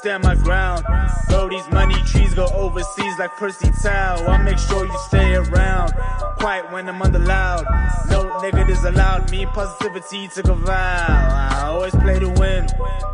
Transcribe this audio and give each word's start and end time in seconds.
Stand 0.00 0.24
my 0.24 0.34
ground. 0.34 0.82
Bro, 1.28 1.50
these 1.50 1.70
money 1.72 1.94
trees 2.06 2.32
go 2.32 2.46
overseas 2.54 3.18
like 3.18 3.32
Percy 3.32 3.70
Tau. 3.82 4.24
I 4.26 4.42
make 4.42 4.56
sure 4.56 4.86
you 4.86 4.98
stay 5.08 5.34
around. 5.34 5.92
Quiet 6.38 6.72
when 6.72 6.88
I'm 6.88 7.02
under 7.02 7.18
loud. 7.18 7.66
No 8.08 8.40
negatives 8.40 8.82
allowed. 8.82 9.30
Me 9.30 9.44
positivity 9.44 10.26
took 10.28 10.48
a 10.48 10.54
vow. 10.54 11.04
I 11.50 11.64
always 11.66 11.94
play 11.96 12.18
to 12.18 12.30
win. 12.30 12.66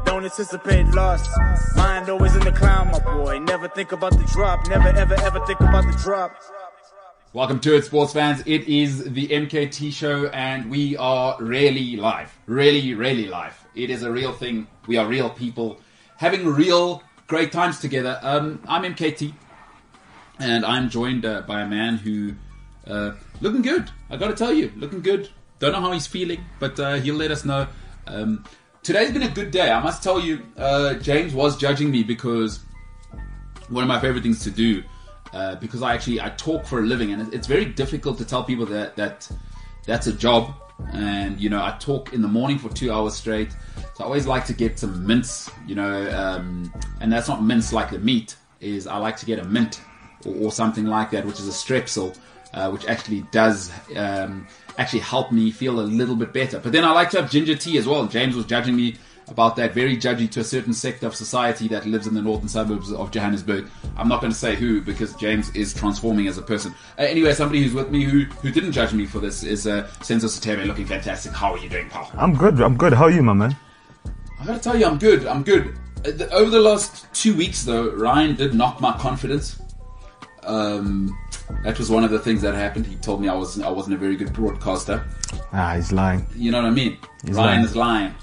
Don't 0.05 0.23
anticipate 0.23 0.87
loss. 0.95 1.29
Mind 1.75 2.09
always 2.09 2.37
in 2.37 2.45
the 2.45 2.53
clown, 2.53 2.93
my 2.93 3.01
boy. 3.01 3.41
Never 3.41 3.67
think 3.67 3.91
about 3.91 4.13
the 4.17 4.25
drop. 4.33 4.69
Never 4.69 4.91
ever 4.91 5.15
ever 5.23 5.45
think 5.45 5.59
about 5.59 5.93
the 5.93 5.99
drop. 6.01 6.37
Welcome 7.33 7.59
to 7.61 7.75
it, 7.75 7.85
sports 7.85 8.13
fans. 8.13 8.45
It 8.47 8.69
is 8.69 9.13
the 9.13 9.27
MKT 9.27 9.93
show, 9.93 10.27
and 10.29 10.71
we 10.71 10.97
are 10.99 11.37
really 11.41 11.97
live. 11.97 12.33
Really, 12.47 12.95
really 12.95 13.27
live. 13.27 13.67
It 13.75 13.91
is 13.91 14.05
a 14.05 14.11
real 14.13 14.33
thing. 14.33 14.69
We 14.87 14.99
are 14.99 15.07
real 15.09 15.31
people 15.31 15.81
having 16.17 16.47
real 16.47 17.03
great 17.27 17.53
times 17.53 17.81
together. 17.81 18.19
Um, 18.23 18.63
I'm 18.67 18.83
MKT, 18.95 19.33
and 20.39 20.65
I'm 20.65 20.89
joined 20.89 21.25
uh, 21.25 21.43
by 21.43 21.63
a 21.63 21.67
man 21.67 21.97
who 21.97 22.35
uh, 22.87 23.13
looking 23.41 23.63
good. 23.63 23.91
I 24.11 24.17
got 24.17 24.29
to 24.29 24.35
tell 24.35 24.53
you, 24.53 24.73
looking 24.77 25.03
good. 25.03 25.29
Don't 25.59 25.73
know 25.73 25.81
how 25.81 25.93
he's 25.93 26.07
feeling, 26.07 26.45
but 26.59 26.79
uh, 26.79 26.95
he'll 26.95 27.17
let 27.17 27.31
us 27.31 27.45
know. 27.45 27.67
Um, 28.07 28.45
today's 28.83 29.11
been 29.11 29.23
a 29.23 29.31
good 29.31 29.51
day. 29.51 29.71
I 29.71 29.83
must 29.83 30.03
tell 30.03 30.21
you, 30.21 30.43
uh, 30.57 30.95
James 30.95 31.35
was 31.35 31.57
judging 31.57 31.91
me 31.91 32.03
because 32.03 32.61
one 33.69 33.83
of 33.83 33.89
my 33.89 34.01
favorite 34.01 34.23
things 34.23 34.43
to 34.45 34.51
do. 34.51 34.83
Uh, 35.33 35.57
because 35.57 35.83
I 35.83 35.93
actually 35.93 36.21
I 36.21 36.31
talk 36.31 36.65
for 36.65 36.79
a 36.79 36.83
living, 36.83 37.13
and 37.13 37.35
it's 37.35 37.47
very 37.47 37.65
difficult 37.65 38.17
to 38.19 38.25
tell 38.25 38.45
people 38.45 38.65
that 38.67 38.97
that 38.97 39.29
that's 39.85 40.07
a 40.07 40.13
job. 40.13 40.55
And 40.93 41.41
you 41.41 41.49
know, 41.49 41.59
I 41.63 41.77
talk 41.79 42.13
in 42.13 42.23
the 42.23 42.29
morning 42.29 42.59
for 42.59 42.69
two 42.69 42.93
hours 42.93 43.15
straight. 43.15 43.53
So 43.95 44.05
I 44.05 44.07
always 44.07 44.27
like 44.27 44.45
to 44.47 44.53
get 44.53 44.79
some 44.79 45.07
mints, 45.07 45.51
you 45.67 45.75
know, 45.75 46.11
um, 46.11 46.73
and 47.01 47.13
that's 47.13 47.29
not 47.29 47.43
mints 47.43 47.73
like 47.73 47.91
the 47.91 47.99
meat. 47.99 48.37
Is 48.61 48.87
I 48.87 48.97
like 48.99 49.17
to 49.19 49.27
get 49.27 49.39
a 49.39 49.45
mint 49.45 49.81
or, 50.25 50.35
or 50.35 50.53
something 50.53 50.87
like 50.87 51.11
that, 51.11 51.25
which 51.25 51.41
is 51.41 51.49
a 51.49 51.53
strepsil, 51.53 52.17
uh, 52.55 52.71
which 52.71 52.87
actually 52.87 53.23
does 53.33 53.71
um, 53.97 54.47
actually 54.79 55.01
help 55.01 55.33
me 55.33 55.51
feel 55.51 55.81
a 55.81 55.83
little 55.83 56.17
bit 56.17 56.33
better. 56.33 56.59
But 56.59 56.73
then 56.73 56.85
I 56.85 56.93
like 56.93 57.11
to 57.11 57.21
have 57.21 57.31
ginger 57.31 57.55
tea 57.55 57.79
as 57.79 57.87
well. 57.87 58.07
James 58.07 58.35
was 58.35 58.47
judging 58.47 58.77
me 58.77 58.97
about 59.29 59.57
that, 59.57 59.75
very 59.75 59.97
judgy 59.97 60.31
to 60.31 60.41
a 60.41 60.45
certain 60.45 60.73
sector 60.73 61.07
of 61.07 61.15
society 61.15 61.67
that 61.69 61.85
lives 61.87 62.07
in 62.07 62.15
the 62.15 62.23
northern 62.23 62.49
suburbs 62.49 62.93
of 62.93 63.11
Johannesburg. 63.11 63.67
I'm 63.97 64.09
not 64.09 64.21
going 64.21 64.33
to 64.33 64.39
say 64.39 64.55
who 64.55 64.81
because 64.81 65.15
James 65.17 65.51
is 65.51 65.75
transforming 65.75 66.29
as 66.29 66.39
a 66.39 66.43
person. 66.43 66.75
Uh, 66.99 67.03
anyway, 67.03 67.33
somebody 67.33 67.63
who's 67.63 67.75
with 67.75 67.91
me 67.91 68.05
who 68.05 68.25
who 68.25 68.51
didn't 68.53 68.73
judge 68.73 68.93
me 68.93 69.05
for 69.07 69.19
this 69.19 69.43
is 69.43 69.67
uh, 69.67 69.87
Senzo 70.01 70.27
Sateme, 70.29 70.65
looking 70.67 70.87
fantastic. 70.87 71.33
How 71.33 71.53
are 71.53 71.59
you 71.59 71.69
doing, 71.69 71.89
pal? 71.89 72.11
I'm 72.15 72.35
good. 72.35 72.61
I'm 72.61 72.77
good. 72.77 72.93
How 72.93 73.05
are 73.05 73.11
you, 73.11 73.23
my 73.23 73.33
man? 73.33 73.57
I 74.41 74.47
gotta 74.47 74.61
tell 74.61 74.77
you, 74.77 74.87
I'm 74.87 74.99
good. 74.99 75.27
I'm 75.27 75.43
good. 75.43 75.77
Uh, 76.05 76.11
the- 76.13 76.31
Over 76.33 76.51
the 76.51 76.61
last 76.61 77.07
two 77.13 77.35
weeks, 77.37 77.65
though, 77.65 77.91
Ryan 77.95 78.37
did 78.37 78.55
knock 78.55 78.81
my 78.81 78.93
confidence. 78.99 79.61
Um, 80.45 81.17
that 81.65 81.79
was 81.79 81.91
one 81.91 82.05
of 82.05 82.11
the 82.11 82.19
things 82.19 82.43
that 82.43 82.55
happened. 82.55 82.87
He 82.87 82.97
told 82.97 83.21
me 83.21 83.29
I 83.29 83.35
was 83.35 83.61
I 83.61 83.71
wasn't 83.71 83.95
a 83.95 83.99
very 83.99 84.17
good 84.17 84.33
broadcaster. 84.33 85.05
Ah, 85.53 85.75
he's 85.77 85.93
lying. 85.93 86.27
You 86.35 86.51
know 86.51 86.63
what 86.63 86.69
I 86.69 86.71
mean? 86.71 86.99
He's 87.25 87.37
Ryan 87.37 87.47
lying. 87.49 87.65
is 87.65 87.77
lying. 87.77 88.15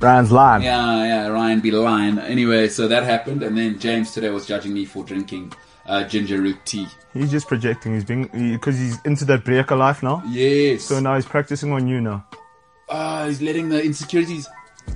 Ryan's 0.00 0.32
lying. 0.32 0.62
Yeah, 0.62 1.04
yeah, 1.04 1.26
Ryan 1.28 1.60
be 1.60 1.70
lying. 1.70 2.18
Anyway, 2.18 2.68
so 2.68 2.88
that 2.88 3.04
happened, 3.04 3.42
and 3.42 3.56
then 3.56 3.78
James 3.78 4.12
today 4.12 4.30
was 4.30 4.46
judging 4.46 4.72
me 4.74 4.84
for 4.84 5.04
drinking 5.04 5.52
uh, 5.86 6.04
ginger 6.04 6.40
root 6.40 6.58
tea. 6.64 6.86
He's 7.12 7.30
just 7.30 7.46
projecting. 7.48 7.94
He's 7.94 8.04
being 8.04 8.26
because 8.52 8.78
he's 8.78 9.00
into 9.04 9.24
that 9.26 9.44
breaker 9.44 9.76
life 9.76 10.02
now. 10.02 10.22
Yes. 10.28 10.82
So 10.84 10.98
now 11.00 11.14
he's 11.14 11.26
practicing 11.26 11.72
on 11.72 11.86
you 11.86 12.00
now. 12.00 12.26
Ah, 12.88 13.26
he's 13.26 13.40
letting 13.40 13.68
the 13.68 13.82
insecurities. 13.82 14.46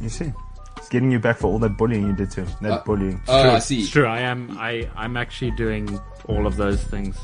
You 0.01 0.09
see, 0.09 0.33
he's 0.79 0.89
getting 0.89 1.11
you 1.11 1.19
back 1.19 1.39
for 1.39 1.47
all 1.47 1.59
that 1.61 1.77
bullying 1.79 2.07
you 2.07 2.13
did 2.13 2.31
to 2.33 2.45
him. 2.45 2.57
That 2.61 2.73
Uh, 2.73 2.83
bullying. 2.85 3.21
Oh, 3.29 3.51
I 3.51 3.59
see. 3.61 3.81
It's 3.81 3.91
true. 3.91 4.07
I 4.07 4.21
am. 4.21 4.57
I. 4.59 4.89
I'm 4.97 5.17
actually 5.17 5.53
doing 5.53 5.99
all 6.27 6.47
of 6.47 6.57
those 6.57 6.83
things. 6.83 7.17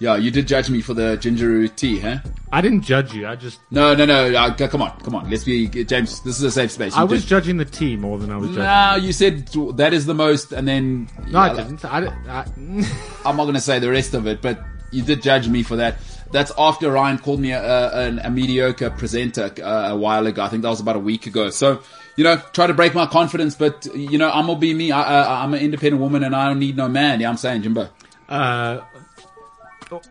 Yeah, 0.00 0.16
you 0.16 0.30
did 0.30 0.48
judge 0.48 0.70
me 0.70 0.80
for 0.80 0.94
the 0.94 1.16
ginger 1.18 1.46
root 1.48 1.76
tea, 1.76 1.98
huh? 2.00 2.20
I 2.50 2.62
didn't 2.62 2.80
judge 2.80 3.12
you. 3.12 3.28
I 3.28 3.36
just. 3.36 3.60
No, 3.70 3.94
no, 3.94 4.06
no. 4.06 4.34
Uh, 4.34 4.54
come 4.66 4.80
on, 4.80 4.98
come 5.00 5.14
on. 5.14 5.28
Let's 5.28 5.44
be 5.44 5.68
James. 5.68 6.22
This 6.22 6.38
is 6.38 6.42
a 6.42 6.50
safe 6.50 6.70
space. 6.70 6.96
I 6.96 7.04
was 7.04 7.20
did- 7.20 7.28
judging 7.28 7.58
the 7.58 7.66
tea 7.66 7.96
more 7.96 8.18
than 8.18 8.30
I 8.30 8.38
was 8.38 8.48
judging. 8.48 8.62
Nah, 8.62 8.94
you 8.96 9.12
said 9.12 9.46
that 9.76 9.92
is 9.92 10.06
the 10.06 10.14
most, 10.14 10.52
and 10.52 10.66
then 10.66 11.08
no, 11.28 11.38
I 11.38 11.54
didn't. 11.54 11.84
I, 11.84 12.00
didn't- 12.00 12.28
I, 12.28 12.44
I'm 13.28 13.36
not 13.36 13.44
going 13.44 13.54
to 13.54 13.60
say 13.60 13.78
the 13.78 13.90
rest 13.90 14.14
of 14.14 14.26
it, 14.26 14.40
but 14.40 14.58
you 14.90 15.02
did 15.02 15.22
judge 15.22 15.48
me 15.48 15.62
for 15.62 15.76
that. 15.76 15.98
That's 16.32 16.50
after 16.56 16.90
Ryan 16.90 17.18
called 17.18 17.40
me 17.40 17.50
a, 17.52 17.60
a, 17.62 18.16
a 18.24 18.30
mediocre 18.30 18.88
presenter 18.90 19.52
uh, 19.62 19.90
a 19.90 19.96
while 19.96 20.26
ago. 20.26 20.42
I 20.42 20.48
think 20.48 20.62
that 20.62 20.68
was 20.70 20.80
about 20.80 20.96
a 20.96 21.00
week 21.00 21.26
ago. 21.26 21.50
So, 21.50 21.82
you 22.16 22.24
know, 22.24 22.36
try 22.52 22.68
to 22.68 22.74
break 22.74 22.94
my 22.94 23.04
confidence, 23.06 23.54
but 23.54 23.86
you 23.94 24.16
know, 24.16 24.30
I'm 24.30 24.46
gonna 24.46 24.58
be 24.58 24.72
me. 24.72 24.92
I, 24.92 25.02
I, 25.02 25.42
I'm 25.42 25.52
an 25.52 25.60
independent 25.60 26.00
woman, 26.00 26.24
and 26.24 26.34
I 26.34 26.46
don't 26.48 26.58
need 26.58 26.76
no 26.76 26.88
man. 26.88 27.20
Yeah, 27.20 27.28
I'm 27.28 27.36
saying, 27.36 27.62
Jimbo. 27.62 27.90
uh, 28.30 28.80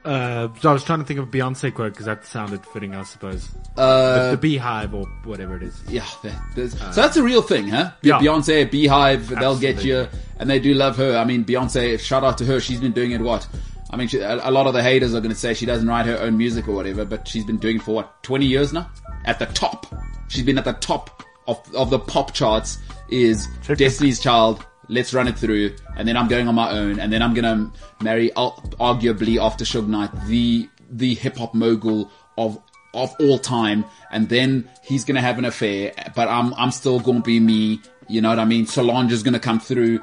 uh, 0.05 0.47
so 0.59 0.69
I 0.69 0.73
was 0.73 0.83
trying 0.83 0.99
to 0.99 1.05
think 1.05 1.19
of 1.19 1.27
a 1.27 1.31
Beyonce 1.31 1.73
quote 1.73 1.93
because 1.93 2.05
that 2.05 2.25
sounded 2.25 2.65
fitting, 2.65 2.95
I 2.95 3.03
suppose. 3.03 3.49
Uh, 3.77 4.31
the 4.31 4.37
beehive 4.37 4.93
or 4.93 5.05
whatever 5.23 5.55
it 5.55 5.63
is. 5.63 5.81
yeah, 5.87 6.05
that, 6.23 6.41
there's- 6.55 6.77
so 6.77 7.01
that's 7.01 7.17
a 7.17 7.23
real 7.23 7.41
thing, 7.41 7.67
huh? 7.67 7.91
Be- 8.01 8.09
yeah. 8.09 8.19
Beyonce, 8.19 8.69
Beehive, 8.69 9.27
they'll 9.29 9.57
get 9.57 9.83
you, 9.83 10.07
and 10.37 10.49
they 10.49 10.59
do 10.59 10.73
love 10.73 10.97
her. 10.97 11.17
I 11.17 11.23
mean, 11.25 11.45
Beyonce, 11.45 11.99
shout 11.99 12.23
out 12.23 12.37
to 12.39 12.45
her. 12.45 12.59
She's 12.59 12.79
been 12.81 12.91
doing 12.93 13.11
it 13.11 13.21
what? 13.21 13.47
I 13.91 13.97
mean, 13.97 14.07
she, 14.07 14.19
a, 14.19 14.47
a 14.47 14.51
lot 14.51 14.67
of 14.67 14.73
the 14.73 14.83
haters 14.83 15.15
are 15.15 15.19
going 15.19 15.33
to 15.33 15.39
say 15.39 15.53
she 15.53 15.65
doesn't 15.65 15.87
write 15.87 16.05
her 16.05 16.17
own 16.19 16.37
music 16.37 16.67
or 16.67 16.73
whatever, 16.73 17.05
but 17.05 17.27
she's 17.27 17.43
been 17.45 17.57
doing 17.57 17.77
it 17.77 17.81
for 17.81 17.95
what, 17.95 18.21
20 18.23 18.45
years 18.45 18.71
now? 18.73 18.89
At 19.25 19.39
the 19.39 19.47
top. 19.47 19.87
She's 20.27 20.43
been 20.43 20.57
at 20.59 20.65
the 20.65 20.73
top 20.73 21.23
of, 21.47 21.59
of 21.73 21.89
the 21.89 21.97
pop 21.99 22.33
charts 22.33 22.77
is 23.09 23.47
Check 23.63 23.79
Destiny's 23.79 24.19
Child, 24.19 24.63
Let's 24.89 25.13
Run 25.13 25.27
It 25.27 25.37
Through, 25.37 25.75
and 25.95 26.07
then 26.07 26.17
I'm 26.17 26.27
going 26.27 26.47
on 26.47 26.55
my 26.55 26.71
own, 26.71 26.99
and 26.99 27.13
then 27.13 27.21
I'm 27.21 27.33
going 27.33 27.45
to 27.71 28.03
marry, 28.03 28.31
arguably 28.31 29.41
after 29.41 29.63
Suge 29.63 29.87
Knight, 29.87 30.09
the, 30.27 30.67
the 30.91 31.13
hip 31.15 31.37
hop 31.37 31.53
mogul 31.53 32.11
of 32.37 32.59
of 32.95 33.13
all 33.19 33.37
time, 33.37 33.85
and 34.11 34.27
then 34.29 34.67
he's 34.83 35.05
gonna 35.05 35.21
have 35.21 35.37
an 35.37 35.45
affair, 35.45 35.93
but 36.15 36.27
I'm 36.27 36.55
I'm 36.55 36.71
still 36.71 36.99
gonna 36.99 37.21
be 37.21 37.39
me. 37.39 37.81
You 38.07 38.19
know 38.21 38.29
what 38.29 38.39
I 38.39 38.45
mean? 38.45 38.65
Solange 38.65 39.11
is 39.11 39.21
gonna 39.21 39.39
come 39.39 39.59
through. 39.59 39.99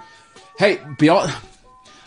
Hey, 0.56 0.76
Beyonce. 0.76 1.34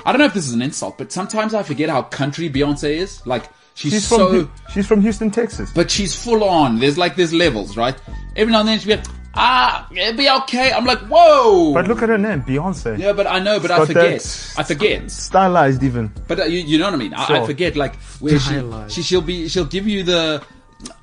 I 0.06 0.14
don't 0.14 0.20
know 0.20 0.26
if 0.26 0.34
this 0.34 0.48
is 0.48 0.54
an 0.54 0.62
insult, 0.62 0.98
but 0.98 1.12
sometimes 1.12 1.54
I 1.54 1.64
forget 1.64 1.90
how 1.90 2.04
country 2.04 2.50
Beyonce 2.50 2.92
is. 2.92 3.26
Like 3.28 3.44
she's, 3.74 3.92
She's 3.92 4.08
from 4.08 4.18
so, 4.20 4.30
Hu- 4.32 4.50
she's 4.72 4.88
from 4.88 5.02
Houston, 5.02 5.30
Texas. 5.30 5.70
but 5.76 5.92
she's 5.92 6.16
full 6.16 6.46
on. 6.46 6.80
There's 6.80 6.98
like 6.98 7.18
there's 7.18 7.34
levels, 7.34 7.76
right? 7.76 7.98
Every 8.38 8.54
now 8.54 8.62
and 8.62 8.70
then 8.70 8.80
she'll 8.80 8.96
be 8.96 9.02
like, 9.04 9.06
ah, 9.36 9.88
it'll 9.92 10.18
be 10.18 10.30
okay. 10.30 10.72
I'm 10.72 10.86
like, 10.86 11.00
whoa. 11.00 11.74
But 11.74 11.88
look 11.88 12.02
at 12.02 12.10
her 12.10 12.18
name, 12.18 12.42
Beyonce. 12.44 12.98
yeah, 12.98 13.14
but 13.14 13.28
I 13.28 13.40
know, 13.40 13.60
but 13.60 13.72
I 13.72 13.86
forget. 13.86 14.54
I 14.58 14.64
forget. 14.64 15.10
Stylized 15.12 15.84
even. 15.84 16.12
But 16.28 16.40
uh, 16.42 16.44
you, 16.46 16.60
you 16.60 16.78
know 16.78 16.86
what 16.86 16.94
I 16.94 16.98
mean. 16.98 17.14
I, 17.14 17.42
I 17.42 17.46
forget 17.46 17.76
like 17.76 17.96
where 18.20 18.40
she, 18.40 18.62
she 18.90 19.02
she'll 19.02 19.22
be 19.22 19.48
she'll 19.48 19.66
give 19.66 19.88
you 19.88 20.04
the. 20.04 20.44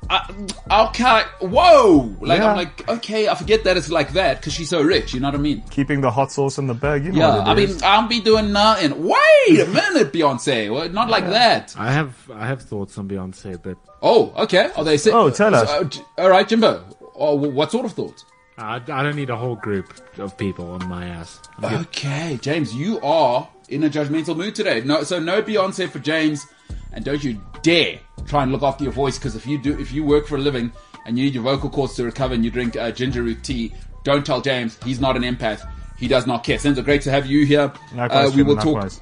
Uh, 0.08 0.86
okay, 0.88 1.22
whoa! 1.40 2.14
Like 2.20 2.38
Yeah. 2.38 2.50
I'm 2.50 2.56
like 2.56 2.88
okay, 2.88 3.28
I 3.28 3.34
forget 3.34 3.64
that 3.64 3.76
it's 3.76 3.90
like 3.90 4.12
that 4.12 4.38
because 4.40 4.52
she's 4.54 4.70
so 4.70 4.80
rich. 4.80 5.12
You 5.12 5.20
know 5.20 5.28
what 5.28 5.34
I 5.34 5.38
mean? 5.38 5.62
Keeping 5.70 6.00
the 6.00 6.10
hot 6.10 6.30
sauce 6.32 6.56
in 6.58 6.66
the 6.66 6.74
bag. 6.74 7.04
You 7.04 7.12
know 7.12 7.18
Yeah, 7.18 7.38
what 7.38 7.58
I 7.58 7.60
it 7.60 7.68
mean. 7.70 7.78
I'll 7.84 8.08
be 8.08 8.20
doing 8.20 8.52
nothing. 8.52 8.92
Wait 9.04 9.60
a 9.60 9.66
minute, 9.68 10.12
Beyonce. 10.12 10.72
Well, 10.72 10.88
not 10.88 11.10
like 11.10 11.24
that. 11.26 11.74
I 11.76 11.92
have. 11.92 12.14
I 12.32 12.46
have 12.46 12.62
thoughts 12.62 12.96
on 12.96 13.08
Beyonce, 13.08 13.60
but 13.62 13.76
Oh, 14.00 14.32
okay. 14.44 14.70
Are 14.76 14.84
they? 14.84 14.96
Say, 14.96 15.10
Oh, 15.10 15.28
tell 15.30 15.54
us. 15.54 15.68
uh, 15.68 15.84
j- 15.84 16.00
all 16.18 16.30
right, 16.30 16.48
Jimbo. 16.48 16.82
Oh, 17.16 17.34
what 17.34 17.70
sort 17.72 17.86
of 17.86 17.92
thoughts? 17.92 18.24
I, 18.58 18.76
I 18.76 19.02
don't 19.02 19.16
need 19.16 19.30
a 19.30 19.36
whole 19.36 19.56
group 19.56 19.92
of 20.18 20.36
people 20.36 20.70
on 20.70 20.88
my 20.88 21.06
ass. 21.06 21.40
I'm 21.58 21.70
good. 21.70 21.86
Okay, 21.88 22.38
James, 22.40 22.74
you 22.74 23.00
are 23.00 23.48
in 23.68 23.84
a 23.84 23.90
judgmental 23.90 24.36
mood 24.36 24.54
today. 24.54 24.80
No, 24.80 25.02
so 25.02 25.18
no 25.18 25.42
Beyonce 25.42 25.90
for 25.90 25.98
James, 25.98 26.46
and 26.92 27.04
don't 27.04 27.22
you 27.22 27.40
dare 27.62 27.98
try 28.26 28.42
and 28.42 28.52
look 28.52 28.62
after 28.62 28.84
your 28.84 28.92
voice 28.92 29.18
because 29.18 29.36
if 29.36 29.46
you 29.46 29.58
do, 29.58 29.78
if 29.78 29.92
you 29.92 30.04
work 30.04 30.26
for 30.26 30.36
a 30.36 30.40
living 30.40 30.72
and 31.04 31.18
you 31.18 31.24
need 31.24 31.34
your 31.34 31.42
vocal 31.42 31.68
cords 31.68 31.94
to 31.96 32.04
recover 32.04 32.34
and 32.34 32.44
you 32.44 32.50
drink 32.50 32.76
uh, 32.76 32.90
ginger 32.90 33.22
root 33.22 33.42
tea, 33.44 33.74
don't 34.04 34.24
tell 34.24 34.40
James 34.40 34.78
he's 34.84 35.00
not 35.00 35.16
an 35.16 35.22
empath. 35.22 35.68
He 35.98 36.08
does 36.08 36.26
not 36.26 36.44
care. 36.44 36.58
Senzo, 36.58 36.84
great 36.84 37.02
to 37.02 37.10
have 37.10 37.26
you 37.26 37.46
here. 37.46 37.72
Likewise, 37.94 38.28
uh, 38.28 38.30
we 38.30 38.36
Jim, 38.36 38.46
will 38.46 38.54
likewise. 38.56 39.00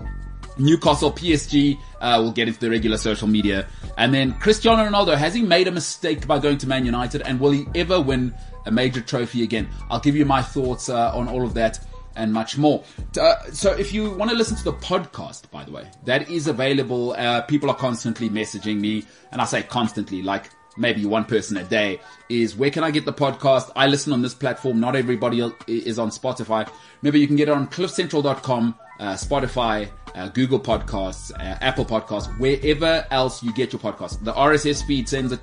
Newcastle, 0.59 1.13
PSG. 1.13 1.79
Uh, 2.01 2.19
we'll 2.23 2.33
get 2.33 2.49
into 2.49 2.61
the 2.61 2.71
regular 2.71 2.97
social 2.97 3.29
media. 3.29 3.67
And 3.97 4.13
then 4.13 4.33
Cristiano 4.35 4.85
Ronaldo, 4.89 5.17
has 5.17 5.35
he 5.35 5.43
made 5.43 5.69
a 5.69 5.73
mistake 5.73 6.27
by 6.27 6.39
going 6.39 6.59
to 6.59 6.67
Man 6.67 6.85
United? 6.85 7.23
And 7.23 7.41
will 7.41 7.51
he 7.51 7.67
ever 7.75 8.01
win 8.01 8.35
a 8.67 8.71
major 8.71 9.01
trophy 9.01 9.43
again? 9.43 9.69
I'll 9.91 10.01
give 10.01 10.17
you 10.17 10.25
my 10.25 10.43
thoughts 10.43 10.89
uh, 10.89 11.15
on 11.15 11.29
all 11.29 11.45
of 11.45 11.55
that 11.55 11.81
and 12.17 12.33
much 12.33 12.57
more. 12.57 12.85
Uh, 13.21 13.35
so 13.53 13.73
if 13.73 13.93
you 13.93 14.11
want 14.11 14.31
to 14.31 14.37
listen 14.37 14.57
to 14.57 14.65
the 14.65 14.73
podcast, 14.73 15.51
by 15.51 15.65
the 15.65 15.73
way, 15.73 15.91
that 16.05 16.29
is 16.31 16.47
available. 16.47 17.13
Uh, 17.13 17.43
people 17.43 17.71
are 17.71 17.77
constantly 17.77 18.29
messaging 18.31 18.79
me, 18.79 19.05
and 19.33 19.41
I 19.41 19.45
say 19.45 19.63
constantly, 19.63 20.23
like 20.23 20.51
maybe 20.77 21.05
one 21.07 21.25
person 21.25 21.57
a 21.57 21.65
day, 21.65 22.01
is 22.29 22.57
where 22.57 22.71
can 22.71 22.85
I 22.85 22.91
get 22.91 23.05
the 23.05 23.13
podcast? 23.13 23.71
I 23.77 23.87
listen 23.87 24.13
on 24.13 24.23
this 24.23 24.35
platform. 24.35 24.81
Not 24.81 24.97
everybody 24.97 25.41
is 25.67 25.99
on 25.99 26.11
Spotify. 26.11 26.69
Remember, 27.03 27.19
you 27.19 27.27
can 27.27 27.37
get 27.37 27.49
it 27.49 27.53
on 27.53 27.69
cliffcentral.com 27.69 28.75
uh, 29.01 29.15
Spotify, 29.15 29.89
uh, 30.15 30.29
Google 30.29 30.61
Podcasts, 30.61 31.33
uh, 31.33 31.59
Apple 31.61 31.85
Podcasts, 31.85 32.27
wherever 32.39 33.07
else 33.11 33.43
you 33.43 33.53
get 33.53 33.73
your 33.73 33.81
podcast. 33.81 34.23
The 34.25 34.33
RSS 34.33 34.87
feed 34.87 35.09
sends 35.09 35.33
it 35.33 35.41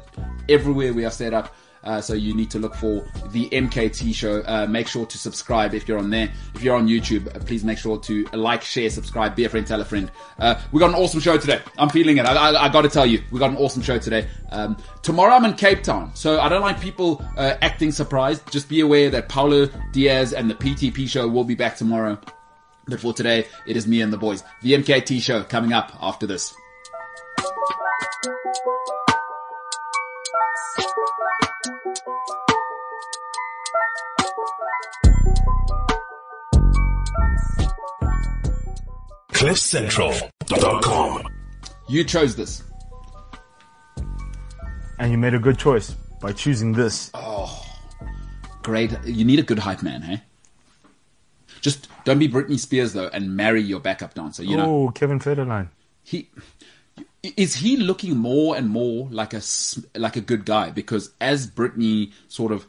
everywhere 0.50 0.94
we 0.94 1.06
are 1.06 1.12
set 1.12 1.34
up. 1.34 1.54
Uh, 1.84 2.00
so 2.00 2.14
you 2.14 2.36
need 2.36 2.52
to 2.52 2.60
look 2.60 2.76
for 2.76 3.04
the 3.30 3.50
MKT 3.50 4.14
show. 4.14 4.44
Uh, 4.46 4.68
make 4.68 4.88
sure 4.88 5.06
to 5.06 5.18
subscribe 5.18 5.74
if 5.74 5.88
you're 5.88 5.98
on 5.98 6.10
there. 6.10 6.32
If 6.54 6.62
you're 6.62 6.76
on 6.76 6.88
YouTube, 6.88 7.36
uh, 7.36 7.40
please 7.40 7.64
make 7.64 7.80
sure 7.80 7.98
to 7.98 8.26
like, 8.34 8.62
share, 8.62 8.90
subscribe, 8.90 9.36
be 9.36 9.46
a 9.46 9.50
friend, 9.50 9.66
tell 9.66 9.82
a 9.82 9.86
friend. 9.86 10.12
Uh, 10.38 10.62
we 10.72 10.80
got 10.80 10.90
an 10.90 10.96
awesome 10.96 11.20
show 11.20 11.38
today. 11.38 11.60
I'm 11.80 11.90
feeling 11.90 12.18
it. 12.18 12.26
I, 12.26 12.34
I, 12.36 12.66
I 12.66 12.70
got 12.70 12.84
to 12.84 12.90
tell 12.90 13.06
you, 13.06 13.24
we 13.32 13.40
got 13.40 13.50
an 13.50 13.58
awesome 13.58 13.82
show 13.82 13.98
today. 13.98 14.28
Um, 14.52 14.78
tomorrow 15.02 15.34
I'm 15.34 15.46
in 15.46 15.54
Cape 15.54 15.82
Town, 15.82 16.14
so 16.14 16.40
I 16.40 16.50
don't 16.50 16.62
like 16.62 16.80
people 16.80 17.26
acting 17.38 17.92
surprised. 17.92 18.50
Just 18.52 18.70
be 18.70 18.82
aware 18.82 19.10
that 19.10 19.28
Paulo 19.28 19.68
Diaz 19.92 20.34
and 20.34 20.50
the 20.50 20.56
PTP 20.56 21.08
show 21.08 21.28
will 21.28 21.44
be 21.44 21.56
back 21.56 21.76
tomorrow. 21.76 22.20
But 22.88 23.00
for 23.00 23.14
today, 23.14 23.48
it 23.66 23.78
is 23.78 23.88
me 23.88 24.02
and 24.02 24.12
the 24.12 24.18
boys. 24.18 24.44
The 24.62 24.74
MKT 24.74 25.22
show 25.22 25.44
coming 25.44 25.74
up 25.74 25.92
after 26.02 26.26
this. 26.28 26.54
CliffCentral.com. 39.32 41.28
You 41.90 42.04
chose 42.04 42.36
this. 42.36 42.64
And 45.00 45.12
you 45.12 45.18
made 45.18 45.34
a 45.34 45.40
good 45.40 45.58
choice 45.58 45.96
by 46.22 46.32
choosing 46.34 46.74
this. 46.74 47.10
Oh, 47.16 47.66
great. 48.62 48.92
You 49.04 49.26
need 49.26 49.40
a 49.40 49.44
good 49.44 49.58
hype 49.60 49.82
man, 49.82 50.04
hey? 50.04 50.22
Just 51.62 51.88
don't 52.06 52.20
be 52.20 52.28
Britney 52.28 52.60
Spears 52.60 52.94
though, 52.94 53.08
and 53.08 53.36
marry 53.36 53.62
your 53.62 53.80
backup 53.80 54.14
dancer. 54.14 54.44
You 54.44 54.58
know, 54.58 54.88
oh, 54.88 54.92
Kevin 54.92 55.20
Federline. 55.20 55.70
he 56.04 56.30
is 57.24 57.56
he 57.56 57.78
looking 57.78 58.18
more 58.18 58.56
and 58.56 58.70
more 58.70 59.08
like 59.12 59.34
a 59.34 59.42
like 59.96 60.16
a 60.16 60.22
good 60.22 60.44
guy 60.46 60.72
because 60.72 61.12
as 61.22 61.48
Britney 61.48 62.12
sort 62.28 62.52
of 62.52 62.66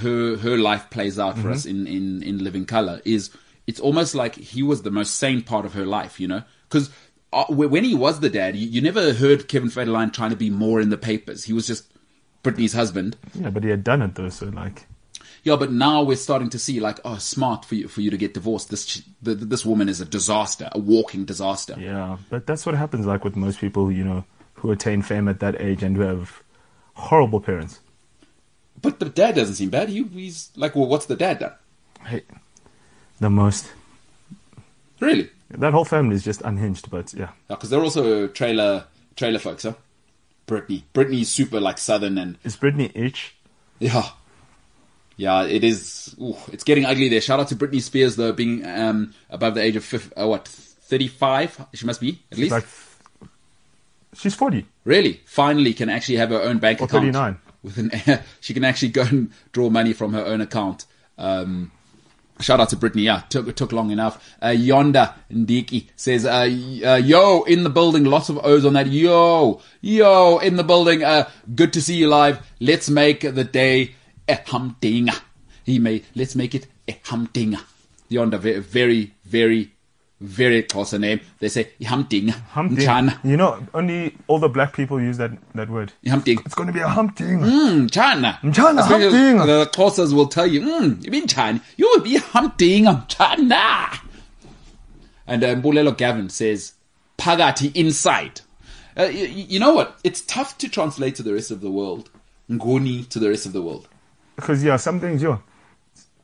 her 0.00 0.36
her 0.36 0.56
life 0.56 0.90
plays 0.90 1.18
out 1.18 1.38
for 1.38 1.50
us 1.50 1.64
in 1.66 1.86
in 1.86 2.22
in 2.22 2.42
Living 2.42 2.64
Color 2.64 3.00
is 3.04 3.30
it's 3.66 3.78
almost 3.78 4.14
like 4.14 4.34
he 4.34 4.62
was 4.62 4.82
the 4.82 4.90
most 4.90 5.14
sane 5.14 5.42
part 5.42 5.64
of 5.64 5.74
her 5.74 5.86
life, 5.86 6.20
you 6.20 6.28
know, 6.28 6.42
because. 6.68 6.90
Uh, 7.34 7.46
when 7.48 7.82
he 7.82 7.94
was 7.94 8.20
the 8.20 8.28
dad, 8.28 8.54
you, 8.54 8.68
you 8.68 8.82
never 8.82 9.14
heard 9.14 9.48
Kevin 9.48 9.70
Federline 9.70 10.12
trying 10.12 10.28
to 10.28 10.36
be 10.36 10.50
more 10.50 10.82
in 10.82 10.90
the 10.90 10.98
papers. 10.98 11.44
He 11.44 11.54
was 11.54 11.66
just 11.66 11.90
Britney's 12.44 12.74
husband. 12.74 13.16
Yeah, 13.34 13.48
but 13.48 13.64
he 13.64 13.70
had 13.70 13.82
done 13.82 14.02
it 14.02 14.16
though, 14.16 14.28
so 14.28 14.48
like, 14.48 14.86
Yeah, 15.44 15.56
but 15.56 15.72
now 15.72 16.02
we're 16.04 16.16
starting 16.16 16.50
to 16.50 16.58
see 16.58 16.78
like, 16.78 17.00
oh, 17.04 17.16
smart 17.18 17.64
for 17.64 17.74
you 17.74 17.88
for 17.88 18.00
you 18.00 18.10
to 18.10 18.16
get 18.16 18.32
divorced. 18.34 18.70
This 18.70 19.02
the, 19.20 19.34
this 19.34 19.66
woman 19.66 19.88
is 19.88 20.00
a 20.00 20.04
disaster, 20.04 20.68
a 20.72 20.78
walking 20.78 21.24
disaster. 21.24 21.74
yeah. 21.78 22.18
But 22.30 22.46
that's 22.46 22.64
what 22.64 22.76
happens, 22.76 23.06
like 23.06 23.24
with 23.24 23.34
most 23.36 23.58
people, 23.60 23.90
you 23.90 24.04
know, 24.04 24.24
who 24.54 24.70
attain 24.70 25.02
fame 25.02 25.26
at 25.28 25.40
that 25.40 25.60
age 25.60 25.82
and 25.82 25.96
who 25.96 26.02
have 26.02 26.42
horrible 26.94 27.40
parents. 27.40 27.80
But 28.80 29.00
the 29.00 29.08
dad 29.08 29.34
doesn't 29.34 29.56
seem 29.56 29.70
bad. 29.70 29.88
He, 29.88 30.02
he's 30.04 30.50
like, 30.56 30.74
well, 30.76 30.86
what's 30.86 31.06
the 31.06 31.16
dad 31.16 31.38
done? 31.40 31.52
Hey, 32.06 32.22
the 33.20 33.30
most. 33.30 33.70
Really? 35.00 35.30
That 35.50 35.72
whole 35.72 35.84
family 35.84 36.14
is 36.16 36.24
just 36.24 36.40
unhinged, 36.42 36.90
but 36.90 37.12
yeah. 37.14 37.30
Because 37.48 37.70
they're 37.70 37.82
also 37.82 38.26
trailer 38.28 38.84
trailer 39.16 39.38
folks, 39.38 39.64
huh? 39.64 39.74
Britney, 40.46 40.82
Britney's 40.94 41.28
super 41.28 41.60
like 41.60 41.78
southern 41.78 42.16
and 42.18 42.38
Is 42.44 42.56
Britney 42.56 42.90
itch? 42.94 43.34
yeah, 43.78 44.10
yeah. 45.16 45.44
It 45.44 45.64
is. 45.64 46.14
Ooh, 46.20 46.36
it's 46.52 46.64
getting 46.64 46.84
ugly 46.84 47.08
there. 47.08 47.20
Shout 47.20 47.40
out 47.40 47.48
to 47.48 47.56
Britney 47.56 47.80
Spears 47.80 48.16
though, 48.16 48.32
being 48.32 48.66
um 48.66 49.14
above 49.30 49.54
the 49.54 49.62
age 49.62 49.76
of 49.76 49.84
fif- 49.84 50.12
uh, 50.18 50.26
what 50.26 50.48
thirty 50.48 51.08
five. 51.08 51.64
She 51.74 51.86
must 51.86 52.00
be 52.00 52.22
at 52.30 52.38
least. 52.38 52.52
Like, 52.52 52.66
she's 54.14 54.34
40. 54.34 54.66
Really, 54.84 55.20
finally 55.24 55.72
can 55.74 55.88
actually 55.88 56.16
have 56.16 56.30
her 56.30 56.40
own 56.40 56.58
bank 56.58 56.80
Or 56.80 56.84
account. 56.84 57.14
39. 57.14 57.38
With 57.62 57.78
an, 57.78 58.20
she 58.40 58.54
can 58.54 58.64
actually 58.64 58.88
go 58.88 59.02
and 59.02 59.30
draw 59.52 59.70
money 59.70 59.92
from 59.92 60.12
her 60.12 60.24
own 60.24 60.40
account. 60.40 60.86
Um, 61.16 61.70
shout 62.40 62.58
out 62.60 62.68
to 62.70 62.76
Britney. 62.76 63.04
Yeah, 63.04 63.20
took 63.28 63.54
took 63.54 63.72
long 63.72 63.90
enough. 63.90 64.34
Uh, 64.42 64.48
Yonda 64.48 65.14
Ndiki 65.30 65.88
says, 65.94 66.26
uh, 66.26 66.40
uh, 66.40 66.96
"Yo, 66.96 67.42
in 67.44 67.62
the 67.62 67.70
building. 67.70 68.04
Lots 68.04 68.28
of 68.28 68.38
O's 68.44 68.64
on 68.64 68.72
that. 68.72 68.88
Yo, 68.88 69.60
yo, 69.80 70.38
in 70.38 70.56
the 70.56 70.64
building. 70.64 71.04
Uh, 71.04 71.28
good 71.54 71.72
to 71.74 71.80
see 71.80 71.94
you 71.94 72.08
live. 72.08 72.44
Let's 72.58 72.90
make 72.90 73.20
the 73.20 73.44
day 73.44 73.94
a 74.28 74.40
humdinger. 74.46 75.14
He 75.64 75.78
may. 75.78 76.02
Let's 76.14 76.34
make 76.34 76.54
it 76.54 76.66
a 76.88 76.98
humdinger. 77.04 77.60
Yonda, 78.10 78.38
very, 78.38 78.60
very, 78.60 79.14
very, 79.24 79.72
very 80.20 80.62
close 80.62 80.92
name. 80.92 81.20
They 81.40 81.48
say 81.48 81.70
humdinger. 81.84 82.34
Humping. 82.50 83.10
You 83.24 83.36
know, 83.36 83.66
only 83.74 84.16
all 84.28 84.38
the 84.38 84.48
black 84.48 84.74
people 84.74 85.00
use 85.00 85.16
that, 85.18 85.32
that 85.54 85.68
word. 85.68 85.92
Humdinger. 86.06 86.42
It's 86.44 86.54
going 86.54 86.68
to 86.68 86.72
be 86.72 86.80
a 86.80 86.88
humping. 86.88 87.40
Mchana. 87.40 88.38
Mchana, 88.40 88.80
Especially 88.80 89.10
humping. 89.10 89.46
The 89.46 89.66
Xhosas 89.72 90.12
will 90.14 90.28
tell 90.28 90.46
you, 90.46 90.60
mm, 90.60 91.04
you 91.04 91.10
mean 91.10 91.26
Chan, 91.26 91.60
you 91.76 91.86
will 91.88 92.02
be 92.02 92.16
hunting 92.16 92.84
Mchana. 92.84 94.00
And 95.26 95.42
uh, 95.44 95.54
Mbulelo 95.56 95.96
Gavin 95.96 96.28
says, 96.28 96.74
Pagati 97.18 97.74
inside. 97.74 98.40
Uh, 98.98 99.04
you, 99.04 99.26
you 99.26 99.60
know 99.60 99.72
what? 99.72 99.98
It's 100.04 100.20
tough 100.20 100.58
to 100.58 100.68
translate 100.68 101.14
to 101.16 101.22
the 101.22 101.32
rest 101.32 101.50
of 101.50 101.60
the 101.60 101.70
world. 101.70 102.10
Ngoni 102.50 103.08
to 103.08 103.18
the 103.18 103.30
rest 103.30 103.46
of 103.46 103.52
the 103.52 103.62
world. 103.62 103.88
Because, 104.36 104.62
yeah, 104.64 104.76
some 104.76 105.00
things, 105.00 105.22
yo. 105.22 105.42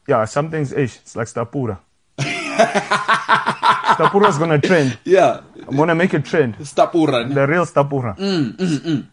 Yeah, 0.07 0.25
some 0.25 0.51
things, 0.51 0.73
ish. 0.73 0.97
It's 0.99 1.17
like 1.17 1.29
Stapura. 1.29 1.79
Stapura's 2.19 4.39
going 4.39 4.61
to 4.61 4.67
trend. 4.67 4.99
Yeah. 5.05 5.41
I'm 5.67 5.77
to 5.77 5.95
make 5.95 6.15
a 6.15 6.21
trend. 6.21 6.57
Stapura. 6.59 7.33
The 7.33 7.47
real 7.47 7.67
Stapura. 7.67 9.07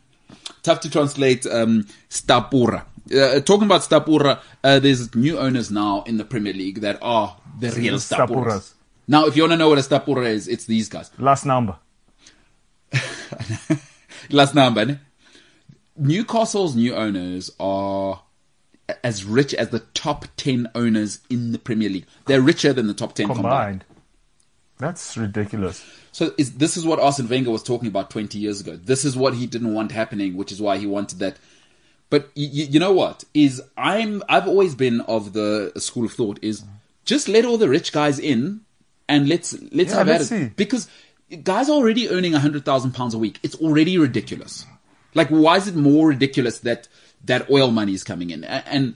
tough 0.63 0.79
to 0.81 0.89
translate 0.89 1.45
um, 1.45 1.85
Stapura. 2.09 2.85
Uh, 3.13 3.39
talking 3.41 3.65
about 3.65 3.81
Stapura, 3.81 4.39
uh, 4.63 4.79
there's 4.79 5.13
new 5.13 5.37
owners 5.37 5.69
now 5.69 6.03
in 6.07 6.17
the 6.17 6.25
Premier 6.25 6.53
League 6.53 6.81
that 6.81 6.97
are 7.01 7.37
the 7.59 7.69
real 7.71 7.95
Stapuras. 7.95 8.27
Stapuras. 8.27 8.73
Now, 9.07 9.27
if 9.27 9.35
you 9.35 9.43
want 9.43 9.53
to 9.53 9.57
know 9.57 9.69
what 9.69 9.77
a 9.77 9.81
Stapura 9.81 10.25
is, 10.25 10.47
it's 10.47 10.65
these 10.65 10.89
guys. 10.89 11.11
Last 11.19 11.45
number. 11.45 11.75
Last 14.29 14.55
number. 14.55 14.85
ne? 14.85 14.99
Newcastle's 15.97 16.75
new 16.75 16.95
owners 16.95 17.51
are 17.59 18.21
as 19.03 19.23
rich 19.25 19.53
as 19.53 19.69
the 19.69 19.79
top 19.79 20.25
10 20.37 20.69
owners 20.75 21.19
in 21.29 21.51
the 21.51 21.59
Premier 21.59 21.89
League. 21.89 22.05
They're 22.27 22.41
richer 22.41 22.71
than 22.73 22.87
the 22.87 22.93
top 22.93 23.13
10 23.15 23.27
combined. 23.27 23.43
Combined. 23.43 23.85
That's 24.77 25.15
ridiculous. 25.17 25.83
So 26.11 26.33
is, 26.37 26.53
this 26.55 26.75
is 26.77 26.85
what 26.85 26.99
Arsene 26.99 27.27
Wenger 27.29 27.49
was 27.51 27.63
talking 27.63 27.87
about 27.87 28.09
20 28.09 28.37
years 28.37 28.59
ago. 28.61 28.75
This 28.75 29.05
is 29.05 29.15
what 29.15 29.33
he 29.35 29.47
didn't 29.47 29.73
want 29.73 29.91
happening, 29.91 30.35
which 30.35 30.51
is 30.51 30.61
why 30.61 30.77
he 30.77 30.85
wanted 30.85 31.19
that. 31.19 31.37
But 32.09 32.23
y- 32.35 32.49
y- 32.53 32.67
you 32.69 32.79
know 32.79 32.91
what? 32.91 33.23
Is 33.33 33.61
I'm 33.77 34.21
I've 34.29 34.47
always 34.47 34.75
been 34.75 35.01
of 35.01 35.33
the 35.33 35.71
school 35.77 36.05
of 36.05 36.13
thought 36.13 36.39
is 36.41 36.63
just 37.05 37.27
let 37.27 37.45
all 37.45 37.57
the 37.57 37.69
rich 37.69 37.91
guys 37.93 38.19
in 38.19 38.61
and 39.09 39.27
let's 39.29 39.53
let's 39.71 39.91
Yeah, 39.91 39.97
have 39.99 40.07
let's 40.07 40.31
at 40.31 40.37
it 40.41 40.47
see. 40.49 40.53
because 40.55 40.87
guys 41.43 41.69
are 41.69 41.73
already 41.73 42.09
earning 42.09 42.33
hundred 42.33 42.65
thousand 42.65 42.91
pounds 42.91 43.13
a 43.13 43.17
week. 43.17 43.39
It's 43.43 43.55
already 43.55 43.97
ridiculous. 43.97 44.65
Like, 45.13 45.29
why 45.29 45.55
is 45.57 45.67
it 45.69 45.75
more 45.75 46.09
ridiculous 46.09 46.59
that 46.59 46.87
that 47.23 47.49
oil 47.49 47.71
money 47.71 47.93
is 47.93 48.03
coming 48.03 48.29
in? 48.29 48.43
A- 48.43 48.63
And 48.67 48.95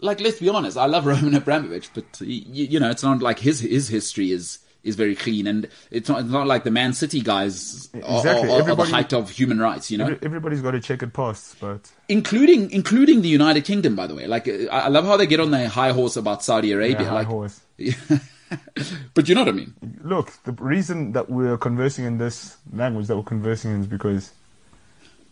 like, 0.00 0.20
let's 0.20 0.38
be 0.40 0.48
honest, 0.48 0.76
I 0.76 0.86
love 0.86 1.06
Roman 1.12 1.34
Abramovich, 1.34 1.90
but 1.94 2.04
y- 2.20 2.26
y- 2.28 2.68
you 2.70 2.80
know, 2.80 2.90
it's 2.90 3.02
not 3.02 3.20
like 3.22 3.38
his 3.38 3.60
his 3.60 3.88
history 3.88 4.32
is 4.32 4.58
is 4.82 4.96
very 4.96 5.14
clean, 5.14 5.46
and 5.46 5.68
it's 5.90 6.08
not, 6.08 6.20
it's 6.20 6.30
not 6.30 6.46
like 6.46 6.64
the 6.64 6.70
Man 6.70 6.94
City 6.94 7.20
guys 7.20 7.90
are, 8.02 8.16
Exactly. 8.16 8.48
are- 8.50 8.62
are 8.70 8.74
the 8.76 8.84
height 8.84 9.12
of 9.12 9.28
human 9.28 9.58
rights, 9.58 9.90
you 9.90 9.98
know, 9.98 10.16
Everybody's 10.22 10.62
got 10.62 10.70
to 10.70 10.80
check 10.80 11.02
it 11.02 11.12
past, 11.12 11.60
but 11.60 11.90
including 12.08 12.70
including 12.70 13.20
the 13.20 13.28
United 13.28 13.64
Kingdom, 13.66 13.94
by 13.94 14.06
the 14.06 14.14
way. 14.14 14.26
Like, 14.26 14.48
uh, 14.48 14.72
I 14.72 14.80
I 14.80 14.88
love 14.88 15.04
how 15.04 15.18
they 15.18 15.26
get 15.26 15.38
on 15.40 15.50
their 15.50 15.68
high 15.68 15.92
horse 15.92 16.16
about 16.16 16.42
Saudi 16.42 16.72
Arabia, 16.72 17.00
yeah, 17.02 17.08
high 17.08 17.14
like, 17.14 17.26
horse. 17.26 17.60
but 19.14 19.28
you 19.28 19.34
know 19.34 19.42
what 19.42 19.48
I 19.48 19.52
mean. 19.52 19.74
Look, 20.02 20.32
the 20.44 20.52
reason 20.52 21.12
that 21.12 21.30
we're 21.30 21.58
conversing 21.58 22.04
in 22.04 22.18
this 22.18 22.56
language 22.72 23.06
that 23.08 23.16
we're 23.16 23.22
conversing 23.22 23.72
in 23.72 23.80
is 23.80 23.86
because 23.86 24.32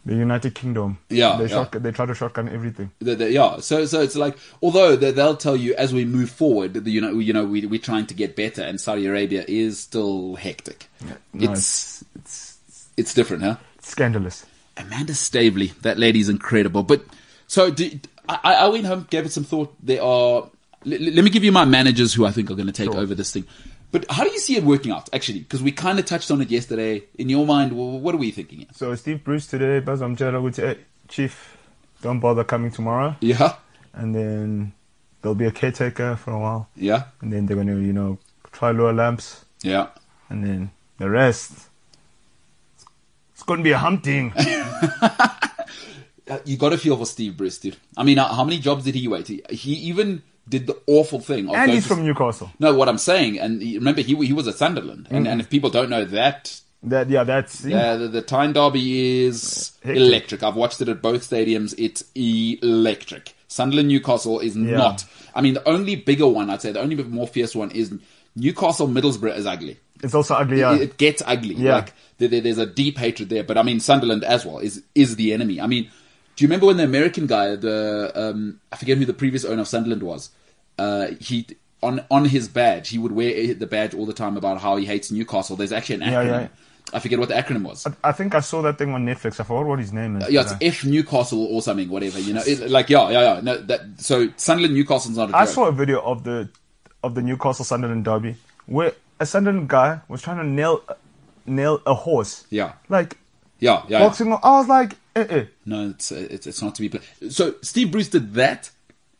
the 0.08 0.14
United 0.16 0.54
Kingdom, 0.54 0.98
Yeah, 1.10 1.36
they, 1.36 1.44
yeah. 1.44 1.48
shotgun, 1.50 1.82
they 1.82 1.92
try 1.92 2.06
to 2.06 2.14
shotgun 2.14 2.48
everything. 2.48 2.90
The, 2.98 3.14
the, 3.14 3.30
yeah, 3.30 3.58
so 3.60 3.84
so 3.84 4.00
it's 4.00 4.16
like 4.16 4.36
although 4.62 4.96
they, 4.96 5.10
they'll 5.12 5.36
tell 5.36 5.54
you 5.56 5.74
as 5.74 5.92
we 5.92 6.04
move 6.04 6.30
forward, 6.30 6.72
the, 6.74 6.90
you 6.90 7.00
know, 7.00 7.18
you 7.18 7.32
know, 7.32 7.44
we 7.44 7.66
we're 7.66 7.78
trying 7.78 8.06
to 8.06 8.14
get 8.14 8.34
better, 8.34 8.62
and 8.62 8.80
Saudi 8.80 9.06
Arabia 9.06 9.44
is 9.46 9.78
still 9.78 10.34
hectic. 10.36 10.88
No, 11.34 11.50
it's, 11.52 12.02
it's, 12.16 12.58
it's 12.68 12.88
it's 12.96 13.14
different, 13.14 13.42
huh? 13.42 13.56
scandalous. 13.80 14.44
Amanda 14.76 15.12
Staveley, 15.14 15.72
that 15.82 15.98
lady's 15.98 16.28
incredible. 16.28 16.82
But 16.84 17.02
so 17.46 17.70
do, 17.70 17.90
I, 18.28 18.54
I 18.54 18.68
went 18.68 18.86
home, 18.86 19.06
gave 19.10 19.26
it 19.26 19.32
some 19.32 19.44
thought. 19.44 19.74
There 19.82 20.02
are. 20.02 20.48
Let, 20.84 21.00
let 21.00 21.24
me 21.24 21.30
give 21.30 21.42
you 21.44 21.50
my 21.52 21.64
managers 21.64 22.14
who 22.14 22.24
I 22.24 22.30
think 22.30 22.50
are 22.50 22.54
going 22.54 22.66
to 22.68 22.72
take 22.72 22.92
Sure. 22.92 23.00
over 23.00 23.14
this 23.14 23.32
thing. 23.32 23.44
But 23.90 24.04
how 24.10 24.22
do 24.24 24.30
you 24.30 24.38
see 24.38 24.56
it 24.56 24.64
working 24.64 24.92
out, 24.92 25.08
actually? 25.14 25.38
Because 25.40 25.62
we 25.62 25.72
kind 25.72 25.98
of 25.98 26.04
touched 26.04 26.30
on 26.30 26.40
it 26.42 26.50
yesterday. 26.50 27.04
In 27.18 27.28
your 27.30 27.46
mind, 27.46 27.72
well, 27.72 27.98
what 27.98 28.14
are 28.14 28.18
we 28.18 28.30
thinking? 28.30 28.58
Here? 28.58 28.68
So 28.74 28.94
Steve 28.94 29.24
Bruce 29.24 29.46
today, 29.46 29.80
Buzz 29.80 30.00
Amjela 30.00 30.42
would 30.42 30.54
say, 30.54 30.66
"Hey, 30.66 30.72
eh, 30.72 30.84
Chief, 31.08 31.56
don't 32.02 32.20
bother 32.20 32.44
coming 32.44 32.70
tomorrow. 32.70 33.16
Yeah, 33.20 33.54
And 33.94 34.14
then 34.14 34.72
there'll 35.22 35.34
be 35.34 35.46
a 35.46 35.50
caretaker 35.50 36.16
for 36.16 36.32
a 36.32 36.38
while. 36.38 36.68
yeah, 36.76 37.04
And 37.22 37.32
then 37.32 37.46
they're 37.46 37.56
going 37.56 37.68
to, 37.68 37.78
you 37.80 37.92
know, 37.94 38.18
try 38.52 38.70
lower 38.72 38.92
lamps. 38.92 39.44
Yeah. 39.62 39.88
and 40.28 40.44
then 40.44 40.70
the 40.98 41.08
rest. 41.08 41.52
It's 43.32 43.42
going 43.42 43.58
to 43.60 43.64
be 43.64 43.72
a 43.72 43.78
hunting. 43.78 44.32
You 46.44 46.58
got 46.58 46.70
to 46.70 46.76
feel 46.78 46.94
for 46.98 47.06
Steve 47.06 47.38
Bruce, 47.38 47.56
dude. 47.58 47.78
I 47.96 48.02
mean, 48.04 48.18
how 48.18 48.44
many 48.44 48.58
jobs 48.58 48.84
did 48.84 48.94
he 48.94 49.08
wait? 49.08 49.28
He, 49.28 49.42
he 49.48 49.72
even 49.88 50.22
did 50.48 50.66
the 50.66 50.76
awful 50.86 51.20
thing. 51.20 51.48
Of 51.48 51.54
and 51.56 51.70
he's 51.70 51.82
to- 51.84 51.88
from 51.90 52.04
Newcastle. 52.04 52.50
No, 52.58 52.74
what 52.74 52.88
I'm 52.88 52.98
saying, 52.98 53.38
and 53.38 53.60
remember, 53.60 54.00
he 54.02 54.14
he 54.26 54.32
was 54.32 54.48
at 54.48 54.54
Sunderland, 54.54 55.08
and, 55.10 55.26
and 55.28 55.40
if 55.40 55.48
people 55.50 55.70
don't 55.70 55.90
know 55.90 56.04
that, 56.06 56.60
That 56.84 57.10
yeah, 57.10 57.24
that's 57.24 57.64
uh, 57.66 57.96
the, 57.96 58.08
the 58.08 58.22
Tyne 58.22 58.52
Derby 58.52 59.24
is 59.26 59.72
Hectic. 59.82 59.96
electric. 60.02 60.42
I've 60.42 60.56
watched 60.56 60.80
it 60.80 60.88
at 60.88 61.02
both 61.02 61.28
stadiums. 61.28 61.74
It's 61.76 62.04
electric. 62.62 63.34
Sunderland 63.48 63.88
Newcastle 63.88 64.40
is 64.40 64.56
Yeah. 64.56 64.76
not. 64.76 65.04
I 65.34 65.40
mean, 65.40 65.54
the 65.54 65.68
only 65.68 65.96
bigger 65.96 66.26
one, 66.28 66.50
I'd 66.50 66.62
say, 66.62 66.72
the 66.72 66.80
only 66.80 66.94
bit 66.96 67.08
more 67.08 67.26
fierce 67.26 67.54
one 67.54 67.70
is 67.70 67.92
Newcastle 68.36 68.88
Middlesbrough 68.88 69.36
is 69.36 69.46
ugly. 69.46 69.78
it's 70.02 70.14
also 70.14 70.34
ugly. 70.34 70.60
Yeah. 70.60 70.74
It, 70.74 70.80
it 70.82 70.96
gets 70.96 71.22
ugly. 71.26 71.54
Yeah. 71.54 71.76
Like 71.76 71.92
there, 72.18 72.28
there- 72.28 72.40
there's 72.40 72.58
a 72.58 72.66
deep 72.66 72.98
hatred 72.98 73.28
there. 73.30 73.42
But 73.44 73.58
I 73.58 73.62
mean, 73.62 73.80
Sunderland 73.80 74.22
as 74.24 74.44
well 74.46 74.58
is 74.58 74.82
is 74.94 75.16
the 75.16 75.32
enemy. 75.32 75.60
I 75.60 75.66
mean, 75.66 75.90
do 76.38 76.44
you 76.44 76.46
remember 76.46 76.66
when 76.66 76.76
the 76.76 76.84
American 76.84 77.26
guy, 77.26 77.56
the 77.56 78.12
um, 78.14 78.60
I 78.70 78.76
forget 78.76 78.96
who 78.96 79.04
the 79.04 79.12
previous 79.12 79.44
owner 79.44 79.62
of 79.62 79.66
Sunderland 79.66 80.04
was? 80.04 80.30
Uh, 80.78 81.08
he 81.18 81.48
on 81.82 82.04
on 82.12 82.26
his 82.26 82.46
badge, 82.46 82.90
he 82.90 82.98
would 82.98 83.10
wear 83.10 83.54
the 83.54 83.66
badge 83.66 83.92
all 83.92 84.06
the 84.06 84.12
time 84.12 84.36
about 84.36 84.60
how 84.60 84.76
he 84.76 84.86
hates 84.86 85.10
Newcastle. 85.10 85.56
There's 85.56 85.72
actually 85.72 85.96
an 85.96 86.00
acronym. 86.02 86.42
yeah. 86.42 86.48
I 86.92 87.00
forget 87.00 87.18
what 87.18 87.28
the 87.28 87.34
acronym 87.34 87.64
was. 87.64 87.88
I 88.04 88.12
think 88.12 88.36
I 88.36 88.40
saw 88.40 88.62
that 88.62 88.78
thing 88.78 88.94
on 88.94 89.04
Netflix. 89.04 89.40
I 89.40 89.42
forgot 89.42 89.66
what 89.66 89.80
his 89.80 89.92
name 89.92 90.14
is. 90.18 90.30
Yeah, 90.30 90.42
it's 90.42 90.52
but, 90.52 90.62
uh, 90.62 90.66
F 90.68 90.84
Newcastle 90.84 91.44
or 91.44 91.60
something, 91.60 91.88
whatever. 91.88 92.20
You 92.20 92.34
know, 92.34 92.42
it, 92.46 92.70
like 92.70 92.88
yeah, 92.88 93.10
yeah, 93.10 93.20
yeah. 93.34 93.40
No, 93.40 93.56
that 93.56 93.80
so 93.96 94.28
Sunderland 94.36 94.74
Newcastle's 94.74 95.16
not 95.16 95.30
a 95.30 95.36
I 95.36 95.44
joke. 95.44 95.54
saw 95.54 95.64
a 95.66 95.72
video 95.72 96.00
of 96.02 96.22
the 96.22 96.48
of 97.02 97.16
the 97.16 97.22
Newcastle 97.22 97.64
Sunderland 97.64 98.04
derby 98.04 98.36
where 98.66 98.92
a 99.18 99.26
Sunderland 99.26 99.68
guy 99.68 100.02
was 100.06 100.22
trying 100.22 100.36
to 100.36 100.44
nail 100.44 100.84
nail 101.46 101.82
a 101.84 101.94
horse. 101.94 102.44
Yeah, 102.48 102.74
Like 102.88 103.16
yeah, 103.58 103.82
yeah. 103.88 103.98
yeah. 103.98 104.38
I 104.44 104.58
was 104.58 104.68
like, 104.68 104.94
eh. 105.28 105.44
No, 105.66 105.90
it's, 105.90 106.10
it's 106.12 106.46
it's 106.46 106.62
not 106.62 106.74
to 106.76 106.82
be. 106.82 106.88
Played. 106.88 107.32
So 107.32 107.54
Steve 107.62 107.90
Bruce 107.92 108.08
did 108.08 108.34
that 108.34 108.70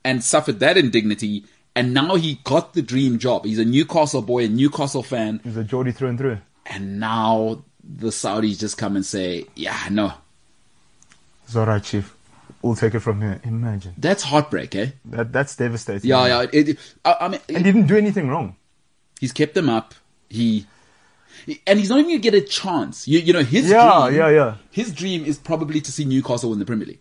and 0.05 0.23
suffered 0.23 0.61
that 0.61 0.76
indignity, 0.76 1.45
and 1.75 1.93
now 1.95 2.14
he 2.17 2.40
got 2.45 2.75
the 2.75 2.83
dream 2.83 3.19
job. 3.19 3.45
He's 3.45 3.59
a 3.59 3.64
Newcastle 3.64 4.23
boy, 4.23 4.45
a 4.45 4.49
Newcastle 4.49 5.02
fan, 5.02 5.40
He's 5.45 5.57
a 5.57 5.64
Geordie 5.64 5.93
through 5.93 6.09
and 6.11 6.19
through. 6.19 6.38
and 6.67 6.99
now 7.00 7.62
the 7.83 8.09
Saudis 8.09 8.59
just 8.59 8.76
come 8.78 8.97
and 8.97 9.05
say, 9.05 9.47
"Yeah, 9.55 9.78
no, 9.90 10.12
It's 11.45 11.57
all 11.57 11.67
right, 11.67 11.83
chief. 11.83 12.14
We'll 12.62 12.75
take 12.76 12.95
it 12.95 13.00
from 13.00 13.21
here. 13.21 13.40
Imagine 13.45 13.95
that's 13.99 14.23
heartbreak, 14.25 14.75
eh?" 14.75 14.90
that. 15.07 15.33
That's 15.33 15.55
devastating. 15.57 16.09
Yeah, 16.11 16.26
yeah. 16.26 16.47
It, 16.52 16.69
it- 16.71 16.78
I, 17.05 17.17
I 17.23 17.28
mean, 17.28 17.40
And 17.49 17.59
he 17.59 17.62
didn't 17.62 17.87
do 17.87 17.97
anything 17.97 18.28
wrong. 18.28 18.57
he's 19.21 19.33
kept 19.33 19.55
them 19.55 19.69
up. 19.69 19.95
He. 20.28 20.67
And 21.66 21.78
he's 21.78 21.88
not 21.90 21.99
even 21.99 22.11
gonna 22.11 22.18
get 22.21 22.35
a 22.35 22.40
chance. 22.40 23.07
You, 23.09 23.18
you 23.21 23.33
know 23.33 23.42
his 23.42 23.71
Yeah, 23.71 24.07
dream, 24.09 24.18
yeah, 24.18 24.28
yeah. 24.30 24.54
His 24.71 24.92
dream 24.92 25.25
is 25.25 25.38
probably 25.38 25.80
to 25.80 25.92
see 25.92 26.04
Newcastle 26.04 26.50
win 26.50 26.59
the 26.59 26.64
Premier 26.64 26.87
League. 26.87 27.00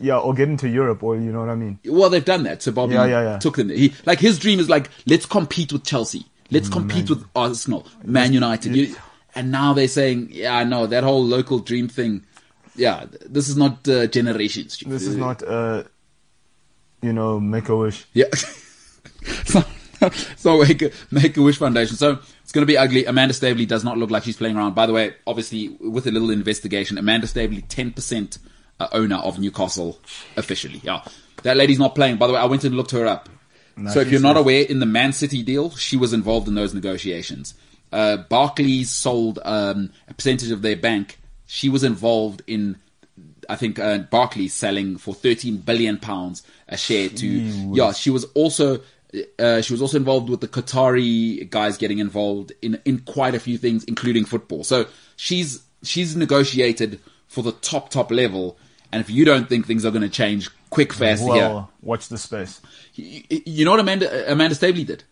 Yeah, 0.00 0.18
or 0.18 0.34
get 0.34 0.48
into 0.48 0.68
Europe, 0.68 1.02
or 1.02 1.16
you 1.16 1.30
know 1.32 1.40
what 1.40 1.48
I 1.48 1.54
mean. 1.54 1.78
Well, 1.84 2.10
they've 2.10 2.24
done 2.24 2.42
that. 2.42 2.62
So 2.62 2.72
Bobby 2.72 2.94
Yeah, 2.94 3.06
yeah, 3.06 3.22
yeah. 3.22 3.38
took 3.38 3.56
them. 3.56 3.68
there. 3.68 3.76
He 3.76 3.94
like 4.04 4.18
his 4.20 4.38
dream 4.38 4.58
is 4.60 4.68
like 4.68 4.90
let's 5.06 5.26
compete 5.26 5.72
with 5.72 5.84
Chelsea, 5.84 6.26
let's 6.50 6.68
compete 6.68 7.08
with 7.08 7.24
Arsenal, 7.36 7.86
Man 8.04 8.32
United, 8.32 8.74
You- 8.74 8.96
and 9.34 9.52
now 9.52 9.74
they're 9.74 9.86
saying, 9.86 10.28
yeah, 10.32 10.64
no, 10.64 10.86
that 10.86 11.04
whole 11.04 11.22
local 11.24 11.58
dream 11.60 11.88
thing. 11.88 12.24
Yeah, 12.74 13.04
this 13.26 13.48
is 13.48 13.56
not 13.56 13.86
uh, 13.88 14.06
generations. 14.06 14.78
This 14.86 15.06
is 15.06 15.16
not, 15.16 15.42
uh, 15.42 15.84
you 17.02 17.12
know, 17.12 17.38
make 17.40 17.68
a 17.68 17.76
wish. 17.76 18.06
Yeah. 18.12 18.26
so 20.36 20.62
make 20.62 20.82
a, 20.82 20.90
make 21.10 21.36
a 21.36 21.42
wish 21.42 21.58
foundation. 21.58 21.96
So 21.96 22.18
it's 22.42 22.52
going 22.52 22.62
to 22.62 22.66
be 22.66 22.76
ugly. 22.76 23.04
Amanda 23.04 23.34
Staveley 23.34 23.66
does 23.66 23.84
not 23.84 23.98
look 23.98 24.10
like 24.10 24.24
she's 24.24 24.36
playing 24.36 24.56
around. 24.56 24.74
By 24.74 24.86
the 24.86 24.92
way, 24.92 25.14
obviously 25.26 25.68
with 25.80 26.06
a 26.06 26.10
little 26.10 26.30
investigation, 26.30 26.98
Amanda 26.98 27.26
Staveley, 27.26 27.62
ten 27.62 27.92
percent 27.92 28.38
uh, 28.80 28.88
owner 28.92 29.16
of 29.16 29.38
Newcastle 29.38 29.98
officially. 30.36 30.80
Yeah, 30.82 31.02
that 31.42 31.56
lady's 31.56 31.78
not 31.78 31.94
playing. 31.94 32.16
By 32.16 32.26
the 32.26 32.34
way, 32.34 32.40
I 32.40 32.46
went 32.46 32.64
and 32.64 32.76
looked 32.76 32.92
her 32.92 33.06
up. 33.06 33.28
so 33.92 34.00
if 34.00 34.10
you're 34.10 34.20
not 34.20 34.36
aware, 34.36 34.62
in 34.62 34.80
the 34.80 34.86
Man 34.86 35.12
City 35.12 35.42
deal, 35.42 35.70
she 35.70 35.96
was 35.96 36.12
involved 36.12 36.48
in 36.48 36.54
those 36.54 36.72
negotiations. 36.72 37.54
Uh, 37.92 38.16
Barclays 38.16 38.90
sold 38.90 39.38
um, 39.44 39.90
a 40.08 40.14
percentage 40.14 40.50
of 40.50 40.62
their 40.62 40.76
bank. 40.76 41.18
She 41.46 41.68
was 41.68 41.84
involved 41.84 42.42
in 42.46 42.76
I 43.48 43.56
think 43.56 43.78
uh, 43.78 43.98
Barclays 43.98 44.54
selling 44.54 44.98
for 44.98 45.14
13 45.14 45.58
billion 45.58 45.98
pounds 45.98 46.42
a 46.68 46.76
share 46.76 47.08
to. 47.08 47.26
Yeah, 47.26 47.92
she 47.92 48.10
was 48.10 48.24
also 48.34 48.80
uh, 49.38 49.60
she 49.62 49.72
was 49.72 49.80
also 49.82 49.96
involved 49.96 50.28
with 50.28 50.40
the 50.40 50.48
Qatari 50.48 51.48
guys 51.50 51.76
getting 51.76 51.98
involved 51.98 52.52
in 52.62 52.80
in 52.84 53.00
quite 53.00 53.34
a 53.34 53.40
few 53.40 53.58
things, 53.58 53.84
including 53.84 54.24
football. 54.24 54.64
So 54.64 54.86
she's 55.16 55.62
she's 55.82 56.16
negotiated 56.16 57.00
for 57.28 57.42
the 57.42 57.52
top 57.52 57.90
top 57.90 58.10
level. 58.10 58.58
And 58.92 59.00
if 59.00 59.10
you 59.10 59.24
don't 59.24 59.48
think 59.48 59.66
things 59.66 59.84
are 59.84 59.90
going 59.90 60.02
to 60.02 60.08
change 60.08 60.48
quick 60.70 60.92
fast 60.92 61.22
here, 61.22 61.30
Well, 61.32 61.70
watch 61.82 62.08
the 62.08 62.18
space. 62.18 62.60
you, 62.94 63.22
you 63.28 63.64
know 63.64 63.72
what 63.72 63.80
Amanda 63.80 64.30
Amanda 64.32 64.54
Staveley 64.54 64.84
did? 64.84 65.04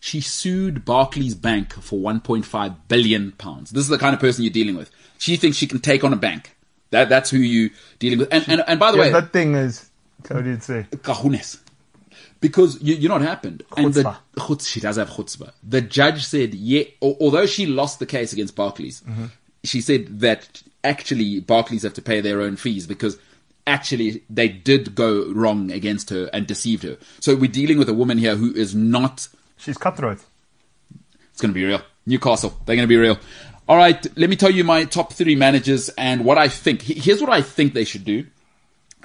She 0.00 0.20
sued 0.20 0.84
Barclays 0.84 1.34
Bank 1.34 1.74
for 1.74 1.98
1.5 2.00 2.76
billion 2.88 3.32
pounds. 3.32 3.70
This 3.70 3.82
is 3.82 3.88
the 3.88 3.98
kind 3.98 4.14
of 4.14 4.20
person 4.20 4.44
you're 4.44 4.52
dealing 4.52 4.74
with. 4.76 4.90
She 5.18 5.36
thinks 5.36 5.58
she 5.58 5.66
can 5.66 5.78
take 5.78 6.02
on 6.04 6.12
a 6.12 6.16
bank. 6.16 6.56
That 6.90 7.08
that's 7.08 7.30
who 7.30 7.36
you 7.38 7.70
dealing 7.98 8.18
with. 8.18 8.28
And 8.32 8.44
and, 8.48 8.64
and 8.66 8.80
by 8.80 8.90
the 8.92 8.96
Yeah, 8.98 9.04
way, 9.04 9.12
that 9.12 9.32
thing 9.32 9.54
is. 9.54 9.88
How 10.28 10.40
do 10.40 10.50
you 10.50 10.58
say? 10.60 10.86
cajones. 10.96 11.60
Because 12.40 12.80
you, 12.82 12.94
you 12.94 13.08
know 13.08 13.14
what 13.16 13.22
happened? 13.22 13.62
And 13.76 13.92
the, 13.92 14.16
chutz, 14.36 14.66
she 14.66 14.80
does 14.80 14.96
have 14.96 15.10
chutzpah. 15.10 15.52
The 15.62 15.80
judge 15.82 16.24
said, 16.24 16.54
yeah, 16.54 16.84
although 17.02 17.46
she 17.46 17.66
lost 17.66 17.98
the 17.98 18.06
case 18.06 18.32
against 18.32 18.56
Barclays, 18.56 19.02
Mm-hmm. 19.02 19.26
she 19.64 19.80
said 19.82 20.20
that 20.20 20.62
actually 20.82 21.40
Barclays 21.40 21.82
have 21.82 21.92
to 21.94 22.02
pay 22.02 22.20
their 22.22 22.40
own 22.40 22.56
fees 22.56 22.86
because 22.86 23.18
actually 23.66 24.22
they 24.30 24.48
did 24.48 24.94
go 24.94 25.30
wrong 25.32 25.70
against 25.70 26.08
her 26.10 26.30
and 26.32 26.46
deceived 26.46 26.82
her. 26.84 26.96
So 27.20 27.36
we're 27.36 27.50
dealing 27.50 27.78
with 27.78 27.88
a 27.90 27.94
woman 27.94 28.16
here 28.16 28.36
who 28.36 28.52
is 28.54 28.74
not 28.74 29.28
She's 29.58 29.76
cutthroat. 29.76 30.20
it's 31.32 31.40
going 31.42 31.52
to 31.52 31.54
be 31.54 31.64
real. 31.66 31.82
Newcastle, 32.06 32.58
they're 32.64 32.76
going 32.76 32.88
to 32.88 32.92
be 32.92 32.96
real. 32.96 33.18
All 33.68 33.76
right, 33.76 34.04
let 34.16 34.30
me 34.30 34.36
tell 34.36 34.50
you 34.50 34.64
my 34.64 34.84
top 34.84 35.12
three 35.12 35.36
managers 35.36 35.90
and 35.90 36.24
what 36.24 36.38
I 36.38 36.48
think. 36.48 36.80
Here's 36.82 37.20
what 37.20 37.30
I 37.30 37.42
think 37.42 37.74
they 37.74 37.84
should 37.84 38.04
do. 38.06 38.26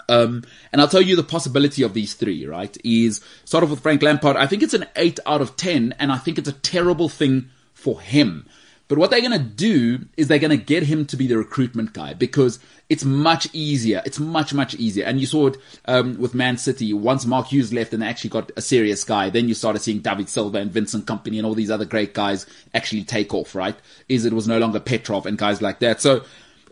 Um, 0.07 0.43
and 0.71 0.81
I'll 0.81 0.87
tell 0.87 1.01
you 1.01 1.15
the 1.15 1.23
possibility 1.23 1.83
of 1.83 1.93
these 1.93 2.13
three, 2.13 2.45
right? 2.45 2.75
Is 2.83 3.21
start 3.43 3.63
off 3.63 3.69
with 3.69 3.81
Frank 3.81 4.01
Lampard. 4.01 4.37
I 4.37 4.47
think 4.47 4.63
it's 4.63 4.73
an 4.73 4.85
8 4.95 5.19
out 5.25 5.41
of 5.41 5.55
10, 5.55 5.95
and 5.99 6.11
I 6.11 6.17
think 6.17 6.37
it's 6.37 6.49
a 6.49 6.53
terrible 6.53 7.09
thing 7.09 7.49
for 7.73 8.01
him. 8.01 8.45
But 8.87 8.99
what 8.99 9.09
they're 9.09 9.21
going 9.21 9.31
to 9.31 9.39
do 9.39 10.05
is 10.15 10.27
they're 10.27 10.37
going 10.37 10.57
to 10.57 10.63
get 10.63 10.83
him 10.83 11.05
to 11.07 11.17
be 11.17 11.25
the 11.25 11.37
recruitment 11.37 11.93
guy 11.93 12.13
because 12.13 12.59
it's 12.87 13.03
much 13.03 13.47
easier. 13.51 14.03
It's 14.05 14.19
much, 14.19 14.53
much 14.53 14.75
easier. 14.75 15.05
And 15.05 15.19
you 15.19 15.25
saw 15.25 15.47
it 15.47 15.57
um, 15.85 16.19
with 16.19 16.35
Man 16.35 16.57
City. 16.57 16.93
Once 16.93 17.25
Mark 17.25 17.47
Hughes 17.47 17.73
left 17.73 17.93
and 17.93 18.03
they 18.03 18.07
actually 18.07 18.29
got 18.29 18.51
a 18.55 18.61
serious 18.61 19.03
guy, 19.03 19.31
then 19.31 19.47
you 19.47 19.55
started 19.55 19.81
seeing 19.81 19.99
David 19.99 20.29
Silva 20.29 20.59
and 20.59 20.71
Vincent 20.71 21.07
Kompany 21.07 21.37
and 21.37 21.47
all 21.47 21.55
these 21.55 21.71
other 21.71 21.85
great 21.85 22.13
guys 22.13 22.45
actually 22.75 23.03
take 23.03 23.33
off, 23.33 23.55
right? 23.55 23.75
Is 24.07 24.23
it 24.23 24.33
was 24.33 24.47
no 24.47 24.59
longer 24.59 24.79
Petrov 24.79 25.25
and 25.25 25.35
guys 25.35 25.63
like 25.63 25.79
that. 25.79 25.99
So 25.99 26.23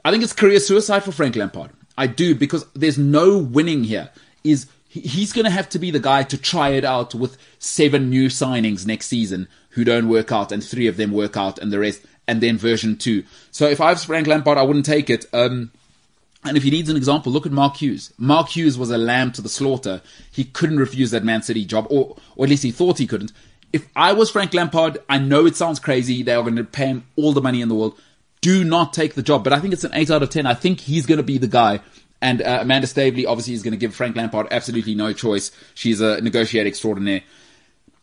I 0.06 0.12
think 0.12 0.24
it's 0.24 0.34
career 0.34 0.60
suicide 0.60 1.04
for 1.04 1.12
Frank 1.12 1.36
Lampard. 1.36 1.72
I 1.98 2.08
do 2.08 2.36
because 2.36 2.66
there's 2.74 2.98
no 2.98 3.38
winning 3.38 3.84
here. 3.84 4.10
Is 4.44 4.68
he's 4.88 5.34
going 5.34 5.46
to 5.46 5.52
have 5.52 5.70
to 5.70 5.80
be 5.80 5.92
the 5.92 6.00
guy 6.00 6.24
to 6.24 6.38
try 6.38 6.70
it 6.70 6.86
out 6.86 7.16
with 7.16 7.38
seven 7.60 8.10
new 8.10 8.28
signings 8.28 8.86
next 8.86 9.08
season 9.08 9.48
who 9.70 9.84
don't 9.84 10.10
work 10.10 10.32
out 10.32 10.52
and 10.52 10.64
three 10.64 10.88
of 10.88 10.98
them 10.98 11.12
work 11.12 11.36
out 11.36 11.58
and 11.60 11.72
the 11.72 11.80
rest 11.80 12.02
and 12.28 12.42
then 12.42 12.58
version 12.58 12.98
two. 12.98 13.24
So 13.52 13.68
if 13.68 13.82
I 13.82 13.92
was 13.92 14.06
Frank 14.06 14.28
Lampard, 14.28 14.58
I 14.58 14.64
wouldn't 14.64 14.86
take 14.86 15.10
it. 15.10 15.26
Um, 15.34 15.72
and 16.46 16.58
if 16.58 16.64
he 16.64 16.72
needs 16.72 16.90
an 16.90 16.98
example, 16.98 17.32
look 17.32 17.46
at 17.46 17.52
Mark 17.52 17.78
Hughes. 17.78 18.14
Mark 18.18 18.50
Hughes 18.50 18.78
was 18.78 18.92
a 18.92 18.98
lamb 18.98 19.32
to 19.34 19.42
the 19.42 19.50
slaughter. 19.50 20.02
He 20.32 20.44
couldn't 20.44 20.78
refuse 20.78 21.12
that 21.12 21.24
Man 21.24 21.42
City 21.42 21.66
job, 21.66 21.88
or, 21.90 22.18
or 22.36 22.46
at 22.46 22.50
least 22.50 22.64
he 22.64 22.72
thought 22.72 22.98
he 22.98 23.08
couldn't. 23.08 23.32
If 23.72 23.88
I 23.96 24.14
was 24.14 24.30
Frank 24.30 24.54
Lampard, 24.54 25.00
I 25.10 25.18
know 25.20 25.46
it 25.46 25.56
sounds 25.56 25.80
crazy. 25.80 26.22
They 26.22 26.34
are 26.34 26.44
going 26.44 26.58
to 26.58 26.64
pay 26.64 26.88
him 26.88 27.06
all 27.16 27.34
the 27.34 27.42
money 27.42 27.62
in 27.62 27.70
the 27.70 27.76
world. 27.76 27.98
Do 28.44 28.66
not 28.66 28.92
take 28.92 29.14
the 29.14 29.24
job. 29.24 29.46
But 29.46 29.54
I 29.54 29.60
think 29.60 29.74
it's 29.74 29.86
an 29.86 29.94
8 29.94 30.12
out 30.12 30.22
of 30.22 30.30
10. 30.30 30.46
I 30.46 30.54
think 30.54 30.82
he's 30.82 31.06
going 31.06 31.18
to 31.18 31.24
be 31.24 31.38
the 31.38 31.48
guy. 31.48 31.80
And 32.22 32.42
uh, 32.42 32.60
Amanda 32.62 32.88
Staveley 32.88 33.26
obviously 33.26 33.54
is 33.54 33.64
going 33.64 33.72
to 33.72 33.78
give 33.78 33.96
Frank 33.96 34.18
Lampard 34.18 34.48
absolutely 34.52 34.96
no 34.96 35.14
choice. 35.14 35.52
She's 35.76 36.02
a 36.02 36.20
negotiator 36.20 36.68
extraordinaire. 36.68 37.22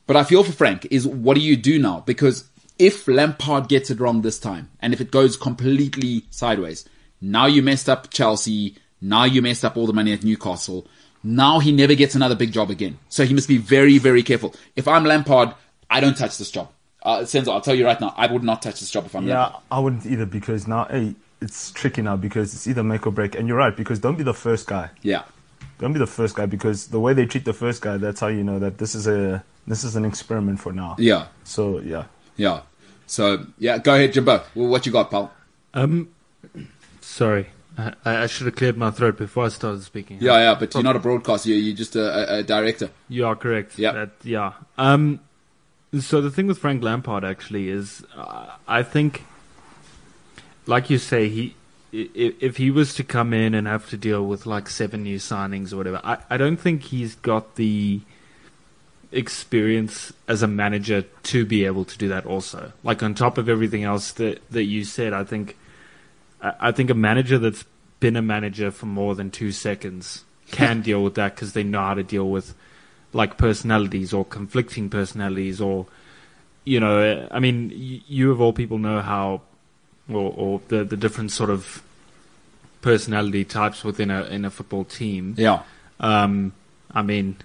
But 0.06 0.16
I 0.16 0.25
feel 0.25 0.42
for 0.42 0.52
Frank 0.52 0.87
is 0.90 1.06
what 1.06 1.35
do 1.35 1.42
you 1.42 1.56
do 1.56 1.78
now? 1.78 2.00
Because 2.00 2.49
if 2.78 3.06
Lampard 3.06 3.68
gets 3.68 3.90
it 3.90 4.00
wrong 4.00 4.23
this 4.23 4.38
time, 4.38 4.70
and 4.80 4.94
if 4.94 5.00
it 5.02 5.11
goes 5.11 5.37
completely 5.37 6.25
sideways, 6.30 6.88
now 7.20 7.44
you 7.44 7.62
messed 7.62 7.90
up 7.90 8.11
Chelsea, 8.11 8.76
now 9.02 9.25
you 9.25 9.42
messed 9.42 9.64
up 9.64 9.76
all 9.76 9.87
the 9.87 9.92
money 9.92 10.14
at 10.14 10.25
Newcastle, 10.25 10.87
now 11.23 11.59
he 11.59 11.70
never 11.70 11.94
gets 11.94 12.14
another 12.14 12.35
big 12.35 12.52
job 12.52 12.70
again. 12.70 12.99
So 13.11 13.26
he 13.26 13.35
must 13.35 13.49
be 13.49 13.59
very, 13.59 13.99
very 13.99 14.23
careful. 14.23 14.54
If 14.75 14.88
I'm 14.88 15.04
Lampard, 15.04 15.54
I 15.90 16.00
don't 16.00 16.16
touch 16.16 16.38
this 16.38 16.50
job. 16.50 16.70
Uh, 17.02 17.21
Senzo, 17.21 17.52
I'll 17.52 17.61
tell 17.61 17.75
you 17.75 17.87
right 17.87 18.00
now, 18.00 18.12
I 18.16 18.26
would 18.30 18.42
not 18.42 18.62
touch 18.62 18.80
this 18.80 18.90
job 18.90 19.07
if 19.07 19.14
I'm 19.14 19.26
Yeah, 19.26 19.42
Lampard. 19.42 19.62
I 19.71 19.78
wouldn't 19.80 20.07
either 20.07 20.26
because 20.26 20.69
now, 20.69 20.85
hey, 20.85 21.14
it's 21.40 21.71
tricky 21.73 22.02
now 22.02 22.16
because 22.16 22.52
it's 22.54 22.66
either 22.66 22.83
make 22.83 23.07
or 23.07 23.11
break. 23.11 23.35
And 23.35 23.49
you're 23.49 23.57
right 23.57 23.75
because 23.75 23.99
don't 23.99 24.19
be 24.19 24.25
the 24.25 24.35
first 24.35 24.66
guy. 24.66 24.90
Yeah. 25.02 25.25
Don't 25.78 25.95
be 25.95 25.99
the 25.99 26.07
first 26.07 26.35
guy 26.37 26.45
because 26.45 26.88
the 26.88 27.00
way 27.00 27.14
they 27.14 27.25
treat 27.25 27.47
the 27.47 27.54
first 27.54 27.80
guy, 27.80 27.97
that's 27.97 28.21
how 28.21 28.26
you 28.26 28.45
know 28.45 28.59
that 28.59 28.76
this 28.76 28.95
is 28.95 29.07
a 29.07 29.42
this 29.66 29.83
is 29.83 29.97
an 29.97 30.04
experiment 30.04 30.61
for 30.61 30.73
now. 30.75 30.95
Yeah. 30.99 31.28
So 31.45 31.78
yeah, 31.80 32.04
Yeah. 32.37 32.62
So 33.07 33.47
yeah, 33.59 33.78
go 33.78 33.95
ahead, 33.95 34.12
Jimbo. 34.12 34.42
What 34.54 34.85
you 34.85 34.92
got, 34.92 35.11
pal? 35.11 35.33
Um, 35.73 36.11
sorry, 37.00 37.47
I, 37.78 37.95
I 38.04 38.26
should 38.26 38.47
have 38.47 38.57
cleared 38.57 38.76
my 38.76 38.90
throat 38.90 39.16
before 39.16 39.47
I 39.47 39.49
started 39.49 39.83
speaking. 39.83 40.19
Yeah, 40.21 40.37
yeah, 40.37 40.54
but 40.59 40.75
you're 40.75 40.83
not 40.83 40.97
a 40.97 41.00
broadcaster. 41.00 41.49
You're, 41.49 41.59
you're 41.59 41.76
just 41.76 41.97
a, 41.97 42.35
a, 42.37 42.38
a 42.38 42.42
director. 42.42 42.90
You 43.09 43.26
are 43.26 43.35
correct. 43.37 43.78
Yeah, 43.78 43.92
That, 43.92 44.11
yeah. 44.23 44.52
Um, 44.78 45.21
so 45.99 46.20
the 46.20 46.30
thing 46.30 46.47
with 46.47 46.59
Frank 46.59 46.82
Lampard 46.82 47.25
actually 47.25 47.68
is, 47.68 48.04
uh, 48.14 48.47
I 48.68 48.82
think, 48.82 49.25
like 50.66 50.90
you 50.90 50.99
say, 50.99 51.28
he 51.28 51.54
if, 51.92 52.40
if 52.40 52.56
he 52.56 52.70
was 52.70 52.94
to 52.94 53.04
come 53.04 53.32
in 53.32 53.54
and 53.54 53.66
have 53.66 53.88
to 53.90 53.97
deal 53.97 54.25
with 54.25 54.47
like 54.47 54.68
seven 54.68 55.02
new 55.02 55.16
signings 55.16 55.73
or 55.73 55.78
whatever, 55.78 56.00
I, 56.04 56.18
I 56.30 56.37
don't 56.37 56.56
think 56.56 56.85
he's 56.85 57.16
got 57.16 57.56
the 57.56 58.00
experience 59.12 60.12
as 60.28 60.42
a 60.42 60.47
manager 60.47 61.02
to 61.02 61.44
be 61.44 61.64
able 61.64 61.85
to 61.85 61.99
do 61.99 62.09
that 62.09 62.26
also. 62.26 62.73
Like 62.85 63.02
on 63.02 63.14
top 63.14 63.38
of 63.38 63.49
everything 63.49 63.82
else 63.82 64.12
that, 64.12 64.49
that 64.50 64.64
you 64.64 64.85
said, 64.85 65.12
I 65.12 65.25
think 65.25 65.56
I 66.40 66.54
I 66.61 66.73
think 66.73 66.90
a 66.90 66.94
manager 66.94 67.38
that's 67.38 67.64
been 67.99 68.16
a 68.16 68.23
manager 68.23 68.70
for 68.70 68.87
more 68.87 69.14
than 69.14 69.30
two 69.30 69.52
seconds 69.52 70.25
can 70.50 70.80
deal 70.88 71.02
with 71.02 71.14
that 71.16 71.35
because 71.35 71.52
they 71.52 71.64
know 71.64 71.80
how 71.80 71.94
to 71.94 72.02
deal 72.02 72.28
with 72.28 72.54
like 73.12 73.37
personalities 73.38 74.12
or 74.12 74.25
conflicting 74.25 74.88
personalities 74.88 75.61
or 75.61 75.87
you 76.64 76.79
know 76.81 77.26
I 77.31 77.40
mean 77.40 77.71
y- 77.71 78.02
you 78.07 78.31
of 78.31 78.40
all 78.40 78.52
people 78.52 78.79
know 78.79 79.00
how 79.00 79.43
or, 80.09 80.33
or 80.37 80.61
the 80.69 80.85
the 80.85 80.97
different 80.97 81.33
sort 81.33 81.50
of 81.50 81.83
personality 82.83 83.45
types 83.45 83.85
within 83.85 84.11
a 84.11 84.25
in 84.25 84.45
a 84.45 84.50
football 84.50 84.85
team. 84.85 85.35
Yeah. 85.37 85.62
Um, 86.00 86.52
I 86.93 87.02
mean, 87.02 87.37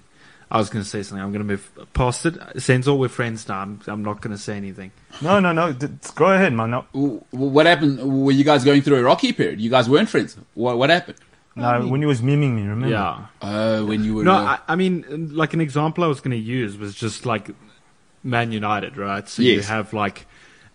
I 0.50 0.58
was 0.58 0.70
going 0.70 0.84
to 0.84 0.90
say 0.90 1.04
something. 1.04 1.22
I'm 1.24 1.32
going 1.32 1.46
to 1.46 1.48
move 1.54 1.70
past 1.94 2.26
it. 2.26 2.38
Since 2.62 2.88
all 2.88 2.98
we're 2.98 3.10
friends 3.10 3.48
now. 3.48 3.60
I'm, 3.60 3.82
I'm 3.88 4.02
not 4.04 4.22
going 4.22 4.36
to 4.36 4.42
say 4.42 4.56
anything. 4.56 4.92
No, 5.22 5.40
no, 5.40 5.52
no. 5.52 5.74
Go 6.16 6.26
ahead, 6.28 6.54
man. 6.54 6.72
No, 6.72 6.86
What 7.32 7.66
happened? 7.66 8.24
Were 8.24 8.32
you 8.32 8.44
guys 8.46 8.64
going 8.64 8.82
through 8.82 8.98
a 8.98 9.04
rocky 9.04 9.34
period? 9.34 9.60
You 9.60 9.70
guys 9.70 9.90
weren't 9.90 10.10
friends. 10.10 10.38
What 10.54 10.78
what 10.78 10.90
happened? 10.90 11.18
No. 11.56 11.88
When 11.88 12.02
he 12.02 12.06
was 12.06 12.22
memeing 12.22 12.56
me, 12.56 12.64
remember? 12.64 12.88
Yeah. 12.90 13.26
Oh, 13.42 13.86
when 13.86 14.04
you 14.04 14.16
were 14.16 14.24
No, 14.24 14.34
uh, 14.34 14.58
I, 14.68 14.74
I 14.74 14.76
mean, 14.76 15.30
like 15.34 15.54
an 15.54 15.62
example 15.62 16.04
I 16.04 16.08
was 16.08 16.20
going 16.20 16.32
to 16.32 16.38
use 16.38 16.78
was 16.78 16.96
just 16.96 17.26
like 17.26 17.50
Man 18.24 18.52
United, 18.52 18.98
right? 18.98 19.28
So 19.28 19.42
you 19.42 19.62
have 19.62 19.94
like 19.94 20.26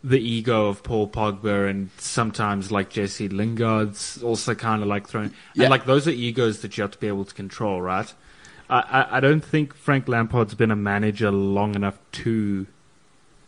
the 0.03 0.19
ego 0.19 0.69
of 0.69 0.83
Paul 0.83 1.09
Pogba 1.09 1.69
and 1.69 1.91
sometimes 1.99 2.73
like 2.73 2.89
Jesse 2.89 3.29
Lingard's 3.29 4.23
also 4.23 4.55
kind 4.55 4.83
of 4.83 4.89
like 4.89 5.07
thrown. 5.07 5.35
Yeah. 5.55 5.65
And 5.65 5.71
like 5.71 5.85
those 5.85 6.09
are 6.09 6.13
egos 6.13 6.63
that 6.63 6.77
you 6.79 6.83
have 6.83 6.93
to 6.93 6.99
be 6.99 7.09
able 7.09 7.27
to 7.27 7.35
control, 7.35 7.83
right? 7.83 8.13
I, 8.71 8.79
I, 8.81 9.17
I 9.17 9.21
don't 9.21 9.45
think 9.45 9.75
Frank 9.75 10.09
Lampard's 10.09 10.55
been 10.55 10.71
a 10.71 10.77
manager 10.77 11.31
long 11.31 11.75
enough 11.75 11.99
to 12.13 12.67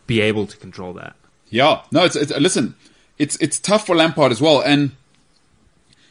be 0.07 0.21
able 0.21 0.47
to 0.47 0.57
control 0.57 0.93
that. 0.95 1.17
Yeah, 1.49 1.83
no, 1.91 2.05
it's, 2.05 2.17
it's 2.17 2.37
listen, 2.39 2.75
it's 3.19 3.37
it's 3.37 3.59
tough 3.61 3.87
for 3.87 3.95
Lampard 3.95 4.33
as 4.33 4.41
well. 4.41 4.61
And 4.61 4.93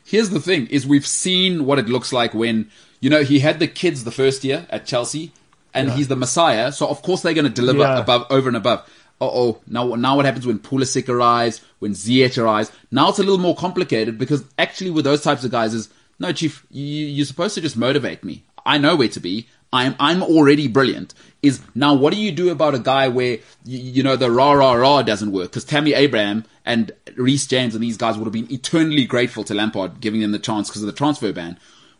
here's 0.05 0.29
the 0.29 0.39
thing: 0.39 0.67
is 0.67 0.85
we've 0.87 1.07
seen 1.07 1.65
what 1.65 1.79
it 1.79 1.87
looks 1.89 2.11
like 2.13 2.33
when 2.33 2.69
you 2.99 3.09
know 3.09 3.23
he 3.23 3.39
had 3.39 3.59
the 3.59 3.67
kids 3.67 4.03
the 4.03 4.11
first 4.11 4.43
year 4.43 4.65
at 4.69 4.85
Chelsea, 4.85 5.31
and 5.73 5.89
he's 5.91 6.07
the 6.07 6.15
Messiah. 6.15 6.71
So 6.71 6.87
of 6.87 7.01
course 7.01 7.21
they're 7.21 7.33
going 7.33 7.45
to 7.45 7.49
deliver 7.51 7.79
Yeah. 7.79 7.99
above, 7.99 8.27
over 8.29 8.47
and 8.47 8.57
above. 8.57 8.79
Uh 9.19 9.25
oh, 9.29 9.61
now 9.67 9.85
now 9.95 10.15
what 10.15 10.25
happens 10.25 10.47
when 10.47 10.59
Pulisic 10.59 11.07
arrives, 11.07 11.61
when 11.79 11.91
Ziyech 11.93 12.41
arrives? 12.41 12.71
Now 12.89 13.09
it's 13.09 13.19
a 13.19 13.23
little 13.23 13.37
more 13.37 13.55
complicated 13.55 14.17
because 14.17 14.43
actually 14.57 14.89
with 14.89 15.05
those 15.05 15.21
types 15.21 15.43
of 15.43 15.51
guys 15.51 15.73
is 15.73 15.89
no, 16.19 16.31
chief, 16.31 16.65
you, 16.69 16.83
you're 17.07 17.25
supposed 17.25 17.55
to 17.55 17.61
just 17.61 17.75
motivate 17.77 18.23
me. 18.23 18.43
I 18.63 18.77
know 18.77 18.95
where 18.95 19.07
to 19.09 19.19
be. 19.19 19.47
I'm 19.73 19.95
I'm 19.99 20.21
already 20.21 20.67
brilliant. 20.67 21.13
Is 21.41 21.61
now 21.73 21.93
what 21.93 22.13
do 22.13 22.19
you 22.19 22.31
do 22.31 22.49
about 22.49 22.75
a 22.75 22.79
guy 22.79 23.07
where 23.07 23.39
you, 23.65 23.79
you 23.79 24.03
know 24.03 24.15
the 24.15 24.29
rah 24.29 24.51
rah 24.51 24.73
rah 24.73 25.01
doesn't 25.01 25.31
work? 25.31 25.51
Because 25.51 25.65
Tammy 25.65 25.93
Abraham 25.93 26.45
and 26.65 26.91
Reece 27.15 27.47
James 27.47 27.73
and 27.73 27.83
these 27.83 27.97
guys 27.97 28.17
would 28.17 28.25
have 28.25 28.33
been 28.33 28.51
eternally 28.51 29.05
grateful 29.05 29.43
to 29.45 29.53
Lampard 29.53 30.01
giving 30.01 30.21
them 30.21 30.31
the 30.31 30.39
chance 30.39 30.69
because 30.69 30.83
of 30.83 30.87
the 30.87 30.93
transfer 30.93 31.31
ban. 31.31 31.57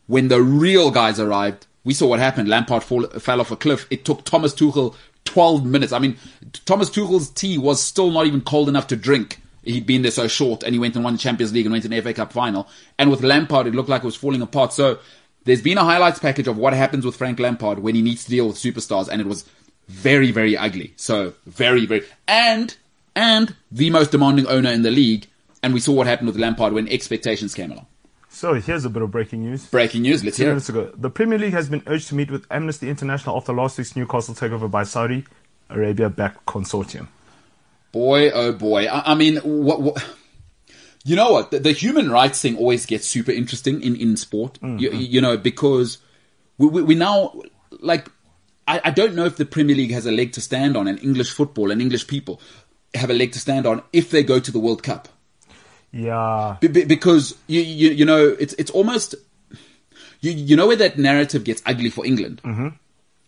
When 0.08 0.28
the 0.28 0.42
real 0.42 0.92
guys 0.92 1.20
arrived, 1.20 1.68
we 1.84 1.94
saw 1.94 2.08
what 2.08 2.20
happened. 2.20 2.50
Lampard 2.50 2.84
fall, 2.84 3.08
fell 3.08 3.40
off 3.40 3.52
a 3.52 3.56
cliff. 3.56 3.88
It 3.90 4.06
took 4.06 4.26
Thomas 4.26 4.54
Tuchel 4.54 4.96
12 5.26 5.66
minutes. 5.66 5.94
I 5.94 6.00
mean, 6.00 6.18
Thomas 6.66 6.90
Tuchel's 6.90 7.30
tea 7.30 7.58
was 7.58 7.82
still 7.82 8.12
not 8.12 8.26
even 8.26 8.42
cold 8.42 8.70
enough 8.70 8.88
to 8.88 8.96
drink. 8.96 9.42
He'd 9.64 9.86
been 9.86 10.02
there 10.02 10.12
so 10.12 10.28
short, 10.28 10.64
and 10.64 10.74
he 10.74 10.80
went 10.80 10.96
and 10.96 11.04
won 11.04 11.14
the 11.14 11.20
Champions 11.20 11.54
League 11.54 11.66
and 11.66 11.72
went 11.72 11.84
to 11.86 11.96
an 11.96 12.02
FA 12.02 12.14
Cup 12.14 12.34
final. 12.34 12.68
And 12.98 13.12
with 13.12 13.22
Lampard, 13.22 13.68
it 13.68 13.76
looked 13.76 13.90
like 13.90 14.02
it 14.02 14.06
was 14.06 14.16
falling 14.16 14.42
apart. 14.42 14.74
So 14.74 15.00
there's 15.46 15.62
been 15.62 15.78
a 15.78 15.84
highlights 15.84 16.20
package 16.20 16.48
of 16.48 16.58
what 16.58 16.74
happens 16.74 17.06
with 17.06 17.16
Frank 17.16 17.40
Lampard 17.40 17.80
when 17.80 17.96
he 17.96 18.02
needs 18.02 18.24
to 18.26 18.30
deal 18.30 18.48
with 18.48 18.58
superstars, 18.58 19.08
and 19.08 19.22
it 19.22 19.28
was 19.28 19.46
very, 19.88 20.32
very 20.32 20.56
ugly. 20.56 20.94
So 20.96 21.34
very, 21.46 21.86
very, 21.86 22.04
and 22.28 22.76
and 23.16 23.56
the 23.72 23.90
most 23.90 24.12
demanding 24.12 24.48
owner 24.48 24.70
in 24.72 24.84
the 24.84 24.92
league. 24.92 25.28
And 25.64 25.76
we 25.76 25.80
saw 25.80 25.94
what 25.94 26.08
happened 26.08 26.28
with 26.28 26.38
Lampard 26.38 26.74
when 26.74 26.88
expectations 26.88 27.54
came 27.54 27.72
along. 27.72 27.86
So 28.30 28.56
here's 28.56 28.84
a 28.84 28.90
bit 28.90 29.04
of 29.04 29.12
breaking 29.12 29.42
news. 29.42 29.68
Breaking 29.68 30.02
news. 30.02 30.24
Let's 30.24 30.38
Two 30.38 30.44
hear 30.44 30.52
minutes 30.54 30.70
it. 30.70 30.76
ago, 30.76 30.92
the 30.98 31.10
Premier 31.12 31.38
League 31.38 31.54
has 31.54 31.70
been 31.70 31.84
urged 31.86 32.08
to 32.08 32.16
meet 32.16 32.32
with 32.32 32.48
Amnesty 32.50 32.90
International 32.90 33.38
after 33.38 33.54
last 33.54 33.78
week's 33.78 33.96
Newcastle 33.96 34.34
takeover 34.34 34.72
by 34.72 34.84
Saudi 34.84 35.26
Arabia-backed 35.70 36.46
consortium. 36.48 37.10
Boy, 37.92 38.32
oh 38.32 38.54
boy. 38.54 38.86
I, 38.86 39.12
I 39.12 39.16
mean, 39.16 39.38
what, 39.38 39.82
what? 39.82 40.04
You 41.04 41.16
know 41.16 41.32
what? 41.32 41.52
The, 41.52 41.60
the 41.60 41.72
human 41.72 42.12
rights 42.12 42.42
thing 42.42 42.58
always 42.58 42.86
gets 42.86 43.08
super 43.08 43.32
interesting 43.32 43.82
in 43.82 43.96
in 43.96 44.18
sport. 44.18 44.60
Mm-hmm. 44.62 44.78
You, 44.78 44.92
you 44.92 45.22
know 45.22 45.38
because 45.38 45.98
we, 46.58 46.68
we, 46.68 46.82
we 46.84 46.96
now 46.96 47.34
like. 47.80 48.10
I, 48.68 48.80
I 48.86 48.92
don't 48.92 49.16
know 49.16 49.26
if 49.26 49.38
the 49.38 49.46
Premier 49.46 49.76
League 49.76 49.92
has 49.92 50.06
a 50.06 50.12
leg 50.12 50.34
to 50.34 50.42
stand 50.42 50.78
on, 50.78 50.88
and 50.88 51.02
English 51.04 51.32
football 51.32 51.72
and 51.72 51.82
English 51.82 52.06
people 52.06 52.40
have 52.94 53.10
a 53.10 53.14
leg 53.14 53.32
to 53.34 53.40
stand 53.40 53.66
on 53.66 53.82
if 53.92 54.12
they 54.12 54.22
go 54.22 54.40
to 54.40 54.52
the 54.52 54.60
World 54.60 54.84
Cup. 54.84 55.10
Yeah, 55.92 56.58
Be- 56.62 56.68
be- 56.68 56.86
because 56.86 57.36
you, 57.48 57.62
you 57.62 57.90
you 57.92 58.06
know 58.06 58.28
it's 58.40 58.54
it's 58.54 58.72
almost 58.72 59.16
you 60.22 60.32
you 60.32 60.56
know 60.56 60.68
where 60.68 60.78
that 60.78 60.98
narrative 60.98 61.44
gets 61.44 61.62
ugly 61.66 61.90
for 61.90 62.06
England 62.06 62.42
mm-hmm. 62.44 62.70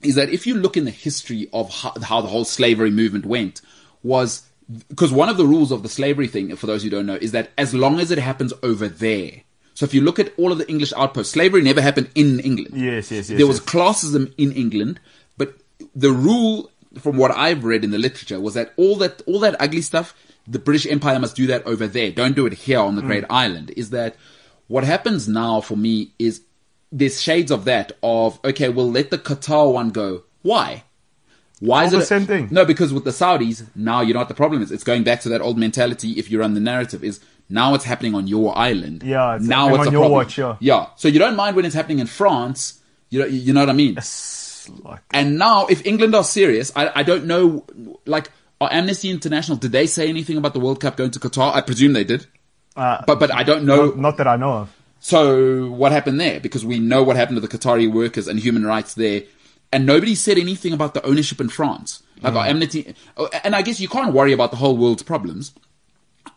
is 0.02 0.16
that 0.16 0.30
if 0.30 0.48
you 0.48 0.56
look 0.56 0.78
in 0.78 0.86
the 0.86 0.92
history 0.92 1.50
of 1.52 1.70
how, 1.70 1.94
how 2.02 2.22
the 2.22 2.30
whole 2.30 2.46
slavery 2.46 2.92
movement 2.92 3.26
went 3.26 3.62
was 4.02 4.44
because 4.88 5.12
one 5.12 5.30
of 5.30 5.38
the 5.38 5.46
rules 5.46 5.72
of 5.72 5.84
the 5.84 5.90
slavery 5.90 6.28
thing 6.28 6.56
for 6.56 6.68
those 6.68 6.84
who 6.84 6.90
don't 6.90 7.06
know 7.06 7.16
is 7.16 7.32
that 7.32 7.52
as 7.58 7.74
long 7.74 8.00
as 8.00 8.12
it 8.12 8.18
happens 8.18 8.54
over 8.64 8.88
there 8.88 9.42
so 9.74 9.86
if 9.86 9.94
you 9.94 10.02
look 10.02 10.20
at 10.20 10.34
all 10.38 10.52
of 10.52 10.58
the 10.58 10.70
English 10.70 10.94
outposts 10.94 11.34
slavery 11.34 11.62
never 11.62 11.82
happened 11.82 12.10
in 12.16 12.40
England. 12.40 12.76
Yes, 12.76 13.12
yes, 13.12 13.30
yes, 13.30 13.38
there 13.38 13.48
was 13.48 13.58
yes. 13.60 13.66
classism 13.66 14.34
in 14.38 14.52
England 14.54 15.00
but 15.38 15.56
the 15.96 16.12
rule 16.12 16.70
from 17.00 17.18
what 17.18 17.32
I've 17.32 17.64
read 17.64 17.84
in 17.84 17.92
the 17.92 17.98
literature 17.98 18.40
was 18.40 18.54
that 18.54 18.74
all 18.78 18.96
that 18.98 19.22
all 19.26 19.40
that 19.40 19.56
ugly 19.60 19.82
stuff 19.82 20.16
the 20.48 20.60
British 20.60 20.86
Empire 20.86 21.20
must 21.20 21.36
do 21.36 21.48
that 21.48 21.66
over 21.66 21.88
there. 21.88 22.12
Don't 22.12 22.36
do 22.36 22.46
it 22.46 22.54
here 22.54 22.80
on 22.80 22.96
the 22.96 23.02
Mm. 23.02 23.08
Great 23.08 23.24
Island. 23.30 23.72
Is 23.78 23.92
that 23.92 24.16
what 24.68 24.84
happens 24.84 25.28
now 25.28 25.62
for 25.62 25.78
me 25.78 26.12
is 26.20 26.42
there's 26.92 27.22
shades 27.22 27.50
of 27.52 27.66
that 27.66 27.94
of 28.04 28.40
okay 28.46 28.70
we'll 28.70 28.92
let 28.92 29.10
the 29.10 29.18
Qatar 29.18 29.72
one 29.74 29.90
go. 29.90 30.24
Why 30.42 30.84
why 31.70 31.86
is 31.86 31.92
the 31.92 32.00
it 32.00 32.06
same 32.14 32.26
thing. 32.32 32.48
no 32.52 32.64
because 32.66 32.92
with 32.96 33.06
the 33.10 33.16
Saudis 33.22 33.58
now 33.76 34.00
you 34.06 34.12
know 34.14 34.20
what 34.24 34.28
the 34.34 34.40
problem 34.44 34.62
is 34.64 34.72
it's 34.72 34.84
going 34.92 35.04
back 35.10 35.20
to 35.22 35.30
that 35.30 35.42
old 35.48 35.58
mentality 35.58 36.10
if 36.22 36.26
you 36.30 36.40
run 36.40 36.54
the 36.60 36.60
narrative 36.74 37.02
is 37.04 37.20
now 37.50 37.74
it's 37.76 37.86
happening 37.92 38.14
on 38.20 38.26
your 38.28 38.58
island 38.58 39.04
Yeah, 39.04 39.36
it's 39.36 39.46
now 39.48 39.70
it's 39.76 39.88
on 39.88 39.92
your 39.94 40.02
problem. 40.04 40.12
watch, 40.12 40.38
yeah. 40.38 40.56
yeah 40.60 40.88
so 40.96 41.08
you 41.08 41.20
don't 41.20 41.36
mind 41.44 41.56
when 41.56 41.66
it's 41.66 41.76
happening 41.76 42.00
in 42.00 42.08
France 42.08 42.62
you 43.12 43.20
know 43.20 43.26
you 43.26 43.52
know 43.54 43.62
what 43.62 43.70
I 43.70 43.74
mean 43.84 43.96
It's 43.98 44.70
like 44.84 45.02
and 45.14 45.38
now, 45.38 45.66
if 45.68 45.86
England 45.86 46.16
are 46.16 46.24
serious, 46.24 46.72
I, 46.74 46.90
I 47.02 47.04
don't 47.04 47.26
know, 47.26 47.66
like, 48.06 48.32
are 48.62 48.70
Amnesty 48.72 49.10
International, 49.10 49.58
did 49.58 49.74
they 49.74 49.88
say 49.88 50.08
anything 50.08 50.38
about 50.38 50.54
the 50.54 50.62
World 50.62 50.80
Cup 50.80 50.96
going 50.96 51.12
to 51.12 51.20
Qatar? 51.20 51.54
I 51.54 51.60
presume 51.60 51.92
they 51.92 52.06
did. 52.06 52.26
uh, 52.78 53.04
But, 53.06 53.20
but 53.20 53.30
I 53.30 53.44
don't 53.44 53.66
know. 53.66 53.88
not, 53.88 53.98
not 53.98 54.18
that 54.20 54.28
I 54.28 54.38
know 54.38 54.54
of. 54.64 54.76
So 55.02 55.70
what 55.70 55.92
happened 55.92 56.18
there? 56.22 56.40
Because 56.40 56.64
we 56.66 56.80
know 56.80 57.04
what 57.04 57.18
happened 57.18 57.36
to 57.42 57.46
the 57.46 57.50
Qatari 57.58 57.92
workers 57.92 58.30
and 58.30 58.40
human 58.40 58.66
rights 58.66 58.94
there. 58.94 59.24
And 59.74 59.86
nobody 59.86 60.16
said 60.16 60.38
anything 60.38 60.72
about 60.72 60.94
the 60.94 61.04
ownership 61.06 61.42
in 61.42 61.50
France. 61.50 62.04
Like, 62.22 62.36
our 62.36 62.46
Amnesty, 62.46 62.96
oh, 63.18 63.30
and 63.44 63.54
I 63.54 63.62
guess 63.62 63.82
you 63.82 63.90
can't 63.90 64.14
worry 64.14 64.32
about 64.32 64.52
the 64.52 64.58
whole 64.58 64.78
world's 64.78 65.04
problems. 65.04 65.52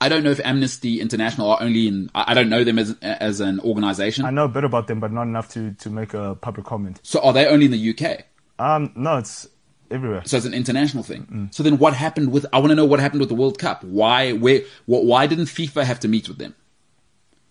I 0.00 0.08
don't 0.08 0.24
know 0.24 0.30
if 0.30 0.40
Amnesty 0.44 1.00
International 1.00 1.50
are 1.50 1.62
only 1.62 1.86
in, 1.86 2.10
I 2.14 2.34
don't 2.34 2.48
know 2.48 2.64
them 2.64 2.78
as, 2.78 2.96
as 3.02 3.38
an 3.40 3.60
organization. 3.60 4.24
I 4.24 4.30
know 4.30 4.46
a 4.46 4.48
bit 4.48 4.64
about 4.64 4.88
them, 4.88 4.98
but 4.98 5.12
not 5.12 5.22
enough 5.22 5.48
to, 5.50 5.72
to 5.74 5.90
make 5.90 6.12
a 6.12 6.34
public 6.34 6.66
comment. 6.66 6.98
So 7.04 7.20
are 7.20 7.32
they 7.32 7.46
only 7.46 7.66
in 7.66 7.70
the 7.70 7.90
UK? 7.90 8.24
Um, 8.58 8.92
no, 8.96 9.18
it's 9.18 9.48
everywhere. 9.90 10.22
So 10.24 10.38
it's 10.38 10.46
an 10.46 10.54
international 10.54 11.04
thing. 11.04 11.50
So 11.52 11.62
then 11.62 11.78
what 11.78 11.94
happened 11.94 12.32
with, 12.32 12.46
I 12.52 12.58
want 12.58 12.70
to 12.70 12.74
know 12.74 12.84
what 12.84 12.98
happened 12.98 13.20
with 13.20 13.28
the 13.28 13.36
World 13.36 13.58
Cup. 13.58 13.84
Why, 13.84 14.32
where, 14.32 14.62
what, 14.86 15.04
why 15.04 15.26
didn't 15.26 15.46
FIFA 15.46 15.84
have 15.84 16.00
to 16.00 16.08
meet 16.08 16.28
with 16.28 16.38
them? 16.38 16.54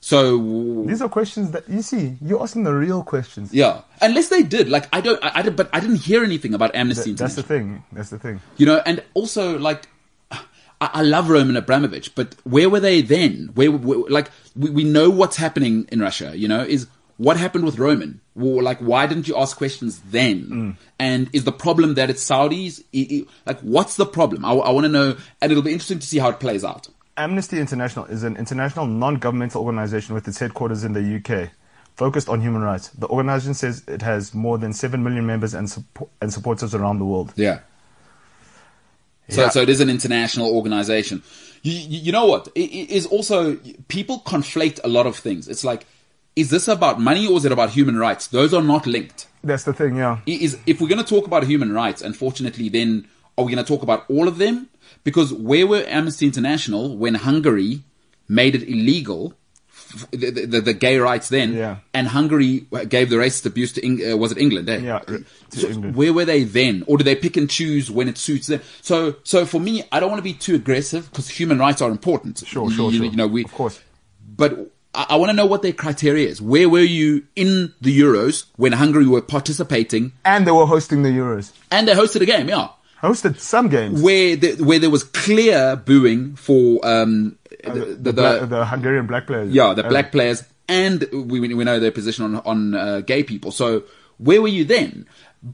So, 0.05 0.83
These 0.85 1.01
are 1.01 1.09
questions 1.09 1.49
that 1.49 1.67
you 1.67 1.81
see. 1.81 2.15
You're 2.21 2.39
asking 2.39 2.63
the 2.63 2.75
real 2.75 3.01
questions. 3.03 3.51
yeah. 3.51 3.81
Unless 4.01 4.29
they 4.29 4.43
did, 4.43 4.69
like, 4.69 4.87
I 4.93 5.01
don't, 5.01 5.17
I, 5.23 5.39
I 5.39 5.49
but 5.49 5.67
I 5.73 5.79
didn't 5.79 5.95
hear 5.95 6.23
anything 6.23 6.53
about 6.53 6.75
Amnesty 6.75 7.05
Th- 7.05 7.17
that's 7.17 7.33
the 7.33 7.41
thing. 7.41 7.83
That's 7.91 8.11
the 8.11 8.19
thing. 8.19 8.39
You 8.57 8.67
know, 8.67 8.83
and 8.85 9.03
also, 9.15 9.57
like, 9.57 9.87
I, 10.31 10.41
I 10.79 11.01
love 11.01 11.31
Roman 11.31 11.55
Abramovich, 11.57 12.13
but 12.13 12.35
where 12.43 12.69
were 12.69 12.79
they 12.79 13.01
then? 13.01 13.49
Where, 13.55 13.71
where 13.71 14.07
like, 14.07 14.29
we, 14.55 14.69
we 14.69 14.83
know 14.83 15.09
what's 15.09 15.37
happening 15.37 15.87
in 15.91 16.01
Russia, 16.01 16.37
you 16.37 16.47
know, 16.47 16.61
is 16.61 16.85
what 17.17 17.37
happened 17.37 17.65
with 17.65 17.79
Roman? 17.79 18.21
Well, 18.35 18.61
like, 18.61 18.77
why 18.81 19.07
didn't 19.07 19.27
you 19.27 19.35
ask 19.35 19.57
questions 19.57 20.01
then? 20.11 20.43
Mm. 20.45 20.77
And 20.99 21.29
is 21.33 21.45
the 21.45 21.51
problem 21.51 21.95
that 21.95 22.11
it's 22.11 22.23
Saudis? 22.23 22.83
Like, 23.47 23.59
what's 23.61 23.95
the 23.95 24.05
problem? 24.05 24.45
I, 24.45 24.51
I 24.51 24.69
want 24.69 24.83
to 24.83 24.91
know, 24.91 25.17
and 25.41 25.51
it'll 25.51 25.63
be 25.63 25.73
interesting 25.73 25.97
to 25.97 26.05
see 26.05 26.19
how 26.19 26.29
it 26.29 26.39
plays 26.39 26.63
out. 26.63 26.89
Amnesty 27.17 27.59
International 27.59 28.05
is 28.05 28.23
an 28.23 28.35
international 28.37 28.85
non-governmental 28.85 29.61
organization 29.63 30.15
with 30.15 30.27
its 30.27 30.39
headquarters 30.39 30.83
in 30.83 30.93
the 30.93 31.01
UK, 31.17 31.49
focused 31.95 32.27
on 32.27 32.41
human 32.41 32.61
rights. 32.61 32.89
The 32.89 33.07
organization 33.07 33.53
says 33.53 33.83
it 33.87 34.01
has 34.01 34.33
more 34.33 34.57
than 34.57 34.73
7 34.73 35.01
million 35.03 35.25
members 35.25 35.53
and, 35.53 35.67
suppo- 35.67 36.09
and 36.21 36.33
supporters 36.33 36.75
around 36.75 36.99
the 36.99 37.05
world. 37.05 37.31
Yeah. 37.35 37.59
So, 39.29 39.41
Yeah. 39.43 39.49
so 39.49 39.61
it 39.61 39.69
is 39.69 39.79
an 39.79 39.89
international 39.89 40.53
organization. 40.55 41.23
You, 41.63 41.71
you, 41.73 42.11
know 42.11 42.25
what? 42.25 42.47
It, 42.53 42.69
it 42.71 42.89
is 42.91 43.05
also 43.07 43.55
people 43.87 44.19
conflate 44.19 44.79
a 44.83 44.87
lot 44.87 45.07
of 45.07 45.15
things. 45.15 45.47
It's 45.47 45.63
like, 45.63 45.85
is 46.35 46.49
this 46.49 46.67
about 46.67 46.99
money 46.99 47.25
or 47.27 47.37
is 47.37 47.45
it 47.45 47.51
about 47.51 47.69
human 47.71 47.97
rights? 47.97 48.27
Those 48.27 48.53
are 48.53 48.61
not 48.61 48.85
linked. 48.85 49.27
That's 49.43 49.63
the 49.63 49.73
thing, 49.73 49.95
yeah. 49.95 50.19
I- 50.27 50.31
Is 50.31 50.57
if 50.65 50.81
we're 50.81 50.89
going 50.89 51.03
to 51.03 51.09
talk 51.09 51.25
about 51.25 51.45
human 51.45 51.71
rights, 51.71 52.01
unfortunately, 52.01 52.67
then 52.69 53.07
are 53.37 53.45
we 53.45 53.53
going 53.53 53.63
to 53.63 53.67
talk 53.67 53.83
about 53.83 54.03
all 54.09 54.27
of 54.27 54.37
them? 54.37 54.67
Because 55.05 55.31
where 55.31 55.65
were 55.65 55.83
Amnesty 55.87 56.25
International 56.25 56.97
when 56.97 57.15
Hungary 57.15 57.83
made 58.27 58.53
it 58.55 58.63
illegal? 58.67 59.33
f- 59.95 60.09
The, 60.11 60.31
the, 60.53 60.61
the 60.69 60.73
gay 60.73 60.97
rights 60.97 61.29
then, 61.29 61.53
Yeah. 61.53 61.75
and 61.93 62.07
Hungary 62.07 62.65
gave 62.89 63.07
the 63.11 63.17
racist 63.17 63.45
abuse 63.45 63.71
to 63.73 63.79
Eng- 63.87 64.01
uh, 64.11 64.17
was 64.17 64.31
it 64.33 64.39
England? 64.45 64.67
Eh? 64.67 64.79
Yeah, 64.79 64.99
to 64.99 65.23
So 65.61 65.67
England. 65.69 65.95
where 65.95 66.11
were 66.17 66.25
they 66.25 66.43
then, 66.43 66.83
or 66.87 66.97
do 66.97 67.03
they 67.03 67.15
pick 67.15 67.37
and 67.37 67.47
choose 67.49 67.89
when 67.97 68.07
it 68.11 68.17
suits 68.17 68.47
them? 68.47 68.61
So, 68.81 68.97
so 69.23 69.45
for 69.45 69.59
me, 69.67 69.83
I 69.93 69.99
don't 69.99 70.09
want 70.09 70.19
to 70.25 70.29
be 70.33 70.33
too 70.33 70.55
aggressive 70.55 71.09
because 71.11 71.29
human 71.29 71.59
rights 71.59 71.81
are 71.83 71.91
important. 71.91 72.39
Sure, 72.45 72.69
sure, 72.71 72.91
you, 72.91 72.97
sure. 72.97 73.05
You 73.11 73.15
know, 73.15 73.27
we 73.27 73.43
Of 73.45 73.53
course. 73.53 73.79
but 74.41 74.51
I, 74.95 75.05
I 75.11 75.15
want 75.17 75.29
to 75.29 75.35
know 75.35 75.45
what 75.45 75.61
their 75.61 75.73
criteria 75.83 76.27
is. 76.27 76.41
Where 76.41 76.67
were 76.67 76.87
you 76.99 77.09
in 77.35 77.73
the 77.79 77.93
Euros 78.05 78.45
when 78.57 78.71
Hungary 78.73 79.05
were 79.07 79.21
participating 79.21 80.13
And 80.25 80.47
they 80.47 80.51
were 80.51 80.65
hosting 80.65 81.03
the 81.03 81.09
Euros. 81.09 81.51
and 81.69 81.87
they 81.87 81.93
hosted 81.93 82.21
a 82.21 82.25
game? 82.25 82.49
Yeah, 82.49 82.69
Hosted 83.05 83.39
some 83.39 83.67
games. 83.69 84.01
where 84.01 84.35
the, 84.35 84.49
where 84.69 84.79
there 84.79 84.89
was 84.97 85.03
clear 85.03 85.75
booing 85.75 86.35
for 86.35 86.63
um 86.93 87.37
the, 87.63 87.71
the, 87.71 87.95
the, 87.95 88.13
Bla- 88.13 88.45
the 88.45 88.65
Hungarian 88.65 89.05
black 89.11 89.25
players. 89.27 89.49
yeah 89.59 89.73
the 89.73 89.85
Uh, 89.85 89.89
black 89.89 90.11
players 90.11 90.43
and 90.67 90.99
we 91.13 91.39
we 91.39 91.63
know 91.69 91.79
their 91.79 91.91
position 91.99 92.21
on 92.25 92.35
on 92.51 92.59
uh, 92.73 92.99
gay 93.11 93.21
people. 93.23 93.51
So 93.51 93.83
where 94.17 94.41
were 94.41 94.53
you 94.57 94.65
then? 94.65 95.05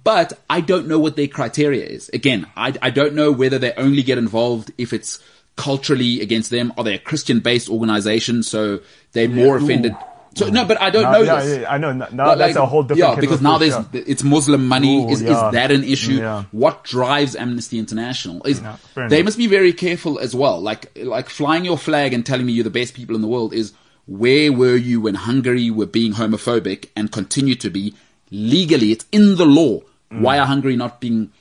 But 0.03 0.29
I 0.49 0.61
don't 0.61 0.87
know 0.87 0.99
what 0.99 1.13
their 1.17 1.27
criteria 1.27 1.85
is. 1.97 2.09
Again, 2.19 2.47
I 2.55 2.67
I 2.81 2.89
don't 2.99 3.13
know 3.19 3.29
whether 3.41 3.59
they 3.59 3.73
only 3.85 4.03
get 4.03 4.17
involved 4.17 4.71
if 4.77 4.93
it's 4.93 5.19
culturally 5.57 6.21
against 6.21 6.49
them. 6.49 6.71
Are 6.77 6.83
they 6.87 6.95
a 6.95 6.99
Christian 7.09 7.39
based 7.41 7.69
organization? 7.69 8.43
So 8.43 8.79
they're 9.11 9.27
more 9.43 9.57
ooh. 9.57 9.63
offended. 9.63 9.93
So 10.33 10.47
no, 10.49 10.63
but 10.63 10.79
I 10.79 10.89
don't 10.91 11.03
Now- 11.03 11.11
know 11.11 11.21
yeah, 11.23 11.41
this. 11.41 11.59
yeah, 11.61 11.71
I 11.71 11.77
know. 11.77 11.91
Now 11.91 12.07
But, 12.09 12.35
that's 12.37 12.55
like, 12.55 12.63
a 12.63 12.65
whole 12.65 12.83
different. 12.83 13.15
Yeah, 13.15 13.19
because 13.19 13.41
now 13.41 13.57
there's 13.57 13.73
yeah. 13.73 13.83
it's 14.07 14.23
Muslim 14.23 14.65
money. 14.67 15.03
Ooh, 15.05 15.09
is 15.09 15.21
yeah. 15.21 15.47
is 15.47 15.53
that 15.53 15.71
an 15.71 15.83
issue? 15.83 16.21
What 16.51 16.83
drives 16.85 17.35
Amnesty 17.35 17.77
International 17.79 18.41
is 18.45 18.61
No, 18.61 18.75
they 19.09 19.23
must 19.23 19.37
be 19.37 19.47
very 19.47 19.73
careful 19.73 20.19
as 20.19 20.33
well. 20.33 20.61
Like 20.61 20.97
like 20.97 21.27
flying 21.29 21.65
your 21.65 21.77
flag 21.77 22.13
and 22.13 22.25
telling 22.25 22.45
me 22.45 22.53
you're 22.53 22.63
the 22.63 22.69
best 22.69 22.93
people 22.93 23.15
in 23.15 23.21
the 23.21 23.27
world 23.27 23.53
is 23.53 23.73
where 24.07 24.51
were 24.53 24.75
you 24.77 25.01
when 25.01 25.15
Hungary 25.15 25.69
were 25.69 25.85
being 25.85 26.13
homophobic 26.13 26.87
and 26.95 27.11
continue 27.11 27.55
to 27.55 27.69
be 27.69 27.93
legally? 28.31 28.91
It's 28.93 29.05
in 29.11 29.35
the 29.35 29.45
law. 29.45 29.81
Why 30.09 30.39
are 30.39 30.45
Hungary 30.45 30.75
not 30.77 30.99
being 31.01 31.31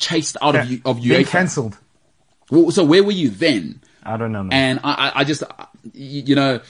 chased 0.00 0.36
out 0.42 0.56
of 0.56 0.70
of 0.86 0.98
Mm. 0.98 1.02
Being 1.02 1.24
cancelled. 1.26 1.76
Well, 2.50 2.70
so 2.70 2.82
where 2.84 3.04
were 3.04 3.12
you 3.12 3.28
then? 3.28 3.80
I 4.02 4.16
don't 4.16 4.32
know, 4.32 4.42
man. 4.42 4.52
And 4.52 4.80
I, 4.82 4.92
I- 5.08 5.12
I 5.20 5.24
just, 5.24 5.42
you 5.92 6.34
know, 6.34 6.60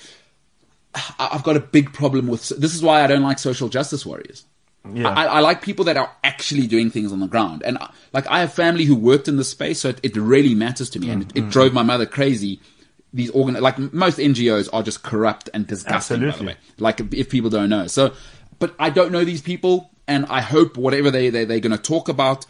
I've 1.18 1.42
got 1.42 1.56
a 1.56 1.61
big 1.61 1.92
problem 1.92 2.26
with. 2.26 2.48
This 2.50 2.74
is 2.74 2.82
why 2.82 3.02
I 3.02 3.06
don't 3.06 3.22
like 3.22 3.38
social 3.38 3.68
justice 3.68 4.04
warriors. 4.06 4.44
Yeah. 4.92 5.08
I, 5.08 5.24
I 5.26 5.40
like 5.40 5.61
people 5.61 5.84
that 5.87 5.96
are 5.96 6.11
actually 6.24 6.66
doing 6.66 6.90
things 6.90 7.12
on 7.12 7.20
the 7.20 7.26
ground. 7.26 7.62
And 7.64 7.78
like, 8.12 8.26
I 8.28 8.40
have 8.40 8.52
family 8.54 8.84
who 8.84 8.94
worked 8.96 9.28
in 9.28 9.37
this 9.37 9.50
space, 9.50 9.80
so 9.80 9.90
it, 9.90 10.00
it 10.02 10.16
really 10.16 10.54
matters 10.54 10.88
to 10.90 11.00
me. 11.00 11.11
And 11.11 11.22
it, 11.22 11.28
Mm-hmm. 11.34 11.48
it 11.48 11.50
drove 11.50 11.72
my 11.74 11.82
mother 11.82 12.06
crazy. 12.06 12.61
These 13.12 13.30
organ, 13.30 13.61
like 13.61 13.78
most 13.92 14.18
NGOs 14.18 14.68
are 14.72 14.82
just 14.82 15.02
corrupt 15.02 15.48
and 15.52 15.66
disgusting, 15.66 16.18
by 16.18 16.20
the 16.20 16.28
Absolutely. 16.28 16.54
way. 16.54 16.58
Like, 16.78 17.00
if 17.12 17.28
people 17.30 17.50
don't 17.50 17.68
know. 17.68 17.87
So, 17.87 18.12
but 18.58 18.74
I 18.78 18.90
don't 18.90 19.12
know 19.12 19.24
these 19.24 19.42
people, 19.42 19.90
and 20.06 20.24
I 20.26 20.40
hope 20.40 20.76
whatever 20.76 21.11
they, 21.11 21.28
they, 21.30 21.44
they're 21.44 21.61
going 21.61 21.76
to 21.76 21.82
talk 21.82 22.08
about 22.08 22.46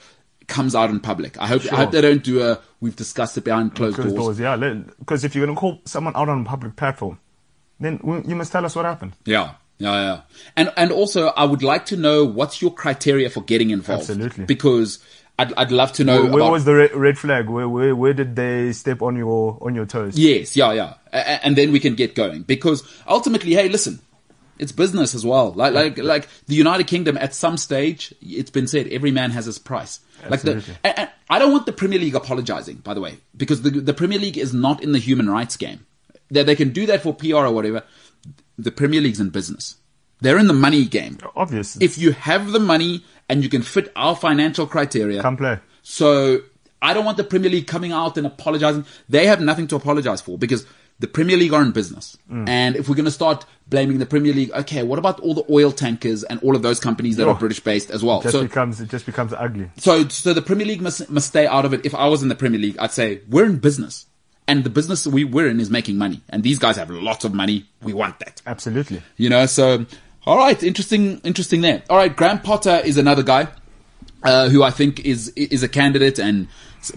comes 0.48 0.74
out 0.74 0.90
in 0.90 0.98
public. 1.00 1.38
I 1.40 1.46
hope, 1.46 1.62
I 1.72 1.76
hope 1.76 1.90
they 1.92 2.00
don't 2.00 2.22
do 2.24 2.42
a, 2.42 2.58
we've 2.80 2.96
discussed 2.96 3.36
it 3.38 3.44
behind 3.44 3.74
closed, 3.74 3.96
Closed 3.96 4.16
doors. 4.16 4.38
doors, 4.38 4.60
yeah. 4.60 4.74
Because 4.98 5.24
if 5.24 5.34
you're 5.34 5.44
going 5.46 5.56
to 5.56 5.60
call 5.60 5.80
someone 5.84 6.14
out 6.16 6.28
on 6.28 6.40
a 6.40 6.44
public 6.44 6.74
platform, 6.76 7.18
then 7.80 8.00
you 8.26 8.36
must 8.36 8.52
tell 8.52 8.64
us 8.64 8.74
what 8.76 8.84
happened. 8.84 9.12
Yeah. 9.24 9.54
Yeah, 9.78 9.92
yeah. 9.92 10.20
And 10.56 10.72
and 10.76 10.90
also 10.90 11.28
I 11.28 11.44
would 11.44 11.62
like 11.62 11.86
to 11.86 11.96
know 11.96 12.24
what's 12.24 12.60
your 12.60 12.72
criteria 12.72 13.30
for 13.30 13.42
getting 13.42 13.70
involved. 13.70 14.10
Absolutely. 14.10 14.44
Because 14.44 14.98
I'd 15.38 15.54
I'd 15.54 15.70
love 15.70 15.92
to 15.94 16.04
know 16.04 16.22
where 16.22 16.32
where 16.32 16.42
about 16.42 16.52
was 16.52 16.64
the 16.64 16.90
red, 16.94 17.16
flag? 17.16 17.48
Where, 17.48 17.68
where 17.68 17.94
where 17.94 18.12
did 18.12 18.34
they 18.34 18.72
step 18.72 19.02
on 19.02 19.16
your 19.16 19.56
on 19.60 19.76
your 19.76 19.86
toes? 19.86 20.18
Yes, 20.18 20.56
yeah, 20.56 20.72
yeah. 20.72 20.94
And 21.12 21.54
then 21.54 21.70
we 21.70 21.78
can 21.78 21.94
get 21.94 22.16
going. 22.16 22.42
Because 22.42 22.82
ultimately, 23.06 23.54
hey, 23.54 23.68
listen, 23.68 24.00
it's 24.58 24.72
business 24.72 25.14
as 25.14 25.24
well. 25.24 25.52
Like 25.52 25.74
like 25.74 25.98
like 25.98 26.28
the 26.46 26.56
United 26.56 26.88
Kingdom 26.88 27.16
at 27.16 27.32
some 27.32 27.56
stage, 27.56 28.12
it's 28.20 28.50
been 28.50 28.66
said 28.66 28.88
every 28.88 29.12
man 29.12 29.30
has 29.30 29.46
his 29.46 29.60
price. 29.60 30.00
Like 30.28 30.40
the, 30.40 30.56
Absolutely. 30.56 30.74
and, 30.82 30.98
and 30.98 31.10
I 31.30 31.38
don't 31.38 31.52
want 31.52 31.66
the 31.66 31.72
Premier 31.72 32.00
League 32.00 32.16
apologizing, 32.16 32.78
by 32.78 32.94
the 32.94 33.00
way, 33.00 33.18
because 33.36 33.62
the 33.62 33.70
the 33.70 33.94
Premier 33.94 34.18
League 34.18 34.36
is 34.36 34.52
not 34.52 34.82
in 34.82 34.90
the 34.90 34.98
human 34.98 35.30
rights 35.30 35.56
game. 35.56 35.86
That 36.30 36.46
they 36.46 36.56
can 36.56 36.70
do 36.70 36.86
that 36.86 37.02
for 37.02 37.14
PR 37.14 37.36
or 37.36 37.52
whatever. 37.52 37.82
The 38.58 38.70
Premier 38.70 39.00
League's 39.00 39.20
in 39.20 39.30
business. 39.30 39.76
They're 40.20 40.38
in 40.38 40.48
the 40.48 40.52
money 40.52 40.84
game. 40.84 41.18
Obvious. 41.36 41.76
if 41.80 41.96
you 41.96 42.10
have 42.12 42.50
the 42.52 42.58
money 42.58 43.04
and 43.28 43.42
you 43.44 43.48
can 43.48 43.62
fit 43.62 43.92
our 43.94 44.16
financial 44.16 44.66
criteria, 44.66 45.22
Come 45.22 45.36
play. 45.36 45.58
So 45.82 46.40
I 46.82 46.92
don't 46.92 47.04
want 47.04 47.16
the 47.18 47.24
Premier 47.24 47.50
League 47.50 47.66
coming 47.68 47.92
out 47.92 48.18
and 48.18 48.26
apologizing. 48.26 48.84
They 49.08 49.26
have 49.26 49.40
nothing 49.40 49.68
to 49.68 49.76
apologize 49.76 50.20
for 50.20 50.36
because 50.36 50.66
the 50.98 51.06
Premier 51.06 51.36
League 51.36 51.52
are 51.52 51.62
in 51.62 51.70
business. 51.70 52.18
Mm. 52.30 52.48
And 52.48 52.74
if 52.76 52.88
we're 52.88 52.96
going 52.96 53.04
to 53.04 53.12
start 53.12 53.46
blaming 53.68 53.98
the 54.00 54.06
Premier 54.06 54.32
League, 54.34 54.50
okay, 54.50 54.82
what 54.82 54.98
about 54.98 55.20
all 55.20 55.34
the 55.34 55.44
oil 55.48 55.70
tankers 55.70 56.24
and 56.24 56.40
all 56.42 56.56
of 56.56 56.62
those 56.62 56.80
companies 56.80 57.16
that 57.16 57.28
Oh. 57.28 57.30
are 57.30 57.38
British 57.38 57.60
based 57.60 57.88
as 57.90 58.02
well? 58.02 58.20
just 58.20 58.32
So, 58.32 58.42
becomes 58.42 58.80
it 58.80 58.88
just 58.88 59.06
becomes 59.06 59.32
ugly. 59.32 59.70
so, 59.76 60.08
so 60.08 60.34
the 60.34 60.42
Premier 60.42 60.66
League 60.66 60.80
must 60.82 61.08
must 61.08 61.28
stay 61.28 61.46
out 61.46 61.64
of 61.64 61.72
it. 61.72 61.86
If 61.86 61.94
I 61.94 62.08
was 62.08 62.24
in 62.24 62.28
the 62.28 62.34
Premier 62.34 62.58
League, 62.58 62.76
I'd 62.80 62.90
say 62.90 63.20
we're 63.28 63.46
in 63.46 63.58
business, 63.58 64.06
and 64.48 64.64
the 64.64 64.70
business 64.70 65.06
we 65.06 65.22
we're 65.22 65.46
in 65.46 65.60
is 65.60 65.70
making 65.70 65.98
money, 65.98 66.22
and 66.30 66.42
these 66.42 66.58
guys 66.58 66.76
have 66.76 66.90
lots 66.90 67.24
of 67.24 67.32
money. 67.32 67.66
We 67.82 67.92
want 67.92 68.18
that. 68.18 68.42
Absolutely. 68.46 69.02
You 69.16 69.30
know, 69.30 69.46
so 69.46 69.86
all 70.26 70.36
right, 70.36 70.60
interesting, 70.62 71.20
interesting 71.24 71.60
there. 71.60 71.82
All 71.88 71.96
right, 71.96 72.14
Graham 72.14 72.40
Potter 72.40 72.82
is 72.84 72.98
another 72.98 73.22
guy 73.22 73.48
uh, 74.22 74.48
who 74.48 74.62
I 74.62 74.70
think 74.70 75.00
is 75.00 75.28
is 75.30 75.62
a 75.62 75.68
candidate, 75.68 76.18
and 76.18 76.48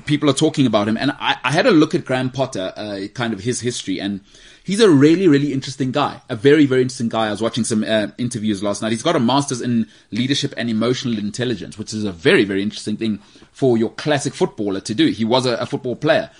people 0.05 0.29
are 0.29 0.33
talking 0.33 0.65
about 0.65 0.87
him. 0.87 0.97
And 0.97 1.11
I, 1.11 1.37
I 1.43 1.51
had 1.51 1.65
a 1.65 1.71
look 1.71 1.93
at 1.95 2.03
Graham 2.03 2.29
Potter, 2.29 2.73
uh, 2.75 3.07
kind 3.13 3.33
of 3.33 3.39
his 3.39 3.61
history, 3.61 3.99
and 3.99 4.21
he's 4.63 4.79
a 4.79 4.89
really, 4.89 5.27
really 5.27 5.53
interesting 5.53 5.91
guy. 5.91 6.21
A 6.29 6.35
very, 6.35 6.65
very 6.65 6.81
interesting 6.81 7.09
guy. 7.09 7.27
I 7.27 7.31
was 7.31 7.41
watching 7.41 7.63
some 7.63 7.83
uh, 7.83 8.07
interviews 8.17 8.63
last 8.63 8.81
night. 8.81 8.91
He's 8.91 9.03
got 9.03 9.15
a 9.15 9.19
master's 9.19 9.61
in 9.61 9.87
leadership 10.11 10.53
and 10.57 10.69
emotional 10.69 11.17
intelligence, 11.17 11.77
which 11.77 11.93
is 11.93 12.03
a 12.03 12.11
very, 12.11 12.43
very 12.43 12.61
interesting 12.61 12.97
thing 12.97 13.19
for 13.51 13.77
your 13.77 13.91
classic 13.91 14.33
footballer 14.33 14.81
to 14.81 14.95
do. 14.95 15.07
He 15.07 15.25
was 15.25 15.45
a, 15.45 15.55
a 15.55 15.65
football 15.65 15.95
player. 15.95 16.31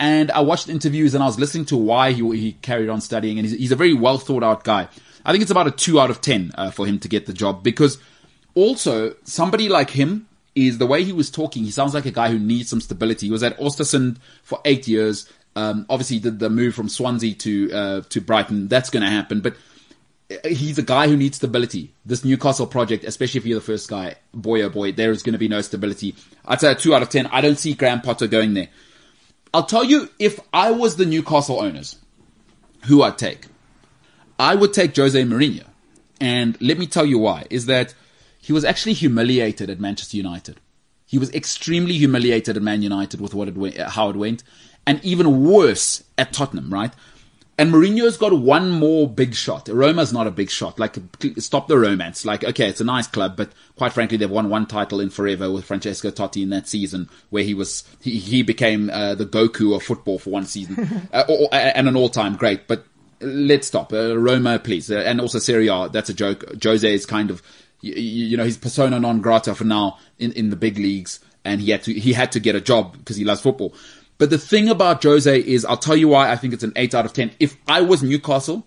And 0.00 0.30
I 0.30 0.40
watched 0.40 0.68
interviews 0.68 1.14
and 1.14 1.22
I 1.22 1.26
was 1.26 1.38
listening 1.38 1.64
to 1.66 1.76
why 1.76 2.12
he, 2.12 2.22
he 2.36 2.52
carried 2.52 2.88
on 2.88 3.00
studying. 3.00 3.38
And 3.38 3.46
he's, 3.46 3.58
he's 3.58 3.72
a 3.72 3.76
very 3.76 3.94
well 3.94 4.18
thought 4.18 4.42
out 4.42 4.64
guy. 4.64 4.88
I 5.24 5.32
think 5.32 5.42
it's 5.42 5.50
about 5.50 5.66
a 5.66 5.72
two 5.72 6.00
out 6.00 6.10
of 6.10 6.20
10 6.20 6.52
uh, 6.54 6.70
for 6.70 6.86
him 6.86 6.98
to 7.00 7.08
get 7.08 7.26
the 7.26 7.32
job 7.32 7.62
because 7.62 7.98
also 8.54 9.14
somebody 9.24 9.68
like 9.68 9.90
him 9.90 10.28
is 10.54 10.78
the 10.78 10.86
way 10.86 11.04
he 11.04 11.12
was 11.12 11.30
talking. 11.30 11.64
He 11.64 11.70
sounds 11.70 11.94
like 11.94 12.06
a 12.06 12.10
guy 12.10 12.30
who 12.30 12.38
needs 12.38 12.70
some 12.70 12.80
stability. 12.80 13.26
He 13.26 13.32
was 13.32 13.42
at 13.42 13.58
Ostersund 13.58 14.18
for 14.42 14.60
eight 14.64 14.86
years. 14.86 15.30
Um, 15.56 15.86
obviously 15.90 16.20
did 16.20 16.38
the 16.38 16.50
move 16.50 16.74
from 16.74 16.88
Swansea 16.88 17.34
to, 17.34 17.72
uh, 17.72 18.00
to 18.10 18.20
Brighton. 18.20 18.68
That's 18.68 18.90
going 18.90 19.02
to 19.02 19.10
happen. 19.10 19.40
But 19.40 19.56
he's 20.44 20.78
a 20.78 20.82
guy 20.82 21.08
who 21.08 21.16
needs 21.16 21.36
stability. 21.36 21.92
This 22.04 22.24
Newcastle 22.24 22.66
project, 22.66 23.04
especially 23.04 23.38
if 23.38 23.46
you're 23.46 23.58
the 23.58 23.64
first 23.64 23.88
guy, 23.88 24.16
boy 24.34 24.62
oh 24.62 24.68
boy, 24.68 24.92
there 24.92 25.10
is 25.10 25.22
going 25.22 25.32
to 25.32 25.38
be 25.38 25.48
no 25.48 25.60
stability. 25.60 26.14
I'd 26.44 26.60
say 26.60 26.72
a 26.72 26.74
two 26.74 26.94
out 26.94 27.02
of 27.02 27.08
ten. 27.08 27.26
I 27.28 27.40
don't 27.40 27.58
see 27.58 27.74
Graham 27.74 28.00
Potter 28.00 28.26
going 28.26 28.54
there. 28.54 28.68
I'll 29.58 29.66
tell 29.66 29.82
you, 29.82 30.08
if 30.20 30.38
I 30.52 30.70
was 30.70 30.94
the 30.94 31.04
Newcastle 31.04 31.58
owners, 31.58 31.96
who 32.84 33.02
I'd 33.02 33.18
take. 33.18 33.46
I 34.38 34.54
would 34.54 34.72
take 34.72 34.94
Jose 34.94 35.20
Mourinho. 35.20 35.64
And 36.20 36.56
let 36.60 36.78
me 36.78 36.86
tell 36.86 37.04
you 37.04 37.18
why, 37.18 37.44
is 37.50 37.66
that 37.66 37.92
he 38.40 38.52
was 38.52 38.64
actually 38.64 38.92
humiliated 38.92 39.68
at 39.68 39.80
Manchester 39.80 40.16
United. 40.16 40.60
He 41.06 41.18
was 41.18 41.34
extremely 41.34 41.94
humiliated 41.94 42.56
at 42.56 42.62
Man 42.62 42.82
United 42.82 43.20
with 43.20 43.34
what 43.34 43.48
it 43.48 43.56
went, 43.56 43.76
how 43.78 44.08
it 44.10 44.14
went, 44.14 44.44
and 44.86 45.04
even 45.04 45.42
worse 45.42 46.04
at 46.16 46.32
Tottenham, 46.32 46.72
right? 46.72 46.92
And 47.58 47.72
Mourinho's 47.72 48.16
got 48.16 48.32
one 48.32 48.70
more 48.70 49.08
big 49.08 49.34
shot. 49.34 49.66
Roma's 49.66 50.12
not 50.12 50.28
a 50.28 50.30
big 50.30 50.48
shot. 50.48 50.78
Like, 50.78 50.96
stop 51.38 51.66
the 51.66 51.76
romance. 51.76 52.24
Like, 52.24 52.44
okay, 52.44 52.68
it's 52.68 52.80
a 52.80 52.84
nice 52.84 53.08
club, 53.08 53.36
but 53.36 53.50
quite 53.76 53.92
frankly, 53.92 54.16
they've 54.16 54.30
won 54.30 54.48
one 54.48 54.64
title 54.64 55.00
in 55.00 55.10
forever 55.10 55.50
with 55.50 55.64
Francesco 55.64 56.12
Totti 56.12 56.44
in 56.44 56.50
that 56.50 56.68
season, 56.68 57.08
where 57.30 57.42
he 57.42 57.54
was 57.54 57.82
he, 58.00 58.20
he 58.20 58.42
became 58.44 58.90
uh, 58.90 59.16
the 59.16 59.26
Goku 59.26 59.74
of 59.74 59.82
football 59.82 60.20
for 60.20 60.30
one 60.30 60.46
season, 60.46 61.08
uh, 61.12 61.24
or, 61.28 61.48
and 61.52 61.88
an 61.88 61.96
all-time 61.96 62.36
great. 62.36 62.68
But 62.68 62.84
let's 63.20 63.66
stop. 63.66 63.92
Uh, 63.92 64.16
Roma, 64.16 64.60
please, 64.60 64.88
uh, 64.88 64.98
and 64.98 65.20
also 65.20 65.40
Serie 65.40 65.66
A. 65.66 65.88
That's 65.88 66.10
a 66.10 66.14
joke. 66.14 66.44
Jose 66.62 66.94
is 66.94 67.06
kind 67.06 67.28
of, 67.28 67.42
you, 67.80 67.94
you 67.94 68.36
know, 68.36 68.44
he's 68.44 68.56
persona 68.56 69.00
non 69.00 69.20
grata 69.20 69.56
for 69.56 69.64
now 69.64 69.98
in, 70.20 70.30
in 70.32 70.50
the 70.50 70.56
big 70.56 70.78
leagues, 70.78 71.18
and 71.44 71.60
he 71.60 71.72
had 71.72 71.82
to 71.82 71.92
he 71.92 72.12
had 72.12 72.30
to 72.32 72.40
get 72.40 72.54
a 72.54 72.60
job 72.60 72.96
because 72.98 73.16
he 73.16 73.24
loves 73.24 73.40
football. 73.40 73.74
But 74.18 74.30
the 74.30 74.38
thing 74.38 74.68
about 74.68 75.02
Jose 75.02 75.40
is, 75.40 75.64
I'll 75.64 75.76
tell 75.76 75.96
you 75.96 76.08
why 76.08 76.30
I 76.30 76.36
think 76.36 76.52
it's 76.52 76.64
an 76.64 76.72
eight 76.76 76.94
out 76.94 77.04
of 77.04 77.12
ten. 77.12 77.30
If 77.38 77.56
I 77.68 77.80
was 77.80 78.02
Newcastle, 78.02 78.66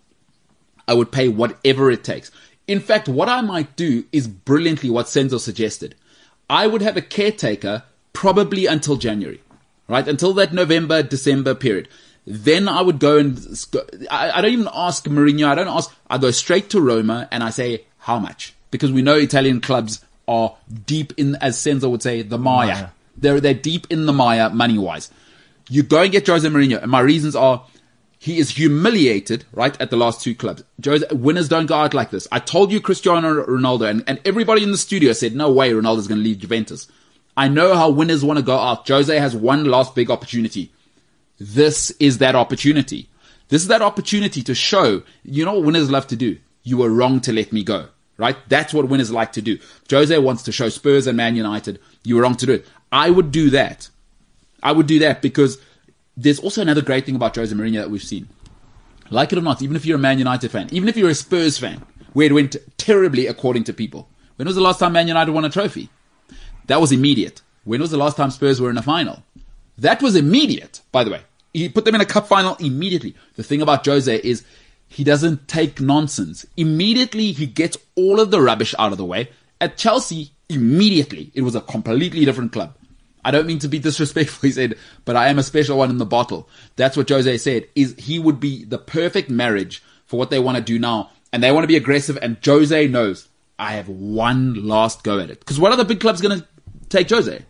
I 0.88 0.94
would 0.94 1.12
pay 1.12 1.28
whatever 1.28 1.92
it 1.92 2.04
takes. 2.04 2.32
In 2.68 2.80
fact, 2.80 3.10
what 3.10 3.28
I 3.28 3.42
might 3.42 3.76
do 3.76 4.06
is 4.12 4.28
brilliantly 4.28 4.90
what 4.90 5.08
Senzo 5.08 5.40
suggested. 5.40 5.96
I 6.50 6.68
would 6.68 6.82
have 6.82 6.98
a 6.98 7.02
caretaker 7.02 7.84
probably 8.14 8.66
until 8.66 8.96
January, 8.96 9.42
right? 9.88 10.08
Until 10.08 10.34
that 10.34 10.54
November, 10.54 11.04
December 11.04 11.54
period. 11.56 11.88
Then 12.26 12.68
I 12.68 12.82
would 12.82 13.00
go 13.00 13.18
and 13.18 13.38
I, 14.10 14.32
I 14.32 14.42
don't 14.42 14.52
even 14.52 14.70
ask 14.74 15.06
Mourinho. 15.06 15.48
I 15.48 15.56
don't 15.56 15.68
ask. 15.68 15.94
I 16.10 16.18
go 16.18 16.32
straight 16.32 16.70
to 16.70 16.82
Roma 16.82 17.28
and 17.32 17.44
I 17.44 17.50
say 17.50 17.86
how 17.98 18.20
much 18.20 18.54
because 18.70 18.92
we 18.92 19.02
know 19.02 19.16
Italian 19.16 19.60
clubs 19.60 20.04
are 20.28 20.56
deep 20.86 21.14
in, 21.18 21.36
as 21.36 21.58
Senzo 21.58 21.90
would 21.90 22.04
say, 22.04 22.22
the 22.22 22.38
Maya. 22.38 22.68
Maya. 22.68 22.88
They're 23.18 23.42
they're 23.42 23.54
deep 23.54 23.88
in 23.90 24.06
the 24.06 24.14
Maya 24.14 24.50
money 24.50 24.78
wise. 24.78 25.12
You 25.72 25.84
go 25.84 26.02
and 26.02 26.12
get 26.12 26.28
Jose 26.28 26.46
Mourinho, 26.46 26.82
and 26.82 26.92
my 26.92 27.00
reasons 27.00 27.34
are 27.34 27.66
he 28.20 28.40
is 28.40 28.50
humiliated, 28.50 29.46
right, 29.54 29.80
at 29.80 29.90
the 29.90 29.96
last 29.96 30.20
two 30.20 30.36
clubs. 30.36 30.66
Jose, 30.84 31.06
winners 31.14 31.48
don't 31.48 31.66
go 31.66 31.76
out 31.76 31.94
like 31.94 32.10
this. 32.10 32.28
I 32.30 32.40
told 32.40 32.74
you 32.74 32.82
Cristiano 32.82 33.46
Ronaldo, 33.46 33.90
and, 33.90 34.04
and 34.06 34.20
everybody 34.26 34.64
in 34.64 34.72
the 34.72 34.78
studio 34.78 35.14
said, 35.14 35.34
no 35.34 35.50
way 35.50 35.72
Ronaldo's 35.72 36.10
going 36.10 36.20
to 36.20 36.26
leave 36.26 36.40
Juventus. 36.40 36.90
I 37.38 37.48
know 37.48 37.74
how 37.74 37.90
winners 37.90 38.22
want 38.22 38.38
to 38.38 38.44
go 38.44 38.58
out. 38.58 38.86
Jose 38.86 39.18
has 39.18 39.34
one 39.34 39.64
last 39.64 39.96
big 39.96 40.12
opportunity. 40.12 40.74
This 41.40 41.90
is 42.02 42.18
that 42.18 42.36
opportunity. 42.36 43.08
This 43.48 43.62
is 43.62 43.70
that 43.70 43.82
opportunity 43.82 44.42
to 44.42 44.54
show, 44.54 45.04
you 45.24 45.46
know 45.46 45.54
what 45.54 45.64
winners 45.64 45.90
love 45.90 46.08
to 46.08 46.18
do? 46.18 46.38
You 46.64 46.80
were 46.80 46.90
wrong 46.90 47.22
to 47.22 47.32
let 47.32 47.54
me 47.54 47.64
go, 47.64 47.88
right? 48.18 48.36
That's 48.50 48.74
what 48.74 48.90
winners 48.90 49.10
like 49.10 49.32
to 49.32 49.42
do. 49.42 49.58
Jose 49.90 50.18
wants 50.18 50.44
to 50.44 50.52
show 50.52 50.68
Spurs 50.68 51.08
and 51.08 51.16
Man 51.16 51.38
United, 51.38 51.80
you 52.04 52.18
were 52.18 52.24
wrong 52.24 52.36
to 52.36 52.46
do 52.46 52.52
it. 52.56 52.68
I 52.92 53.10
would 53.10 53.32
do 53.32 53.52
that. 53.52 53.90
I 54.64 54.72
would 54.72 54.88
do 54.88 55.00
that 55.00 55.22
because 55.22 55.58
there's 56.18 56.40
also 56.40 56.62
another 56.62 56.82
great 56.82 57.06
thing 57.06 57.16
about 57.16 57.36
Jose 57.36 57.54
Mourinho 57.56 57.82
that 57.82 57.92
we've 57.92 58.04
seen. 58.04 58.28
Like 59.10 59.34
it 59.34 59.40
or 59.40 59.42
not, 59.42 59.62
even 59.62 59.76
if 59.76 59.86
you're 59.86 59.98
a 59.98 60.00
Man 60.00 60.20
United 60.20 60.52
fan, 60.52 60.70
even 60.72 60.88
if 60.88 60.96
you're 60.96 61.10
a 61.10 61.16
Spurs 61.16 61.58
fan, 61.58 61.84
where 62.14 62.28
it 62.28 62.34
went 62.34 62.56
terribly 62.78 63.28
according 63.28 63.66
to 63.66 63.74
people. 63.74 64.08
When 64.36 64.48
was 64.48 64.56
the 64.56 64.62
last 64.62 64.80
time 64.80 64.94
Man 64.94 65.08
United 65.08 65.32
won 65.32 65.46
a 65.46 65.50
trophy? 65.50 65.90
That 66.68 66.82
was 66.82 66.92
immediate. 66.92 67.42
When 67.64 67.82
was 67.82 67.92
the 67.92 67.98
last 67.98 68.18
time 68.18 68.32
Spurs 68.32 68.62
were 68.62 68.70
in 68.70 68.78
a 68.78 68.82
final? 68.82 69.24
That 69.78 70.02
was 70.02 70.16
immediate, 70.16 70.82
by 70.92 71.04
the 71.04 71.12
way. 71.12 71.22
He 71.54 71.70
put 71.70 71.86
them 71.86 71.96
in 71.96 72.02
a 72.02 72.06
cup 72.06 72.28
final 72.28 72.56
immediately. 72.56 73.16
The 73.36 73.44
thing 73.44 73.62
about 73.62 73.86
Jose 73.86 74.16
is 74.24 74.44
he 74.88 75.04
doesn't 75.04 75.48
take 75.48 75.82
nonsense. 75.82 76.46
Immediately 76.58 77.34
he 77.34 77.46
gets 77.46 77.78
all 77.96 78.20
of 78.20 78.32
the 78.32 78.42
rubbish 78.42 78.74
out 78.80 78.92
of 78.92 78.98
the 78.98 79.06
way. 79.06 79.30
At 79.60 79.78
Chelsea, 79.78 80.32
immediately 80.50 81.32
it 81.34 81.42
was 81.42 81.56
a 81.56 81.62
completely 81.62 82.26
different 82.26 82.52
club. 82.52 82.76
I 83.24 83.32
don't 83.32 83.48
mean 83.48 83.60
to 83.60 83.68
be 83.68 83.80
disrespectful, 83.80 84.48
he 84.48 84.52
said, 84.52 84.76
but 85.06 85.16
I 85.16 85.28
am 85.28 85.40
a 85.40 85.44
special 85.44 85.78
one 85.78 85.90
in 85.90 85.98
the 85.98 86.06
bottle. 86.06 86.50
That's 86.76 86.98
what 86.98 87.10
Jose 87.10 87.38
said, 87.38 87.68
is 87.76 87.96
he 87.98 88.20
would 88.20 88.40
be 88.40 88.66
the 88.66 88.78
perfect 88.78 89.30
marriage 89.30 89.84
for 90.06 90.18
what 90.18 90.30
they 90.30 90.40
want 90.40 90.58
to 90.58 90.64
do 90.64 90.80
now. 90.80 91.12
And 91.34 91.42
they 91.42 91.52
want 91.52 91.64
to 91.64 91.68
be 91.68 91.78
aggressive 91.78 92.18
and 92.22 92.38
Jose 92.44 92.88
knows 92.88 93.30
I 93.58 93.74
have 93.74 93.88
one 93.88 94.68
last 94.68 95.04
go 95.04 95.20
at 95.20 95.30
it. 95.30 95.40
Because 95.40 95.60
what 95.60 95.72
other 95.72 95.86
big 95.86 96.00
club's 96.00 96.20
going 96.20 96.40
to 96.40 96.48
take 96.90 97.10
Jose? 97.10 97.44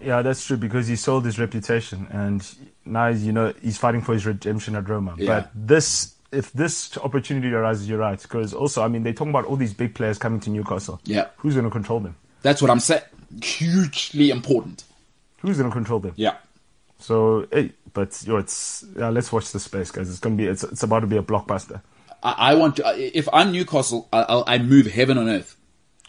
Yeah, 0.00 0.22
that's 0.22 0.44
true 0.44 0.56
because 0.56 0.86
he 0.86 0.96
sold 0.96 1.24
his 1.24 1.38
reputation, 1.38 2.06
and 2.10 2.46
now 2.84 3.08
you 3.08 3.32
know 3.32 3.52
he's 3.60 3.78
fighting 3.78 4.00
for 4.00 4.12
his 4.12 4.26
redemption 4.26 4.74
at 4.76 4.88
Roma. 4.88 5.14
Yeah. 5.18 5.26
But 5.26 5.50
this, 5.54 6.14
if 6.30 6.52
this 6.52 6.96
opportunity 6.98 7.52
arises, 7.52 7.88
you're 7.88 7.98
right. 7.98 8.20
Because 8.20 8.54
also, 8.54 8.82
I 8.82 8.88
mean, 8.88 9.02
they're 9.02 9.12
talking 9.12 9.30
about 9.30 9.46
all 9.46 9.56
these 9.56 9.74
big 9.74 9.94
players 9.94 10.18
coming 10.18 10.40
to 10.40 10.50
Newcastle. 10.50 11.00
Yeah. 11.04 11.26
Who's 11.38 11.54
going 11.54 11.64
to 11.64 11.70
control 11.70 12.00
them? 12.00 12.16
That's 12.42 12.62
what 12.62 12.70
I'm 12.70 12.80
saying. 12.80 13.02
Hugely 13.42 14.30
important. 14.30 14.84
Who's 15.40 15.56
going 15.58 15.70
to 15.70 15.74
control 15.74 16.00
them? 16.00 16.12
Yeah. 16.16 16.36
So, 17.00 17.46
hey, 17.52 17.72
but 17.94 18.20
yo, 18.26 18.36
it's 18.38 18.84
yeah, 18.96 19.08
let's 19.10 19.30
watch 19.32 19.52
the 19.52 19.60
space, 19.60 19.90
guys. 19.92 20.10
It's 20.10 20.18
gonna 20.18 20.34
be, 20.34 20.46
it's, 20.46 20.64
it's 20.64 20.82
about 20.82 21.00
to 21.00 21.06
be 21.06 21.16
a 21.16 21.22
blockbuster. 21.22 21.80
I, 22.24 22.32
I 22.38 22.54
want 22.56 22.76
to, 22.76 23.16
if 23.16 23.28
I'm 23.32 23.52
Newcastle, 23.52 24.08
I, 24.12 24.22
I'll, 24.22 24.44
I 24.48 24.58
move 24.58 24.86
heaven 24.88 25.16
on 25.16 25.28
earth, 25.28 25.56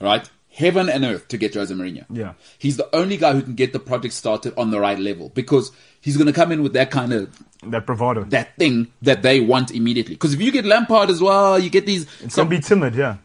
right? 0.02 0.28
Heaven 0.52 0.90
and 0.90 1.06
earth 1.06 1.28
to 1.28 1.38
get 1.38 1.54
Jose 1.54 1.72
Mourinho. 1.74 2.06
Yeah. 2.10 2.34
He's 2.58 2.76
the 2.78 2.94
only 2.96 3.18
guy 3.18 3.34
who 3.34 3.44
can 3.44 3.54
get 3.54 3.72
the 3.72 3.80
project 3.80 4.16
started 4.16 4.54
on 4.58 4.72
the 4.72 4.80
right 4.80 4.98
level 4.98 5.30
because 5.30 5.72
he's 6.02 6.18
going 6.18 6.26
to 6.26 6.34
come 6.34 6.52
in 6.52 6.64
with 6.64 6.74
that 6.74 6.90
kind 6.90 7.14
of, 7.14 7.30
That 7.62 7.86
bravado. 7.86 8.24
that 8.24 8.56
thing 8.58 8.88
that 9.04 9.22
they 9.22 9.42
want 9.42 9.70
immediately. 9.70 10.16
Because 10.16 10.34
if 10.34 10.42
you 10.42 10.52
get 10.52 10.66
Lampard 10.66 11.12
as 11.12 11.22
well, 11.22 11.60
you 11.60 11.70
get 11.70 11.86
these, 11.86 12.08
it's 12.24 12.34
some- 12.34 12.48
gonna 12.48 12.58
be 12.60 12.64
timid, 12.66 12.96
yeah. 12.96 13.18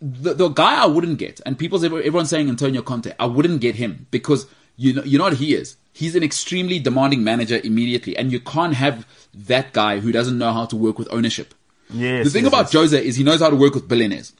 the, 0.00 0.32
the 0.34 0.48
guy 0.48 0.82
I 0.82 0.86
wouldn't 0.86 1.18
get, 1.18 1.40
and 1.46 1.58
people's 1.58 1.84
everyone's 1.84 2.30
saying 2.30 2.48
Antonio 2.48 2.80
Conte, 2.82 3.12
I 3.20 3.26
wouldn't 3.26 3.60
get 3.60 3.76
him 3.76 4.06
because 4.10 4.46
you 4.76 4.92
know 4.94 5.02
you 5.04 5.18
know 5.18 5.24
what 5.24 5.34
he 5.34 5.54
is. 5.54 5.76
He's 5.92 6.16
an 6.16 6.22
extremely 6.22 6.78
demanding 6.78 7.22
manager 7.22 7.60
immediately, 7.62 8.16
and 8.16 8.32
you 8.32 8.40
can't 8.40 8.74
have 8.74 9.06
that 9.34 9.72
guy 9.72 10.00
who 10.00 10.10
doesn't 10.10 10.38
know 10.38 10.52
how 10.52 10.64
to 10.66 10.76
work 10.76 10.98
with 10.98 11.08
ownership. 11.12 11.54
Yes, 11.90 12.24
the 12.24 12.30
thing 12.30 12.44
yes, 12.44 12.52
about 12.52 12.64
yes. 12.64 12.72
Jose 12.72 13.06
is 13.06 13.16
he 13.16 13.24
knows 13.24 13.40
how 13.40 13.50
to 13.50 13.56
work 13.56 13.74
with 13.74 13.88
billionaires. 13.88 14.32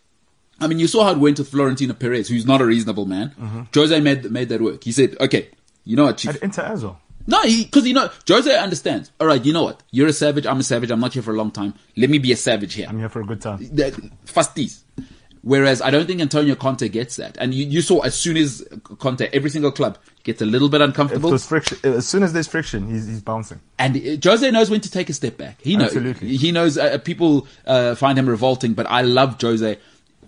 I 0.61 0.67
mean, 0.69 0.79
you 0.79 0.87
saw 0.87 1.05
how 1.05 1.13
it 1.13 1.19
went 1.19 1.39
with 1.39 1.49
Florentino 1.49 1.93
Perez, 1.93 2.29
who's 2.29 2.47
not 2.47 2.61
a 2.61 2.65
reasonable 2.65 3.05
man. 3.05 3.35
Mm-hmm. 3.39 3.63
Jose 3.75 4.01
made 4.01 4.31
made 4.31 4.49
that 4.49 4.61
work. 4.63 4.83
He 4.85 4.93
said, 4.93 5.17
"Okay, 5.21 5.51
you 5.85 5.97
know 5.97 6.05
what, 6.05 6.19
chief, 6.19 6.37
At 6.37 6.43
Inter 6.43 6.63
as 6.63 6.85
well. 6.85 6.99
no, 7.27 7.43
because 7.43 7.87
you 7.87 7.93
know 7.95 8.09
Jose 8.27 8.57
understands. 8.57 9.11
All 9.21 9.27
right, 9.27 9.45
you 9.45 9.53
know 9.53 9.65
what? 9.65 9.83
You're 9.91 10.09
a 10.09 10.13
savage. 10.13 10.47
I'm 10.47 10.61
a 10.61 10.63
savage. 10.63 10.91
I'm 10.91 11.01
not 11.01 11.13
here 11.13 11.23
for 11.23 11.33
a 11.33 11.37
long 11.37 11.51
time. 11.51 11.75
Let 11.97 12.09
me 12.09 12.19
be 12.19 12.33
a 12.33 12.37
savage 12.37 12.75
here. 12.75 12.87
I'm 12.89 12.99
here 12.99 13.09
for 13.11 13.21
a 13.21 13.27
good 13.27 13.43
time. 13.43 13.59
that 13.77 13.93
fasties. 14.25 14.81
Whereas 15.43 15.83
I 15.83 15.91
don't 15.91 16.07
think 16.07 16.21
Antonio 16.21 16.55
Conte 16.55 16.89
gets 16.89 17.17
that. 17.17 17.37
And 17.41 17.53
you, 17.53 17.67
you 17.67 17.83
saw 17.83 18.01
as 18.01 18.15
soon 18.15 18.37
as 18.37 18.67
Conte, 18.99 19.29
every 19.33 19.51
single 19.51 19.73
club 19.73 19.99
gets 20.23 20.41
a 20.41 20.47
little 20.47 20.69
bit 20.69 20.81
uncomfortable. 20.81 21.37
friction, 21.37 21.79
as 21.83 22.07
soon 22.07 22.23
as 22.23 22.33
there's 22.33 22.47
friction, 22.47 22.89
he's, 22.89 23.07
he's 23.09 23.21
bouncing. 23.21 23.61
And 23.77 23.97
uh, 23.97 24.17
Jose 24.23 24.49
knows 24.53 24.71
when 24.71 24.81
to 24.83 24.91
take 24.91 25.11
a 25.11 25.13
step 25.13 25.37
back. 25.37 25.61
He 25.61 25.77
knows. 25.77 25.89
Absolutely. 25.89 26.37
He 26.37 26.53
knows 26.53 26.79
uh, 26.79 26.99
people 26.99 27.49
uh, 27.67 27.97
find 27.97 28.17
him 28.17 28.29
revolting, 28.29 28.75
but 28.75 28.87
I 28.89 29.03
love 29.03 29.41
Jose 29.41 29.79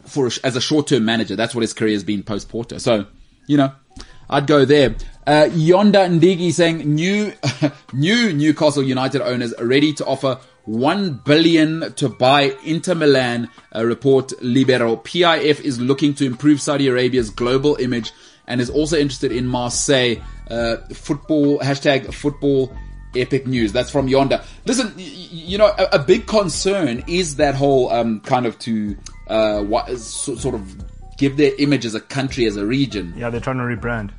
for 0.04 0.26
a, 0.26 0.30
as 0.42 0.56
a 0.56 0.60
short-term 0.60 1.04
manager. 1.04 1.36
That's 1.36 1.54
what 1.54 1.62
his 1.62 1.72
career 1.72 1.92
has 1.92 2.02
been 2.02 2.24
post 2.24 2.48
Porto. 2.48 2.78
So, 2.78 3.06
you 3.46 3.56
know, 3.56 3.72
I'd 4.28 4.48
go 4.48 4.64
there. 4.64 4.96
Uh, 5.28 5.48
Yonda 5.50 6.10
Ndigi 6.10 6.52
saying 6.52 6.78
new, 6.92 7.32
new 7.92 8.32
Newcastle 8.32 8.82
United 8.82 9.22
owners 9.22 9.52
are 9.54 9.64
ready 9.66 9.92
to 9.94 10.04
offer 10.04 10.40
one 10.66 11.14
billion 11.24 11.92
to 11.94 12.08
buy 12.08 12.56
Inter 12.64 12.94
Milan. 12.94 13.48
Uh, 13.74 13.84
report 13.84 14.32
Libero. 14.42 14.96
PIF 14.96 15.60
is 15.60 15.80
looking 15.80 16.14
to 16.14 16.24
improve 16.26 16.60
Saudi 16.60 16.88
Arabia's 16.88 17.30
global 17.30 17.76
image 17.76 18.12
and 18.46 18.60
is 18.60 18.70
also 18.70 18.96
interested 18.96 19.32
in 19.32 19.46
Marseille. 19.46 20.16
Uh, 20.50 20.76
football 20.92 21.58
hashtag 21.60 22.12
football 22.14 22.74
epic 23.16 23.46
news. 23.46 23.72
That's 23.72 23.90
from 23.90 24.08
Yonder. 24.08 24.42
Listen, 24.66 24.92
y- 24.96 25.02
you 25.04 25.56
know, 25.58 25.72
a, 25.78 25.88
a 25.92 25.98
big 25.98 26.26
concern 26.26 27.02
is 27.06 27.36
that 27.36 27.54
whole 27.54 27.90
um, 27.90 28.20
kind 28.20 28.44
of 28.46 28.58
to 28.60 28.96
uh, 29.28 29.62
what, 29.62 29.88
so, 29.98 30.34
sort 30.34 30.54
of 30.54 31.16
give 31.16 31.36
their 31.36 31.52
image 31.58 31.84
as 31.86 31.94
a 31.94 32.00
country, 32.00 32.44
as 32.44 32.56
a 32.56 32.66
region, 32.66 33.14
Yeah, 33.16 33.30
they're 33.30 33.40
trying 33.40 33.56
to 33.58 33.62
rebrand. 33.62 34.10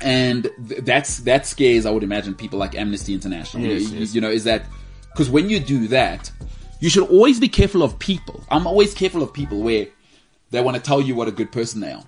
and 0.00 0.48
th- 0.68 0.82
that's 0.82 1.18
that 1.20 1.46
scares, 1.46 1.84
I 1.84 1.90
would 1.90 2.02
imagine, 2.04 2.34
people 2.34 2.58
like 2.58 2.74
Amnesty 2.76 3.12
International. 3.12 3.64
Yes, 3.64 3.90
you- 3.90 3.98
yes. 4.00 4.14
you 4.14 4.20
know, 4.20 4.30
is 4.30 4.44
that 4.44 4.64
because 5.14 5.30
when 5.30 5.48
you 5.48 5.60
do 5.60 5.86
that, 5.88 6.30
you 6.80 6.90
should 6.90 7.08
always 7.08 7.38
be 7.38 7.48
careful 7.48 7.84
of 7.84 7.96
people. 8.00 8.42
I'm 8.50 8.66
always 8.66 8.94
careful 8.94 9.22
of 9.22 9.32
people 9.32 9.60
where 9.60 9.86
they 10.50 10.60
want 10.60 10.76
to 10.76 10.82
tell 10.82 11.00
you 11.00 11.14
what 11.14 11.28
a 11.28 11.32
good 11.32 11.52
person 11.52 11.80
they 11.80 11.92
are, 11.92 12.02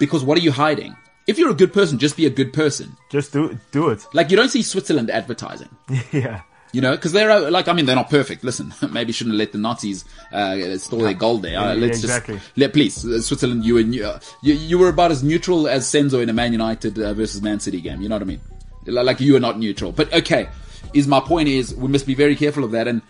because 0.00 0.24
what 0.24 0.38
are 0.38 0.40
you 0.40 0.50
hiding? 0.50 0.96
If 1.26 1.38
you're 1.38 1.50
a 1.50 1.54
good 1.54 1.74
person, 1.74 1.98
just 1.98 2.16
be 2.16 2.24
a 2.24 2.30
good 2.30 2.54
person. 2.54 2.96
Just 3.10 3.34
do 3.34 3.58
do 3.70 3.90
it. 3.90 4.06
Like 4.14 4.30
you 4.30 4.36
don't 4.38 4.48
see 4.48 4.62
Switzerland 4.62 5.10
advertising. 5.10 5.68
yeah. 6.12 6.40
You 6.72 6.80
know, 6.80 6.92
because 6.92 7.12
they're 7.12 7.30
uh, 7.30 7.50
like, 7.50 7.68
I 7.68 7.72
mean, 7.72 7.86
they're 7.86 7.96
not 7.96 8.10
perfect. 8.10 8.44
Listen, 8.44 8.74
maybe 8.90 9.12
shouldn't 9.12 9.36
let 9.36 9.52
the 9.52 9.58
Nazis 9.58 10.04
uh, 10.32 10.76
store 10.78 11.02
their 11.02 11.14
gold 11.14 11.42
there. 11.42 11.58
Uh, 11.58 11.74
let's 11.74 12.00
exactly. 12.00 12.36
just 12.36 12.56
let, 12.56 12.72
please, 12.72 13.04
uh, 13.06 13.20
Switzerland. 13.20 13.64
You 13.64 13.74
were 13.74 14.06
uh, 14.06 14.20
you, 14.42 14.54
you 14.54 14.78
were 14.78 14.88
about 14.88 15.10
as 15.10 15.22
neutral 15.22 15.68
as 15.68 15.86
Senzo 15.86 16.22
in 16.22 16.28
a 16.28 16.32
Man 16.32 16.52
United 16.52 16.98
uh, 16.98 17.14
versus 17.14 17.42
Man 17.42 17.60
City 17.60 17.80
game. 17.80 18.02
You 18.02 18.08
know 18.08 18.16
what 18.16 18.22
I 18.22 18.26
mean? 18.26 18.40
Like 18.86 19.20
you 19.20 19.36
are 19.36 19.40
not 19.40 19.58
neutral. 19.58 19.92
But 19.92 20.12
okay, 20.12 20.48
is 20.94 21.06
my 21.06 21.20
point 21.20 21.48
is 21.48 21.74
we 21.74 21.88
must 21.88 22.06
be 22.06 22.14
very 22.14 22.36
careful 22.36 22.64
of 22.64 22.72
that. 22.72 22.88
And 22.88 23.02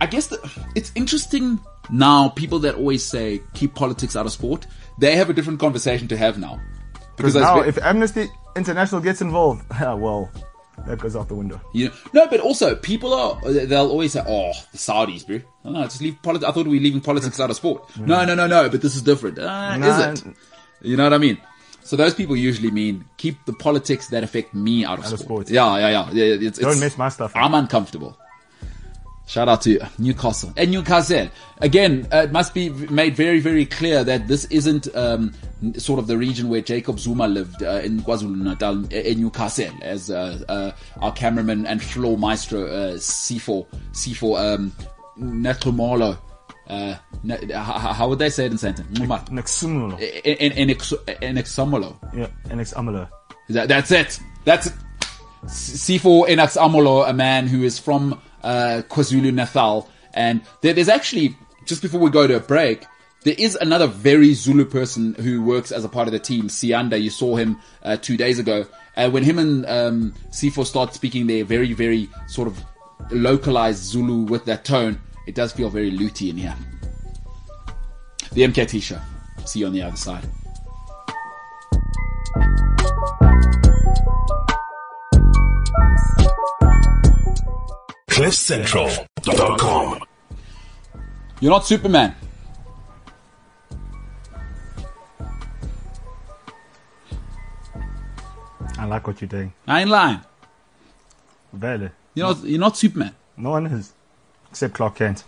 I 0.00 0.06
guess 0.06 0.28
the, 0.28 0.38
it's 0.74 0.92
interesting 0.94 1.60
now. 1.90 2.28
People 2.30 2.58
that 2.60 2.76
always 2.76 3.04
say 3.04 3.42
keep 3.54 3.74
politics 3.74 4.16
out 4.16 4.26
of 4.26 4.32
sport, 4.32 4.66
they 4.98 5.16
have 5.16 5.30
a 5.30 5.32
different 5.32 5.60
conversation 5.60 6.08
to 6.08 6.16
have 6.16 6.38
now. 6.38 6.60
Because 7.16 7.34
now, 7.34 7.60
if 7.60 7.78
Amnesty 7.78 8.28
International 8.54 9.00
gets 9.00 9.20
involved, 9.20 9.64
well, 9.80 10.30
that 10.86 10.98
goes 10.98 11.16
out 11.16 11.28
the 11.28 11.34
window. 11.34 11.60
You 11.74 11.88
know, 11.88 11.94
no, 12.12 12.26
but 12.28 12.40
also 12.40 12.76
people 12.76 13.12
are 13.12 13.40
they'll 13.50 13.88
always 13.88 14.12
say, 14.12 14.22
"Oh, 14.26 14.52
the 14.72 14.78
Saudis, 14.78 15.26
bro." 15.26 15.40
No, 15.64 15.72
no, 15.72 15.82
just 15.84 16.00
leave 16.00 16.20
politics. 16.22 16.48
I 16.48 16.52
thought 16.52 16.66
we 16.66 16.78
were 16.78 16.82
leaving 16.82 17.00
politics 17.00 17.40
out 17.40 17.50
of 17.50 17.56
sport. 17.56 17.96
No, 17.98 18.24
no, 18.24 18.34
no, 18.34 18.46
no. 18.46 18.68
But 18.68 18.82
this 18.82 18.94
is 18.94 19.02
different. 19.02 19.38
Uh. 19.38 19.78
Is 19.82 20.22
it? 20.22 20.36
You 20.80 20.96
know 20.96 21.04
what 21.04 21.12
I 21.12 21.18
mean? 21.18 21.38
So 21.88 21.96
those 21.96 22.12
people 22.12 22.36
usually 22.36 22.70
mean 22.70 23.06
keep 23.16 23.42
the 23.46 23.54
politics 23.54 24.08
that 24.08 24.22
affect 24.22 24.52
me 24.52 24.84
out 24.84 24.98
of, 24.98 25.06
Out 25.06 25.12
of 25.14 25.20
sport. 25.20 25.46
sport. 25.46 25.50
Yeah, 25.50 25.78
yeah, 25.78 25.88
yeah. 25.88 26.10
yeah 26.12 26.48
it's, 26.48 26.58
Don't 26.58 26.68
it's- 26.72 26.80
mess 26.82 26.98
my 26.98 27.08
stuff 27.08 27.34
up. 27.34 27.42
I'm 27.42 27.54
uncomfortable. 27.54 28.14
Shout 29.26 29.48
out 29.48 29.62
to 29.62 29.78
Newcastle 29.98 30.52
and 30.58 30.70
Newcastle. 30.70 31.28
Again, 31.62 32.06
uh, 32.12 32.18
it 32.24 32.32
must 32.32 32.52
be 32.52 32.68
made 32.68 33.16
very, 33.16 33.40
very 33.40 33.64
clear 33.64 34.04
that 34.04 34.28
this 34.28 34.44
isn't 34.46 34.94
um, 34.94 35.32
sort 35.78 35.98
of 35.98 36.06
the 36.08 36.18
region 36.18 36.50
where 36.50 36.60
Jacob 36.60 36.98
Zuma 36.98 37.26
lived 37.26 37.62
uh, 37.62 37.80
in 37.82 38.00
KwaZulu 38.02 38.36
Natal, 38.36 38.84
uh, 38.84 38.88
in 38.88 39.20
Newcastle, 39.20 39.72
as 39.82 40.10
uh, 40.10 40.38
uh, 40.48 40.72
our 41.00 41.12
cameraman 41.12 41.66
and 41.66 41.82
floor 41.82 42.18
maestro 42.18 42.66
uh, 42.66 42.94
C4 42.96 43.66
C4 43.92 44.54
um, 44.54 44.72
Netumolo. 45.18 46.18
Uh, 46.68 46.94
how, 47.54 48.08
would 48.08 48.18
they 48.18 48.28
say 48.28 48.44
it 48.46 48.52
in 48.52 48.58
sentence? 48.58 48.98
Nexumulo. 48.98 49.98
In 49.98 50.52
in 50.52 50.68
in 50.68 51.36
Examolo. 51.36 51.96
Yeah, 52.14 52.28
NX 52.48 53.08
That, 53.48 53.68
that's 53.68 53.90
it. 53.90 54.20
That's 54.44 54.66
it. 54.66 54.74
C4 55.44 56.28
Enax 56.28 56.56
Amolo, 56.56 57.08
a 57.08 57.12
man 57.12 57.46
who 57.46 57.62
is 57.62 57.78
from 57.78 58.20
uh, 58.42 58.82
KwaZulu 58.88 59.32
Natal. 59.32 59.88
And 60.14 60.42
there, 60.62 60.72
there's 60.72 60.88
actually, 60.88 61.36
just 61.64 61.80
before 61.80 62.00
we 62.00 62.10
go 62.10 62.26
to 62.26 62.36
a 62.36 62.40
break, 62.40 62.84
there 63.24 63.36
is 63.38 63.54
another 63.56 63.86
very 63.86 64.34
Zulu 64.34 64.64
person 64.64 65.14
who 65.14 65.42
works 65.42 65.72
as 65.72 65.84
a 65.84 65.88
part 65.88 66.08
of 66.08 66.12
the 66.12 66.18
team, 66.18 66.48
Sianda. 66.48 67.00
You 67.00 67.10
saw 67.10 67.36
him 67.36 67.58
uh, 67.82 67.96
two 67.96 68.16
days 68.16 68.38
ago. 68.38 68.66
Uh, 68.96 69.10
when 69.10 69.22
him 69.22 69.38
and 69.38 69.66
um, 69.66 70.14
C4 70.30 70.66
start 70.66 70.94
speaking 70.94 71.26
their 71.26 71.44
very, 71.44 71.72
very 71.72 72.08
sort 72.26 72.48
of 72.48 72.62
localized 73.10 73.82
Zulu 73.84 74.22
with 74.22 74.44
that 74.46 74.64
tone, 74.64 75.00
it 75.28 75.34
does 75.34 75.52
feel 75.52 75.68
very 75.68 75.90
looty 75.90 76.30
in 76.30 76.38
here. 76.38 76.56
The 78.32 78.44
MKT 78.44 78.80
show. 78.82 78.98
See 79.44 79.60
you 79.60 79.66
on 79.66 79.74
the 79.74 79.82
other 79.82 79.94
side. 79.94 80.24
CliffCentral.com. 88.08 90.00
You're 91.40 91.52
not 91.52 91.66
Superman. 91.66 92.14
I 98.78 98.84
like 98.86 99.06
what 99.06 99.20
you're 99.20 99.28
doing. 99.28 99.52
I 99.66 99.82
ain't 99.82 99.90
lying. 99.90 100.20
Vele. 101.52 101.90
You're 102.14 102.28
not, 102.28 102.44
you're 102.44 102.58
not 102.58 102.78
Superman. 102.78 103.14
No 103.36 103.50
one 103.50 103.66
is. 103.66 103.92
Except 104.58 104.74
Clark 104.74 104.96
Kent. 104.96 105.22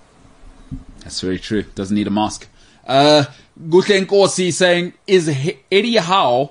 That's 1.04 1.20
very 1.20 1.38
true. 1.38 1.62
Doesn't 1.62 1.94
need 1.94 2.08
a 2.08 2.10
mask. 2.10 2.48
Uh, 2.84 3.26
Guhle 3.68 4.04
Nkosi 4.04 4.52
saying, 4.52 4.92
is 5.06 5.28
Eddie 5.70 5.98
Howe, 5.98 6.50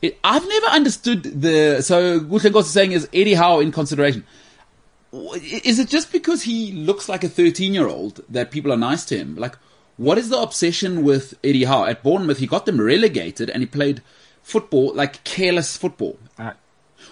it, 0.00 0.20
I've 0.22 0.46
never 0.46 0.66
understood 0.66 1.24
the, 1.24 1.82
so 1.82 2.20
Guhle 2.20 2.48
Nkosi 2.52 2.66
saying, 2.66 2.92
is 2.92 3.08
Eddie 3.12 3.34
Howe 3.34 3.58
in 3.58 3.72
consideration? 3.72 4.24
Is 5.42 5.80
it 5.80 5.88
just 5.88 6.12
because 6.12 6.42
he 6.44 6.70
looks 6.70 7.08
like 7.08 7.24
a 7.24 7.28
13 7.28 7.74
year 7.74 7.88
old 7.88 8.20
that 8.28 8.52
people 8.52 8.72
are 8.72 8.76
nice 8.76 9.04
to 9.06 9.18
him? 9.18 9.34
Like, 9.34 9.56
what 9.96 10.16
is 10.16 10.28
the 10.28 10.40
obsession 10.40 11.02
with 11.02 11.34
Eddie 11.42 11.64
Howe? 11.64 11.86
At 11.86 12.04
Bournemouth, 12.04 12.38
he 12.38 12.46
got 12.46 12.66
them 12.66 12.80
relegated 12.80 13.50
and 13.50 13.64
he 13.64 13.66
played 13.66 14.00
football, 14.44 14.94
like 14.94 15.24
careless 15.24 15.76
football. 15.76 16.20
Uh, 16.38 16.52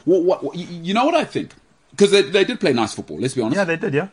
What, 0.04 0.44
what, 0.44 0.54
you 0.56 0.94
know 0.94 1.04
what 1.04 1.16
I 1.16 1.24
think? 1.24 1.50
Because 1.90 2.12
they, 2.12 2.22
they 2.22 2.44
did 2.44 2.60
play 2.60 2.72
nice 2.72 2.94
football, 2.94 3.18
let's 3.18 3.34
be 3.34 3.42
honest. 3.42 3.56
yeah, 3.56 3.64
they 3.64 3.76
did, 3.76 3.92
yeah. 3.92 4.06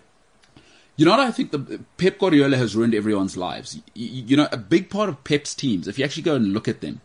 You 0.97 1.05
know 1.05 1.11
what 1.11 1.19
I 1.19 1.31
think? 1.31 1.51
The 1.51 1.79
Pep 1.97 2.17
Guardiola 2.17 2.57
has 2.57 2.75
ruined 2.75 2.95
everyone's 2.95 3.37
lives. 3.37 3.79
You, 3.93 4.23
you 4.23 4.37
know, 4.37 4.47
a 4.51 4.57
big 4.57 4.89
part 4.89 5.09
of 5.09 5.23
Pep's 5.23 5.53
teams, 5.53 5.87
if 5.87 5.97
you 5.97 6.03
actually 6.03 6.23
go 6.23 6.35
and 6.35 6.53
look 6.53 6.67
at 6.67 6.81
them, 6.81 7.01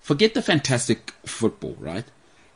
forget 0.00 0.34
the 0.34 0.42
fantastic 0.42 1.12
football, 1.24 1.76
right? 1.78 2.04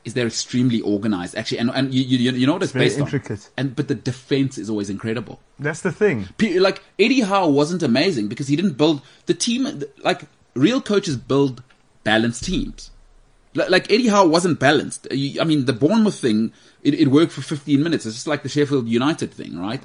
Is 0.05 0.15
they're 0.15 0.27
extremely 0.27 0.81
organized, 0.81 1.35
actually, 1.35 1.59
and 1.59 1.71
and 1.71 1.93
you 1.93 2.03
you, 2.03 2.31
you 2.31 2.47
know 2.47 2.53
what 2.53 2.63
it's, 2.63 2.71
very 2.71 2.87
based 2.87 2.99
intricate. 2.99 3.47
on, 3.47 3.53
and 3.57 3.77
but 3.77 3.89
the 3.89 3.95
defense 3.95 4.57
is 4.57 4.71
always 4.71 4.89
incredible. 4.89 5.41
That's 5.59 5.81
the 5.81 5.91
thing. 5.91 6.29
Like 6.41 6.81
Eddie 6.97 7.23
Howe 7.23 7.49
wasn't 7.49 7.83
amazing 7.83 8.29
because 8.29 8.47
he 8.47 8.55
didn't 8.55 8.75
build 8.75 9.03
the 9.27 9.35
team. 9.35 9.83
Like 10.05 10.23
real 10.55 10.81
coaches 10.81 11.17
build 11.17 11.63
balanced 12.05 12.45
teams. 12.45 12.91
Like 13.55 13.91
Eddie 13.91 14.09
Howe 14.09 14.27
wasn't 14.27 14.61
balanced. 14.61 15.09
I 15.11 15.43
mean, 15.45 15.65
the 15.65 15.73
Bournemouth 15.73 16.21
thing 16.21 16.53
it, 16.85 16.95
it 16.95 17.09
worked 17.09 17.33
for 17.33 17.43
15 17.43 17.83
minutes. 17.83 18.07
It's 18.07 18.15
just 18.15 18.27
like 18.29 18.45
the 18.45 18.49
Sheffield 18.49 18.87
United 18.87 19.33
thing, 19.33 19.59
right? 19.59 19.83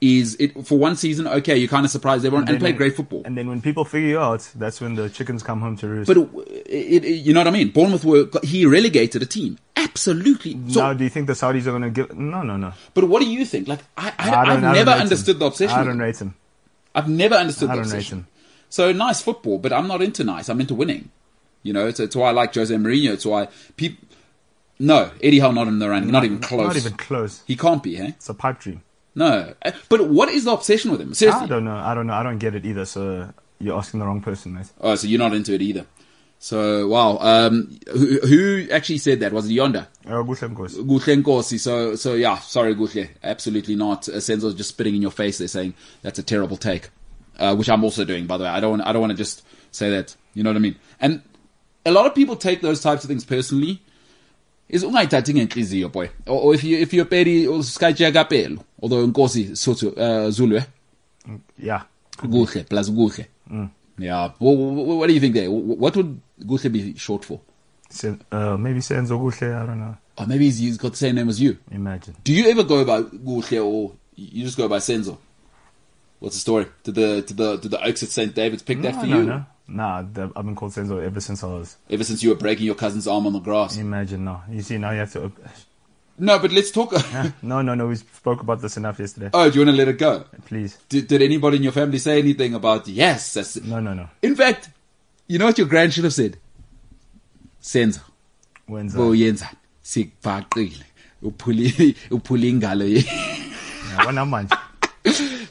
Is 0.00 0.36
it 0.38 0.66
for 0.66 0.76
one 0.76 0.96
season? 0.96 1.26
Okay, 1.26 1.56
you're 1.56 1.68
kind 1.68 1.84
of 1.84 1.90
surprised 1.90 2.26
everyone 2.26 2.42
and, 2.42 2.54
then 2.54 2.60
played 2.60 2.76
great 2.76 2.94
football. 2.94 3.22
And 3.24 3.38
then 3.38 3.48
when 3.48 3.62
people 3.62 3.84
figure 3.84 4.08
you 4.08 4.18
out, 4.18 4.48
that's 4.54 4.80
when 4.80 4.96
the 4.96 5.08
chickens 5.08 5.42
come 5.42 5.60
home 5.60 5.76
to 5.78 5.88
roost. 5.88 6.08
but 6.08 6.18
uh, 6.18 6.42
it, 6.66 7.04
it, 7.04 7.08
you 7.24 7.32
know 7.32 7.40
what 7.40 7.48
I 7.48 7.50
mean? 7.50 7.70
Bournemouth 7.70 8.04
were 8.04 8.28
he 8.42 8.66
relegated 8.66 9.22
a 9.22 9.26
team. 9.26 9.58
Absolutely. 9.76 10.58
So, 10.68 10.80
now, 10.80 10.92
do 10.92 11.04
you 11.04 11.10
think 11.10 11.26
the 11.26 11.32
Saudis 11.32 11.66
are 11.66 11.70
going 11.70 11.82
to 11.82 11.90
give? 11.90 12.16
No, 12.16 12.42
no, 12.42 12.56
no. 12.56 12.72
but 12.92 13.04
what 13.04 13.22
do 13.22 13.30
you 13.30 13.44
think? 13.46 13.68
Like 13.68 13.80
I, 13.96 14.08
I, 14.08 14.12
I 14.18 14.22
have 14.24 14.48
I 14.48 14.60
never 14.60 14.90
rate 14.90 14.96
him. 14.96 15.02
understood 15.02 15.38
the 15.38 15.46
obsession. 15.46 15.78
I 15.78 15.84
don't 15.84 15.98
rate 15.98 16.18
him. 16.18 16.34
I've 16.94 17.08
never 17.08 17.36
understood 17.36 17.70
I 17.70 17.76
the 17.76 17.82
obsession. 17.82 18.26
So 18.68 18.92
nice 18.92 19.22
football, 19.22 19.58
but 19.58 19.72
I'm 19.72 19.86
not 19.86 20.02
into 20.02 20.24
nice. 20.24 20.48
I'm 20.48 20.60
into 20.60 20.74
winning. 20.74 21.10
You 21.62 21.72
know, 21.72 21.86
it's, 21.86 21.98
it's 21.98 22.14
why 22.14 22.28
I 22.28 22.32
like 22.32 22.54
Jose 22.54 22.74
Mourinho. 22.74 23.12
It's 23.12 23.24
why 23.24 23.48
people. 23.76 24.06
No, 24.78 25.12
Eddie 25.22 25.38
Howe 25.38 25.52
not 25.52 25.68
in 25.68 25.78
the 25.78 25.88
running. 25.88 26.10
Not 26.10 26.24
even 26.24 26.40
close. 26.40 26.66
Not 26.66 26.76
even 26.76 26.92
close. 26.94 27.42
He 27.46 27.56
can't 27.56 27.82
be, 27.82 27.94
hey? 27.94 28.08
It's 28.08 28.28
a 28.28 28.34
pipe 28.34 28.58
dream. 28.58 28.82
No. 29.14 29.54
Uh, 29.64 29.72
But 29.88 30.08
what 30.08 30.28
is 30.28 30.44
the 30.44 30.52
obsession 30.52 30.90
with 30.90 31.00
him? 31.00 31.14
Seriously. 31.14 31.44
I 31.44 31.46
don't 31.46 31.64
know. 31.64 31.76
I 31.76 31.94
don't 31.94 32.06
know. 32.06 32.14
I 32.14 32.22
don't 32.22 32.38
get 32.38 32.54
it 32.54 32.64
either. 32.66 32.84
So 32.84 33.32
you're 33.58 33.76
asking 33.76 34.00
the 34.00 34.06
wrong 34.06 34.20
person, 34.20 34.54
mate. 34.54 34.66
Oh, 34.80 34.94
so 34.94 35.06
you're 35.06 35.18
not 35.18 35.34
into 35.34 35.54
it 35.54 35.62
either. 35.62 35.86
So 36.38 36.88
wow. 36.88 37.18
Um, 37.20 37.78
who, 37.90 38.18
who 38.20 38.68
actually 38.70 38.98
said 38.98 39.20
that? 39.20 39.32
Was 39.32 39.48
it 39.48 39.54
Yonda? 39.54 39.86
Uh, 40.06 40.22
Guhle 40.22 41.22
Nkosi. 41.22 41.58
So 41.58 41.94
so 41.96 42.14
yeah. 42.14 42.38
Sorry, 42.38 42.74
Guhle. 42.74 43.08
Absolutely 43.22 43.76
not. 43.76 44.08
Uh, 44.08 44.14
Senzo's 44.14 44.54
just 44.54 44.70
spitting 44.70 44.94
in 44.94 45.02
your 45.02 45.10
face. 45.10 45.38
They're 45.38 45.48
saying 45.48 45.74
that's 46.02 46.18
a 46.18 46.22
terrible 46.22 46.56
take, 46.56 46.90
uh, 47.38 47.54
which 47.54 47.70
I'm 47.70 47.84
also 47.84 48.04
doing. 48.04 48.26
By 48.26 48.36
the 48.36 48.44
way, 48.44 48.50
I 48.50 48.60
don't. 48.60 48.80
I 48.80 48.92
don't 48.92 49.00
want 49.00 49.12
to 49.12 49.16
just 49.16 49.42
say 49.70 49.90
that. 49.90 50.16
You 50.34 50.42
know 50.42 50.50
what 50.50 50.56
I 50.56 50.60
mean? 50.60 50.76
And 51.00 51.22
a 51.86 51.92
lot 51.92 52.06
of 52.06 52.14
people 52.14 52.34
take 52.36 52.60
those 52.60 52.80
types 52.80 53.04
of 53.04 53.08
things 53.08 53.24
personally. 53.24 53.80
Is 54.68 54.84
ungayithathi 54.84 55.34
ngenhliziyo 55.34 55.88
boy. 55.92 56.08
Or, 56.26 56.40
or 56.40 56.54
if 56.54 56.64
you 56.64 56.78
if 56.78 56.92
you're 56.94 57.08
pedi 57.08 57.48
uskajja 57.48 58.12
kapelo. 58.12 58.58
Although 58.82 59.06
Nkosi 59.06 59.56
Sotho 59.56 59.92
uh, 59.96 60.30
Zulu. 60.30 60.56
Eh? 60.56 60.64
Yeah. 61.58 61.82
Guhle 62.22 62.64
plus 62.68 62.90
Guhle. 62.90 63.26
Yeah. 63.98 64.32
What, 64.38 64.52
what, 64.56 65.06
do 65.06 65.14
you 65.14 65.20
think 65.20 65.34
there? 65.34 65.50
What 65.50 65.96
would 65.96 66.20
Guhle 66.40 66.72
be 66.72 66.94
short 66.96 67.24
for? 67.24 67.40
Sen- 67.90 68.20
uh, 68.32 68.56
maybe 68.56 68.80
Senzo 68.80 69.18
Guhle. 69.18 69.54
I 69.54 69.66
don't 69.66 69.78
know. 69.78 69.96
Or 70.16 70.26
maybe 70.26 70.44
he's, 70.46 70.58
he's 70.58 70.78
got 70.78 70.92
the 70.92 70.98
same 70.98 71.16
name 71.16 71.28
as 71.28 71.40
you. 71.40 71.58
Imagine. 71.70 72.16
Do 72.24 72.32
you 72.32 72.50
ever 72.50 72.62
go 72.62 72.84
by 72.84 73.02
Guhle 73.02 73.64
or 73.64 73.92
you 74.16 74.44
just 74.44 74.56
go 74.56 74.68
by 74.68 74.78
Senzo? 74.78 75.18
What's 76.20 76.36
the 76.36 76.40
story? 76.40 76.66
Did 76.84 76.94
the 76.94 77.22
did 77.22 77.36
the 77.36 77.56
did 77.56 77.70
the 77.70 77.84
Oaks 77.84 78.02
at 78.02 78.08
St 78.08 78.34
David's 78.34 78.62
pick 78.62 78.80
that 78.82 78.94
for 78.94 79.06
no, 79.06 79.18
you? 79.18 79.24
no. 79.24 79.44
Nah, 79.66 80.02
the- 80.02 80.30
I've 80.36 80.44
been 80.44 80.54
called 80.54 80.72
Senzo 80.72 81.02
ever 81.02 81.20
since 81.20 81.42
I 81.42 81.46
was. 81.46 81.76
Ever 81.88 82.04
since 82.04 82.22
you 82.22 82.30
were 82.30 82.34
breaking 82.36 82.66
your 82.66 82.74
cousin's 82.74 83.06
arm 83.08 83.26
on 83.26 83.32
the 83.32 83.38
grass. 83.38 83.76
Imagine 83.78 84.24
now. 84.24 84.44
You 84.50 84.60
see, 84.62 84.76
now 84.78 84.90
you 84.90 84.98
have 85.00 85.12
to. 85.14 85.32
No, 86.18 86.38
but 86.38 86.52
let's 86.52 86.70
talk. 86.70 86.92
no, 87.42 87.62
no, 87.62 87.74
no. 87.74 87.86
We 87.88 87.96
spoke 87.96 88.40
about 88.40 88.60
this 88.60 88.76
enough 88.76 88.98
yesterday. 88.98 89.30
oh, 89.32 89.50
do 89.50 89.58
you 89.58 89.64
want 89.66 89.74
to 89.76 89.78
let 89.84 89.88
it 89.88 89.98
go? 89.98 90.24
Please. 90.44 90.78
Did, 90.88 91.08
did 91.08 91.22
anybody 91.22 91.56
in 91.56 91.62
your 91.62 91.72
family 91.72 91.98
say 91.98 92.18
anything 92.18 92.54
about 92.54 92.86
yes? 92.86 93.34
That's, 93.34 93.56
No, 93.62 93.80
no, 93.80 93.94
no. 93.94 94.08
in 94.22 94.36
fact, 94.36 94.68
you 95.26 95.38
know 95.38 95.46
what 95.46 95.58
your 95.58 95.66
grand 95.66 95.92
should 95.94 96.04
have 96.04 96.12
said? 96.14 96.36
Senzo. 97.62 98.00
That? 98.68 98.92
Boyenza. 98.92 99.48
Sikubhaqile. 99.82 100.82
Uphuli 101.22 101.94
uphuli 102.10 102.50
ingalo 102.60 102.86
ye. 102.88 103.00
Yeah, 103.00 104.06
when 104.06 104.18
I'm 104.18 104.28
mine. 104.30 104.48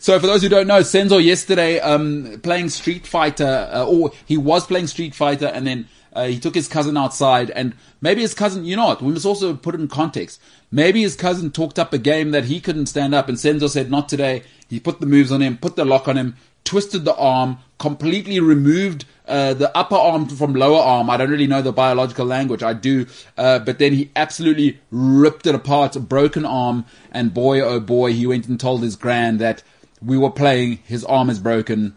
So 0.03 0.19
for 0.19 0.27
those 0.27 0.41
who 0.41 0.49
don't 0.49 0.67
know, 0.67 0.81
Senzo 0.81 1.23
yesterday 1.23 1.79
um, 1.79 2.41
playing 2.43 2.67
Street 2.67 3.07
Fighter, 3.07 3.69
uh, 3.71 3.85
or 3.85 4.11
he 4.25 4.35
was 4.35 4.67
playing 4.67 4.87
Street 4.87 5.15
Fighter, 5.15 5.45
and 5.45 5.65
then 5.65 5.87
uh, 6.11 6.25
he 6.25 6.41
took 6.41 6.55
his 6.55 6.67
cousin 6.67 6.97
outside, 6.97 7.51
and 7.51 7.73
maybe 8.01 8.19
his 8.19 8.33
cousin, 8.33 8.65
you 8.65 8.75
know 8.75 8.87
what? 8.87 9.01
We 9.01 9.13
must 9.13 9.25
also 9.25 9.55
put 9.55 9.75
it 9.75 9.79
in 9.79 9.87
context. 9.87 10.41
Maybe 10.69 11.03
his 11.03 11.15
cousin 11.15 11.51
talked 11.51 11.79
up 11.79 11.93
a 11.93 11.97
game 11.97 12.31
that 12.31 12.43
he 12.43 12.59
couldn't 12.59 12.87
stand 12.87 13.15
up, 13.15 13.29
and 13.29 13.37
Senzo 13.37 13.69
said, 13.69 13.89
"Not 13.89 14.09
today." 14.09 14.43
He 14.69 14.77
put 14.77 14.99
the 14.99 15.05
moves 15.05 15.31
on 15.31 15.41
him, 15.41 15.57
put 15.57 15.77
the 15.77 15.85
lock 15.85 16.09
on 16.09 16.17
him, 16.17 16.35
twisted 16.65 17.05
the 17.05 17.15
arm, 17.15 17.59
completely 17.77 18.41
removed 18.41 19.05
uh, 19.25 19.53
the 19.53 19.71
upper 19.77 19.95
arm 19.95 20.27
from 20.27 20.53
lower 20.53 20.81
arm. 20.81 21.09
I 21.09 21.15
don't 21.15 21.31
really 21.31 21.47
know 21.47 21.61
the 21.61 21.71
biological 21.71 22.25
language. 22.25 22.61
I 22.61 22.73
do, 22.73 23.05
uh, 23.37 23.59
but 23.59 23.79
then 23.79 23.93
he 23.93 24.11
absolutely 24.17 24.81
ripped 24.91 25.47
it 25.47 25.55
apart, 25.55 25.95
a 25.95 26.01
broken 26.01 26.43
arm, 26.43 26.83
and 27.09 27.33
boy, 27.33 27.61
oh 27.61 27.79
boy, 27.79 28.11
he 28.11 28.27
went 28.27 28.49
and 28.49 28.59
told 28.59 28.83
his 28.83 28.97
grand 28.97 29.39
that 29.39 29.63
we 30.05 30.17
were 30.17 30.31
playing. 30.31 30.79
His 30.85 31.03
arm 31.05 31.29
is 31.29 31.39
broken. 31.39 31.95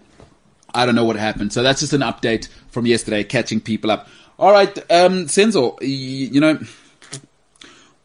I 0.74 0.84
don't 0.86 0.94
know 0.94 1.04
what 1.04 1.16
happened. 1.16 1.52
So 1.52 1.62
that's 1.62 1.80
just 1.80 1.92
an 1.92 2.02
update 2.02 2.48
from 2.68 2.86
yesterday, 2.86 3.24
catching 3.24 3.60
people 3.60 3.90
up. 3.90 4.08
All 4.38 4.52
right, 4.52 4.76
um, 4.90 5.26
Senzo, 5.26 5.78
y- 5.80 5.86
you 5.86 6.40
know, 6.40 6.58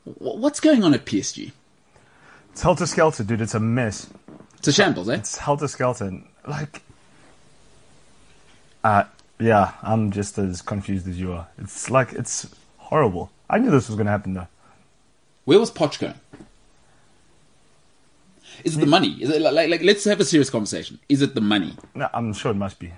what's 0.06 0.60
going 0.62 0.84
on 0.84 0.94
at 0.94 1.06
PSG? 1.06 1.52
It's 2.52 2.62
helter 2.62 2.86
skelter, 2.86 3.24
dude. 3.24 3.42
It's 3.42 3.54
a 3.54 3.60
mess. 3.60 4.10
It's 4.58 4.68
a 4.68 4.72
shambles, 4.74 5.10
eh? 5.10 5.16
It's 5.16 5.38
helter 5.38 5.68
skelter. 5.68 6.22
Like, 6.48 6.82
uh, 8.84 9.04
yeah, 9.40 9.74
I'm 9.84 10.12
just 10.12 10.38
as 10.38 10.62
confused 10.62 11.08
as 11.08 11.20
you 11.20 11.34
are. 11.34 11.48
It's 11.58 11.90
like, 11.90 12.14
it's 12.14 12.48
horrible. 12.78 13.32
I 13.50 13.58
knew 13.58 13.70
this 13.72 13.88
was 13.90 13.96
going 13.96 14.06
to 14.06 14.12
happen 14.12 14.34
though. 14.34 14.48
Where 15.46 15.60
was 15.60 15.72
Poch 15.72 16.00
going? 16.00 16.14
Is 18.66 18.78
it 18.78 18.80
the 18.80 18.86
money? 18.86 19.18
Is 19.22 19.30
it 19.30 19.42
like, 19.42 19.54
like, 19.54 19.70
like 19.70 19.82
let's 19.84 20.04
have 20.06 20.20
a 20.20 20.26
serious 20.26 20.50
conversation. 20.50 21.00
Is 21.10 21.22
it 21.22 21.36
the 21.36 21.42
money? 21.42 21.76
No, 21.96 22.10
I'm 22.14 22.34
sure 22.34 22.52
it 22.52 22.56
must 22.56 22.80
be. 22.80 22.92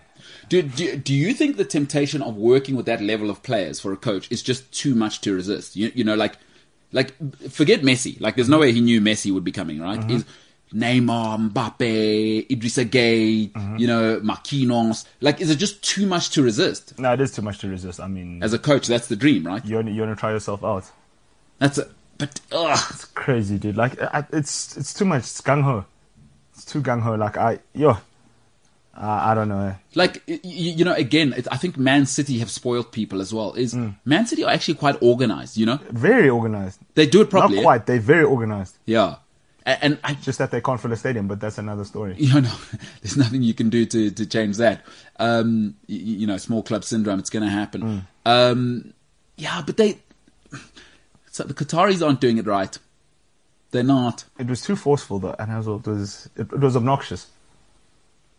Do, 0.49 0.61
do, 0.61 0.95
do 0.97 1.13
you 1.13 1.33
think 1.33 1.57
the 1.57 1.65
temptation 1.65 2.21
of 2.21 2.35
working 2.35 2.75
with 2.75 2.85
that 2.85 3.01
level 3.01 3.29
of 3.29 3.41
players 3.43 3.79
for 3.79 3.91
a 3.93 3.97
coach 3.97 4.31
is 4.31 4.41
just 4.43 4.71
too 4.71 4.93
much 4.95 5.21
to 5.21 5.33
resist? 5.33 5.75
You, 5.75 5.91
you 5.95 6.03
know, 6.03 6.15
like, 6.15 6.37
like 6.91 7.13
forget 7.49 7.81
Messi. 7.81 8.19
Like, 8.21 8.35
there's 8.35 8.49
no 8.49 8.59
way 8.59 8.71
he 8.71 8.81
knew 8.81 8.99
Messi 9.01 9.33
would 9.33 9.43
be 9.43 9.51
coming, 9.51 9.79
right? 9.81 9.99
Mm-hmm. 9.99 10.09
Is 10.17 10.25
Neymar, 10.73 11.51
Mbappe, 11.51 12.47
Idrissa 12.49 12.85
Gueye, 12.85 13.51
Mm-hmm. 13.51 13.77
you 13.77 13.87
know, 13.87 14.19
Marquinhos. 14.21 15.05
Like, 15.21 15.39
is 15.39 15.49
it 15.49 15.57
just 15.57 15.81
too 15.83 16.05
much 16.05 16.29
to 16.31 16.41
resist? 16.41 16.97
No, 16.99 17.13
it 17.13 17.21
is 17.21 17.31
too 17.31 17.41
much 17.41 17.59
to 17.59 17.67
resist. 17.69 17.99
I 17.99 18.07
mean, 18.07 18.41
As 18.43 18.53
a 18.53 18.59
coach, 18.59 18.87
that's 18.87 19.07
the 19.07 19.15
dream, 19.15 19.45
right? 19.45 19.63
you 19.65 19.75
want 19.75 19.89
you 19.89 20.05
to 20.05 20.15
try 20.15 20.31
yourself 20.31 20.63
out. 20.63 20.85
That's 21.59 21.77
a, 21.77 21.89
but 22.25 22.41
ugh, 22.51 22.79
It's 22.91 23.05
crazy, 23.05 23.57
dude. 23.57 23.77
Like, 23.77 24.01
I, 24.01 24.25
it's 24.31 24.77
it's 24.77 24.93
too 24.93 25.05
much. 25.05 25.21
It's 25.23 25.41
gung 25.41 25.63
ho. 25.63 25.85
It's 26.53 26.65
too 26.65 26.81
gung 26.81 27.01
ho. 27.01 27.15
Like, 27.15 27.37
I 27.37 27.59
yo, 27.73 27.97
I, 28.95 29.31
I 29.31 29.33
don't 29.35 29.49
know. 29.49 29.67
eh. 29.69 29.73
like 29.95 30.21
y- 30.27 30.39
y- 30.43 30.49
you 30.77 30.85
know, 30.85 30.93
again, 30.93 31.33
it, 31.35 31.47
I 31.51 31.57
think 31.57 31.77
Man 31.77 32.05
City 32.05 32.39
have 32.39 32.49
spoiled 32.51 32.91
people 32.91 33.21
as 33.21 33.33
well. 33.33 33.53
Is 33.53 33.73
Mm. 33.73 33.95
Man 34.05 34.27
City 34.27 34.43
are 34.43 34.51
actually 34.53 34.75
quite 34.75 34.97
organized? 35.01 35.57
You 35.57 35.65
know, 35.65 35.79
Very 35.91 36.29
organized. 36.29 36.79
they 36.95 37.05
do 37.07 37.21
it 37.21 37.29
properly. 37.29 37.55
Not 37.55 37.61
eh? 37.61 37.63
quite. 37.63 37.85
They're 37.87 37.99
very 37.99 38.23
organized. 38.23 38.77
Yeah, 38.85 39.15
A- 39.65 39.83
and 39.83 39.97
I 40.03 40.13
Just 40.15 40.37
that 40.39 40.51
they 40.51 40.61
can't 40.61 40.79
fill 40.79 40.91
a 40.93 40.97
stadium, 40.97 41.27
but 41.27 41.39
that's 41.39 41.57
another 41.57 41.85
story. 41.85 42.15
you 42.19 42.39
know, 42.41 42.55
there's 43.01 43.17
nothing 43.17 43.41
you 43.41 43.53
can 43.55 43.69
do 43.69 43.85
to, 43.87 44.11
to 44.11 44.25
change 44.25 44.57
that. 44.57 44.85
Um, 45.19 45.75
you, 45.87 46.19
you 46.21 46.27
know, 46.27 46.37
small 46.37 46.61
club 46.61 46.83
syndrome, 46.83 47.17
it's 47.19 47.29
going 47.31 47.43
to 47.43 47.49
happen. 47.49 48.05
Um, 48.25 48.93
yeah, 49.37 49.63
but 49.65 49.77
they, 49.77 49.97
so 51.33 51.43
the 51.43 51.53
Qataris 51.53 52.05
aren't 52.05 52.21
doing 52.21 52.37
it 52.37 52.45
right. 52.45 52.77
They're 53.71 53.83
not. 53.83 54.25
It 54.37 54.45
was 54.47 54.61
too 54.61 54.75
forceful, 54.75 55.17
though, 55.17 55.35
and 55.39 55.51
as 55.51 55.65
well, 55.67 55.77
it 55.77 55.87
was 55.87 56.29
it, 56.35 56.41
it 56.53 56.59
was 56.59 56.75
obnoxious. 56.77 57.27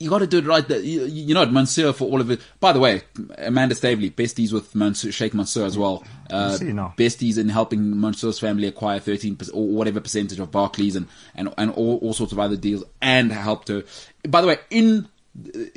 You 0.00 0.10
got 0.10 0.18
to 0.18 0.26
do 0.26 0.38
it 0.38 0.44
right. 0.46 0.66
The- 0.66 0.84
You, 0.84 1.04
you 1.06 1.34
know, 1.34 1.44
Mansour 1.46 1.92
for 1.92 2.04
all 2.10 2.20
of 2.20 2.30
it. 2.30 2.40
By 2.60 2.72
the 2.72 2.78
way, 2.80 3.02
Amanda 3.38 3.74
Staveley, 3.74 4.10
besties 4.10 4.52
with 4.52 4.74
Mansour, 4.74 5.10
Sheikh 5.12 5.34
Mansour 5.34 5.64
as 5.64 5.76
well. 5.78 6.04
Uh, 6.30 6.56
besties 6.96 7.38
in 7.38 7.48
helping 7.48 8.00
Mansour's 8.00 8.38
family 8.38 8.66
acquire 8.68 8.98
13 9.00 9.38
or 9.52 9.66
whatever 9.68 10.00
percentage 10.00 10.38
of 10.40 10.50
Barclays 10.50 10.94
and, 10.96 11.06
and, 11.36 11.52
and 11.58 11.70
all, 11.72 11.98
all 11.98 12.12
sorts 12.12 12.32
of 12.32 12.38
other 12.40 12.56
deals 12.56 12.82
and 13.00 13.30
helped 13.32 13.68
her. 13.68 13.82
By 14.28 14.40
the 14.40 14.46
way, 14.48 14.58
in, 14.70 15.08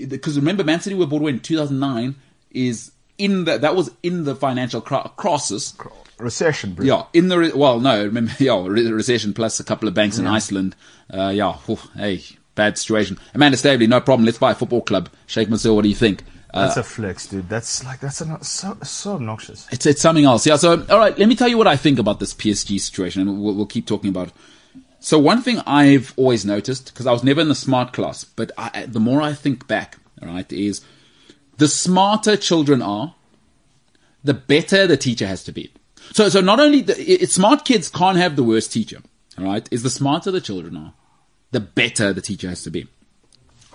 because 0.07 0.35
remember, 0.37 0.63
Man 0.63 0.81
City 0.81 0.95
were 0.95 1.05
bought 1.07 1.21
away 1.21 1.31
in 1.31 1.39
2009 1.39 2.15
is 2.51 2.91
in 3.19 3.45
the, 3.45 3.57
that 3.59 3.75
was 3.75 3.91
in 4.03 4.23
the 4.23 4.35
financial 4.35 4.81
cri- 4.81 5.09
crisis. 5.15 5.73
Recession, 6.19 6.73
bro. 6.73 6.85
Yeah, 6.85 7.03
in 7.13 7.27
the 7.27 7.37
re- 7.37 7.51
well, 7.53 7.79
no, 7.79 8.03
remember, 8.05 8.31
yeah, 8.39 8.65
re- 8.65 8.91
recession 8.91 9.33
plus 9.33 9.59
a 9.59 9.63
couple 9.63 9.87
of 9.87 9.93
banks 9.93 10.17
in 10.17 10.25
Iceland. 10.27 10.75
Uh, 11.13 11.29
yeah, 11.29 11.53
whew, 11.53 11.77
hey, 11.95 12.23
bad 12.55 12.77
situation. 12.77 13.19
Amanda 13.35 13.57
Staveley, 13.57 13.87
no 13.87 14.01
problem. 14.01 14.25
Let's 14.25 14.37
buy 14.39 14.51
a 14.51 14.55
football 14.55 14.81
club. 14.81 15.09
Sheikh 15.27 15.49
Mansour, 15.49 15.73
what 15.73 15.83
do 15.83 15.89
you 15.89 15.95
think? 15.95 16.23
Uh, 16.53 16.65
That's 16.65 16.77
a 16.77 16.83
flex, 16.83 17.27
dude. 17.27 17.49
That's 17.49 17.83
like 17.83 17.99
that's 17.99 18.21
a, 18.21 18.43
so 18.43 18.77
so 18.81 19.13
obnoxious. 19.15 19.67
it's 19.71 19.85
it's 19.85 20.01
something 20.01 20.23
else. 20.25 20.47
Yeah. 20.47 20.55
So, 20.55 20.85
all 20.89 20.97
right, 20.97 21.17
let 21.19 21.27
me 21.27 21.35
tell 21.35 21.49
you 21.49 21.57
what 21.57 21.67
I 21.67 21.75
think 21.75 21.99
about 21.99 22.19
this 22.19 22.33
PSG 22.33 22.79
situation, 22.79 23.21
and 23.21 23.41
we'll, 23.41 23.53
we'll 23.53 23.65
keep 23.65 23.85
talking 23.85 24.09
about. 24.09 24.29
it. 24.29 24.33
So, 24.99 25.19
one 25.19 25.41
thing 25.41 25.59
I've 25.67 26.13
always 26.17 26.45
noticed 26.45 26.85
because 26.93 27.05
I 27.05 27.11
was 27.11 27.23
never 27.23 27.41
in 27.41 27.49
the 27.49 27.53
smart 27.53 27.93
class, 27.93 28.23
but 28.23 28.51
I, 28.57 28.85
the 28.87 28.99
more 28.99 29.21
I 29.21 29.33
think 29.33 29.67
back, 29.67 29.97
all 30.21 30.29
right, 30.29 30.51
is 30.51 30.81
the 31.57 31.67
smarter 31.67 32.37
children 32.37 32.81
are, 32.81 33.13
the 34.23 34.33
better 34.33 34.87
the 34.87 34.97
teacher 34.97 35.27
has 35.27 35.43
to 35.43 35.51
be. 35.51 35.71
So, 36.13 36.29
so 36.29 36.41
not 36.41 36.59
only 36.59 36.81
the 36.81 37.23
it, 37.23 37.29
smart 37.29 37.65
kids 37.65 37.89
can't 37.89 38.17
have 38.17 38.35
the 38.35 38.43
worst 38.43 38.71
teacher, 38.71 39.01
right, 39.37 39.67
is 39.71 39.83
the 39.83 39.89
smarter 39.89 40.31
the 40.31 40.41
children 40.41 40.77
are, 40.77 40.93
the 41.51 41.59
better 41.59 42.13
the 42.13 42.21
teacher 42.21 42.49
has 42.49 42.63
to 42.63 42.71
be. 42.71 42.87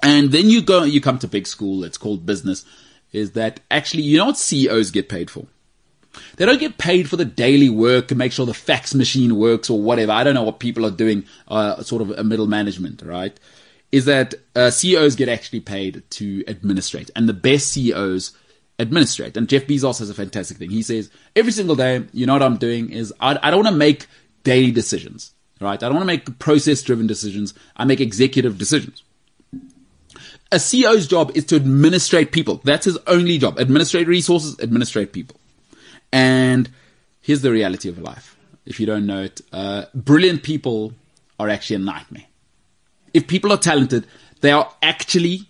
And 0.02 0.32
then 0.32 0.50
you 0.50 0.62
go, 0.62 0.82
you 0.82 1.00
come 1.00 1.18
to 1.20 1.28
big 1.28 1.46
school. 1.46 1.84
It's 1.84 1.98
called 1.98 2.26
business. 2.26 2.64
Is 3.12 3.32
that 3.32 3.60
actually 3.70 4.02
you 4.02 4.18
know 4.18 4.26
what 4.26 4.38
CEOs 4.38 4.90
get 4.90 5.08
paid 5.08 5.30
for? 5.30 5.46
They 6.36 6.44
don't 6.44 6.60
get 6.60 6.78
paid 6.78 7.08
for 7.08 7.16
the 7.16 7.24
daily 7.24 7.70
work 7.70 8.10
and 8.10 8.18
make 8.18 8.32
sure 8.32 8.44
the 8.44 8.52
fax 8.52 8.94
machine 8.94 9.36
works 9.36 9.70
or 9.70 9.80
whatever. 9.80 10.12
I 10.12 10.24
don't 10.24 10.34
know 10.34 10.42
what 10.42 10.58
people 10.58 10.84
are 10.84 10.90
doing, 10.90 11.24
uh, 11.48 11.82
sort 11.82 12.02
of 12.02 12.10
a 12.10 12.24
middle 12.24 12.46
management, 12.46 13.02
right? 13.02 13.38
Is 13.92 14.06
that 14.06 14.34
uh, 14.56 14.70
CEOs 14.70 15.16
get 15.16 15.28
actually 15.28 15.60
paid 15.60 16.02
to 16.10 16.44
administrate, 16.48 17.10
and 17.14 17.28
the 17.28 17.34
best 17.34 17.68
CEOs 17.68 18.32
administrate. 18.82 19.36
And 19.36 19.48
Jeff 19.48 19.66
Bezos 19.66 19.98
has 20.00 20.10
a 20.10 20.14
fantastic 20.14 20.58
thing. 20.58 20.70
He 20.70 20.82
says 20.82 21.10
every 21.34 21.52
single 21.52 21.76
day, 21.76 22.04
you 22.12 22.26
know 22.26 22.34
what 22.34 22.42
I'm 22.42 22.58
doing 22.58 22.90
is 22.90 23.12
I, 23.20 23.38
I 23.42 23.50
don't 23.50 23.64
want 23.64 23.74
to 23.74 23.78
make 23.78 24.06
daily 24.44 24.70
decisions, 24.70 25.32
right? 25.60 25.82
I 25.82 25.86
don't 25.86 25.94
want 25.94 26.02
to 26.02 26.06
make 26.06 26.38
process-driven 26.38 27.06
decisions. 27.06 27.54
I 27.76 27.84
make 27.84 28.00
executive 28.00 28.58
decisions 28.58 29.02
a 30.52 30.56
CEO's 30.56 31.06
job 31.06 31.32
is 31.34 31.46
to 31.46 31.56
administrate 31.56 32.30
people. 32.30 32.60
That's 32.62 32.84
his 32.84 32.98
only 33.06 33.38
job. 33.38 33.58
Administrate 33.58 34.06
resources, 34.06 34.60
administrate 34.60 35.12
people. 35.12 35.40
And 36.12 36.70
here's 37.22 37.40
the 37.40 37.50
reality 37.50 37.88
of 37.88 37.98
life. 37.98 38.36
If 38.66 38.78
you 38.78 38.86
don't 38.86 39.06
know 39.06 39.22
it, 39.22 39.40
uh, 39.52 39.86
brilliant 39.94 40.42
people 40.42 40.92
are 41.40 41.48
actually 41.48 41.76
a 41.76 41.80
nightmare. 41.80 42.26
If 43.14 43.26
people 43.26 43.50
are 43.50 43.56
talented, 43.56 44.06
they 44.42 44.52
are 44.52 44.70
actually 44.82 45.48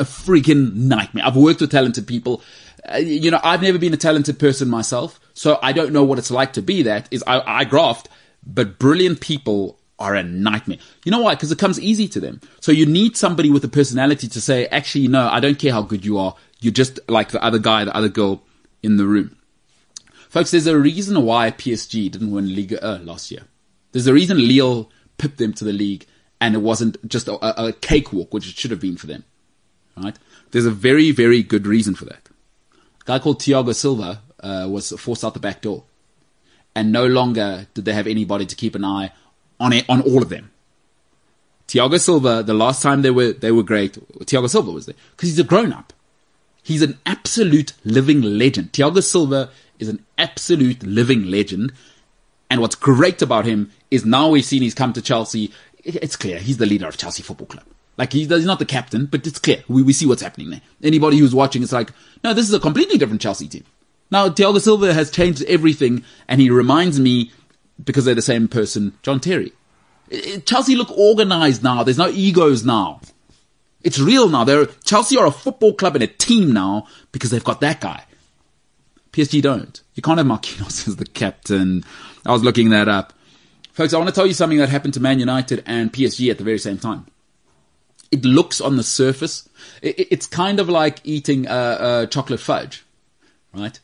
a 0.00 0.04
freaking 0.04 0.74
nightmare. 0.74 1.24
I've 1.24 1.36
worked 1.36 1.60
with 1.60 1.70
talented 1.70 2.08
people. 2.08 2.42
Uh, 2.88 2.98
you 2.98 3.30
know, 3.30 3.40
I've 3.42 3.62
never 3.62 3.78
been 3.78 3.92
a 3.92 3.98
talented 3.98 4.38
person 4.38 4.68
myself, 4.68 5.20
so 5.34 5.58
I 5.62 5.72
don't 5.72 5.92
know 5.92 6.04
what 6.04 6.18
it's 6.18 6.30
like 6.30 6.54
to 6.54 6.62
be 6.62 6.82
that. 6.82 7.08
Is 7.10 7.22
I, 7.26 7.40
I 7.60 7.64
graft, 7.64 8.08
but 8.46 8.78
brilliant 8.78 9.20
people 9.20 9.78
are 9.98 10.14
a 10.14 10.22
nightmare. 10.22 10.78
You 11.04 11.12
know 11.12 11.20
why? 11.20 11.34
Because 11.34 11.52
it 11.52 11.58
comes 11.58 11.78
easy 11.78 12.08
to 12.08 12.20
them. 12.20 12.40
So 12.60 12.72
you 12.72 12.86
need 12.86 13.16
somebody 13.16 13.50
with 13.50 13.62
a 13.64 13.68
personality 13.68 14.28
to 14.28 14.40
say, 14.40 14.66
actually, 14.68 15.08
no, 15.08 15.28
I 15.28 15.40
don't 15.40 15.58
care 15.58 15.72
how 15.72 15.82
good 15.82 16.04
you 16.04 16.16
are. 16.18 16.34
You're 16.60 16.72
just 16.72 16.98
like 17.08 17.30
the 17.30 17.44
other 17.44 17.58
guy, 17.58 17.84
the 17.84 17.94
other 17.94 18.08
girl 18.08 18.42
in 18.82 18.96
the 18.96 19.06
room. 19.06 19.36
Folks, 20.30 20.52
there's 20.52 20.66
a 20.66 20.78
reason 20.78 21.22
why 21.22 21.50
PSG 21.50 22.10
didn't 22.10 22.30
win 22.30 22.54
Liga 22.54 22.82
uh, 22.84 22.98
last 23.00 23.30
year. 23.30 23.42
There's 23.92 24.06
a 24.06 24.14
reason 24.14 24.38
Lille 24.38 24.90
pipped 25.18 25.38
them 25.38 25.52
to 25.54 25.64
the 25.64 25.72
league 25.72 26.06
and 26.40 26.54
it 26.54 26.58
wasn't 26.58 27.06
just 27.06 27.28
a, 27.28 27.62
a 27.66 27.72
cakewalk, 27.72 28.32
which 28.32 28.48
it 28.48 28.56
should 28.56 28.70
have 28.70 28.80
been 28.80 28.96
for 28.96 29.06
them. 29.06 29.24
Right? 29.96 30.18
There's 30.52 30.66
a 30.66 30.70
very, 30.70 31.10
very 31.10 31.42
good 31.42 31.66
reason 31.66 31.94
for 31.94 32.06
that. 32.06 32.29
A 33.02 33.04
guy 33.04 33.18
called 33.18 33.40
Thiago 33.40 33.74
Silva 33.74 34.22
uh, 34.40 34.66
was 34.70 34.90
forced 34.90 35.24
out 35.24 35.34
the 35.34 35.40
back 35.40 35.62
door. 35.62 35.84
And 36.74 36.92
no 36.92 37.06
longer 37.06 37.66
did 37.74 37.84
they 37.84 37.92
have 37.92 38.06
anybody 38.06 38.46
to 38.46 38.54
keep 38.54 38.74
an 38.74 38.84
eye 38.84 39.12
on 39.58 39.72
it, 39.72 39.84
on 39.88 40.00
all 40.02 40.22
of 40.22 40.28
them. 40.28 40.50
Thiago 41.66 42.00
Silva, 42.00 42.42
the 42.42 42.54
last 42.54 42.82
time 42.82 43.02
they 43.02 43.10
were 43.10 43.32
they 43.32 43.52
were 43.52 43.62
great, 43.62 43.92
Thiago 44.24 44.50
Silva 44.50 44.72
was 44.72 44.86
there 44.86 44.96
because 45.12 45.28
he's 45.28 45.38
a 45.38 45.44
grown 45.44 45.72
up. 45.72 45.92
He's 46.62 46.82
an 46.82 46.98
absolute 47.06 47.72
living 47.84 48.22
legend. 48.22 48.72
Thiago 48.72 49.02
Silva 49.02 49.50
is 49.78 49.88
an 49.88 50.04
absolute 50.18 50.82
living 50.82 51.24
legend. 51.24 51.72
And 52.50 52.60
what's 52.60 52.74
great 52.74 53.22
about 53.22 53.44
him 53.44 53.70
is 53.90 54.04
now 54.04 54.28
we've 54.28 54.44
seen 54.44 54.62
he's 54.62 54.74
come 54.74 54.92
to 54.94 55.02
Chelsea. 55.02 55.52
It's 55.84 56.16
clear 56.16 56.38
he's 56.40 56.58
the 56.58 56.66
leader 56.66 56.88
of 56.88 56.96
Chelsea 56.96 57.22
Football 57.22 57.46
Club. 57.46 57.64
Like 58.00 58.14
he's, 58.14 58.28
he's 58.28 58.46
not 58.46 58.58
the 58.58 58.64
captain, 58.64 59.04
but 59.04 59.26
it's 59.26 59.38
clear 59.38 59.62
we, 59.68 59.82
we 59.82 59.92
see 59.92 60.06
what's 60.06 60.22
happening 60.22 60.48
there. 60.48 60.62
Anybody 60.82 61.18
who's 61.18 61.34
watching, 61.34 61.62
it's 61.62 61.70
like, 61.70 61.90
no, 62.24 62.32
this 62.32 62.48
is 62.48 62.54
a 62.54 62.58
completely 62.58 62.96
different 62.96 63.20
Chelsea 63.20 63.46
team. 63.46 63.64
Now 64.10 64.30
Thiago 64.30 64.58
Silva 64.58 64.94
has 64.94 65.10
changed 65.10 65.42
everything, 65.42 66.02
and 66.26 66.40
he 66.40 66.48
reminds 66.48 66.98
me 66.98 67.30
because 67.84 68.06
they're 68.06 68.14
the 68.14 68.22
same 68.22 68.48
person, 68.48 68.96
John 69.02 69.20
Terry. 69.20 69.52
Chelsea 70.46 70.76
look 70.76 70.90
organized 70.92 71.62
now. 71.62 71.82
There's 71.82 71.98
no 71.98 72.08
egos 72.08 72.64
now. 72.64 73.02
It's 73.82 73.98
real 73.98 74.30
now. 74.30 74.44
They're 74.44 74.64
Chelsea 74.82 75.18
are 75.18 75.26
a 75.26 75.30
football 75.30 75.74
club 75.74 75.94
and 75.94 76.02
a 76.02 76.06
team 76.06 76.54
now 76.54 76.86
because 77.12 77.28
they've 77.28 77.44
got 77.44 77.60
that 77.60 77.82
guy. 77.82 78.04
PSG 79.12 79.42
don't. 79.42 79.78
You 79.94 80.02
can't 80.02 80.16
have 80.16 80.26
Marquinhos 80.26 80.88
as 80.88 80.96
the 80.96 81.04
captain. 81.04 81.84
I 82.24 82.32
was 82.32 82.42
looking 82.42 82.70
that 82.70 82.88
up. 82.88 83.12
Folks, 83.74 83.92
I 83.92 83.98
want 83.98 84.08
to 84.08 84.14
tell 84.14 84.26
you 84.26 84.32
something 84.32 84.56
that 84.56 84.70
happened 84.70 84.94
to 84.94 85.00
Man 85.00 85.18
United 85.18 85.62
and 85.66 85.92
PSG 85.92 86.30
at 86.30 86.38
the 86.38 86.44
very 86.44 86.58
same 86.58 86.78
time. 86.78 87.04
It 88.10 88.24
looks 88.24 88.60
on 88.60 88.76
the 88.76 88.82
surface, 88.82 89.48
it's 89.82 90.26
kind 90.26 90.58
of 90.58 90.68
like 90.68 90.98
eating 91.04 91.46
a, 91.46 92.02
a 92.02 92.06
chocolate 92.08 92.40
fudge, 92.40 92.84
right? 93.54 93.78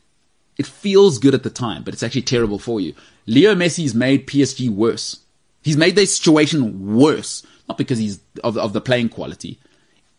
It 0.59 0.67
feels 0.67 1.19
good 1.19 1.35
at 1.35 1.43
the 1.43 1.51
time, 1.51 1.85
but 1.85 1.95
it's 1.95 2.03
actually 2.03 2.23
terrible 2.23 2.59
for 2.59 2.81
you. 2.81 2.95
Leo 3.27 3.55
Messi's 3.55 3.95
made 3.95 4.27
PSG 4.27 4.71
worse. 4.71 5.21
He's 5.63 5.77
made 5.77 5.97
their 5.97 6.07
situation 6.07 6.97
worse, 6.97 7.45
not 7.69 7.79
because 7.79 7.99
he's 7.99 8.21
of, 8.43 8.57
of 8.57 8.73
the 8.73 8.81
playing 8.81 9.11
quality. 9.11 9.59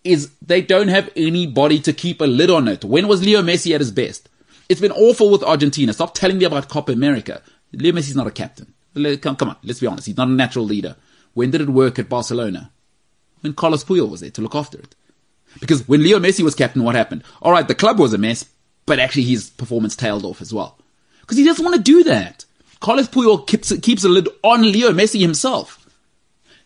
Is 0.03 0.29
they 0.41 0.61
don't 0.61 0.89
have 0.89 1.09
anybody 1.15 1.79
to 1.79 1.91
keep 1.91 2.21
a 2.21 2.25
lid 2.25 2.49
on 2.49 2.67
it. 2.67 2.85
When 2.85 3.07
was 3.07 3.25
Leo 3.25 3.41
Messi 3.41 3.73
at 3.73 3.81
his 3.81 3.91
best? 3.91 4.29
It's 4.69 4.81
been 4.81 4.91
awful 4.91 5.29
with 5.29 5.43
Argentina. 5.43 5.93
Stop 5.93 6.13
telling 6.13 6.37
me 6.37 6.45
about 6.45 6.69
Copa 6.69 6.91
America. 6.91 7.41
Leo 7.71 7.93
Messi's 7.93 8.15
not 8.15 8.27
a 8.27 8.31
captain. 8.31 8.73
Come 9.21 9.49
on, 9.49 9.55
let's 9.63 9.79
be 9.79 9.87
honest. 9.87 10.07
He's 10.07 10.17
not 10.17 10.27
a 10.27 10.31
natural 10.31 10.65
leader. 10.65 10.95
When 11.33 11.51
did 11.51 11.61
it 11.61 11.69
work 11.69 11.99
at 11.99 12.09
Barcelona? 12.09 12.71
When 13.41 13.53
Carlos 13.53 13.83
Puyol 13.83 14.09
was 14.09 14.21
there 14.21 14.31
to 14.31 14.41
look 14.41 14.55
after 14.55 14.79
it. 14.79 14.95
Because 15.59 15.87
when 15.87 16.03
Leo 16.03 16.19
Messi 16.19 16.43
was 16.43 16.55
captain, 16.55 16.83
what 16.83 16.95
happened? 16.95 17.23
All 17.41 17.51
right, 17.51 17.67
the 17.67 17.75
club 17.75 17.99
was 17.99 18.13
a 18.13 18.17
mess, 18.17 18.45
but 18.85 18.99
actually 18.99 19.23
his 19.23 19.49
performance 19.49 19.95
tailed 19.95 20.25
off 20.25 20.41
as 20.41 20.53
well. 20.53 20.77
Because 21.21 21.37
he 21.37 21.45
doesn't 21.45 21.63
want 21.63 21.75
to 21.75 21.81
do 21.81 22.03
that. 22.03 22.45
Carlos 22.79 23.07
Puyol 23.07 23.45
keeps, 23.47 23.75
keeps 23.79 24.03
a 24.03 24.09
lid 24.09 24.27
on 24.43 24.61
Leo 24.61 24.91
Messi 24.91 25.19
himself. 25.19 25.87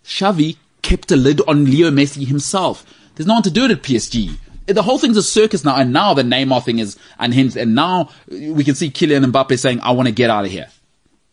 Xavi 0.03 0.57
kept 0.81 1.11
a 1.11 1.15
lid 1.15 1.41
on 1.47 1.65
Leo 1.65 1.89
Messi 1.89 2.27
himself. 2.27 2.85
There's 3.15 3.27
no 3.27 3.35
one 3.35 3.43
to 3.43 3.51
do 3.51 3.65
it 3.65 3.71
at 3.71 3.83
PSG. 3.83 4.37
Eh, 4.67 4.73
the 4.73 4.83
whole 4.83 4.97
thing's 4.97 5.17
a 5.17 5.23
circus 5.23 5.63
now, 5.63 5.75
and 5.75 5.93
now 5.93 6.13
the 6.13 6.23
Neymar 6.23 6.63
thing 6.63 6.79
is 6.79 6.97
unhinged, 7.19 7.57
and 7.57 7.75
now 7.75 8.09
we 8.27 8.63
can 8.63 8.75
see 8.75 8.89
Kylian 8.89 9.25
Mbappe 9.31 9.57
saying, 9.57 9.79
I 9.81 9.91
want 9.91 10.07
to 10.07 10.13
get 10.13 10.29
out 10.29 10.45
of 10.45 10.51
here. 10.51 10.67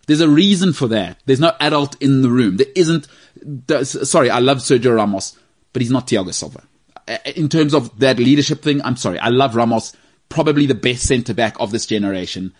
There's 0.09 0.23
a 0.23 0.29
reason 0.29 0.73
for 0.73 0.89
that. 0.89 1.19
There's 1.27 1.39
no 1.39 1.53
adult 1.61 2.01
in 2.03 2.23
the 2.23 2.31
room. 2.31 2.57
There 2.57 2.67
isn't, 2.75 3.07
sorry, 3.85 4.31
I 4.31 4.39
love 4.39 4.59
Sergio 4.59 4.97
Ramos, 4.97 5.37
but 5.75 5.83
he's 5.83 5.91
not 5.91 6.07
Thiago 6.07 6.33
Silva. 6.33 6.63
In 7.37 7.51
terms 7.51 7.75
of 7.75 7.97
that 8.01 8.19
leadership 8.19 8.63
thing, 8.63 8.81
I'm 8.83 8.97
sorry. 8.97 9.19
I 9.19 9.29
love 9.29 9.55
Ramos, 9.55 9.93
probably 10.31 10.65
the 10.65 10.75
best 10.75 11.03
centre 11.03 11.35
back 11.35 11.61
of 11.61 11.73
this 11.73 11.85
generation, 11.85 12.55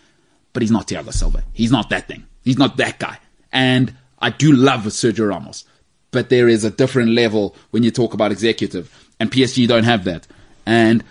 but 0.53 0.61
he's 0.61 0.69
not 0.69 0.87
Thiago 0.87 1.11
Silva. 1.11 1.43
He's 1.51 1.71
not 1.71 1.89
that 1.89 2.07
thing. 2.07 2.27
He's 2.43 2.59
not 2.59 2.77
that 2.77 2.99
guy. 2.99 3.17
And 3.51 3.95
I 4.19 4.29
do 4.29 4.51
love 4.51 4.81
Sergio 4.81 5.29
Ramos, 5.29 5.65
but 6.11 6.29
there 6.29 6.47
is 6.47 6.63
a 6.63 6.69
different 6.69 7.13
level 7.13 7.55
when 7.71 7.81
you 7.81 7.89
talk 7.89 8.13
about 8.13 8.31
executive, 8.31 9.09
and 9.19 9.31
PSG 9.31 9.67
don't 9.67 9.85
have 9.85 10.03
that. 10.03 10.27
And 10.67 11.03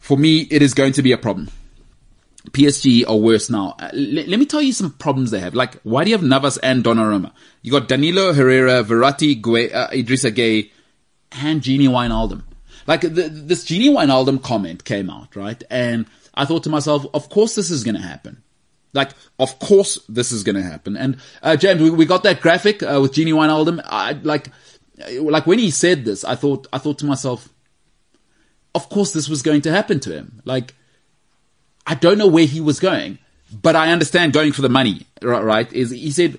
for 0.00 0.18
me, 0.18 0.40
it 0.50 0.60
is 0.60 0.74
going 0.74 0.92
to 0.92 1.02
be 1.02 1.12
a 1.12 1.18
problem. 1.18 1.48
PSG 2.50 3.08
are 3.08 3.16
worse 3.16 3.48
now. 3.48 3.76
Uh, 3.78 3.90
le- 3.92 4.26
let 4.26 4.38
me 4.38 4.46
tell 4.46 4.60
you 4.60 4.72
some 4.72 4.90
problems 4.92 5.30
they 5.30 5.40
have. 5.40 5.54
Like, 5.54 5.80
why 5.82 6.04
do 6.04 6.10
you 6.10 6.16
have 6.16 6.26
Navas 6.26 6.58
and 6.58 6.82
Donnarumma? 6.82 7.32
You 7.62 7.70
got 7.70 7.88
Danilo 7.88 8.32
Herrera, 8.32 8.82
Verratti, 8.82 9.40
Gue- 9.40 9.70
uh, 9.72 9.90
Idrissa 9.90 10.32
Gueye, 10.32 10.70
and 11.30 11.62
Gini 11.62 11.88
Wijnaldum. 11.88 12.42
Like, 12.86 13.02
the, 13.02 13.28
this 13.28 13.64
Gini 13.64 13.90
Wijnaldum 13.90 14.42
comment 14.42 14.84
came 14.84 15.08
out, 15.08 15.36
right? 15.36 15.62
And 15.70 16.06
I 16.34 16.44
thought 16.44 16.64
to 16.64 16.70
myself, 16.70 17.06
of 17.14 17.28
course 17.28 17.54
this 17.54 17.70
is 17.70 17.84
going 17.84 17.94
to 17.94 18.02
happen. 18.02 18.42
Like, 18.92 19.12
of 19.38 19.58
course 19.60 19.98
this 20.08 20.32
is 20.32 20.42
going 20.42 20.56
to 20.56 20.62
happen. 20.62 20.96
And, 20.96 21.16
uh, 21.42 21.56
James, 21.56 21.80
we, 21.80 21.90
we 21.90 22.04
got 22.06 22.24
that 22.24 22.40
graphic, 22.40 22.82
uh, 22.82 22.98
with 23.00 23.12
Gini 23.12 23.32
Wijnaldum. 23.32 23.80
I, 23.86 24.12
like, 24.12 24.48
like 25.20 25.46
when 25.46 25.60
he 25.60 25.70
said 25.70 26.04
this, 26.04 26.24
I 26.24 26.34
thought, 26.34 26.66
I 26.72 26.78
thought 26.78 26.98
to 26.98 27.06
myself, 27.06 27.48
of 28.74 28.88
course 28.88 29.12
this 29.12 29.28
was 29.28 29.42
going 29.42 29.60
to 29.62 29.70
happen 29.70 30.00
to 30.00 30.12
him. 30.12 30.42
Like, 30.44 30.74
I 31.86 31.94
don't 31.94 32.18
know 32.18 32.26
where 32.26 32.46
he 32.46 32.60
was 32.60 32.80
going, 32.80 33.18
but 33.62 33.76
I 33.76 33.90
understand 33.92 34.32
going 34.32 34.52
for 34.52 34.62
the 34.62 34.68
money, 34.68 35.06
right? 35.22 35.70
Is 35.72 35.90
he 35.90 36.10
said, 36.10 36.38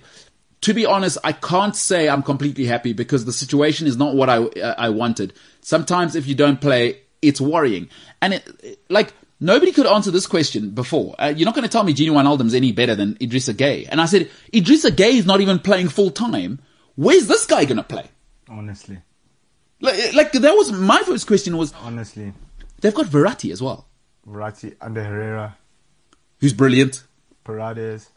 to 0.61 0.73
be 0.73 0.85
honest, 0.85 1.17
I 1.23 1.33
can't 1.33 1.75
say 1.75 2.07
I'm 2.07 2.23
completely 2.23 2.65
happy 2.65 2.93
because 2.93 3.25
the 3.25 3.33
situation 3.33 3.85
is 3.87 3.97
not 3.97 4.15
what 4.15 4.29
I 4.29 4.37
I 4.77 4.89
wanted. 4.89 5.33
Sometimes 5.61 6.15
if 6.15 6.25
you 6.27 6.35
don't 6.35 6.61
play, 6.61 6.99
it's 7.21 7.41
worrying, 7.41 7.89
and 8.21 8.35
it, 8.35 8.79
like 8.89 9.13
nobody 9.39 9.71
could 9.73 9.85
answer 9.85 10.11
this 10.11 10.25
question 10.25 10.69
before. 10.69 11.15
Uh, 11.19 11.33
you're 11.35 11.45
not 11.45 11.55
going 11.55 11.63
to 11.63 11.69
tell 11.69 11.83
me 11.83 11.93
Gini 11.93 12.09
Wijnaldum's 12.09 12.53
any 12.53 12.71
better 12.71 12.95
than 12.95 13.15
Idrissa 13.15 13.53
Gueye, 13.53 13.87
and 13.89 13.99
I 13.99 14.05
said 14.05 14.29
Idrissa 14.53 14.91
Gueye 14.91 15.17
is 15.17 15.25
not 15.25 15.41
even 15.41 15.59
playing 15.59 15.89
full 15.89 16.11
time. 16.11 16.59
Where's 16.95 17.27
this 17.27 17.45
guy 17.45 17.65
going 17.65 17.77
to 17.77 17.83
play? 17.83 18.07
Honestly, 18.49 18.99
Like, 19.81 20.13
like 20.13 20.31
that 20.31 20.53
was 20.53 20.71
my 20.71 21.01
first 21.05 21.27
question 21.27 21.57
was 21.57 21.73
honestly, 21.81 22.31
they've 22.81 22.93
got 22.93 23.07
Verratti 23.07 23.51
as 23.51 23.61
well, 23.61 23.87
Verratti 24.27 24.75
under 24.81 25.03
Herrera, 25.03 25.57
who's 26.39 26.53
brilliant. 26.53 27.03
Paredes, 27.43 28.09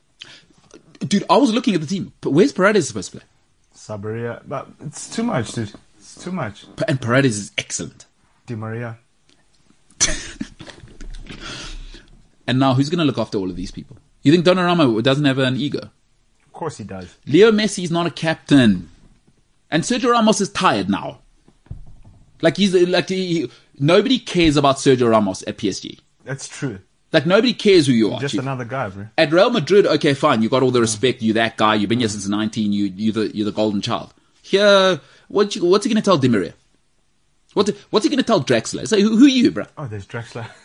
Dude, 1.01 1.25
I 1.29 1.37
was 1.37 1.53
looking 1.53 1.75
at 1.75 1.81
the 1.81 1.87
team. 1.87 2.13
Where's 2.23 2.53
Paredes 2.53 2.89
supposed 2.89 3.13
to 3.13 3.19
play? 3.19 3.27
Sarabia, 3.75 4.41
but 4.47 4.69
it's 4.81 5.15
too 5.15 5.23
much, 5.23 5.53
dude. 5.53 5.73
It's 5.99 6.15
too 6.23 6.33
much. 6.33 6.65
And 6.89 7.01
Paredes 7.01 7.37
is 7.39 7.53
excellent. 7.59 8.07
Di 8.47 8.55
Maria, 8.55 8.97
And 12.47 12.59
now 12.61 12.75
who's 12.75 12.89
going 12.89 13.01
to 13.01 13.05
look 13.05 13.19
after 13.19 13.39
all 13.39 13.51
of 13.51 13.57
these 13.57 13.71
people? 13.73 13.97
You 14.23 14.33
think 14.33 14.45
Donnarumma 14.47 15.03
doesn't 15.03 15.25
have 15.25 15.39
an 15.39 15.57
ego? 15.57 15.91
of 16.47 16.53
course 16.53 16.79
he 16.79 16.85
does. 16.85 17.15
Leo 17.27 17.51
Messi 17.51 17.85
is 17.85 17.91
not 17.91 18.07
a 18.07 18.11
captain. 18.11 18.89
And 19.71 19.83
Sergio 19.83 20.11
Ramos 20.13 20.41
is 20.41 20.49
tired 20.49 20.89
now. 20.89 21.19
Like 22.41 22.57
he's 22.57 22.73
like 22.75 23.09
he, 23.11 23.51
nobody 23.79 24.19
cares 24.19 24.57
about 24.57 24.77
Sergio 24.77 25.11
Ramos 25.11 25.43
at 25.47 25.59
PSG. 25.59 26.01
That's 26.25 26.49
true. 26.49 26.81
Like 27.13 27.25
nobody 27.25 27.55
cares 27.55 27.87
who 27.87 27.93
you 27.93 28.13
are. 28.13 28.21
Just 28.21 28.33
Chief. 28.33 28.43
another 28.43 28.65
guy, 28.65 28.89
bro. 28.89 29.07
At 29.17 29.33
Real 29.33 29.51
Madrid, 29.51 29.87
okay, 29.87 30.13
fine, 30.13 30.43
you 30.43 30.49
got 30.49 30.63
all 30.63 30.71
the 30.71 30.81
respect. 30.81 31.23
You're 31.23 31.35
that 31.35 31.57
guy. 31.57 31.75
You've 31.77 31.89
been 31.89 32.01
here 32.01 32.09
since 32.09 32.27
19. 32.27 32.73
You 32.73 32.87
you 32.87 33.13
the 33.13 33.35
you're 33.35 33.45
the 33.45 33.53
golden 33.53 33.81
child. 33.81 34.13
Here, 34.43 35.01
what 35.29 35.57
you, 35.57 35.65
what's 35.65 35.85
he 35.85 35.93
going 35.93 36.03
to 36.03 36.05
tell 36.05 36.19
Di 36.19 36.29
Maria? 36.29 36.55
What 37.55 37.69
what's 37.91 38.05
he 38.05 38.11
going 38.11 38.19
to 38.19 38.25
tell 38.25 38.43
Draxler? 38.43 38.87
Say 38.87 39.01
who, 39.01 39.17
who 39.17 39.25
are 39.25 39.29
you, 39.29 39.51
bro? 39.51 39.65
Oh, 39.79 39.87
there's 39.87 40.07
Drexler. 40.07 40.47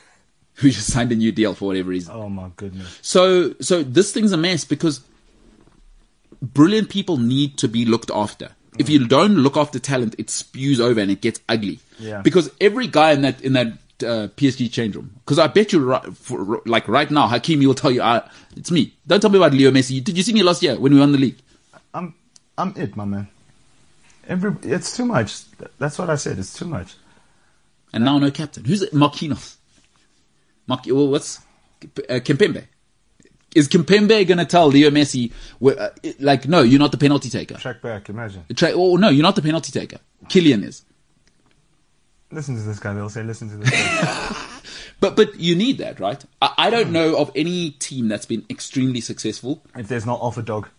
Who 0.56 0.70
just 0.70 0.92
signed 0.92 1.12
a 1.12 1.16
new 1.16 1.32
deal 1.32 1.56
for 1.56 1.66
whatever 1.70 1.90
reason? 1.90 2.14
Oh 2.14 2.30
my 2.30 2.50
goodness. 2.56 3.00
So, 3.02 3.56
so 3.62 3.82
this 3.82 4.12
thing's 4.12 4.34
a 4.34 4.38
mess 4.38 4.66
because 4.66 5.00
brilliant 6.42 6.90
people 6.90 7.18
need 7.18 7.58
to 7.60 7.68
be 7.68 7.86
looked 7.86 8.12
after. 8.14 8.50
If 8.78 8.90
you 8.90 9.08
don't 9.08 9.36
look 9.38 9.58
after 9.58 9.80
talent, 9.80 10.16
it 10.18 10.30
spews 10.30 10.80
over 10.80 11.00
and 11.00 11.10
it 11.10 11.22
gets 11.22 11.40
ugly. 11.50 11.80
Yeah. 12.02 12.22
Because 12.22 12.52
every 12.60 12.88
guy 12.88 13.12
in 13.12 13.22
that 13.22 13.42
in 13.42 13.54
that 13.54 13.68
uh, 14.04 14.28
PSG 14.36 14.72
change 14.72 14.96
room, 14.96 15.12
because 15.24 15.40
I 15.40 15.48
bet 15.48 15.72
you, 15.72 15.80
right, 15.80 16.04
for, 16.18 16.62
like 16.66 16.88
right 16.88 17.10
now, 17.10 17.28
Hakimi 17.28 17.66
will 17.68 17.76
tell 17.76 17.92
you, 17.92 18.02
uh, 18.02 18.28
"It's 18.56 18.72
me." 18.72 18.94
Don't 19.08 19.22
tell 19.22 19.30
me 19.30 19.38
about 19.38 19.54
Leo 19.54 19.72
Messi. 19.72 20.04
Did 20.04 20.18
you 20.18 20.24
see 20.24 20.34
me 20.34 20.44
last 20.44 20.64
year 20.64 20.80
when 20.80 20.94
we 20.94 21.00
won 21.00 21.12
the 21.12 21.18
league? 21.18 21.38
I'm 21.94 22.14
I'm 22.58 22.74
it, 22.76 22.96
my 22.96 23.06
man. 23.06 23.28
Every 24.28 24.56
it's 24.64 24.96
too 24.96 25.06
much. 25.06 25.44
That's 25.78 25.98
what 25.98 26.10
I 26.10 26.16
said. 26.16 26.40
It's 26.40 26.54
too 26.54 26.66
much. 26.66 26.96
And 27.94 28.06
now 28.06 28.18
no 28.18 28.32
captain. 28.32 28.64
Who's 28.64 28.82
it? 28.82 28.94
Marquinhos. 28.94 29.58
Mark, 30.68 30.86
well, 30.88 31.08
what's 31.08 31.40
uh, 31.84 32.20
Kimpembe? 32.20 32.66
Is 33.54 33.68
Kimpembe 33.68 34.26
going 34.26 34.38
to 34.38 34.46
tell 34.46 34.68
Leo 34.68 34.90
Messi, 34.90 35.34
uh, 35.62 35.90
like, 36.20 36.48
no, 36.48 36.62
you're 36.62 36.80
not 36.80 36.94
the 36.94 36.98
penalty 36.98 37.30
taker? 37.30 37.56
Track 37.56 37.82
back. 37.82 38.08
Imagine. 38.08 38.46
Oh 38.64 38.96
no, 38.96 39.10
you're 39.10 39.24
not 39.24 39.36
the 39.36 39.42
penalty 39.42 39.72
taker. 39.78 39.98
Kylian 40.28 40.64
is. 40.64 40.84
Listen 42.32 42.56
to 42.56 42.62
this 42.62 42.80
guy. 42.80 42.94
They'll 42.94 43.10
say, 43.10 43.24
listen 43.24 43.50
to 43.50 43.58
this 43.58 43.70
guy. 43.70 44.48
But 45.02 45.16
but 45.16 45.40
you 45.40 45.56
need 45.56 45.80
that, 45.80 46.00
right? 46.00 46.24
I, 46.42 46.54
I 46.58 46.70
don't 46.70 46.88
hmm. 46.88 46.94
know 46.94 47.18
of 47.18 47.32
any 47.36 47.72
team 47.72 48.08
that's 48.08 48.28
been 48.28 48.46
extremely 48.50 49.02
successful. 49.02 49.62
if 49.76 49.88
there's 49.88 50.06
no 50.06 50.14
alpha 50.14 50.44
dog, 50.44 50.70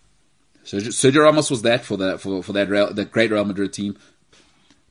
Sergio, 0.64 0.88
Sergio 0.88 1.24
Ramos 1.24 1.50
was 1.50 1.62
that 1.62 1.84
for 1.84 1.96
that 1.98 2.20
for 2.20 2.42
for 2.42 2.53
that 2.53 2.70
Real, 2.70 2.94
the 2.94 3.05
great 3.05 3.32
Real 3.32 3.44
Madrid 3.44 3.72
team. 3.72 3.98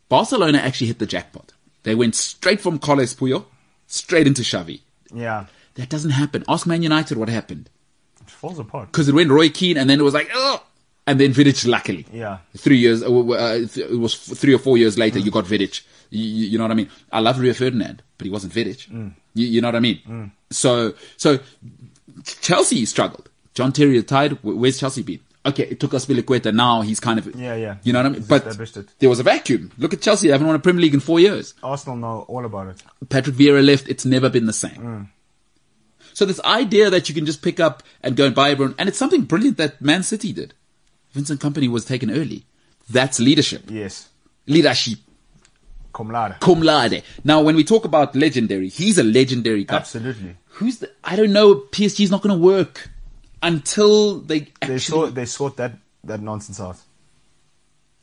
Barcelona 0.10 0.58
actually 0.58 0.88
hit 0.88 1.00
the 1.00 1.06
jackpot. 1.06 1.54
They 1.84 1.96
went 1.96 2.14
straight 2.16 2.60
from 2.60 2.78
Carles 2.78 3.16
Puyol 3.16 3.46
straight 3.88 4.28
into 4.28 4.42
Xavi. 4.42 4.82
yeah, 5.14 5.46
That 5.76 5.90
doesn't 5.90 6.12
happen. 6.12 6.44
Ask 6.50 6.68
Man 6.68 6.84
United 6.84 7.18
what 7.18 7.30
happened 7.30 7.70
it 8.20 8.30
falls 8.30 8.60
apart. 8.60 8.92
because 8.92 9.08
it 9.08 9.16
went 9.16 9.32
Roy 9.32 9.50
Keane 9.50 9.78
and 9.78 9.90
then 9.90 10.00
it 10.00 10.04
was 10.04 10.14
like 10.14 10.30
oh, 10.34 10.62
and 11.12 11.20
then 11.20 11.34
Vidic. 11.34 11.66
Luckily, 11.68 12.06
Yeah. 12.14 12.38
three 12.58 12.78
years. 12.78 13.04
Uh, 13.04 13.12
uh, 13.12 13.60
it 13.76 14.00
was 14.00 14.16
three 14.42 14.54
or 14.56 14.60
four 14.68 14.78
years 14.78 14.98
later. 14.98 15.20
You 15.20 15.32
got 15.32 15.46
Vidic. 15.46 15.82
You, 16.10 16.24
you 16.52 16.58
know 16.58 16.66
what 16.66 16.72
I 16.72 16.76
mean? 16.76 16.90
I 17.12 17.20
love 17.20 17.40
Rio 17.40 17.54
Ferdinand, 17.54 18.02
but 18.18 18.26
he 18.26 18.32
wasn't 18.32 18.54
Vidic. 18.54 18.88
You, 18.92 19.46
you 19.56 19.62
know 19.62 19.68
what 19.70 19.76
I 19.76 19.80
mean? 19.90 20.32
So 20.50 20.94
so 21.18 21.40
Chelsea 22.42 22.86
struggled. 22.86 23.30
John 23.54 23.72
Terry 23.72 23.92
retired. 23.98 24.34
Wh- 24.42 24.58
Where's 24.62 24.80
Chelsea 24.80 25.04
been? 25.04 25.20
Okay, 25.44 25.64
it 25.64 25.80
took 25.80 25.92
Azpilicueta. 25.92 26.54
Now 26.54 26.82
he's 26.82 27.00
kind 27.00 27.18
of 27.18 27.26
Yeah, 27.36 27.56
yeah. 27.56 27.76
You 27.84 27.94
know 27.94 28.00
what 28.00 28.06
I 28.06 28.10
mean? 28.10 28.20
He's 28.22 28.28
But 28.28 28.44
there 29.00 29.10
was 29.10 29.20
a 29.20 29.24
vacuum. 29.24 29.72
Look 29.78 29.94
at 29.94 30.02
Chelsea. 30.02 30.28
They 30.28 30.32
haven't 30.34 30.48
won 30.48 30.56
a 30.56 30.60
Premier 30.60 30.82
League 30.84 30.94
in 30.94 31.00
four 31.00 31.20
years. 31.20 31.54
Arsenal 31.64 31.98
know 31.98 32.26
all 32.28 32.46
about 32.46 32.68
it. 32.68 32.84
Patrick 33.10 33.36
Vieira 33.36 33.66
left. 33.66 33.90
It's 33.90 34.06
never 34.06 34.30
been 34.30 34.46
the 34.46 34.54
same. 34.54 34.78
Mm. 34.78 35.08
So 36.14 36.26
this 36.26 36.42
idea 36.42 36.90
that 36.90 37.08
you 37.10 37.16
can 37.16 37.26
just 37.26 37.42
pick 37.42 37.60
up 37.60 37.82
and 38.04 38.16
go 38.16 38.26
and 38.28 38.36
buy 38.36 38.52
everyone, 38.52 38.76
and 38.78 38.88
it's 38.90 38.98
something 39.00 39.24
brilliant 39.24 39.58
that 39.58 39.82
Man 39.82 40.04
City 40.04 40.32
did. 40.34 40.54
Vincent 41.14 41.40
Kompany 41.42 41.70
was 41.70 41.86
taken 41.86 42.10
early. 42.12 42.46
That's 42.90 43.20
leadership. 43.20 43.64
Yes, 43.70 44.10
Leadership. 44.48 45.00
cum 45.94 46.10
laude. 46.12 46.40
Cum 46.40 46.62
laude. 46.62 47.04
Now, 47.24 47.42
when 47.42 47.56
we 47.56 47.64
talk 47.64 47.86
about 47.86 48.16
legendary, 48.16 48.70
he's 48.70 48.98
a 48.98 49.04
legendary 49.04 49.64
guy. 49.64 49.78
Absolutely. 49.78 50.36
Who's 50.56 50.80
the, 50.80 50.92
I 51.04 51.16
don't 51.16 51.32
know. 51.32 51.56
PSG's 51.56 52.12
not 52.12 52.22
going 52.22 52.36
to 52.38 52.42
work 52.44 52.90
until 53.42 54.20
they 54.20 54.48
actually... 54.62 54.68
They 54.68 54.80
sort 54.80 55.16
they 55.16 55.26
sort 55.26 55.58
that 55.58 55.74
that 56.04 56.22
nonsense 56.22 56.60
out. 56.60 56.78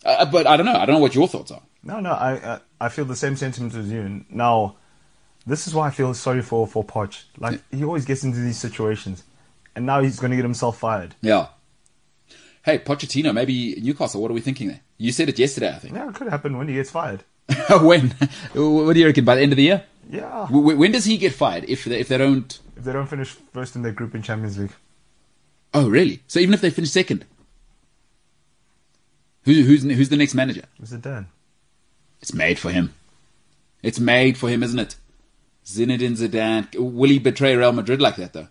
Uh, 0.05 0.25
but 0.27 0.47
I 0.47 0.57
don't 0.57 0.67
know. 0.67 0.75
I 0.75 0.87
don't 0.87 0.95
know 0.97 1.01
what 1.01 1.15
your 1.15 1.29
thoughts 1.29 1.51
are. 1.51 1.63
No, 1.83 2.01
no, 2.01 2.11
I, 2.13 2.55
I 2.55 2.61
I 2.81 2.89
feel 2.89 3.05
the 3.05 3.17
same 3.17 3.37
sentiment 3.37 3.75
as 3.75 3.91
you. 3.91 4.25
Now, 4.31 4.77
this 5.47 5.67
is 5.67 5.75
why 5.75 5.89
I 5.89 5.91
feel 5.91 6.15
sorry 6.15 6.43
for 6.43 6.67
for 6.67 6.85
Poch. 6.85 7.25
Like 7.39 7.61
he 7.71 7.85
always 7.85 8.05
gets 8.05 8.23
into 8.25 8.39
these 8.39 8.59
situations, 8.59 9.25
and 9.75 9.85
now 9.87 10.01
he's 10.01 10.19
going 10.19 10.31
to 10.31 10.37
get 10.37 10.45
himself 10.45 10.79
fired. 10.79 11.15
Yeah. 11.21 11.49
Hey, 12.69 12.79
Pochettino, 12.79 13.33
maybe 13.33 13.81
Newcastle. 13.81 14.21
What 14.21 14.31
are 14.31 14.35
we 14.35 14.43
thinking 14.43 14.69
there? 14.69 14.81
You 14.99 15.11
said 15.11 15.31
it 15.31 15.39
yesterday, 15.39 15.71
I 15.75 15.79
think. 15.79 15.95
Yeah, 15.95 16.11
it 16.11 16.15
could 16.15 16.29
happen 16.29 16.59
when 16.59 16.69
he 16.69 16.75
gets 16.75 16.91
fired. 16.91 17.25
when? 17.81 18.11
What 18.53 18.93
do 18.93 19.01
you 19.01 19.07
reckon? 19.07 19.25
By 19.25 19.37
the 19.37 19.41
end 19.41 19.53
of 19.53 19.57
the 19.57 19.63
year? 19.63 19.85
Yeah, 20.11 20.47
When 20.51 20.93
does 20.93 21.07
he 21.07 21.17
get 21.17 21.33
fired 21.33 21.65
if 21.67 21.87
they, 21.87 21.99
if 21.99 22.09
they 22.09 22.19
don't? 22.19 22.59
if 22.77 22.85
they 22.85 22.93
don't 22.93 23.07
finish 23.07 23.31
first 23.31 23.75
in 23.75 23.81
their 23.81 23.93
group 23.93 24.15
in 24.15 24.21
Champions 24.21 24.59
League. 24.59 24.75
Oh, 25.73 25.89
really? 25.89 26.21
So 26.27 26.41
even 26.41 26.53
if 26.53 26.61
they 26.61 26.69
finish 26.69 26.91
second, 26.91 27.25
who, 29.45 29.55
who's 29.63 29.85
who's 29.85 30.11
the 30.11 30.19
next 30.19 30.35
manager? 30.35 30.65
Dan? 31.01 31.29
It's 32.21 32.35
made 32.35 32.59
for 32.59 32.71
him. 32.71 32.93
It's 33.83 33.99
made 33.99 34.37
for 34.37 34.51
him, 34.51 34.63
isn't 34.63 34.79
it? 34.79 34.97
Zinedine 35.65 36.19
Zidane. 36.19 36.69
Will 36.79 37.09
he 37.09 37.19
betray 37.19 37.57
Real 37.57 37.73
Madrid 37.73 38.03
like 38.03 38.17
that, 38.17 38.35
though? 38.35 38.49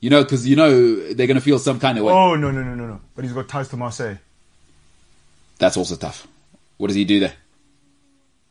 You 0.00 0.10
know, 0.10 0.22
because 0.22 0.46
you 0.46 0.54
know 0.56 1.12
they're 1.12 1.26
going 1.26 1.36
to 1.36 1.40
feel 1.40 1.58
some 1.58 1.80
kind 1.80 1.98
of 1.98 2.04
way. 2.04 2.12
Oh 2.12 2.36
no 2.36 2.50
no 2.50 2.62
no 2.62 2.74
no 2.74 2.86
no! 2.86 3.00
But 3.14 3.24
he's 3.24 3.32
got 3.32 3.48
ties 3.48 3.68
to 3.68 3.76
Marseille. 3.76 4.18
That's 5.58 5.76
also 5.76 5.96
tough. 5.96 6.26
What 6.76 6.86
does 6.86 6.96
he 6.96 7.04
do 7.04 7.20
there? 7.20 7.34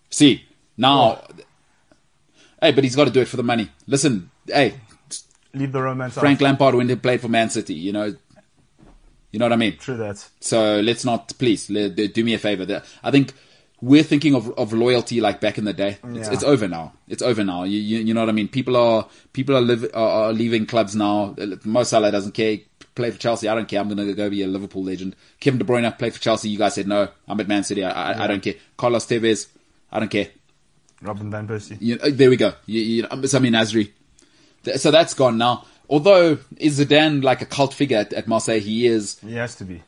See, 0.09 0.43
now. 0.75 1.23
Hey, 2.61 2.71
but 2.71 2.83
he's 2.83 2.95
got 2.95 3.05
to 3.05 3.11
do 3.11 3.21
it 3.21 3.27
for 3.27 3.37
the 3.37 3.43
money. 3.43 3.69
Listen, 3.85 4.31
hey, 4.47 4.73
Leave 5.53 5.71
the 5.71 5.81
romance 5.81 6.15
Frank 6.15 6.41
out. 6.41 6.45
Lampard 6.45 6.75
when 6.75 6.89
he 6.89 6.95
played 6.95 7.21
for 7.21 7.29
Man 7.29 7.49
City, 7.49 7.73
you 7.73 7.93
know. 7.93 8.15
You 9.31 9.39
know 9.39 9.45
what 9.45 9.53
I 9.53 9.57
mean? 9.57 9.77
True 9.77 9.97
that. 9.97 10.25
So 10.39 10.79
let's 10.79 11.03
not, 11.03 11.33
please, 11.37 11.69
le- 11.69 11.89
do 11.89 12.23
me 12.23 12.33
a 12.33 12.39
favor. 12.39 12.81
I 13.03 13.11
think 13.11 13.33
we're 13.81 14.03
thinking 14.03 14.33
of, 14.35 14.49
of 14.57 14.73
loyalty 14.73 15.21
like 15.21 15.39
back 15.39 15.57
in 15.57 15.65
the 15.65 15.73
day. 15.73 15.97
It's, 16.03 16.27
Yeah. 16.27 16.33
it's 16.33 16.43
over 16.43 16.67
now. 16.67 16.93
It's 17.07 17.21
over 17.21 17.43
now. 17.43 17.63
You, 17.63 17.79
you, 17.79 17.99
you 17.99 18.13
know 18.13 18.21
what 18.21 18.29
I 18.29 18.33
mean? 18.33 18.47
People 18.47 18.75
are 18.75 19.07
people 19.33 19.55
are, 19.55 19.61
live, 19.61 19.83
are, 19.93 20.09
are 20.27 20.33
leaving 20.33 20.65
clubs 20.65 20.95
now. 20.95 21.35
Mo 21.63 21.83
Salah 21.83 22.11
doesn't 22.11 22.31
care. 22.33 22.57
Play 22.95 23.11
for 23.11 23.19
Chelsea. 23.19 23.47
I 23.47 23.53
don't 23.53 23.67
care. 23.67 23.79
I'm 23.79 23.87
going 23.87 23.99
to 24.07 24.13
go 24.15 24.27
be 24.29 24.41
a 24.41 24.47
Liverpool 24.47 24.83
legend. 24.83 25.15
Kevin 25.39 25.59
De 25.59 25.65
Bruyne 25.65 25.95
played 25.99 26.13
for 26.15 26.19
Chelsea. 26.19 26.49
You 26.49 26.57
guys 26.57 26.73
said 26.73 26.87
no. 26.87 27.09
I'm 27.27 27.39
at 27.39 27.47
Man 27.47 27.63
City. 27.63 27.83
I, 27.83 28.13
I, 28.13 28.23
I 28.23 28.27
don't 28.27 28.41
care. 28.41 28.55
Carlos 28.75 29.05
Tevez. 29.05 29.47
I 29.91 29.99
don't 29.99 30.09
care. 30.09 30.29
Robin 31.03 31.29
Van 31.29 31.47
Persie. 31.47 31.77
You 31.79 31.97
there 31.97 32.31
we 32.31 32.37
go. 32.37 32.53
You, 32.65 32.81
you, 32.81 33.07
um, 33.11 33.25
Sami 33.27 33.51
Nasri. 33.51 33.91
So 34.77 34.89
that's 34.89 35.13
gone 35.13 35.37
now. 35.37 35.65
Although 35.89 36.39
is 36.57 36.79
Zidane 36.79 37.23
like 37.23 37.41
a 37.43 37.45
cult 37.45 37.73
figure 37.75 37.99
at, 37.99 38.11
at 38.13 38.27
Marseille? 38.27 38.59
He 38.59 38.87
is. 38.87 39.19
He 39.19 39.35
has 39.35 39.53
to 39.57 39.63
be. 39.65 39.83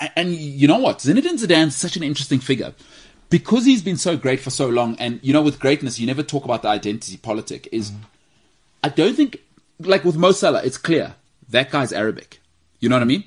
A- 0.00 0.18
And 0.18 0.34
you 0.34 0.66
know 0.66 0.78
what? 0.80 0.98
Zinedine 0.98 1.38
Zidane's 1.38 1.76
such 1.76 1.96
an 1.96 2.02
interesting 2.02 2.40
figure 2.40 2.74
because 3.30 3.64
he's 3.64 3.82
been 3.82 3.96
so 3.96 4.16
great 4.16 4.40
for 4.40 4.50
so 4.50 4.68
long. 4.68 4.96
And 4.98 5.20
you 5.22 5.32
know, 5.32 5.42
with 5.42 5.60
greatness, 5.60 5.98
you 5.98 6.06
never 6.06 6.22
talk 6.22 6.44
about 6.44 6.62
the 6.62 6.68
identity 6.68 7.16
politic. 7.16 7.68
Is 7.72 7.92
I 8.82 8.88
don't 8.88 9.14
think 9.14 9.40
like 9.80 10.04
with 10.04 10.16
Mo 10.16 10.32
Salah, 10.32 10.62
it's 10.64 10.78
clear 10.78 11.14
that 11.48 11.70
guy's 11.70 11.92
Arabic. 11.92 12.40
You 12.80 12.88
know 12.88 12.96
what 12.96 13.02
I 13.02 13.06
mean? 13.06 13.24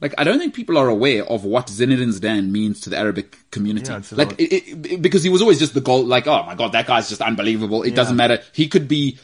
Like 0.00 0.14
I 0.16 0.24
don't 0.24 0.38
think 0.38 0.54
people 0.54 0.78
are 0.78 0.88
aware 0.88 1.24
of 1.24 1.44
what 1.44 1.66
Zinedine 1.66 2.18
Zidane 2.18 2.50
means 2.50 2.80
to 2.82 2.90
the 2.90 2.96
Arabic 2.96 3.38
community. 3.50 3.92
Yeah, 3.92 4.00
like 4.12 4.32
it, 4.40 4.52
it, 4.52 5.02
because 5.02 5.22
he 5.22 5.28
was 5.28 5.42
always 5.42 5.58
just 5.58 5.74
the 5.74 5.80
goal. 5.80 6.04
Like 6.04 6.26
oh 6.26 6.42
my 6.44 6.54
god, 6.54 6.72
that 6.72 6.86
guy's 6.86 7.08
just 7.08 7.20
unbelievable. 7.20 7.82
It 7.82 7.94
doesn't 7.94 8.16
matter. 8.16 8.40
He 8.52 8.68
could 8.68 8.88
be 8.88 9.18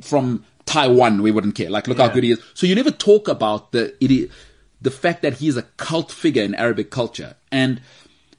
from 0.00 0.44
Taiwan. 0.64 1.22
We 1.22 1.30
wouldn't 1.30 1.54
care. 1.54 1.68
Like 1.68 1.86
look 1.86 1.98
how 1.98 2.08
good 2.08 2.24
he 2.24 2.32
is. 2.32 2.40
So 2.54 2.66
you 2.66 2.74
never 2.74 2.90
talk 2.90 3.28
about 3.28 3.72
the 3.72 3.94
it, 4.02 4.30
the 4.80 4.90
fact 4.90 5.22
that 5.22 5.34
he 5.34 5.48
is 5.48 5.56
a 5.56 5.62
cult 5.76 6.10
figure 6.10 6.42
in 6.42 6.54
Arabic 6.54 6.90
culture 6.90 7.36
and. 7.50 7.80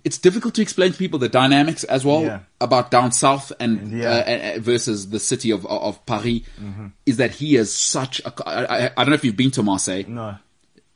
It's 0.03 0.17
difficult 0.17 0.53
to 0.55 0.61
explain 0.61 0.91
to 0.91 0.97
people 0.97 1.17
the 1.17 1.29
dynamics 1.29 1.83
as 1.85 2.03
well 2.03 2.23
Yeah. 2.23 2.39
about 2.59 2.91
down 2.91 3.11
south 3.13 3.53
and 3.59 3.97
Yeah. 3.97 4.09
uh, 4.09 4.57
uh, 4.57 4.59
versus 4.59 5.09
the 5.09 5.19
city 5.19 5.49
of 5.51 5.65
of 5.65 6.05
Paris. 6.05 6.41
Is 7.05 7.17
that 7.17 7.31
he 7.31 7.55
is 7.55 7.73
such 7.73 8.19
a. 8.25 8.33
I, 8.45 8.63
I, 8.65 8.91
I 8.97 9.03
don't 9.03 9.09
know 9.09 9.15
if 9.15 9.23
you've 9.23 9.37
been 9.37 9.51
to 9.51 9.63
Marseille 9.63 10.03
No. 10.07 10.35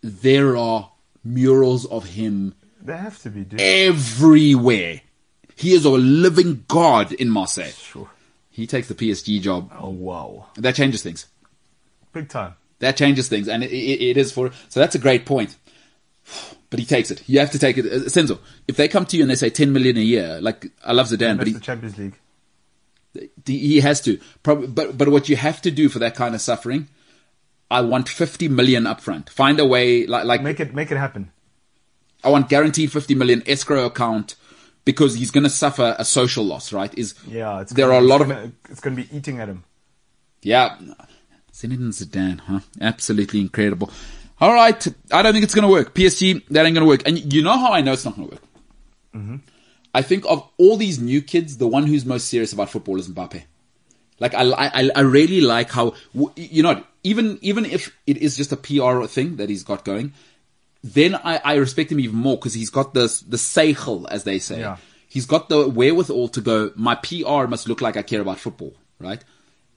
there 0.02 0.58
are 0.58 0.92
murals 1.24 1.86
of 1.86 2.06
him 2.06 2.54
They 2.82 2.98
have 2.98 3.22
to 3.24 3.30
be, 3.30 3.44
dude. 3.46 3.62
everywhere. 3.62 5.02
He 5.56 5.74
is 5.74 5.86
a 5.86 5.90
living 5.90 6.66
god 6.68 7.12
in 7.14 7.30
Marseille. 7.30 7.72
Sure. 7.72 8.10
He 8.52 8.68
takes 8.68 8.88
the 8.88 8.94
PSG 8.96 9.40
job. 9.42 9.72
Oh, 9.80 9.90
wow. 9.90 10.48
That 10.56 10.76
changes 10.76 11.02
things. 11.02 11.28
Big 12.14 12.28
time. 12.30 12.54
That 12.80 12.96
changes 12.98 13.28
things, 13.28 13.48
and 13.48 13.64
it, 13.64 13.72
it, 13.72 14.02
it 14.12 14.18
is 14.18 14.32
for. 14.32 14.52
So 14.70 14.80
that's 14.80 14.96
a 14.96 15.00
great 15.00 15.26
point. 15.26 15.56
But 16.70 16.80
he 16.80 16.86
takes 16.86 17.12
it. 17.12 17.24
You 17.28 17.40
have 17.40 17.52
to 17.52 17.60
take 17.60 17.78
it. 17.78 17.86
Uh, 17.86 18.06
Senzo, 18.10 18.40
if 18.68 18.76
they 18.76 18.88
come 18.90 19.06
to 19.06 19.16
you 19.18 19.24
and 19.24 19.32
they 19.32 19.36
say 19.36 19.50
10 19.50 19.72
million 19.72 19.96
a 19.98 20.02
year, 20.02 20.40
like 20.42 20.68
I 20.84 20.92
love 20.92 21.08
Zidane, 21.08 21.38
but 21.38 21.48
he, 21.48 21.54
the 21.54 21.60
Champions 21.62 21.98
League. 21.98 22.16
he 23.46 23.80
has 23.80 24.02
to. 24.02 24.20
Probably, 24.44 24.68
but 24.68 24.98
but 24.98 25.10
what 25.10 25.30
you 25.30 25.36
have 25.38 25.62
to 25.62 25.72
do 25.72 25.88
for 25.90 26.00
that 26.00 26.16
kind 26.16 26.36
of 26.36 26.42
suffering, 26.42 26.90
I 27.72 27.82
want 27.82 28.10
50 28.10 28.50
million 28.50 28.84
upfront. 28.84 29.30
Find 29.30 29.60
a 29.60 29.66
way, 29.66 30.06
like 30.06 30.26
like 30.26 30.42
Make 30.42 30.60
it, 30.60 30.74
make 30.74 30.92
it 30.92 30.98
happen. 30.98 31.32
I 32.24 32.30
want 32.30 32.50
guaranteed 32.50 32.92
50 32.92 33.16
million 33.16 33.44
escrow 33.48 33.86
account 33.86 34.36
because 34.84 35.16
he's 35.16 35.32
going 35.32 35.44
to 35.46 35.50
suffer 35.50 35.96
a 35.98 36.04
social 36.04 36.44
loss, 36.44 36.74
right? 36.74 36.94
Is 36.98 37.14
Yeah. 37.28 37.62
It's 37.62 37.72
there 37.74 37.88
gonna, 37.88 38.00
are 38.00 38.02
a 38.02 38.06
lot 38.06 38.22
it's 38.22 38.30
of 38.32 38.36
gonna, 38.36 38.52
It's 38.70 38.80
going 38.82 38.96
to 38.98 39.04
be 39.04 39.16
eating 39.16 39.40
at 39.40 39.48
him. 39.48 39.64
yeah. 40.42 40.78
Zinedine 41.54 41.90
Zidane, 41.92 42.40
huh? 42.42 42.60
Absolutely 42.82 43.40
incredible. 43.40 43.90
All 44.40 44.54
right, 44.54 44.88
I 45.12 45.22
don't 45.22 45.34
think 45.34 45.44
it's 45.44 45.56
going 45.56 45.64
to 45.68 45.72
work. 45.72 45.96
PSG, 45.96 46.46
that 46.50 46.66
ain't 46.66 46.76
going 46.76 46.86
to 46.86 46.88
work. 46.88 47.08
And 47.08 47.34
you 47.34 47.42
know 47.42 47.58
how 47.58 47.72
I 47.72 47.82
know 47.82 47.94
it's 47.94 48.06
not 48.06 48.16
going 48.16 48.28
to 48.28 48.36
work? 48.36 48.44
Mm-hmm. 49.16 49.36
I 49.96 50.02
think 50.04 50.26
of 50.30 50.48
all 50.58 50.78
these 50.78 51.00
new 51.00 51.22
kids, 51.22 51.58
the 51.58 51.68
one 51.68 51.88
who's 51.88 52.06
most 52.06 52.28
serious 52.30 52.54
about 52.54 52.70
football 52.70 52.98
is 53.00 53.10
Mbappe. 53.10 53.44
Like 54.20 54.34
I, 54.36 54.44
I, 54.44 54.90
I 54.96 55.00
really 55.02 55.42
like 55.42 55.72
how 55.72 55.94
you 56.36 56.64
know 56.64 56.84
even 57.04 57.38
even 57.42 57.66
if 57.66 57.96
it 58.08 58.18
is 58.18 58.36
just 58.36 58.52
a 58.52 58.58
PR 58.58 59.06
thing 59.06 59.38
that 59.38 59.50
he's 59.50 59.64
got 59.64 59.86
going, 59.86 60.14
then 60.84 61.16
I, 61.16 61.40
I 61.44 61.56
respect 61.56 61.92
him 61.92 62.00
even 62.00 62.16
more 62.16 62.36
because 62.36 62.54
he's 62.54 62.70
got 62.70 62.94
this 62.94 63.22
the 63.22 63.38
seichel 63.38 64.08
as 64.10 64.24
they 64.24 64.40
say. 64.40 64.60
Yeah. 64.60 64.78
He's 65.08 65.26
got 65.26 65.50
the 65.50 65.68
wherewithal 65.70 66.30
to 66.30 66.42
go. 66.42 66.72
My 66.76 66.96
PR 66.96 67.46
must 67.48 67.68
look 67.68 67.80
like 67.82 67.96
I 67.96 68.02
care 68.02 68.22
about 68.22 68.40
football, 68.40 68.74
right? 69.00 69.24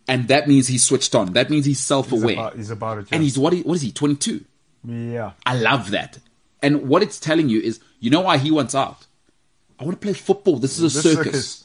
And 0.09 0.27
that 0.29 0.49
means 0.49 0.67
he's 0.67 0.83
switched 0.83 1.15
on. 1.15 1.35
That 1.35 1.51
means 1.51 1.67
he's 1.67 1.79
self-aware. 1.79 2.29
He's 2.29 2.35
about, 2.35 2.57
he's 2.57 2.71
about 2.71 2.99
it. 2.99 3.09
and 3.13 3.23
he's 3.23 3.39
what? 3.39 3.53
He, 3.53 3.63
what 3.63 3.75
is 3.75 3.83
he? 3.83 3.93
Twenty-two. 3.93 4.45
Yeah. 4.85 5.33
I 5.47 5.57
love 5.57 5.91
that. 5.91 6.19
And 6.63 6.89
what 6.89 7.03
it's 7.03 7.19
telling 7.19 7.49
you 7.49 7.61
is, 7.61 7.81
you 8.01 8.11
know 8.11 8.21
why 8.21 8.39
he 8.39 8.51
wants 8.51 8.75
out? 8.75 9.07
I 9.79 9.85
want 9.85 10.01
to 10.01 10.05
play 10.05 10.13
football. 10.13 10.57
This 10.57 10.79
is 10.79 10.95
a 10.95 11.03
This 11.03 11.15
circus. 11.15 11.65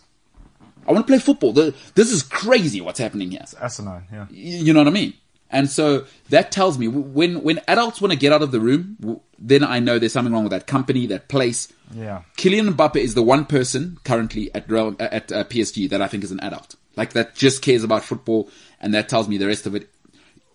I 0.87 0.91
want 0.91 1.05
to 1.05 1.11
play 1.11 1.19
football. 1.19 1.51
This 1.51 2.11
is 2.11 2.23
crazy 2.23 2.79
what's 2.79 2.99
happening 2.99 3.31
here. 3.31 3.41
It's 3.43 3.55
asinine, 3.55 4.05
yeah. 4.11 4.27
You 4.29 4.73
know 4.73 4.79
what 4.81 4.87
I 4.87 4.91
mean? 4.91 5.13
And 5.49 5.69
so 5.69 6.05
that 6.29 6.51
tells 6.51 6.77
me 6.77 6.87
when 6.87 7.43
when 7.43 7.61
adults 7.67 8.01
want 8.01 8.11
to 8.11 8.17
get 8.17 8.33
out 8.33 8.41
of 8.41 8.51
the 8.51 8.59
room, 8.59 9.21
then 9.39 9.63
I 9.63 9.79
know 9.79 9.99
there's 9.99 10.13
something 10.13 10.33
wrong 10.33 10.43
with 10.43 10.51
that 10.51 10.67
company, 10.67 11.05
that 11.07 11.27
place. 11.27 11.71
Yeah. 11.93 12.23
Kylian 12.37 12.73
Mbappe 12.73 12.97
is 12.97 13.13
the 13.13 13.21
one 13.21 13.45
person 13.45 13.97
currently 14.03 14.53
at 14.55 14.69
Real, 14.69 14.95
at 14.99 15.31
uh, 15.31 15.43
PSG 15.45 15.89
that 15.89 16.01
I 16.01 16.07
think 16.07 16.23
is 16.23 16.31
an 16.31 16.39
adult, 16.39 16.75
like 16.95 17.13
that 17.13 17.35
just 17.35 17.61
cares 17.61 17.83
about 17.83 18.03
football, 18.03 18.49
and 18.81 18.93
that 18.93 19.07
tells 19.07 19.27
me 19.27 19.37
the 19.37 19.47
rest 19.47 19.65
of 19.65 19.75
it 19.75 19.89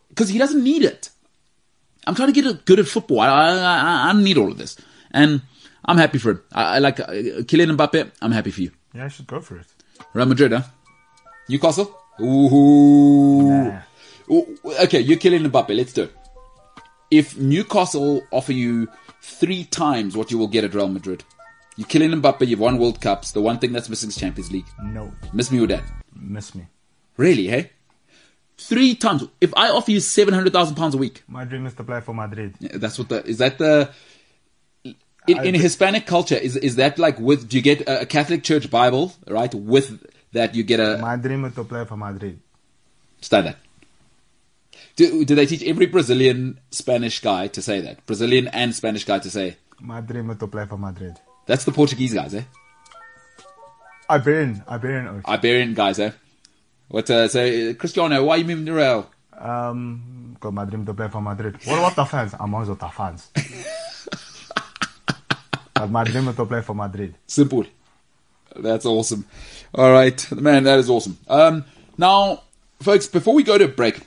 because 0.09 0.29
he 0.29 0.39
doesn't 0.39 0.63
need 0.63 0.83
it. 0.83 1.11
I'm 2.07 2.15
trying 2.15 2.33
to 2.33 2.43
get 2.43 2.65
good 2.65 2.79
at 2.79 2.87
football. 2.87 3.21
I, 3.21 3.29
I, 3.29 4.11
I, 4.11 4.13
need 4.15 4.39
all 4.39 4.51
of 4.51 4.59
this, 4.59 4.77
and 5.11 5.43
I'm 5.85 5.99
happy 5.99 6.19
for 6.19 6.31
it. 6.33 6.39
I, 6.53 6.77
I 6.77 6.79
like 6.79 7.01
uh, 7.01 7.07
Kylian 7.49 7.77
Mbappe. 7.77 8.11
I'm 8.23 8.33
happy 8.33 8.51
for 8.51 8.63
you. 8.63 8.71
Yeah, 8.95 9.05
I 9.05 9.09
should 9.09 9.27
go 9.27 9.41
for 9.41 9.57
it. 9.57 9.67
Real 10.15 10.27
Madrid, 10.27 10.53
huh? 10.53 10.63
Newcastle. 11.49 11.97
Ooh. 12.21 13.49
Nah. 13.51 13.81
Ooh, 14.31 14.59
Okay, 14.83 15.01
you're 15.01 15.19
killing 15.19 15.43
Mbappe. 15.45 15.77
Let's 15.77 15.93
do 15.93 16.05
it. 16.05 16.17
If 17.11 17.37
Newcastle 17.37 18.23
offer 18.31 18.53
you 18.53 18.89
three 19.21 19.65
times 19.65 20.17
what 20.17 20.31
you 20.31 20.39
will 20.39 20.49
get 20.49 20.65
at 20.65 20.75
Real 20.75 20.89
Madrid, 20.89 21.25
you're 21.77 21.89
killing 21.89 22.11
Mbappe. 22.11 22.47
You've 22.47 22.61
won 22.61 22.79
World 22.79 23.01
Cups. 23.01 23.33
The 23.33 23.41
one 23.41 23.59
thing 23.59 23.73
that's 23.73 23.89
missing 23.89 24.09
is 24.09 24.17
Champions 24.17 24.53
League. 24.53 24.67
No. 24.83 25.13
Miss 25.33 25.51
me 25.51 25.61
with 25.61 25.71
that. 25.71 25.85
Miss 26.15 26.55
me. 26.55 26.67
Really, 27.17 27.49
hey? 27.49 27.71
Three 28.69 28.95
times. 28.95 29.25
If 29.41 29.53
I 29.57 29.71
offer 29.71 29.91
you 29.91 30.01
seven 30.01 30.35
hundred 30.35 30.53
thousand 30.53 30.77
pounds 30.77 30.95
a 30.95 30.99
week, 30.99 31.23
My 31.27 31.45
dream 31.45 31.67
is 31.67 31.75
to 31.75 31.85
play 31.85 32.01
for 32.01 32.15
Madrid. 32.15 32.55
that's 32.61 32.99
what 32.99 33.09
the 33.09 33.25
is 33.27 33.39
that 33.39 33.59
the 33.59 33.91
in, 35.27 35.45
in 35.45 35.55
Hispanic 35.55 36.07
culture 36.07 36.37
is 36.37 36.57
is 36.57 36.77
that 36.77 36.99
like 36.99 37.19
with 37.19 37.49
do 37.49 37.57
you 37.57 37.63
get 37.63 37.89
a, 37.89 38.07
Catholic 38.07 38.43
Church 38.43 38.71
Bible 38.71 39.13
right 39.27 39.53
with 39.55 40.07
that 40.33 40.55
you 40.55 40.63
get 40.63 40.81
a 40.81 40.99
My 40.99 41.17
dream 41.17 41.45
is 41.45 41.55
to 41.55 41.65
play 41.65 41.85
for 41.85 41.97
Madrid. 41.97 42.39
That. 43.31 43.57
Do, 44.97 45.25
do 45.25 45.35
they 45.35 45.47
teach 45.47 45.63
every 45.63 45.87
Brazilian 45.87 46.59
Spanish 46.71 47.21
guy 47.21 47.49
to 47.49 47.61
say 47.63 47.81
that? 47.83 48.05
Brazilian 48.07 48.49
and 48.49 48.75
Spanish 48.75 49.05
guy 49.05 49.19
to 49.19 49.31
say 49.31 49.57
My 49.79 50.01
dream 50.01 50.31
is 50.31 50.39
to 50.39 50.47
play 50.47 50.65
for 50.67 50.79
Madrid. 50.79 51.17
that's 51.47 51.65
the 51.65 51.73
Portuguese 51.73 52.15
guys, 52.15 52.35
eh? 52.35 52.45
Iberian, 54.09 54.63
Iberian. 54.69 55.23
Iberian 55.27 55.75
guys, 55.75 55.99
eh? 55.99 56.11
What? 56.91 57.09
Uh, 57.09 57.29
so 57.29 57.41
uh, 57.41 57.75
Cristiano, 57.75 58.23
why 58.25 58.35
are 58.35 58.39
you 58.39 58.45
moving 58.45 58.67
to 58.67 58.73
Real? 58.75 59.09
Um, 59.39 60.37
got 60.41 60.53
my 60.53 60.65
dream 60.65 60.85
to 60.87 60.95
play 60.95 61.09
for 61.09 61.23
Madrid. 61.23 61.57
What 61.65 61.79
about 61.79 61.97
the 61.97 62.05
fans? 62.05 62.35
I'm 62.39 62.53
also 62.55 62.75
the 62.75 62.89
fans. 62.89 63.31
but 65.75 65.91
my 65.91 66.05
dream 66.05 66.29
is 66.29 66.37
to 66.37 66.45
play 66.47 66.63
for 66.63 66.75
Madrid. 66.75 67.15
Simple. 67.27 67.65
That's 68.57 68.85
awesome. 68.85 69.25
All 69.75 69.93
right, 69.93 70.33
man, 70.33 70.65
that 70.65 70.79
is 70.81 70.91
awesome. 70.91 71.17
Um, 71.29 71.65
now, 71.97 72.43
folks, 72.83 73.07
before 73.07 73.35
we 73.35 73.45
go 73.45 73.57
to 73.57 73.69
break, 73.69 74.01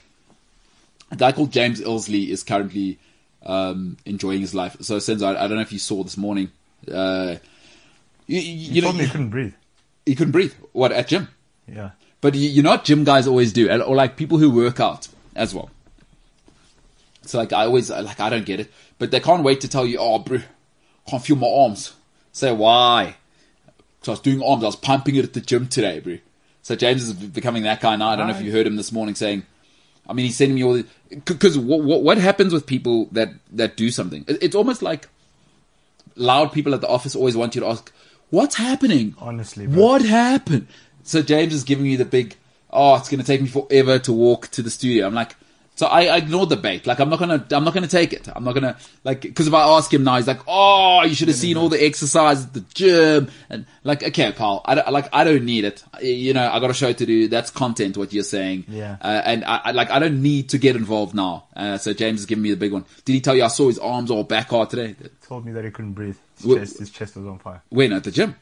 a 1.10 1.16
guy 1.16 1.32
called 1.32 1.50
James 1.52 1.80
Ilsley 1.80 2.28
is 2.28 2.42
currently 2.42 2.98
um, 3.46 3.96
enjoying 4.04 4.42
his 4.42 4.54
life. 4.54 4.76
So, 4.82 4.98
Senzo, 4.98 5.34
I, 5.34 5.44
I 5.44 5.48
don't 5.48 5.56
know 5.56 5.62
if 5.62 5.72
you 5.72 5.78
saw 5.78 6.02
this 6.02 6.18
morning. 6.18 6.50
Uh, 6.86 7.36
you, 8.26 8.40
you, 8.40 8.72
You 8.74 8.82
know, 8.82 8.88
told 8.88 8.98
me 8.98 9.04
you 9.04 9.10
couldn't 9.10 9.30
breathe. 9.30 9.54
he 10.04 10.14
couldn't 10.14 10.32
breathe. 10.32 10.52
What 10.72 10.92
at 10.92 11.08
gym? 11.08 11.28
Yeah. 11.66 11.92
But 12.24 12.36
you, 12.36 12.48
you 12.48 12.62
know 12.62 12.70
what 12.70 12.84
gym 12.84 13.04
guys 13.04 13.26
always 13.26 13.52
do, 13.52 13.70
or 13.82 13.94
like 13.94 14.16
people 14.16 14.38
who 14.38 14.50
work 14.50 14.80
out 14.80 15.08
as 15.36 15.54
well. 15.54 15.68
So 17.20 17.36
like 17.36 17.52
I 17.52 17.66
always 17.66 17.90
like 17.90 18.18
I 18.18 18.30
don't 18.30 18.46
get 18.46 18.60
it, 18.60 18.72
but 18.98 19.10
they 19.10 19.20
can't 19.20 19.42
wait 19.42 19.60
to 19.60 19.68
tell 19.68 19.84
you, 19.84 19.98
"Oh, 19.98 20.20
bro, 20.20 20.38
can't 21.06 21.22
feel 21.22 21.36
my 21.36 21.46
arms." 21.46 21.92
Say 22.32 22.50
why? 22.50 23.16
So 24.00 24.12
I 24.12 24.14
was 24.14 24.20
doing 24.20 24.42
arms. 24.42 24.64
I 24.64 24.68
was 24.68 24.76
pumping 24.76 25.16
it 25.16 25.24
at 25.26 25.34
the 25.34 25.42
gym 25.42 25.68
today, 25.68 26.00
bro. 26.00 26.16
So 26.62 26.74
James 26.74 27.02
is 27.02 27.12
becoming 27.12 27.64
that 27.64 27.82
guy 27.82 27.94
now. 27.96 28.08
I 28.08 28.16
don't 28.16 28.28
know 28.28 28.34
if 28.34 28.40
you 28.40 28.52
heard 28.52 28.66
him 28.66 28.76
this 28.76 28.90
morning 28.90 29.14
saying. 29.14 29.42
I 30.08 30.14
mean, 30.14 30.24
he's 30.24 30.38
sending 30.38 30.54
me 30.54 30.64
all 30.64 30.72
the 30.72 30.86
because 31.10 31.58
what, 31.58 31.84
what 31.84 32.02
what 32.02 32.16
happens 32.16 32.54
with 32.54 32.64
people 32.64 33.10
that 33.12 33.34
that 33.52 33.76
do 33.76 33.90
something? 33.90 34.24
It's 34.28 34.54
almost 34.54 34.80
like 34.80 35.10
loud 36.16 36.52
people 36.52 36.72
at 36.72 36.80
the 36.80 36.88
office 36.88 37.14
always 37.14 37.36
want 37.36 37.54
you 37.54 37.60
to 37.60 37.66
ask, 37.66 37.92
what's 38.30 38.54
happening? 38.54 39.14
Honestly, 39.18 39.66
bro. 39.66 39.82
what 39.82 40.02
happened? 40.02 40.68
So 41.04 41.22
James 41.22 41.54
is 41.54 41.64
giving 41.64 41.84
me 41.84 41.96
the 41.96 42.04
big, 42.04 42.34
oh, 42.70 42.96
it's 42.96 43.08
going 43.08 43.20
to 43.20 43.26
take 43.26 43.40
me 43.40 43.48
forever 43.48 43.98
to 44.00 44.12
walk 44.12 44.48
to 44.48 44.62
the 44.62 44.70
studio. 44.70 45.06
I'm 45.06 45.14
like, 45.14 45.36
so 45.76 45.86
I, 45.86 46.02
I 46.06 46.16
ignored 46.18 46.50
the 46.50 46.56
bait. 46.56 46.86
Like 46.86 47.00
I'm 47.00 47.08
not 47.10 47.18
gonna, 47.18 47.44
I'm 47.50 47.64
not 47.64 47.74
gonna 47.74 47.88
take 47.88 48.12
it. 48.12 48.28
I'm 48.34 48.44
not 48.44 48.54
gonna 48.54 48.76
like 49.02 49.22
because 49.22 49.48
if 49.48 49.54
I 49.54 49.62
ask 49.76 49.92
him 49.92 50.04
now, 50.04 50.16
he's 50.16 50.26
like, 50.28 50.40
oh, 50.46 51.02
you 51.02 51.14
should 51.16 51.26
have 51.28 51.36
seen 51.36 51.56
all 51.56 51.68
the 51.68 51.84
exercise 51.84 52.44
at 52.44 52.54
the 52.54 52.60
gym 52.74 53.28
and 53.50 53.66
like, 53.82 54.04
okay, 54.04 54.30
pal, 54.30 54.62
I 54.64 54.76
don't, 54.76 54.92
like 54.92 55.08
I 55.12 55.24
don't 55.24 55.44
need 55.44 55.64
it. 55.64 55.82
You 56.00 56.32
know, 56.32 56.48
I 56.48 56.60
got 56.60 56.70
a 56.70 56.74
show 56.74 56.92
to 56.92 57.06
do. 57.06 57.26
That's 57.26 57.50
content. 57.50 57.96
What 57.96 58.12
you're 58.12 58.22
saying, 58.22 58.66
Yeah. 58.68 58.96
Uh, 59.00 59.22
and 59.24 59.44
I, 59.44 59.62
I 59.64 59.70
like 59.72 59.90
I 59.90 59.98
don't 59.98 60.22
need 60.22 60.50
to 60.50 60.58
get 60.58 60.76
involved 60.76 61.12
now. 61.14 61.48
Uh, 61.56 61.76
so 61.76 61.92
James 61.92 62.20
is 62.20 62.26
giving 62.26 62.42
me 62.42 62.50
the 62.50 62.56
big 62.56 62.72
one. 62.72 62.84
Did 63.04 63.14
he 63.14 63.20
tell 63.20 63.34
you 63.34 63.42
I 63.42 63.48
saw 63.48 63.66
his 63.66 63.80
arms 63.80 64.12
all 64.12 64.22
back 64.22 64.50
hard 64.50 64.70
today? 64.70 64.94
told 65.26 65.44
me 65.44 65.52
that 65.52 65.64
he 65.64 65.72
couldn't 65.72 65.94
breathe. 65.94 66.16
His, 66.36 66.52
Wh- 66.52 66.58
chest, 66.58 66.78
his 66.78 66.90
chest 66.90 67.16
was 67.16 67.26
on 67.26 67.40
fire. 67.40 67.62
When 67.70 67.92
at 67.92 68.04
the 68.04 68.12
gym? 68.12 68.36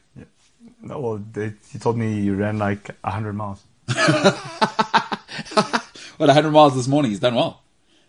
No, 0.83 0.99
well, 0.99 1.23
they, 1.31 1.53
he 1.71 1.79
told 1.79 1.97
me 1.97 2.19
you 2.19 2.35
ran 2.35 2.59
like 2.59 2.87
100 3.01 3.33
miles. 3.33 3.63
Well, 6.19 6.27
100 6.27 6.51
miles 6.51 6.75
this 6.75 6.87
morning. 6.87 7.09
He's 7.11 7.19
done 7.19 7.33
well. 7.35 7.61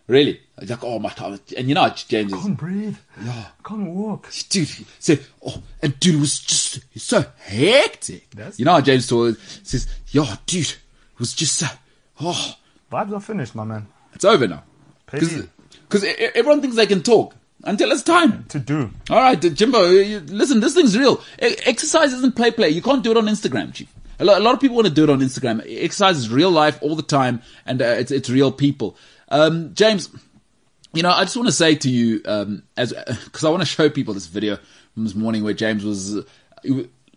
Really? 0.07 0.39
Like, 0.61 0.83
oh 0.83 0.99
my 0.99 1.11
god. 1.15 1.39
And 1.57 1.67
you 1.67 1.73
know, 1.73 1.89
James 1.89 2.31
is, 2.31 2.39
Can't 2.43 2.55
breathe. 2.57 2.97
Yeah. 3.23 3.45
Can't 3.65 3.89
walk. 3.89 4.31
dude, 4.49 4.69
so, 4.99 5.15
oh, 5.45 5.63
and 5.81 5.99
dude, 5.99 6.15
it 6.15 6.19
was 6.19 6.39
just 6.39 6.81
so 6.99 7.25
hectic. 7.39 8.29
That's- 8.29 8.59
you 8.59 8.65
know 8.65 8.73
how 8.73 8.81
James 8.81 9.07
told 9.07 9.37
says, 9.63 9.87
yo, 10.09 10.23
dude, 10.45 10.67
it 10.69 10.77
was 11.19 11.33
just 11.33 11.55
so, 11.55 11.65
oh, 12.21 12.53
Vibes 12.91 13.11
are 13.11 13.19
finished, 13.19 13.55
my 13.55 13.63
man. 13.63 13.87
it's 14.13 14.23
over 14.23 14.47
now. 14.47 14.63
Because 15.09 16.03
everyone 16.35 16.61
thinks 16.61 16.75
they 16.75 16.85
can 16.85 17.01
talk 17.01 17.33
until 17.65 17.91
it's 17.91 18.03
time. 18.03 18.45
To 18.49 18.59
do. 18.59 18.91
All 19.09 19.17
right, 19.17 19.39
Jimbo, 19.41 19.89
you- 19.89 20.19
listen, 20.21 20.59
this 20.59 20.73
thing's 20.75 20.97
real. 20.97 21.21
E- 21.41 21.55
Exercise 21.65 22.13
isn't 22.13 22.35
play 22.35 22.51
play. 22.51 22.69
You 22.69 22.81
can't 22.81 23.03
do 23.03 23.11
it 23.11 23.17
on 23.17 23.25
Instagram, 23.25 23.73
chief. 23.73 23.91
A 24.19 24.23
lot, 24.25 24.37
a 24.39 24.43
lot 24.43 24.53
of 24.53 24.61
people 24.61 24.75
want 24.77 24.87
to 24.87 24.93
do 24.93 25.03
it 25.03 25.09
on 25.09 25.19
Instagram. 25.19 25.61
Exercise 25.67 26.17
is 26.17 26.29
real 26.29 26.49
life 26.51 26.79
all 26.81 26.95
the 26.95 27.03
time, 27.03 27.41
and 27.65 27.81
uh, 27.81 27.85
it's 27.85 28.11
it's 28.11 28.29
real 28.29 28.51
people. 28.51 28.95
Um, 29.29 29.73
James, 29.73 30.09
you 30.93 31.03
know, 31.03 31.09
I 31.11 31.23
just 31.25 31.35
want 31.35 31.47
to 31.49 31.51
say 31.53 31.75
to 31.75 31.89
you, 31.89 32.21
um, 32.25 32.63
as 32.77 32.93
because 33.25 33.43
I 33.43 33.49
want 33.49 33.61
to 33.61 33.65
show 33.67 33.89
people 33.89 34.13
this 34.13 34.27
video 34.27 34.57
from 34.93 35.03
this 35.03 35.15
morning 35.15 35.43
where 35.43 35.53
James 35.53 35.83
was, 35.83 36.15
uh, 36.15 36.23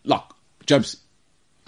like 0.04 0.22
James, 0.66 0.96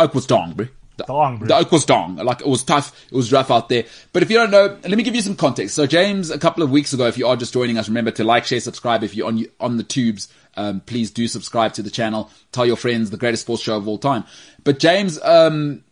oak 0.00 0.14
was 0.14 0.26
dong, 0.26 0.54
bro. 0.54 0.66
The, 1.06 1.12
Dong, 1.12 1.38
bro. 1.38 1.48
the 1.48 1.56
oak 1.56 1.72
was 1.72 1.84
dong. 1.84 2.16
Like 2.16 2.40
it 2.40 2.46
was 2.46 2.62
tough. 2.62 2.92
It 3.10 3.14
was 3.14 3.32
rough 3.32 3.50
out 3.50 3.68
there. 3.68 3.84
But 4.12 4.22
if 4.22 4.30
you 4.30 4.36
don't 4.36 4.50
know, 4.50 4.78
let 4.82 4.96
me 4.96 5.02
give 5.02 5.14
you 5.14 5.22
some 5.22 5.36
context. 5.36 5.74
So 5.74 5.86
James, 5.86 6.30
a 6.30 6.38
couple 6.38 6.62
of 6.62 6.70
weeks 6.70 6.92
ago, 6.92 7.06
if 7.06 7.16
you 7.18 7.26
are 7.26 7.36
just 7.36 7.52
joining 7.52 7.78
us, 7.78 7.88
remember 7.88 8.10
to 8.12 8.24
like, 8.24 8.44
share, 8.44 8.60
subscribe. 8.60 9.02
If 9.02 9.14
you're 9.14 9.26
on 9.28 9.44
on 9.60 9.76
the 9.76 9.82
tubes, 9.82 10.28
um, 10.56 10.80
please 10.80 11.10
do 11.10 11.26
subscribe 11.28 11.72
to 11.74 11.82
the 11.82 11.90
channel. 11.90 12.30
Tell 12.52 12.66
your 12.66 12.76
friends 12.76 13.10
the 13.10 13.16
greatest 13.16 13.42
sports 13.42 13.62
show 13.62 13.76
of 13.76 13.86
all 13.88 13.98
time. 13.98 14.24
But 14.64 14.78
James, 14.78 15.20
um, 15.22 15.84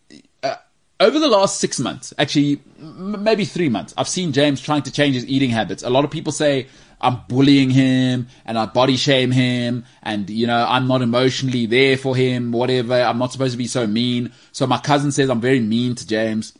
uh, 0.43 0.55
over 0.99 1.17
the 1.19 1.27
last 1.27 1.59
six 1.59 1.79
months, 1.79 2.13
actually 2.17 2.61
m- 2.79 3.23
maybe 3.23 3.45
three 3.45 3.69
months, 3.69 3.93
I've 3.97 4.07
seen 4.07 4.31
James 4.33 4.61
trying 4.61 4.83
to 4.83 4.91
change 4.91 5.15
his 5.15 5.25
eating 5.25 5.49
habits. 5.49 5.83
A 5.83 5.89
lot 5.89 6.03
of 6.05 6.11
people 6.11 6.31
say 6.31 6.67
I'm 7.01 7.21
bullying 7.27 7.69
him 7.69 8.27
and 8.45 8.57
I 8.57 8.65
body 8.65 8.97
shame 8.97 9.31
him 9.31 9.85
and, 10.03 10.29
you 10.29 10.47
know, 10.47 10.65
I'm 10.67 10.87
not 10.87 11.01
emotionally 11.01 11.65
there 11.65 11.97
for 11.97 12.15
him, 12.15 12.51
whatever. 12.51 13.01
I'm 13.01 13.17
not 13.17 13.31
supposed 13.31 13.53
to 13.53 13.57
be 13.57 13.67
so 13.67 13.87
mean. 13.87 14.31
So 14.51 14.67
my 14.67 14.79
cousin 14.79 15.11
says 15.11 15.29
I'm 15.29 15.41
very 15.41 15.59
mean 15.59 15.95
to 15.95 16.07
James 16.07 16.53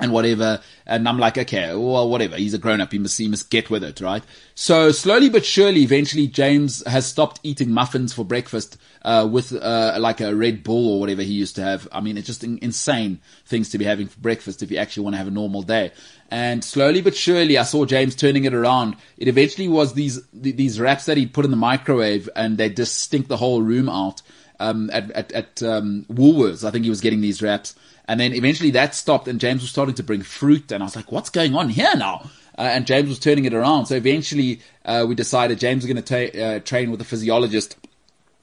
and 0.00 0.12
whatever. 0.12 0.60
And 0.86 1.08
I'm 1.08 1.18
like, 1.18 1.38
okay, 1.38 1.74
well, 1.74 2.08
whatever. 2.08 2.36
He's 2.36 2.54
a 2.54 2.58
grown 2.58 2.80
up. 2.80 2.90
He 2.90 2.98
must, 2.98 3.18
he 3.18 3.28
must 3.28 3.50
get 3.50 3.70
with 3.70 3.84
it, 3.84 4.00
right? 4.00 4.24
So 4.54 4.90
slowly 4.90 5.28
but 5.28 5.44
surely, 5.44 5.82
eventually 5.82 6.26
James 6.26 6.84
has 6.86 7.06
stopped 7.06 7.38
eating 7.42 7.70
muffins 7.70 8.12
for 8.12 8.24
breakfast, 8.24 8.78
uh, 9.02 9.28
with, 9.30 9.52
uh, 9.52 9.96
like 10.00 10.20
a 10.20 10.34
Red 10.34 10.64
Bull 10.64 10.94
or 10.94 11.00
whatever 11.00 11.22
he 11.22 11.32
used 11.32 11.54
to 11.56 11.62
have. 11.62 11.86
I 11.92 12.00
mean, 12.00 12.16
it's 12.16 12.26
just 12.26 12.42
in, 12.42 12.58
insane 12.62 13.20
things 13.46 13.68
to 13.70 13.78
be 13.78 13.84
having 13.84 14.08
for 14.08 14.18
breakfast 14.20 14.62
if 14.62 14.70
you 14.70 14.78
actually 14.78 15.04
want 15.04 15.14
to 15.14 15.18
have 15.18 15.28
a 15.28 15.30
normal 15.30 15.62
day. 15.62 15.92
And 16.30 16.64
slowly 16.64 17.02
but 17.02 17.14
surely, 17.14 17.58
I 17.58 17.64
saw 17.64 17.84
James 17.84 18.14
turning 18.14 18.44
it 18.44 18.54
around. 18.54 18.96
It 19.18 19.28
eventually 19.28 19.68
was 19.68 19.94
these, 19.94 20.20
these 20.32 20.80
wraps 20.80 21.06
that 21.06 21.16
he'd 21.16 21.34
put 21.34 21.44
in 21.44 21.50
the 21.50 21.56
microwave 21.56 22.28
and 22.34 22.56
they 22.56 22.70
just 22.70 22.96
stink 22.98 23.28
the 23.28 23.36
whole 23.36 23.62
room 23.62 23.88
out. 23.88 24.22
Um, 24.60 24.90
at, 24.92 25.10
at, 25.12 25.32
at, 25.32 25.62
um, 25.62 26.04
Woolworths, 26.12 26.64
I 26.64 26.70
think 26.70 26.84
he 26.84 26.90
was 26.90 27.00
getting 27.00 27.22
these 27.22 27.40
wraps. 27.40 27.74
And 28.10 28.18
then 28.18 28.34
eventually 28.34 28.72
that 28.72 28.96
stopped 28.96 29.28
and 29.28 29.38
James 29.38 29.60
was 29.62 29.70
starting 29.70 29.94
to 29.94 30.02
bring 30.02 30.22
fruit 30.22 30.72
and 30.72 30.82
I 30.82 30.86
was 30.86 30.96
like, 30.96 31.12
what's 31.12 31.30
going 31.30 31.54
on 31.54 31.68
here 31.68 31.94
now? 31.94 32.28
Uh, 32.58 32.62
and 32.62 32.84
James 32.84 33.08
was 33.08 33.20
turning 33.20 33.44
it 33.44 33.54
around. 33.54 33.86
So 33.86 33.94
eventually, 33.94 34.62
uh, 34.84 35.06
we 35.08 35.14
decided 35.14 35.60
James 35.60 35.84
was 35.84 35.92
going 35.92 36.02
to 36.02 36.30
ta- 36.32 36.36
uh, 36.42 36.58
train 36.58 36.90
with 36.90 37.00
a 37.00 37.04
physiologist 37.04 37.76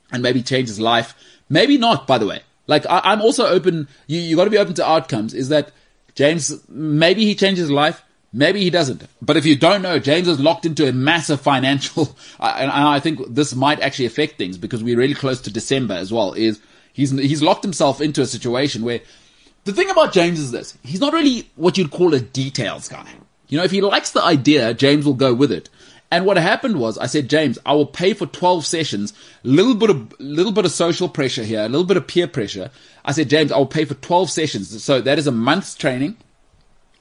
and 0.10 0.24
maybe 0.24 0.42
change 0.42 0.70
his 0.70 0.80
life. 0.80 1.16
Maybe 1.50 1.78
not, 1.78 2.08
by 2.08 2.18
the 2.18 2.26
way. 2.26 2.44
Like, 2.66 2.86
I, 2.86 3.02
I'm 3.04 3.22
also 3.22 3.46
open, 3.46 3.90
you, 4.08 4.22
you 4.22 4.38
gotta 4.38 4.50
be 4.50 4.58
open 4.58 4.74
to 4.76 4.88
outcomes, 4.88 5.34
is 5.34 5.50
that 5.50 5.74
James, 6.16 6.66
maybe 6.70 7.26
he 7.26 7.36
changes 7.36 7.64
his 7.64 7.72
life, 7.72 8.06
maybe 8.32 8.62
he 8.62 8.70
doesn't. 8.70 9.06
But 9.22 9.36
if 9.36 9.46
you 9.46 9.58
don't 9.58 9.82
know, 9.82 10.00
James 10.00 10.30
is 10.30 10.40
locked 10.40 10.66
into 10.66 10.88
a 10.88 10.94
massive 10.94 11.42
financial, 11.42 12.16
and 12.40 12.72
I 12.72 13.02
think 13.02 13.20
this 13.28 13.54
might 13.54 13.82
actually 13.82 14.06
affect 14.06 14.38
things 14.38 14.58
because 14.58 14.82
we're 14.82 14.98
really 14.98 15.14
close 15.14 15.42
to 15.42 15.52
December 15.52 15.96
as 15.96 16.14
well, 16.14 16.32
is 16.32 16.62
he's, 16.94 17.12
he's 17.12 17.42
locked 17.42 17.64
himself 17.64 18.00
into 18.00 18.22
a 18.22 18.26
situation 18.26 18.84
where 18.84 19.02
the 19.68 19.74
thing 19.74 19.90
about 19.90 20.14
James 20.14 20.40
is 20.40 20.52
this. 20.52 20.78
He's 20.82 21.02
not 21.02 21.14
really 21.14 21.50
what 21.56 21.78
you'd 21.78 21.92
call 21.92 22.14
a 22.14 22.20
details 22.20 22.88
guy. 22.88 23.06
You 23.50 23.58
know, 23.58 23.64
if 23.64 23.72
he 23.72 23.82
likes 23.82 24.12
the 24.12 24.24
idea, 24.24 24.74
James 24.74 25.06
will 25.06 25.14
go 25.14 25.34
with 25.34 25.52
it. 25.52 25.70
And 26.10 26.26
what 26.26 26.38
happened 26.38 26.80
was, 26.80 26.98
I 26.98 27.08
said, 27.08 27.30
James, 27.30 27.60
I 27.66 27.74
will 27.74 27.86
pay 27.86 28.14
for 28.14 28.26
12 28.26 28.66
sessions, 28.66 29.14
little 29.44 29.76
bit 29.76 29.90
of, 29.90 30.18
little 30.20 30.54
bit 30.54 30.64
of 30.64 30.72
social 30.72 31.10
pressure 31.10 31.44
here, 31.44 31.62
a 31.62 31.70
little 31.70 31.86
bit 31.86 31.98
of 31.98 32.08
peer 32.08 32.28
pressure. 32.28 32.72
I 33.04 33.12
said, 33.12 33.30
James, 33.30 33.52
I 33.52 33.58
will 33.58 33.66
pay 33.66 33.84
for 33.84 33.94
12 33.96 34.30
sessions. 34.30 34.84
So 34.84 35.02
that 35.02 35.20
is 35.20 35.28
a 35.28 35.34
month's 35.34 35.76
training, 35.76 36.16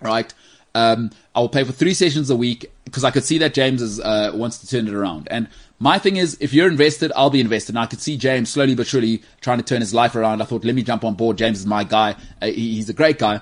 right? 0.00 0.32
Um, 0.74 1.10
I 1.36 1.40
will 1.40 1.48
pay 1.48 1.62
for 1.62 1.72
three 1.72 1.94
sessions 1.94 2.30
a 2.30 2.36
week 2.36 2.70
because 2.84 3.04
I 3.04 3.12
could 3.12 3.24
see 3.24 3.38
that 3.38 3.54
James 3.54 3.80
is, 3.80 4.00
uh, 4.00 4.32
wants 4.34 4.58
to 4.58 4.68
turn 4.68 4.88
it 4.88 4.94
around. 4.94 5.28
And 5.30 5.48
my 5.78 5.98
thing 5.98 6.16
is, 6.16 6.38
if 6.40 6.54
you're 6.54 6.68
invested, 6.68 7.12
I'll 7.14 7.30
be 7.30 7.40
invested. 7.40 7.74
And 7.74 7.78
I 7.80 7.86
could 7.86 8.00
see 8.00 8.16
James 8.16 8.50
slowly 8.50 8.74
but 8.74 8.86
surely 8.86 9.22
trying 9.40 9.58
to 9.58 9.64
turn 9.64 9.80
his 9.80 9.92
life 9.92 10.14
around. 10.14 10.40
I 10.40 10.44
thought, 10.44 10.64
let 10.64 10.74
me 10.74 10.82
jump 10.82 11.04
on 11.04 11.14
board. 11.14 11.38
James 11.38 11.60
is 11.60 11.66
my 11.66 11.84
guy. 11.84 12.16
Uh, 12.40 12.46
he, 12.46 12.74
he's 12.74 12.88
a 12.88 12.94
great 12.94 13.18
guy. 13.18 13.40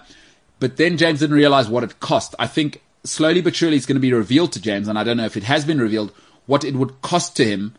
But 0.59 0.77
then 0.77 0.97
James 0.97 1.21
didn't 1.21 1.37
realize 1.37 1.69
what 1.69 1.85
it 1.85 2.01
cost. 2.01 2.35
I 2.39 2.47
think 2.47 2.83
slowly 3.05 3.43
but 3.43 3.55
surely 3.55 3.77
it's 3.77 3.87
going 3.87 3.97
to 3.97 4.01
be 4.01 4.13
revealed 4.13 4.53
to 4.53 4.61
James, 4.61 4.89
and 4.89 4.99
I 4.99 5.05
don't 5.05 5.17
know 5.17 5.27
if 5.27 5.37
it 5.37 5.45
has 5.45 5.65
been 5.65 5.79
revealed, 5.79 6.13
what 6.47 6.65
it 6.65 6.75
would 6.75 7.03
cost 7.03 7.37
to 7.37 7.45
him 7.45 7.75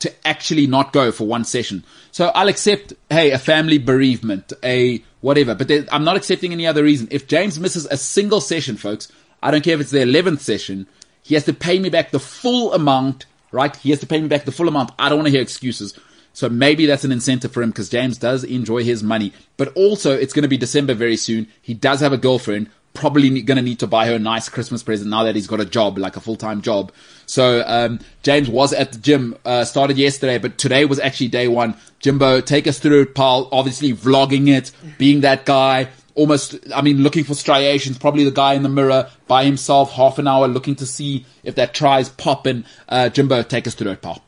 to 0.00 0.12
actually 0.26 0.66
not 0.66 0.92
go 0.92 1.12
for 1.12 1.26
one 1.26 1.44
session. 1.44 1.84
So 2.12 2.28
I'll 2.34 2.48
accept, 2.48 2.92
hey, 3.10 3.30
a 3.30 3.38
family 3.38 3.78
bereavement, 3.78 4.52
a 4.62 5.02
whatever, 5.20 5.54
but 5.54 5.68
there, 5.68 5.86
I'm 5.92 6.04
not 6.04 6.16
accepting 6.16 6.52
any 6.52 6.66
other 6.66 6.82
reason. 6.82 7.08
If 7.10 7.26
James 7.26 7.58
misses 7.60 7.86
a 7.86 7.96
single 7.96 8.40
session, 8.40 8.76
folks, 8.76 9.10
I 9.42 9.50
don't 9.50 9.64
care 9.64 9.74
if 9.74 9.80
it's 9.80 9.90
the 9.90 9.98
11th 9.98 10.40
session, 10.40 10.86
he 11.22 11.34
has 11.34 11.44
to 11.44 11.54
pay 11.54 11.78
me 11.78 11.88
back 11.88 12.10
the 12.10 12.20
full 12.20 12.74
amount, 12.74 13.26
right? 13.54 13.74
He 13.76 13.90
has 13.90 14.00
to 14.00 14.06
pay 14.06 14.20
me 14.20 14.28
back 14.28 14.44
the 14.44 14.52
full 14.52 14.68
amount. 14.68 14.90
I 14.98 15.08
don't 15.08 15.18
want 15.18 15.28
to 15.28 15.32
hear 15.32 15.40
excuses. 15.40 15.98
So 16.34 16.48
maybe 16.48 16.84
that's 16.84 17.04
an 17.04 17.12
incentive 17.12 17.52
for 17.52 17.62
him 17.62 17.70
because 17.70 17.88
James 17.88 18.18
does 18.18 18.42
enjoy 18.42 18.82
his 18.82 19.02
money. 19.02 19.32
But 19.56 19.72
also, 19.76 20.14
it's 20.14 20.32
going 20.32 20.42
to 20.42 20.48
be 20.48 20.56
December 20.56 20.92
very 20.92 21.16
soon. 21.16 21.46
He 21.62 21.74
does 21.74 22.00
have 22.00 22.12
a 22.12 22.18
girlfriend. 22.18 22.68
Probably 22.92 23.42
going 23.42 23.56
to 23.56 23.62
need 23.62 23.78
to 23.80 23.86
buy 23.86 24.06
her 24.06 24.14
a 24.14 24.18
nice 24.18 24.48
Christmas 24.48 24.82
present 24.82 25.10
now 25.10 25.24
that 25.24 25.34
he's 25.34 25.46
got 25.46 25.60
a 25.60 25.64
job, 25.64 25.96
like 25.96 26.16
a 26.16 26.20
full 26.20 26.36
time 26.36 26.60
job. 26.60 26.92
So 27.26 27.64
um, 27.66 28.00
James 28.22 28.48
was 28.48 28.72
at 28.72 28.92
the 28.92 28.98
gym, 28.98 29.36
uh, 29.44 29.64
started 29.64 29.96
yesterday, 29.96 30.38
but 30.38 30.58
today 30.58 30.84
was 30.84 31.00
actually 31.00 31.28
day 31.28 31.48
one. 31.48 31.76
Jimbo, 32.00 32.40
take 32.40 32.66
us 32.66 32.78
through 32.78 33.02
it, 33.02 33.14
pal. 33.14 33.48
Obviously, 33.50 33.92
vlogging 33.92 34.48
it, 34.48 34.72
being 34.98 35.22
that 35.22 35.44
guy. 35.44 35.88
Almost, 36.14 36.56
I 36.74 36.80
mean, 36.80 37.02
looking 37.02 37.24
for 37.24 37.34
striations. 37.34 37.98
Probably 37.98 38.24
the 38.24 38.30
guy 38.30 38.54
in 38.54 38.62
the 38.62 38.68
mirror 38.68 39.10
by 39.26 39.44
himself, 39.44 39.92
half 39.92 40.18
an 40.18 40.28
hour, 40.28 40.46
looking 40.46 40.76
to 40.76 40.86
see 40.86 41.26
if 41.42 41.56
that 41.56 41.74
tries 41.74 42.08
popping. 42.08 42.64
Uh, 42.88 43.08
Jimbo, 43.08 43.42
take 43.42 43.66
us 43.66 43.74
through 43.74 43.90
it, 43.92 44.02
pal. 44.02 44.22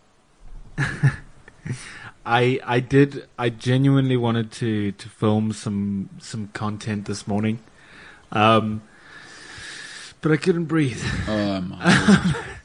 I 2.27 2.59
I 2.65 2.81
did 2.81 3.29
I 3.39 3.51
genuinely 3.51 4.17
wanted 4.17 4.51
to 4.53 4.93
to 4.93 5.09
film 5.09 5.53
some 5.53 6.11
some 6.19 6.49
content 6.49 7.07
this 7.07 7.29
morning, 7.29 7.61
um, 8.33 8.83
but 10.21 10.33
I 10.33 10.37
couldn't 10.37 10.65
breathe. 10.65 11.03
Oh 11.29 11.61
my. 11.61 12.35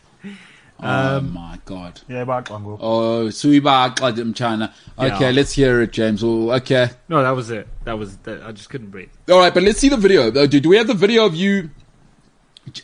oh 0.82 1.21
my 1.21 1.59
god. 1.65 2.01
Yeah, 2.07 2.23
but 2.25 2.45
Congo. 2.45 2.77
Oh, 2.82 3.25
Suiba 3.27 3.95
Qadim 3.95 4.36
China. 4.36 4.73
Okay, 4.97 5.25
Yeah. 5.25 5.32
let's 5.32 5.53
hear 5.53 5.82
it, 5.82 5.91
James. 5.93 6.23
Oh, 6.23 6.51
okay. 6.51 6.89
No, 7.09 7.21
that 7.21 7.32
was 7.32 7.49
it. 7.51 7.67
That 7.86 7.97
was 7.99 8.17
that. 8.17 8.41
I 8.43 8.51
just 8.51 8.69
couldn't 8.69 8.89
breathe. 8.89 9.09
All 9.29 9.39
right, 9.39 9.53
but 9.53 9.63
let's 9.63 9.79
see 9.79 9.89
the 9.89 9.97
video. 9.97 10.29
Uh, 10.32 10.45
Do, 10.45 10.59
do 10.59 10.69
we 10.69 10.77
have 10.77 10.88
the 10.88 10.93
video 10.93 11.25
of 11.25 11.36
you? 11.36 11.69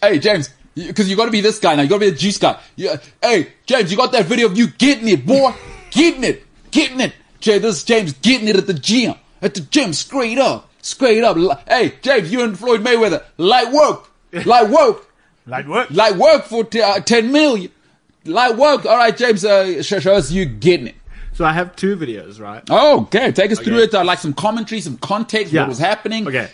Hey, 0.01 0.19
James, 0.19 0.49
because 0.75 1.09
you 1.09 1.15
got 1.15 1.25
to 1.25 1.31
be 1.31 1.41
this 1.41 1.59
guy 1.59 1.75
now. 1.75 1.83
You 1.83 1.89
got 1.89 1.95
to 1.95 2.05
be 2.05 2.09
the 2.11 2.17
juice 2.17 2.37
guy. 2.37 2.59
Yeah. 2.75 2.97
Hey, 3.21 3.53
James, 3.65 3.91
you 3.91 3.97
got 3.97 4.11
that 4.11 4.25
video 4.25 4.47
of 4.47 4.57
you 4.57 4.67
getting 4.67 5.07
it, 5.07 5.25
boy, 5.25 5.53
getting 5.91 6.23
it, 6.23 6.43
getting 6.71 6.99
it. 6.99 7.13
Jay, 7.39 7.59
this 7.59 7.77
is 7.77 7.83
James 7.83 8.13
getting 8.13 8.47
it 8.47 8.55
at 8.55 8.65
the 8.67 8.73
gym, 8.73 9.13
at 9.41 9.53
the 9.53 9.61
gym, 9.61 9.93
straight 9.93 10.39
up, 10.39 10.69
straight 10.81 11.23
up. 11.23 11.37
Hey, 11.69 11.93
James, 12.01 12.31
you 12.31 12.41
and 12.43 12.57
Floyd 12.57 12.81
Mayweather, 12.83 13.23
light 13.37 13.71
work, 13.71 14.09
light 14.45 14.69
work, 14.69 15.03
Light 15.45 15.67
work. 15.67 15.89
light 15.91 16.15
work 16.17 16.43
for 16.45 16.63
t- 16.65 16.81
uh, 16.81 16.99
ten 16.99 17.31
million, 17.31 17.71
light 18.27 18.55
work. 18.55 18.85
All 18.85 18.97
right, 18.97 19.15
James, 19.15 19.43
uh, 19.45 19.81
show, 19.81 20.13
us 20.15 20.31
you 20.31 20.45
getting 20.45 20.87
it. 20.87 20.95
So 21.33 21.45
I 21.45 21.53
have 21.53 21.75
two 21.75 21.95
videos, 21.95 22.39
right? 22.39 22.63
Oh, 22.69 23.01
okay. 23.03 23.31
Take 23.31 23.51
us 23.51 23.59
through 23.59 23.79
it. 23.79 23.93
I'd 23.93 24.05
like 24.05 24.19
some 24.19 24.33
commentary, 24.33 24.81
some 24.81 24.97
context, 24.97 25.53
Yeah. 25.53 25.61
what 25.61 25.69
was 25.69 25.79
happening. 25.79 26.27
Okay. 26.27 26.49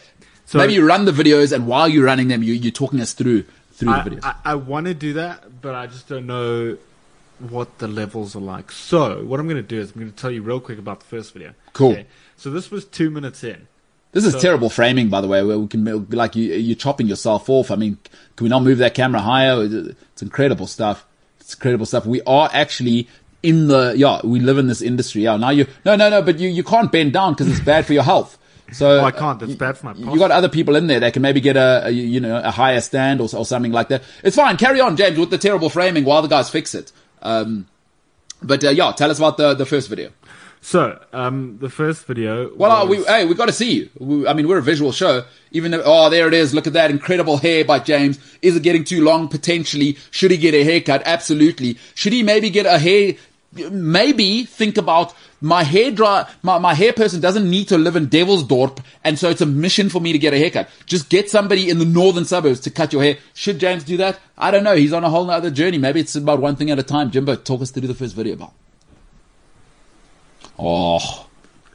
So 0.46 0.58
Maybe 0.60 0.74
you 0.74 0.86
run 0.86 1.06
the 1.06 1.12
videos, 1.14 1.52
and 1.54 1.68
while 1.68 1.88
you're 1.88 2.06
running 2.06 2.28
them, 2.28 2.44
you, 2.44 2.54
you're 2.54 2.72
talking 2.72 3.00
us 3.00 3.14
through 3.14 3.46
through 3.72 3.92
I, 3.92 4.04
the 4.04 4.10
videos. 4.10 4.24
I, 4.26 4.36
I 4.46 4.56
want 4.56 4.86
to 4.88 4.94
do 4.94 5.14
that, 5.14 5.62
but 5.62 5.74
I 5.74 5.88
just 5.88 6.08
don't 6.08 6.28
know 6.28 6.78
what 7.40 7.80
the 7.80 7.88
levels 7.88 8.36
are 8.36 8.40
like. 8.42 8.72
So 8.72 9.24
what 9.24 9.40
I'm 9.40 9.48
going 9.48 9.58
to 9.62 9.68
do 9.68 9.80
is 9.80 9.92
I'm 9.92 10.00
going 10.02 10.12
to 10.12 10.18
tell 10.18 10.32
you 10.32 10.42
real 10.42 10.60
quick 10.60 10.78
about 10.80 11.00
the 11.00 11.06
first 11.08 11.34
video. 11.34 11.54
Cool. 11.74 11.98
So 12.38 12.52
this 12.52 12.70
was 12.70 12.86
two 12.86 13.10
minutes 13.10 13.44
in. 13.44 13.68
this 14.12 14.26
is 14.26 14.34
so- 14.34 14.40
terrible 14.40 14.70
framing, 14.70 15.10
by 15.10 15.22
the 15.22 15.28
way. 15.28 15.42
Where 15.44 15.58
we 15.58 15.68
can 15.68 16.08
like 16.10 16.36
you, 16.36 16.54
you're 16.54 16.76
chopping 16.76 17.08
yourself 17.08 17.50
off. 17.50 17.72
I 17.72 17.76
mean, 17.76 17.98
can 18.36 18.44
we 18.46 18.50
not 18.50 18.64
move 18.64 18.78
that 18.80 18.94
camera 18.94 19.22
higher? 19.22 19.64
It's 19.64 20.22
incredible 20.22 20.68
stuff. 20.68 21.06
It's 21.44 21.54
incredible 21.54 21.86
stuff. 21.86 22.06
We 22.06 22.22
are 22.24 22.50
actually 22.54 23.08
in 23.42 23.68
the 23.68 23.94
yeah. 23.98 24.22
We 24.24 24.40
live 24.40 24.58
in 24.58 24.68
this 24.68 24.82
industry. 24.82 25.24
Yeah. 25.24 25.38
Now 25.38 25.50
you 25.50 25.68
no 25.86 25.96
no 25.96 26.10
no, 26.10 26.22
but 26.22 26.40
you 26.40 26.50
you 26.50 26.64
can't 26.64 26.92
bend 26.92 27.14
down 27.14 27.34
because 27.34 27.50
it's 27.50 27.60
bad 27.60 27.86
for 27.86 27.94
your 27.94 28.04
health. 28.04 28.38
So 28.72 29.02
Oh, 29.02 29.04
I 29.06 29.12
can't. 29.12 29.40
That's 29.40 29.56
bad 29.56 29.78
for 29.78 29.88
my 29.88 29.94
You 29.94 30.18
got 30.18 30.32
other 30.32 30.50
people 30.50 30.76
in 30.76 30.88
there 30.88 31.02
that 31.02 31.14
can 31.14 31.22
maybe 31.22 31.42
get 31.42 31.58
a, 31.58 31.88
a 31.88 31.90
you 31.92 32.20
know 32.22 32.38
a 32.38 32.50
higher 32.50 32.80
stand 32.82 33.20
or, 33.20 33.28
or 33.36 33.46
something 33.46 33.74
like 33.74 33.90
that. 33.90 34.04
It's 34.24 34.36
fine. 34.38 34.58
Carry 34.58 34.80
on, 34.80 34.96
James, 34.96 35.20
with 35.20 35.30
the 35.30 35.38
terrible 35.38 35.70
framing 35.70 36.06
while 36.06 36.22
the 36.22 36.28
guys 36.30 36.50
fix 36.50 36.74
it. 36.74 36.92
Um, 37.22 37.68
but 38.42 38.64
uh, 38.64 38.70
yeah, 38.70 38.94
tell 38.94 39.12
us 39.12 39.18
about 39.18 39.38
the 39.38 39.54
the 39.54 39.66
first 39.66 39.90
video. 39.90 40.12
So 40.64 40.98
um, 41.12 41.58
the 41.60 41.70
first 41.70 42.06
video. 42.06 42.56
Well, 42.56 42.72
uh, 42.72 42.86
was, 42.86 43.00
we 43.00 43.04
hey, 43.04 43.26
we 43.26 43.36
got 43.36 43.48
to 43.48 43.52
see 43.52 43.74
you. 43.74 43.90
We, 44.00 44.26
I 44.26 44.34
mean, 44.34 44.48
we're 44.48 44.60
a 44.60 44.64
visual 44.64 44.94
show. 44.94 45.26
Even 45.52 45.72
though, 45.72 45.84
oh, 45.84 46.10
there 46.10 46.26
it 46.28 46.34
is. 46.34 46.54
Look 46.54 46.68
at 46.68 46.74
that 46.74 46.90
incredible 46.90 47.38
hair 47.38 47.66
by 47.66 47.80
James. 47.80 48.18
Is 48.42 48.56
it 48.56 48.64
getting 48.64 48.86
too 48.86 49.04
long? 49.04 49.28
Potentially. 49.28 49.98
Should 50.10 50.32
he 50.32 50.38
get 50.38 50.54
a 50.54 50.64
haircut? 50.64 51.04
Absolutely. 51.06 51.78
Should 51.96 52.14
he 52.14 52.24
maybe 52.24 52.50
get 52.50 52.66
a 52.66 52.80
hair? 52.80 53.16
Maybe 53.72 54.46
think 54.46 54.78
about 54.78 55.14
my 55.42 55.64
hair 55.64 55.92
dry. 55.92 56.28
My, 56.44 56.58
my 56.60 56.74
hair 56.74 56.94
person 56.94 57.20
doesn't 57.20 57.48
need 57.48 57.68
to 57.68 57.78
live 57.78 57.98
in 57.98 58.08
Devilsdorp, 58.08 58.80
and 59.04 59.20
so 59.20 59.30
it's 59.30 59.42
a 59.42 59.46
mission 59.46 59.90
for 59.90 60.00
me 60.00 60.14
to 60.14 60.18
get 60.18 60.34
a 60.34 60.40
haircut. 60.40 60.70
Just 60.86 61.10
get 61.10 61.30
somebody 61.30 61.70
in 61.70 61.78
the 61.78 61.86
northern 61.86 62.24
suburbs 62.24 62.62
to 62.62 62.72
cut 62.72 62.94
your 62.94 63.04
hair. 63.04 63.18
Should 63.34 63.60
James 63.60 63.84
do 63.84 63.98
that? 63.98 64.18
I 64.38 64.50
don't 64.50 64.64
know. 64.64 64.78
He's 64.78 64.94
on 64.94 65.04
a 65.04 65.10
whole 65.10 65.30
other 65.30 65.52
journey. 65.52 65.78
Maybe 65.78 66.00
it's 66.00 66.16
about 66.16 66.40
one 66.40 66.56
thing 66.56 66.72
at 66.72 66.80
a 66.80 66.84
time. 66.84 67.12
Jimbo, 67.12 67.36
talk 67.36 67.62
us 67.62 67.70
through 67.70 67.88
the 67.88 67.94
first 67.94 68.16
video, 68.16 68.36
about. 68.36 68.54
Oh. 70.58 71.28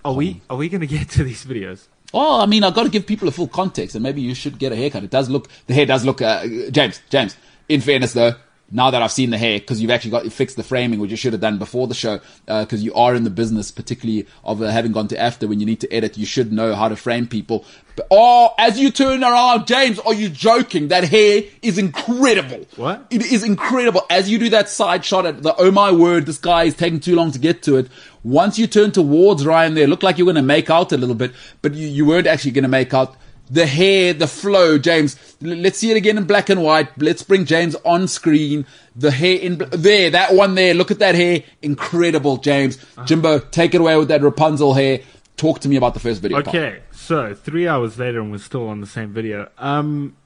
Are 0.04 0.14
we 0.14 0.40
are 0.48 0.56
we 0.56 0.68
going 0.68 0.80
to 0.80 0.86
get 0.86 1.08
to 1.10 1.24
these 1.24 1.44
videos? 1.44 1.86
Oh, 2.14 2.40
I 2.40 2.46
mean, 2.46 2.64
I've 2.64 2.74
got 2.74 2.84
to 2.84 2.88
give 2.88 3.06
people 3.06 3.28
a 3.28 3.30
full 3.30 3.48
context, 3.48 3.94
and 3.94 4.02
maybe 4.02 4.22
you 4.22 4.34
should 4.34 4.58
get 4.58 4.72
a 4.72 4.76
haircut. 4.76 5.04
It 5.04 5.10
does 5.10 5.28
look, 5.28 5.48
the 5.66 5.74
hair 5.74 5.84
does 5.84 6.06
look, 6.06 6.22
uh, 6.22 6.46
James, 6.70 7.02
James, 7.10 7.36
in 7.68 7.82
fairness 7.82 8.14
though, 8.14 8.32
now 8.70 8.90
that 8.90 9.00
I've 9.00 9.12
seen 9.12 9.30
the 9.30 9.38
hair, 9.38 9.58
because 9.58 9.80
you've 9.80 9.90
actually 9.90 10.10
got 10.10 10.30
fixed 10.30 10.56
the 10.56 10.62
framing, 10.62 11.00
which 11.00 11.10
you 11.10 11.16
should 11.16 11.32
have 11.32 11.40
done 11.40 11.58
before 11.58 11.86
the 11.86 11.94
show, 11.94 12.20
because 12.46 12.84
you 12.84 12.92
are 12.94 13.14
in 13.14 13.24
the 13.24 13.30
business, 13.30 13.70
particularly 13.70 14.26
of 14.44 14.60
uh, 14.60 14.66
having 14.66 14.92
gone 14.92 15.08
to 15.08 15.18
after 15.18 15.48
when 15.48 15.58
you 15.58 15.66
need 15.66 15.80
to 15.80 15.92
edit, 15.92 16.18
you 16.18 16.26
should 16.26 16.52
know 16.52 16.74
how 16.74 16.88
to 16.88 16.96
frame 16.96 17.26
people. 17.26 17.64
But, 17.96 18.06
oh, 18.10 18.54
as 18.58 18.78
you 18.78 18.90
turn 18.90 19.24
around, 19.24 19.66
James, 19.66 19.98
are 20.00 20.14
you 20.14 20.28
joking? 20.28 20.88
That 20.88 21.04
hair 21.04 21.44
is 21.62 21.78
incredible. 21.78 22.66
What? 22.76 23.06
It 23.10 23.22
is 23.22 23.42
incredible. 23.42 24.02
As 24.10 24.30
you 24.30 24.38
do 24.38 24.50
that 24.50 24.68
side 24.68 25.04
shot 25.04 25.26
at 25.26 25.42
the, 25.42 25.54
oh 25.56 25.70
my 25.70 25.90
word, 25.90 26.26
this 26.26 26.38
guy 26.38 26.64
is 26.64 26.76
taking 26.76 27.00
too 27.00 27.16
long 27.16 27.32
to 27.32 27.38
get 27.38 27.62
to 27.64 27.76
it. 27.76 27.88
Once 28.22 28.58
you 28.58 28.66
turn 28.66 28.92
towards 28.92 29.46
Ryan 29.46 29.74
there, 29.74 29.84
it 29.84 29.88
looked 29.88 30.02
like 30.02 30.18
you 30.18 30.26
were 30.26 30.32
going 30.32 30.42
to 30.42 30.46
make 30.46 30.68
out 30.70 30.92
a 30.92 30.96
little 30.96 31.14
bit, 31.14 31.32
but 31.62 31.74
you, 31.74 31.88
you 31.88 32.04
weren't 32.06 32.26
actually 32.26 32.50
going 32.50 32.62
to 32.62 32.68
make 32.68 32.92
out. 32.92 33.16
The 33.50 33.66
hair, 33.66 34.12
the 34.12 34.26
flow, 34.26 34.78
James. 34.78 35.16
Let's 35.40 35.78
see 35.78 35.90
it 35.90 35.96
again 35.96 36.18
in 36.18 36.24
black 36.24 36.50
and 36.50 36.62
white. 36.62 36.88
Let's 37.00 37.22
bring 37.22 37.44
James 37.44 37.74
on 37.84 38.08
screen. 38.08 38.66
The 38.94 39.10
hair 39.10 39.38
in, 39.38 39.58
there, 39.70 40.10
that 40.10 40.34
one 40.34 40.54
there. 40.54 40.74
Look 40.74 40.90
at 40.90 40.98
that 40.98 41.14
hair. 41.14 41.42
Incredible, 41.62 42.36
James. 42.36 42.78
Jimbo, 43.06 43.38
take 43.38 43.74
it 43.74 43.80
away 43.80 43.96
with 43.96 44.08
that 44.08 44.22
Rapunzel 44.22 44.74
hair. 44.74 45.00
Talk 45.36 45.60
to 45.60 45.68
me 45.68 45.76
about 45.76 45.94
the 45.94 46.00
first 46.00 46.20
video. 46.20 46.38
Okay, 46.38 46.80
so 46.90 47.34
three 47.34 47.68
hours 47.68 47.98
later, 47.98 48.20
and 48.20 48.32
we're 48.32 48.38
still 48.38 48.68
on 48.68 48.80
the 48.80 48.86
same 48.86 49.12
video. 49.12 49.48
Um, 49.56 50.16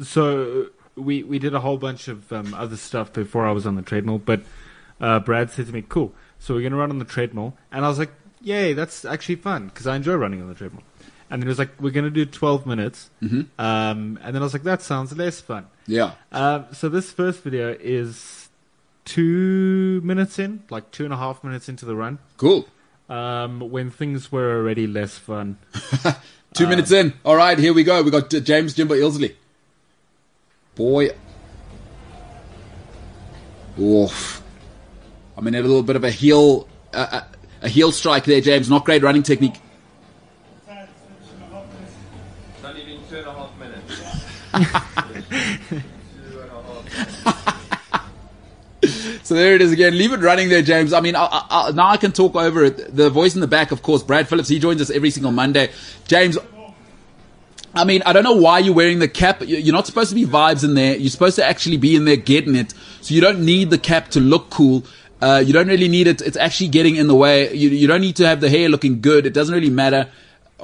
so 0.00 0.68
we 0.96 1.22
we 1.22 1.38
did 1.38 1.54
a 1.54 1.60
whole 1.60 1.78
bunch 1.78 2.08
of 2.08 2.32
um, 2.32 2.54
other 2.54 2.76
stuff 2.76 3.12
before 3.12 3.46
I 3.46 3.52
was 3.52 3.66
on 3.66 3.76
the 3.76 3.82
treadmill, 3.82 4.18
but 4.18 4.42
uh, 5.00 5.20
Brad 5.20 5.50
said 5.50 5.66
to 5.66 5.72
me, 5.72 5.82
"Cool, 5.88 6.12
so 6.38 6.54
we're 6.54 6.62
gonna 6.62 6.76
run 6.76 6.90
on 6.90 6.98
the 6.98 7.04
treadmill," 7.04 7.54
and 7.70 7.84
I 7.84 7.88
was 7.88 7.98
like, 7.98 8.12
"Yay, 8.42 8.72
that's 8.72 9.04
actually 9.04 9.36
fun 9.36 9.68
because 9.68 9.86
I 9.86 9.96
enjoy 9.96 10.14
running 10.14 10.42
on 10.42 10.48
the 10.48 10.54
treadmill." 10.54 10.82
And 11.32 11.40
then 11.40 11.46
he 11.46 11.48
was 11.48 11.58
like, 11.58 11.70
"We're 11.80 11.90
gonna 11.92 12.10
do 12.10 12.26
12 12.26 12.66
minutes," 12.66 13.08
mm-hmm. 13.22 13.42
um, 13.58 14.18
and 14.22 14.34
then 14.34 14.42
I 14.42 14.44
was 14.44 14.52
like, 14.52 14.64
"That 14.64 14.82
sounds 14.82 15.16
less 15.16 15.40
fun." 15.40 15.66
Yeah. 15.86 16.12
Um, 16.30 16.66
so 16.72 16.90
this 16.90 17.10
first 17.10 17.42
video 17.42 17.74
is 17.80 18.50
two 19.06 20.02
minutes 20.04 20.38
in, 20.38 20.62
like 20.68 20.90
two 20.90 21.04
and 21.04 21.12
a 21.14 21.16
half 21.16 21.42
minutes 21.42 21.70
into 21.70 21.86
the 21.86 21.96
run, 21.96 22.18
Cool. 22.36 22.68
um, 23.08 23.60
when 23.60 23.90
things 23.90 24.30
were 24.30 24.58
already 24.58 24.86
less 24.86 25.16
fun. 25.16 25.56
Two 26.54 26.66
minutes 26.66 26.92
in. 26.92 27.14
All 27.24 27.34
right, 27.34 27.58
here 27.58 27.72
we 27.72 27.82
go. 27.82 28.02
We 28.02 28.10
got 28.10 28.28
James 28.28 28.74
Jimbo 28.74 28.94
Ilsley. 28.94 29.34
Boy. 30.74 31.08
Oof. 33.80 34.42
I 35.36 35.40
mean, 35.40 35.54
a 35.54 35.62
little 35.62 35.82
bit 35.82 35.96
of 35.96 36.04
a 36.04 36.10
heel, 36.10 36.68
uh, 36.92 37.22
a 37.62 37.68
heel 37.70 37.90
strike 37.90 38.24
there, 38.24 38.42
James. 38.42 38.68
Not 38.68 38.84
great 38.84 39.02
running 39.02 39.22
technique. 39.22 39.58
Not 42.62 42.76
even 42.76 42.98
two 43.08 43.16
and 43.16 43.26
a 43.26 43.32
half 43.32 43.58
minutes. 43.58 43.86
two 43.88 43.94
and 43.94 44.02
a 44.02 44.08
half. 44.08 44.41
So 49.22 49.36
there 49.36 49.54
it 49.54 49.62
is 49.62 49.70
again. 49.70 49.96
Leave 49.96 50.12
it 50.12 50.18
running 50.20 50.48
there, 50.48 50.60
James. 50.62 50.92
I 50.92 51.00
mean, 51.00 51.14
I, 51.14 51.28
I, 51.30 51.70
now 51.72 51.86
I 51.88 51.96
can 51.96 52.10
talk 52.10 52.34
over 52.34 52.64
it. 52.64 52.94
The 52.94 53.08
voice 53.10 53.36
in 53.36 53.40
the 53.40 53.46
back, 53.46 53.70
of 53.70 53.80
course, 53.82 54.02
Brad 54.02 54.28
Phillips. 54.28 54.48
He 54.48 54.58
joins 54.58 54.80
us 54.82 54.90
every 54.90 55.10
single 55.10 55.30
Monday. 55.30 55.70
James, 56.08 56.36
I 57.72 57.84
mean, 57.84 58.02
I 58.04 58.12
don't 58.12 58.24
know 58.24 58.34
why 58.34 58.58
you're 58.58 58.74
wearing 58.74 58.98
the 58.98 59.06
cap. 59.08 59.40
You- 59.40 59.58
You're 59.58 59.72
not 59.74 59.86
supposed 59.86 60.08
to 60.08 60.16
be 60.16 60.26
vibes 60.26 60.64
in 60.64 60.74
there. 60.74 60.96
You're 60.96 61.10
supposed 61.10 61.36
to 61.36 61.44
actually 61.44 61.76
be 61.76 61.94
in 61.94 62.04
there 62.06 62.16
getting 62.16 62.56
it. 62.56 62.74
So 63.02 63.14
you 63.14 63.20
don't 63.20 63.44
need 63.44 63.70
the 63.70 63.78
cap 63.78 64.08
to 64.10 64.20
look 64.20 64.50
cool. 64.50 64.84
Uh, 65.20 65.42
you 65.46 65.52
don't 65.52 65.68
really 65.68 65.88
need 65.88 66.08
it. 66.08 66.20
It's 66.20 66.36
actually 66.36 66.68
getting 66.68 66.96
in 66.96 67.06
the 67.06 67.14
way. 67.14 67.54
You, 67.54 67.68
you 67.70 67.86
don't 67.86 68.00
need 68.00 68.16
to 68.16 68.26
have 68.26 68.40
the 68.40 68.50
hair 68.50 68.68
looking 68.68 69.00
good. 69.00 69.24
It 69.26 69.32
doesn't 69.32 69.54
really 69.54 69.70
matter. 69.70 70.08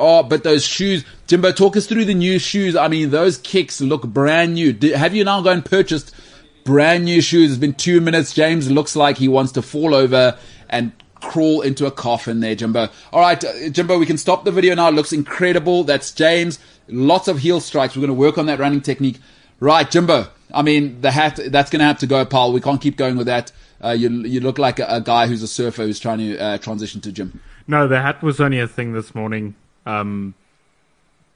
Oh, 0.01 0.23
but 0.23 0.45
those 0.45 0.65
shoes, 0.65 1.05
Jimbo, 1.27 1.51
talk 1.51 1.77
us 1.77 1.87
through 1.87 2.05
the 2.05 2.15
new 2.15 2.39
shoes. 2.39 2.77
I 2.77 2.87
mean, 2.87 3.11
those 3.11 3.37
kicks 3.37 3.81
look 3.81 4.07
brand 4.07 4.55
new. 4.55 4.73
Did, 4.73 4.95
have 4.95 5.13
you 5.13 5.25
now 5.25 5.43
gone 5.43 5.55
and 5.55 5.65
purchased 5.65 6.15
brand 6.63 7.05
new 7.05 7.21
shoes? 7.21 7.51
It's 7.51 7.59
been 7.59 7.75
two 7.75 8.01
minutes. 8.01 8.33
James 8.33 8.71
looks 8.71 8.95
like 8.95 9.19
he 9.19 9.27
wants 9.27 9.51
to 9.53 9.63
fall 9.63 9.97
over 9.97 10.39
and 10.69 10.93
crawl 11.21 11.63
into 11.63 11.85
a 11.85 11.91
coffin 11.91 12.39
there, 12.39 12.55
Jimbo. 12.55 12.89
All 13.13 13.21
right, 13.21 13.43
uh, 13.45 13.71
Jimbo, 13.71 13.99
we 13.99 14.07
can 14.07 14.19
stop 14.19 14.45
the 14.45 14.53
video 14.53 14.77
now. 14.77 14.89
It 14.89 14.95
looks 14.95 15.13
incredible. 15.13 15.83
That's 15.83 16.13
James. 16.13 16.61
Lots 16.87 17.27
of 17.27 17.41
heel 17.41 17.61
strikes. 17.61 17.97
We're 17.97 18.03
going 18.03 18.09
to 18.09 18.15
work 18.15 18.39
on 18.39 18.47
that 18.47 18.61
running 18.61 18.81
technique. 18.81 19.19
Right, 19.59 19.91
Jimbo. 19.91 20.29
I 20.55 20.63
mean, 20.63 21.01
the 21.01 21.11
hat, 21.11 21.41
that's 21.49 21.71
going 21.71 21.81
to 21.81 21.87
have 21.87 21.99
to 21.99 22.07
go, 22.07 22.25
pal. 22.25 22.53
We 22.53 22.61
can't 22.61 22.81
keep 22.81 22.97
going 22.97 23.17
with 23.17 23.27
that. 23.27 23.51
Uh, 23.83 23.91
you, 23.91 24.09
you 24.11 24.41
look 24.41 24.59
like 24.59 24.79
a, 24.79 24.87
a 24.89 25.01
guy 25.01 25.27
who's 25.27 25.43
a 25.43 25.49
surfer 25.49 25.83
who's 25.83 25.99
trying 25.99 26.19
to 26.19 26.39
uh, 26.39 26.59
transition 26.59 27.01
to 27.01 27.11
gym. 27.11 27.41
No, 27.67 27.89
the 27.89 28.01
hat 28.01 28.23
was 28.23 28.41
only 28.41 28.61
a 28.61 28.69
thing 28.69 28.93
this 28.93 29.13
morning. 29.13 29.57
Um, 29.89 30.35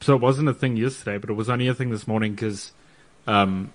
so 0.00 0.14
it 0.14 0.20
wasn't 0.20 0.48
a 0.48 0.54
thing 0.54 0.76
yesterday, 0.76 1.18
but 1.18 1.30
it 1.30 1.34
was 1.34 1.48
only 1.48 1.68
a 1.68 1.74
thing 1.74 1.90
this 1.90 2.06
morning 2.06 2.32
because 2.32 2.72
um, 3.26 3.72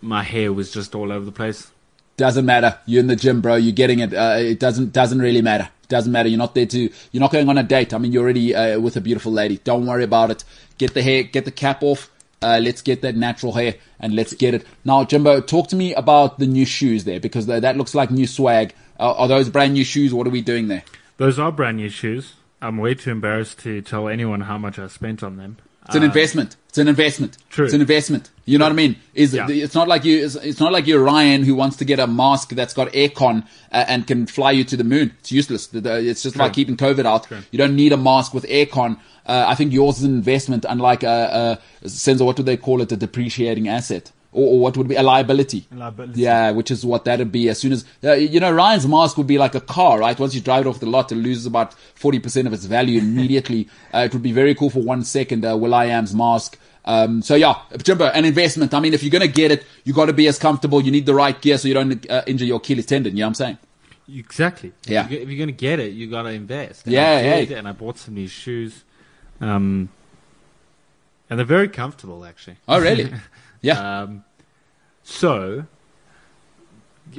my 0.00 0.22
hair 0.22 0.52
was 0.52 0.70
just 0.72 0.94
all 0.94 1.10
over 1.10 1.24
the 1.24 1.32
place. 1.32 1.70
Doesn't 2.16 2.46
matter. 2.46 2.78
You're 2.86 3.00
in 3.00 3.08
the 3.08 3.16
gym, 3.16 3.40
bro. 3.40 3.56
You're 3.56 3.72
getting 3.72 3.98
it. 3.98 4.14
Uh, 4.14 4.36
it 4.38 4.60
doesn't 4.60 4.92
doesn't 4.92 5.18
really 5.18 5.42
matter. 5.42 5.68
Doesn't 5.88 6.12
matter. 6.12 6.28
You're 6.28 6.38
not 6.38 6.54
there 6.54 6.66
to. 6.66 6.90
You're 7.10 7.20
not 7.20 7.32
going 7.32 7.48
on 7.48 7.58
a 7.58 7.64
date. 7.64 7.92
I 7.92 7.98
mean, 7.98 8.12
you're 8.12 8.22
already 8.22 8.54
uh, 8.54 8.78
with 8.78 8.96
a 8.96 9.00
beautiful 9.00 9.32
lady. 9.32 9.58
Don't 9.64 9.84
worry 9.84 10.04
about 10.04 10.30
it. 10.30 10.44
Get 10.78 10.94
the 10.94 11.02
hair. 11.02 11.24
Get 11.24 11.44
the 11.44 11.50
cap 11.50 11.82
off. 11.82 12.10
Uh, 12.40 12.60
let's 12.62 12.82
get 12.82 13.00
that 13.02 13.16
natural 13.16 13.52
hair 13.54 13.74
and 13.98 14.14
let's 14.14 14.34
get 14.34 14.52
it 14.52 14.66
now. 14.84 15.02
Jimbo, 15.02 15.40
talk 15.40 15.68
to 15.68 15.76
me 15.76 15.94
about 15.94 16.38
the 16.38 16.46
new 16.46 16.66
shoes 16.66 17.04
there 17.04 17.18
because 17.18 17.46
th- 17.46 17.62
that 17.62 17.76
looks 17.76 17.94
like 17.94 18.10
new 18.10 18.26
swag. 18.26 18.74
Uh, 19.00 19.14
are 19.14 19.28
those 19.28 19.48
brand 19.48 19.72
new 19.72 19.84
shoes? 19.84 20.12
What 20.12 20.26
are 20.26 20.30
we 20.30 20.42
doing 20.42 20.68
there? 20.68 20.84
Those 21.16 21.38
are 21.38 21.50
brand 21.50 21.78
new 21.78 21.88
shoes. 21.88 22.34
I'm 22.64 22.78
way 22.78 22.94
too 22.94 23.10
embarrassed 23.10 23.58
to 23.60 23.82
tell 23.82 24.08
anyone 24.08 24.40
how 24.42 24.56
much 24.56 24.78
I 24.78 24.86
spent 24.88 25.22
on 25.22 25.36
them. 25.36 25.58
It's 25.86 25.94
an 25.96 26.02
investment. 26.02 26.56
It's 26.70 26.78
an 26.78 26.88
investment. 26.88 27.36
True. 27.50 27.66
It's 27.66 27.74
an 27.74 27.82
investment. 27.82 28.30
You 28.46 28.56
know 28.56 28.64
what 28.64 28.72
I 28.72 28.74
mean? 28.74 28.96
Is 29.12 29.34
Yeah. 29.34 29.46
it's 29.50 29.74
not 29.74 29.86
like 29.86 30.02
you. 30.06 30.24
It's, 30.24 30.34
it's 30.34 30.58
not 30.58 30.72
like 30.72 30.86
you're 30.86 31.02
Ryan 31.02 31.42
who 31.44 31.54
wants 31.54 31.76
to 31.76 31.84
get 31.84 31.98
a 31.98 32.06
mask 32.06 32.48
that's 32.50 32.72
got 32.72 32.88
aircon 32.92 33.44
uh, 33.70 33.84
and 33.86 34.06
can 34.06 34.26
fly 34.26 34.50
you 34.52 34.64
to 34.64 34.78
the 34.78 34.84
moon. 34.84 35.12
It's 35.20 35.30
useless. 35.30 35.68
It's 35.74 36.22
just 36.22 36.36
like 36.36 36.54
keeping 36.54 36.78
COVID 36.78 37.04
out. 37.04 37.30
You 37.50 37.58
don't 37.58 37.76
need 37.76 37.92
a 37.92 37.98
mask 37.98 38.32
with 38.32 38.44
aircon. 38.44 38.98
Uh, 39.26 39.44
I 39.46 39.54
think 39.54 39.74
yours 39.74 39.98
is 39.98 40.04
an 40.04 40.14
investment, 40.14 40.64
unlike 40.66 41.02
a, 41.02 41.60
a. 41.86 42.24
What 42.24 42.36
do 42.36 42.42
they 42.42 42.56
call 42.56 42.80
it? 42.80 42.90
A 42.90 42.96
depreciating 42.96 43.68
asset. 43.68 44.10
Or, 44.34 44.54
or 44.54 44.58
what 44.60 44.76
would 44.76 44.88
be 44.88 44.96
a 44.96 45.02
liability? 45.02 45.66
Liability. 45.72 46.20
Yeah, 46.20 46.50
which 46.50 46.70
is 46.70 46.84
what 46.84 47.04
that'd 47.06 47.30
be 47.32 47.48
as 47.48 47.58
soon 47.58 47.72
as 47.72 47.84
uh, 48.02 48.12
you 48.12 48.40
know 48.40 48.52
Ryan's 48.52 48.86
mask 48.86 49.16
would 49.16 49.26
be 49.28 49.38
like 49.38 49.54
a 49.54 49.60
car, 49.60 50.00
right? 50.00 50.18
Once 50.18 50.34
you 50.34 50.40
drive 50.40 50.66
it 50.66 50.68
off 50.68 50.80
the 50.80 50.86
lot, 50.86 51.10
it 51.12 51.14
loses 51.14 51.46
about 51.46 51.72
forty 51.94 52.18
percent 52.18 52.46
of 52.46 52.52
its 52.52 52.64
value 52.64 52.98
immediately. 52.98 53.68
uh, 53.94 53.98
it 53.98 54.12
would 54.12 54.22
be 54.22 54.32
very 54.32 54.54
cool 54.54 54.70
for 54.70 54.80
one 54.82 55.04
second. 55.04 55.44
Uh, 55.46 55.56
Will 55.56 55.72
I 55.72 55.86
Am's 55.86 56.14
mask. 56.14 56.58
Um, 56.84 57.22
so 57.22 57.34
yeah, 57.34 57.54
Jimbo, 57.82 58.06
an 58.08 58.24
investment. 58.26 58.74
I 58.74 58.80
mean, 58.80 58.92
if 58.92 59.02
you're 59.02 59.10
gonna 59.10 59.26
get 59.28 59.50
it, 59.52 59.64
you 59.84 59.94
got 59.94 60.06
to 60.06 60.12
be 60.12 60.26
as 60.28 60.38
comfortable. 60.38 60.82
You 60.82 60.90
need 60.90 61.06
the 61.06 61.14
right 61.14 61.40
gear 61.40 61.56
so 61.56 61.66
you 61.68 61.72
don't 61.74 62.10
uh, 62.10 62.22
injure 62.26 62.44
your 62.44 62.58
Achilles 62.58 62.84
tendon. 62.86 63.16
You 63.16 63.20
know 63.20 63.26
what 63.28 63.28
I'm 63.30 63.34
saying? 63.34 63.58
Exactly. 64.18 64.72
Yeah. 64.86 65.06
If 65.06 65.10
you- 65.12 65.18
if 65.20 65.28
you're 65.30 65.38
going 65.38 65.46
to 65.48 65.52
get 65.52 65.78
it, 65.80 65.92
you 65.94 66.10
got 66.10 66.24
to 66.24 66.28
invest. 66.30 66.84
And 66.84 66.92
Yeah, 66.92 67.10
I 67.12 67.20
yeah. 67.40 67.56
And 67.56 67.66
I 67.66 67.72
bought 67.72 67.96
some 67.96 68.12
new 68.14 68.28
shoes. 68.28 68.84
Um, 69.40 69.88
and 71.30 71.38
they're 71.38 71.46
very 71.46 71.68
comfortable, 71.68 72.22
actually. 72.26 72.56
Oh, 72.68 72.78
really? 72.80 73.10
Yeah. 73.64 74.02
Um, 74.02 74.24
so, 75.02 75.64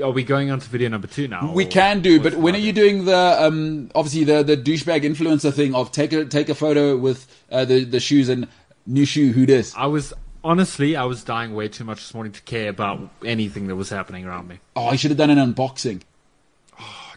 are 0.01 0.11
we 0.11 0.23
going 0.23 0.51
on 0.51 0.59
to 0.59 0.69
video 0.69 0.89
number 0.89 1.07
two 1.07 1.27
now? 1.27 1.51
we 1.51 1.65
can 1.65 2.01
do, 2.01 2.19
but 2.19 2.35
when 2.35 2.55
are 2.55 2.59
you 2.59 2.71
doing 2.71 3.05
the 3.05 3.43
um 3.43 3.89
obviously 3.95 4.23
the 4.23 4.43
the 4.43 4.57
douchebag 4.57 5.03
influencer 5.03 5.53
thing 5.53 5.73
of 5.73 5.91
take 5.91 6.13
a 6.13 6.25
take 6.25 6.49
a 6.49 6.55
photo 6.55 6.97
with 6.97 7.27
uh, 7.51 7.65
the 7.65 7.83
the 7.83 7.99
shoes 7.99 8.29
and 8.29 8.47
new 8.85 9.05
shoe 9.05 9.31
who 9.31 9.45
this? 9.45 9.73
I 9.75 9.87
was 9.87 10.13
honestly, 10.43 10.95
I 10.95 11.05
was 11.05 11.23
dying 11.23 11.55
way 11.55 11.67
too 11.67 11.83
much 11.83 11.97
this 11.97 12.13
morning 12.13 12.31
to 12.33 12.41
care 12.43 12.69
about 12.69 13.09
anything 13.25 13.67
that 13.67 13.75
was 13.75 13.89
happening 13.89 14.25
around 14.25 14.47
me. 14.47 14.59
Oh, 14.75 14.85
I 14.85 14.95
should 14.95 15.11
have 15.11 15.17
done 15.17 15.31
an 15.31 15.53
unboxing. 15.53 16.03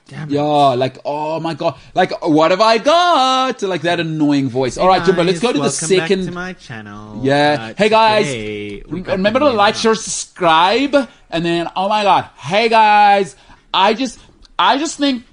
Damn 0.09 0.29
it. 0.31 0.33
Yeah, 0.33 0.43
like 0.43 0.99
oh 1.05 1.39
my 1.39 1.53
god, 1.55 1.79
like 1.95 2.11
what 2.27 2.51
have 2.51 2.63
I 2.63 2.79
got? 2.79 3.63
Like 3.63 3.83
that 3.83 4.01
annoying 4.01 4.49
voice. 4.49 4.79
All 4.79 4.89
right, 4.89 5.05
Jimbo, 5.05 5.23
let's 5.23 5.39
go 5.39 5.53
to 5.53 5.59
the 5.59 5.71
second. 5.71 6.21
Back 6.21 6.27
to 6.29 6.33
my 6.33 6.53
channel. 6.55 7.21
Yeah. 7.23 7.57
Uh, 7.71 7.75
Hey, 7.77 7.89
guys. 7.91 8.27
we 8.27 9.03
Remember 9.03 9.39
to 9.41 9.51
like, 9.51 9.75
share, 9.75 9.95
subscribe, 9.95 10.97
and 11.31 11.45
then 11.45 11.69
oh 11.77 11.89
my 11.89 12.03
god, 12.03 12.31
hey 12.37 12.69
guys, 12.71 13.37
I 13.73 13.93
just, 13.95 14.19
I 14.59 14.79
just 14.79 14.97
think, 14.99 15.25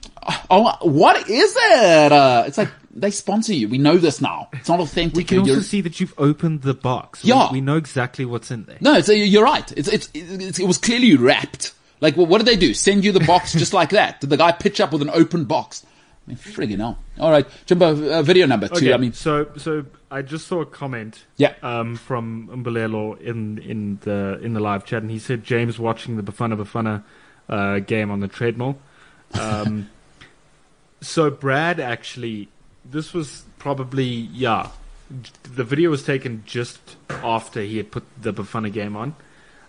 oh, 0.49 0.75
what 0.81 1.29
is 1.29 1.55
it? 1.57 2.11
Uh, 2.11 2.43
it's 2.45 2.57
like 2.57 2.69
they 2.93 3.11
sponsor 3.11 3.53
you. 3.53 3.69
We 3.69 3.77
know 3.77 3.97
this 3.97 4.19
now. 4.21 4.49
It's 4.53 4.69
not 4.69 4.79
authentic. 4.79 5.15
We 5.17 5.23
can 5.23 5.39
also 5.39 5.51
You're- 5.53 5.63
see 5.63 5.81
that 5.81 5.99
you've 5.99 6.13
opened 6.17 6.61
the 6.63 6.73
box. 6.73 7.23
Yeah. 7.23 7.51
We, 7.51 7.61
know 7.61 7.77
exactly 7.77 8.25
what's 8.25 8.51
in 8.51 8.63
there. 8.65 8.77
no, 8.81 8.95
it's, 8.97 9.09
you're 9.09 9.43
right. 9.43 9.69
It's, 9.77 9.87
it's, 9.87 10.09
it's, 10.13 10.59
it 10.59 10.65
was 10.65 10.77
clearly 10.77 11.15
wrapped. 11.15 11.73
Like, 12.05 12.17
well, 12.17 12.27
what 12.27 12.37
did 12.37 12.45
they 12.45 12.55
do? 12.55 12.75
Send 12.75 13.03
you 13.03 13.11
the 13.11 13.19
box 13.21 13.53
just 13.53 13.73
like 13.73 13.89
that? 13.89 14.21
Did 14.21 14.29
the 14.29 14.37
guy 14.37 14.51
pitch 14.51 14.79
up 14.79 14.93
with 14.93 15.01
an 15.01 15.09
open 15.11 15.45
box? 15.45 15.83
I 15.83 16.29
mean, 16.29 16.37
friggin' 16.37 16.77
hell. 16.77 16.99
All 17.19 17.31
right, 17.31 17.47
Jimbo, 17.65 18.19
uh, 18.19 18.21
video 18.21 18.45
number 18.45 18.67
two. 18.67 18.75
Okay, 18.75 18.93
I 18.93 18.97
mean, 18.97 19.13
so 19.13 19.47
so 19.57 19.87
I 20.11 20.21
just 20.21 20.45
saw 20.45 20.61
a 20.61 20.67
comment 20.67 21.23
Yeah. 21.37 21.55
um, 21.63 21.95
from 21.95 22.47
Umbalelo 22.53 23.19
in 23.19 23.57
in 23.57 23.97
the 24.03 24.39
in 24.43 24.53
the 24.53 24.59
live 24.59 24.85
chat, 24.85 25.01
and 25.01 25.09
he 25.09 25.17
said 25.17 25.43
James 25.43 25.79
watching 25.79 26.15
the 26.15 26.21
Bafana 26.21 26.55
Bafana 26.55 27.01
uh, 27.49 27.79
game 27.79 28.11
on 28.11 28.19
the 28.19 28.27
treadmill. 28.27 28.77
Um, 29.39 29.89
so 31.01 31.31
Brad 31.31 31.79
actually, 31.79 32.49
this 32.83 33.13
was 33.15 33.45
probably 33.57 34.05
yeah, 34.05 34.69
the 35.55 35.63
video 35.63 35.89
was 35.89 36.03
taken 36.03 36.43
just 36.45 36.97
after 37.09 37.61
he 37.61 37.77
had 37.77 37.89
put 37.89 38.03
the 38.21 38.31
Bafana 38.31 38.71
game 38.71 38.95
on, 38.95 39.15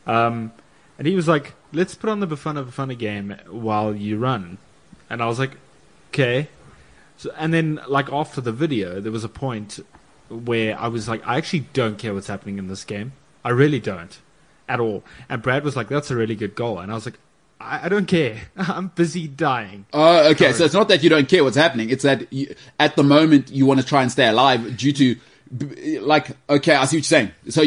um, 0.06 0.52
and 0.98 1.06
he 1.06 1.14
was 1.16 1.28
like, 1.28 1.54
"Let's 1.76 1.94
put 1.94 2.08
on 2.08 2.20
the 2.20 2.26
Bafana 2.26 2.64
Bafana 2.64 2.96
game 2.96 3.36
while 3.48 3.94
you 3.94 4.16
run," 4.18 4.58
and 5.10 5.22
I 5.22 5.26
was 5.26 5.38
like, 5.38 5.52
"Okay." 6.08 6.48
So, 7.18 7.30
and 7.36 7.52
then, 7.52 7.80
like 7.86 8.12
after 8.12 8.40
the 8.40 8.52
video, 8.52 9.00
there 9.00 9.12
was 9.12 9.24
a 9.24 9.28
point 9.28 9.80
where 10.28 10.78
I 10.78 10.88
was 10.88 11.08
like, 11.08 11.26
I 11.26 11.36
actually 11.36 11.66
don't 11.72 11.98
care 11.98 12.12
what's 12.14 12.26
happening 12.26 12.58
in 12.58 12.68
this 12.68 12.84
game. 12.84 13.12
I 13.44 13.50
really 13.50 13.80
don't, 13.80 14.18
at 14.68 14.80
all. 14.80 15.04
And 15.28 15.42
Brad 15.42 15.64
was 15.64 15.76
like, 15.76 15.88
"That's 15.88 16.10
a 16.10 16.16
really 16.16 16.34
good 16.34 16.54
goal," 16.54 16.78
and 16.78 16.90
I 16.90 16.94
was 16.94 17.06
like, 17.06 17.18
"I, 17.60 17.86
I 17.86 17.88
don't 17.88 18.06
care. 18.06 18.40
I'm 18.56 18.88
busy 18.88 19.28
dying." 19.28 19.86
Oh, 19.92 20.30
okay. 20.30 20.52
So 20.52 20.64
it's 20.64 20.74
not 20.74 20.88
that 20.88 21.02
you 21.02 21.10
don't 21.10 21.28
care 21.28 21.44
what's 21.44 21.56
happening. 21.56 21.90
It's 21.90 22.02
that 22.02 22.32
you, 22.32 22.54
at 22.80 22.96
the 22.96 23.04
moment 23.04 23.50
you 23.50 23.66
want 23.66 23.80
to 23.80 23.86
try 23.86 24.02
and 24.02 24.10
stay 24.10 24.26
alive 24.26 24.76
due 24.76 24.92
to, 24.92 25.16
like, 26.00 26.30
okay, 26.50 26.74
I 26.74 26.84
see 26.86 26.96
what 26.96 26.98
you're 26.98 27.02
saying. 27.02 27.30
So 27.48 27.62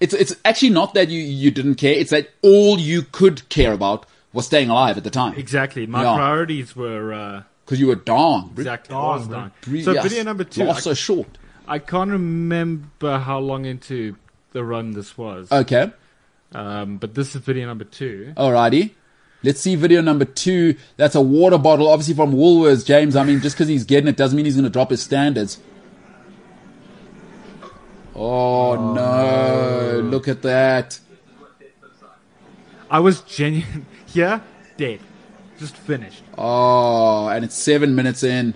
it's 0.00 0.14
it's 0.14 0.36
actually 0.44 0.70
not 0.70 0.94
that 0.94 1.08
you 1.08 1.20
you 1.20 1.50
didn't 1.50 1.76
care. 1.76 1.94
It's 1.94 2.10
that 2.10 2.30
all 2.42 2.78
you 2.78 3.02
could 3.02 3.48
care 3.48 3.72
about 3.72 4.06
was 4.32 4.46
staying 4.46 4.70
alive 4.70 4.96
at 4.96 5.04
the 5.04 5.10
time 5.10 5.34
Exactly. 5.36 5.86
My 5.86 6.02
Yeah. 6.02 6.14
priorities 6.16 6.74
were 6.74 7.12
uh, 7.12 7.42
because 7.64 7.80
you 7.80 7.86
were 7.88 7.96
darn. 7.96 8.50
exactly. 8.56 8.94
I 8.94 8.98
Darn, 9.00 9.18
was 9.18 9.28
bro. 9.28 9.50
dying. 9.66 9.84
So 9.84 9.92
yes. 9.92 10.02
video 10.04 10.24
number 10.24 10.44
two. 10.44 10.64
Life 10.64 10.76
I, 10.78 10.80
so 10.80 10.94
short. 10.94 11.28
I 11.68 11.78
can't 11.78 12.10
remember 12.10 13.18
how 13.18 13.38
long 13.38 13.64
into 13.66 14.16
the 14.52 14.64
run 14.64 14.92
this 14.92 15.16
was. 15.18 15.50
Okay. 15.52 15.90
Um, 16.52 16.98
but 16.98 17.14
this 17.14 17.34
is 17.34 17.40
video 17.42 17.66
number 17.66 17.84
two. 17.84 18.32
Alrighty. 18.36 18.90
Let's 19.44 19.60
see 19.60 19.74
video 19.74 20.00
number 20.02 20.24
two. 20.24 20.76
That's 20.96 21.14
a 21.16 21.20
water 21.20 21.58
bottle, 21.58 21.88
obviously 21.88 22.14
from 22.14 22.32
Woolworths, 22.32 22.84
James. 22.86 23.16
I 23.16 23.24
mean, 23.24 23.40
just 23.40 23.56
because 23.56 23.68
he's 23.68 23.84
getting 23.84 24.06
it 24.08 24.16
doesn't 24.16 24.36
mean 24.36 24.44
he's 24.44 24.54
going 24.54 24.64
to 24.64 24.70
drop 24.70 24.90
his 24.90 25.02
standards. 25.02 25.58
Oh, 28.14 28.92
no. 28.94 30.00
Look 30.00 30.28
at 30.28 30.42
that. 30.42 30.98
I 32.90 33.00
was 33.00 33.20
genuine. 33.22 33.86
Yeah, 34.14 34.40
dead. 34.76 35.00
Just 35.58 35.74
finished. 35.74 36.22
Oh, 36.36 37.28
and 37.28 37.46
it's 37.46 37.54
seven 37.54 37.94
minutes 37.94 38.22
in. 38.22 38.52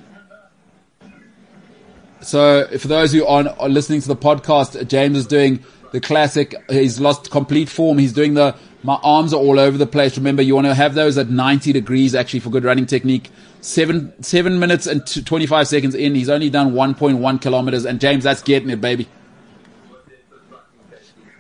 So, 2.21 2.67
for 2.79 2.89
those 2.89 3.11
who 3.13 3.25
aren't 3.25 3.49
are 3.59 3.71
listening 3.71 4.03
to 4.03 4.09
the 4.09 4.17
podcast, 4.17 4.87
James 4.89 5.17
is 5.17 5.27
doing 5.27 5.65
the 5.93 6.01
classic. 6.03 6.55
He's 6.69 7.01
lost 7.01 7.31
complete 7.31 7.71
form. 7.71 7.97
He's 7.97 8.13
doing 8.13 8.35
the. 8.35 8.55
My 8.83 8.99
arms 9.03 9.33
are 9.33 9.41
all 9.41 9.59
over 9.59 9.79
the 9.79 9.87
place. 9.87 10.19
Remember, 10.19 10.43
you 10.43 10.55
want 10.55 10.67
to 10.67 10.75
have 10.75 10.95
those 10.95 11.17
at 11.17 11.31
90 11.31 11.73
degrees 11.73 12.15
actually 12.15 12.41
for 12.41 12.51
good 12.51 12.65
running 12.65 12.85
technique. 12.85 13.31
Seven 13.63 14.13
seven 14.23 14.59
minutes 14.59 14.87
and 14.87 15.07
t- 15.07 15.23
25 15.23 15.67
seconds 15.69 15.95
in. 15.95 16.15
He's 16.15 16.29
only 16.29 16.51
done 16.51 16.73
1.1 16.73 17.41
kilometers. 17.41 17.87
And 17.87 17.99
James, 17.99 18.25
that's 18.25 18.43
getting 18.43 18.69
it, 18.69 18.83
baby. 18.83 19.09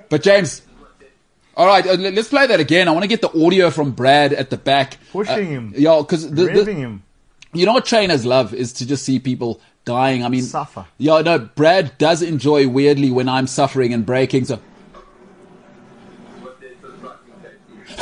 But 0.09 0.23
James, 0.23 0.63
all 1.57 1.67
right, 1.67 1.87
uh, 1.87 1.95
let- 1.95 2.15
let's 2.15 2.29
play 2.29 2.47
that 2.47 2.61
again. 2.61 2.89
I 2.89 2.93
want 2.93 3.03
to 3.03 3.09
get 3.09 3.23
the 3.23 3.45
audio 3.45 3.71
from 3.71 3.93
Brad 3.93 4.33
at 4.33 4.51
the 4.51 4.57
back. 4.57 4.99
Pushing 5.13 5.35
Uh, 5.35 5.39
him. 5.51 5.75
Yeah, 5.77 5.99
because 5.99 6.31
the, 6.31 6.45
the, 6.47 6.73
him. 6.73 7.03
you 7.53 7.67
know 7.67 7.73
what 7.73 7.85
trainers 7.87 8.25
love 8.25 8.55
is 8.55 8.73
to 8.75 8.87
just 8.87 9.05
see 9.05 9.19
people 9.19 9.61
dying. 9.85 10.25
I 10.25 10.29
mean, 10.29 10.43
Suffer. 10.43 10.87
Yeah, 10.99 11.23
no, 11.23 11.39
Brad 11.39 11.97
does 11.99 12.23
enjoy 12.23 12.69
weirdly 12.69 13.11
when 13.11 13.29
I'm 13.29 13.47
suffering 13.47 13.93
and 13.95 14.05
breaking. 14.07 14.45
So, 14.45 14.61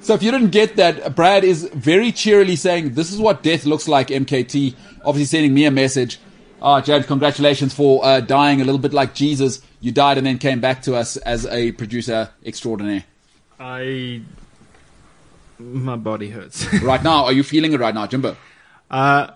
so 0.00 0.14
if 0.14 0.22
you 0.22 0.30
didn't 0.30 0.50
get 0.50 0.76
that, 0.76 1.14
Brad 1.14 1.44
is 1.44 1.64
very 1.74 2.12
cheerily 2.12 2.56
saying, 2.56 2.94
"This 2.94 3.12
is 3.12 3.18
what 3.18 3.42
death 3.42 3.66
looks 3.66 3.88
like." 3.88 4.08
MKT, 4.08 4.74
obviously 5.04 5.38
sending 5.38 5.54
me 5.54 5.64
a 5.64 5.70
message. 5.70 6.18
Ah, 6.60 6.80
James, 6.80 7.06
congratulations 7.06 7.72
for 7.72 8.04
uh, 8.04 8.20
dying 8.20 8.60
a 8.60 8.64
little 8.64 8.80
bit 8.80 8.92
like 8.92 9.14
Jesus. 9.14 9.62
You 9.80 9.92
died 9.92 10.18
and 10.18 10.26
then 10.26 10.38
came 10.38 10.60
back 10.60 10.82
to 10.82 10.96
us 10.96 11.16
as 11.18 11.46
a 11.46 11.72
producer 11.72 12.30
extraordinaire. 12.44 13.04
I. 13.60 14.22
My 15.58 15.96
body 15.96 16.30
hurts. 16.30 16.66
Right 16.82 17.02
now, 17.02 17.24
are 17.24 17.32
you 17.32 17.42
feeling 17.42 17.72
it 17.72 17.80
right 17.80 17.94
now, 17.94 18.06
Jimbo? 18.06 18.36
Uh, 18.90 19.28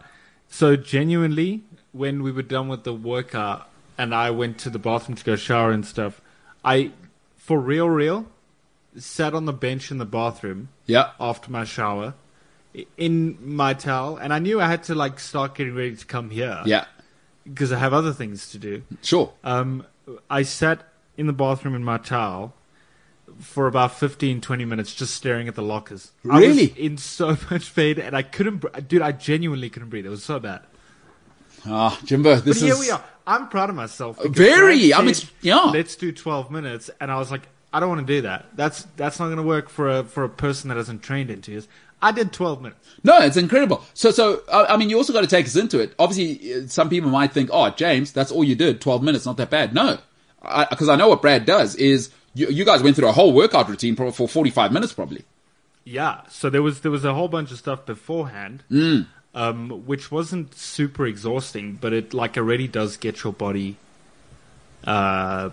so 0.48 0.76
genuinely, 0.76 1.62
when 1.92 2.22
we 2.22 2.30
were 2.32 2.42
done 2.42 2.68
with 2.68 2.84
the 2.84 2.94
workout 2.94 3.68
and 3.98 4.14
I 4.14 4.30
went 4.30 4.58
to 4.58 4.70
the 4.70 4.78
bathroom 4.78 5.16
to 5.16 5.24
go 5.24 5.36
shower 5.36 5.70
and 5.72 5.84
stuff, 5.84 6.20
I, 6.64 6.90
for 7.36 7.58
real, 7.60 7.88
real, 7.88 8.26
sat 8.96 9.34
on 9.34 9.46
the 9.46 9.52
bench 9.52 9.90
in 9.90 9.98
the 9.98 10.04
bathroom 10.06 10.68
Yeah. 10.86 11.10
after 11.20 11.50
my 11.50 11.64
shower 11.64 12.14
in 12.96 13.36
my 13.40 13.74
towel, 13.74 14.16
and 14.16 14.32
I 14.32 14.38
knew 14.38 14.60
I 14.60 14.66
had 14.66 14.84
to 14.84 14.94
like 14.94 15.20
start 15.20 15.54
getting 15.54 15.74
ready 15.74 15.94
to 15.96 16.06
come 16.06 16.30
here. 16.30 16.62
Yeah. 16.64 16.86
Because 17.44 17.72
I 17.72 17.78
have 17.78 17.92
other 17.92 18.12
things 18.12 18.50
to 18.52 18.58
do. 18.58 18.82
Sure. 19.02 19.32
Um, 19.42 19.84
I 20.30 20.42
sat 20.42 20.82
in 21.16 21.26
the 21.26 21.32
bathroom 21.32 21.74
in 21.74 21.82
my 21.84 21.98
towel 21.98 22.54
for 23.40 23.66
about 23.66 23.98
15, 23.98 24.40
20 24.40 24.64
minutes 24.64 24.94
just 24.94 25.14
staring 25.14 25.48
at 25.48 25.54
the 25.54 25.62
lockers. 25.62 26.12
I 26.30 26.38
Really? 26.38 26.68
was 26.68 26.76
in 26.76 26.98
so 26.98 27.36
much 27.50 27.74
pain 27.74 27.98
and 27.98 28.16
I 28.16 28.22
couldn't, 28.22 28.58
br- 28.58 28.68
dude, 28.86 29.02
I 29.02 29.12
genuinely 29.12 29.70
couldn't 29.70 29.88
breathe. 29.88 30.06
It 30.06 30.10
was 30.10 30.24
so 30.24 30.38
bad. 30.38 30.60
Ah, 31.66 31.98
Jimbo, 32.04 32.36
this 32.36 32.44
But 32.44 32.56
is 32.56 32.62
here 32.62 32.78
we 32.78 32.90
are. 32.90 33.02
I'm 33.26 33.48
proud 33.48 33.70
of 33.70 33.76
myself. 33.76 34.22
Very. 34.24 34.88
Brad 34.88 35.00
I 35.00 35.04
mean, 35.04 35.14
said, 35.14 35.30
yeah. 35.40 35.64
Let's 35.64 35.94
do 35.96 36.10
12 36.12 36.50
minutes. 36.50 36.90
And 37.00 37.10
I 37.10 37.18
was 37.18 37.30
like, 37.30 37.42
I 37.72 37.80
don't 37.80 37.88
want 37.88 38.06
to 38.06 38.12
do 38.16 38.22
that. 38.22 38.46
That's, 38.54 38.82
that's 38.96 39.18
not 39.18 39.26
going 39.26 39.36
to 39.38 39.42
work 39.44 39.68
for 39.68 39.88
a, 39.88 40.04
for 40.04 40.24
a 40.24 40.28
person 40.28 40.68
that 40.68 40.76
hasn't 40.76 41.02
trained 41.02 41.30
in 41.30 41.40
two 41.40 41.52
years. 41.52 41.68
I 42.02 42.12
did 42.12 42.32
12 42.32 42.60
minutes. 42.62 42.78
No, 43.04 43.18
it's 43.20 43.36
incredible. 43.36 43.82
So, 43.94 44.10
so 44.10 44.42
I 44.52 44.76
mean, 44.76 44.90
you 44.90 44.96
also 44.96 45.12
got 45.12 45.22
to 45.22 45.26
take 45.26 45.46
us 45.46 45.56
into 45.56 45.78
it. 45.80 45.94
Obviously, 45.98 46.54
uh, 46.54 46.66
some 46.68 46.88
people 46.88 47.10
might 47.10 47.32
think, 47.32 47.50
"Oh, 47.52 47.70
James, 47.70 48.12
that's 48.12 48.30
all 48.30 48.44
you 48.44 48.54
did, 48.54 48.80
twelve 48.80 49.02
minutes, 49.02 49.26
not 49.26 49.36
that 49.38 49.50
bad." 49.50 49.74
No, 49.74 49.98
because 50.70 50.88
I, 50.88 50.96
know 50.96 51.08
what 51.08 51.20
Brad 51.22 51.44
does 51.44 51.74
is 51.76 52.10
you, 52.34 52.48
you 52.48 52.64
guys 52.64 52.82
went 52.82 52.94
through 52.96 53.08
a 53.08 53.12
whole 53.12 53.32
workout 53.32 53.68
routine 53.68 53.96
for, 53.96 54.12
for 54.12 54.28
forty-five 54.28 54.72
minutes, 54.72 54.92
probably. 54.92 55.24
Yeah. 55.84 56.20
So 56.28 56.48
there 56.48 56.62
was 56.62 56.82
there 56.82 56.92
was 56.92 57.04
a 57.04 57.14
whole 57.14 57.28
bunch 57.28 57.50
of 57.50 57.58
stuff 57.58 57.84
beforehand, 57.86 58.62
Mm. 58.70 59.06
um, 59.34 59.84
which 59.86 60.12
wasn't 60.12 60.54
super 60.54 61.04
exhausting, 61.06 61.78
but 61.80 61.92
it 61.92 62.14
like 62.14 62.36
already 62.36 62.68
does 62.68 62.96
get 62.96 63.24
your 63.24 63.32
body, 63.32 63.78
uh, 64.84 65.50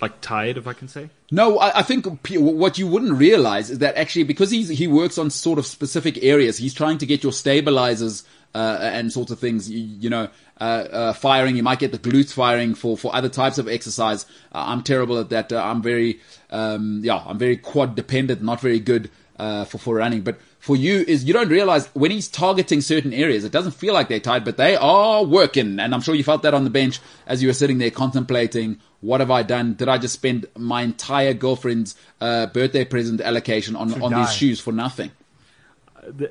like 0.00 0.20
tired, 0.20 0.56
if 0.56 0.66
I 0.66 0.72
can 0.72 0.88
say. 0.88 1.10
No, 1.30 1.58
I, 1.58 1.80
I 1.80 1.82
think 1.82 2.06
what 2.30 2.78
you 2.78 2.86
wouldn't 2.86 3.12
realize 3.12 3.70
is 3.70 3.78
that 3.78 3.96
actually 3.96 4.24
because 4.24 4.50
he's, 4.50 4.68
he 4.68 4.86
works 4.86 5.18
on 5.18 5.30
sort 5.30 5.58
of 5.58 5.66
specific 5.66 6.22
areas, 6.22 6.58
he's 6.58 6.74
trying 6.74 6.98
to 6.98 7.06
get 7.06 7.22
your 7.22 7.32
stabilizers 7.32 8.24
uh, 8.54 8.78
and 8.80 9.12
sorts 9.12 9.30
of 9.30 9.38
things. 9.38 9.70
You, 9.70 9.78
you 9.78 10.10
know, 10.10 10.28
uh, 10.60 10.64
uh, 10.64 11.12
firing. 11.12 11.56
You 11.56 11.62
might 11.62 11.78
get 11.78 11.92
the 11.92 11.98
glutes 11.98 12.32
firing 12.32 12.74
for, 12.74 12.96
for 12.96 13.14
other 13.14 13.28
types 13.28 13.58
of 13.58 13.68
exercise. 13.68 14.24
Uh, 14.52 14.64
I'm 14.66 14.82
terrible 14.82 15.18
at 15.18 15.30
that. 15.30 15.52
Uh, 15.52 15.62
I'm 15.62 15.82
very, 15.82 16.20
um, 16.50 17.00
yeah, 17.04 17.22
I'm 17.26 17.38
very 17.38 17.56
quad 17.56 17.94
dependent, 17.94 18.42
not 18.42 18.60
very 18.60 18.80
good. 18.80 19.10
uh, 19.38 19.64
for 19.64 19.78
for 19.78 19.94
running. 19.96 20.22
But 20.22 20.38
for 20.58 20.76
you, 20.76 21.04
is 21.06 21.24
you 21.24 21.32
don't 21.32 21.48
realize 21.48 21.86
when 21.94 22.10
he's 22.10 22.28
targeting 22.28 22.80
certain 22.80 23.12
areas, 23.12 23.44
it 23.44 23.52
doesn't 23.52 23.72
feel 23.72 23.94
like 23.94 24.08
they're 24.08 24.20
tight, 24.20 24.44
but 24.44 24.56
they 24.56 24.76
are 24.76 25.24
working. 25.24 25.78
And 25.78 25.94
I'm 25.94 26.00
sure 26.00 26.14
you 26.14 26.24
felt 26.24 26.42
that 26.42 26.54
on 26.54 26.64
the 26.64 26.70
bench 26.70 27.00
as 27.26 27.42
you 27.42 27.48
were 27.48 27.54
sitting 27.54 27.78
there 27.78 27.90
contemplating. 27.90 28.80
What 29.00 29.20
have 29.20 29.30
I 29.30 29.44
done? 29.44 29.74
Did 29.74 29.88
I 29.88 29.98
just 29.98 30.14
spend 30.14 30.46
my 30.56 30.82
entire 30.82 31.34
girlfriend's 31.34 31.94
uh, 32.20 32.46
birthday 32.46 32.84
present 32.84 33.20
allocation 33.20 33.76
on, 33.76 34.02
on 34.02 34.12
these 34.12 34.32
shoes 34.34 34.58
for 34.60 34.72
nothing? 34.72 35.12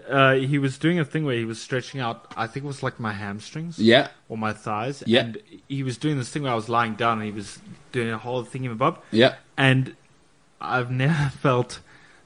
Uh, 0.09 0.33
he 0.35 0.57
was 0.57 0.77
doing 0.77 0.99
a 0.99 1.05
thing 1.05 1.25
where 1.25 1.35
he 1.35 1.45
was 1.45 1.61
stretching 1.61 1.99
out. 1.99 2.31
I 2.35 2.47
think 2.47 2.63
it 2.63 2.67
was 2.67 2.83
like 2.83 2.99
my 2.99 3.13
hamstrings. 3.13 3.77
Yeah. 3.79 4.07
Or 4.29 4.37
my 4.37 4.53
thighs. 4.53 5.03
Yeah. 5.05 5.21
And 5.21 5.37
he 5.67 5.83
was 5.83 5.97
doing 5.97 6.17
this 6.17 6.29
thing 6.29 6.43
where 6.43 6.51
I 6.51 6.55
was 6.55 6.69
lying 6.69 6.95
down 6.95 7.17
and 7.19 7.25
he 7.25 7.31
was 7.31 7.59
doing 7.91 8.09
a 8.09 8.17
whole 8.17 8.43
thing 8.43 8.65
above. 8.67 8.99
Yeah. 9.11 9.35
And 9.57 9.95
I've 10.61 10.91
never 11.05 11.29
felt 11.29 11.79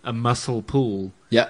a 0.04 0.14
muscle 0.14 0.62
pull 0.62 1.12
Yeah. 1.30 1.50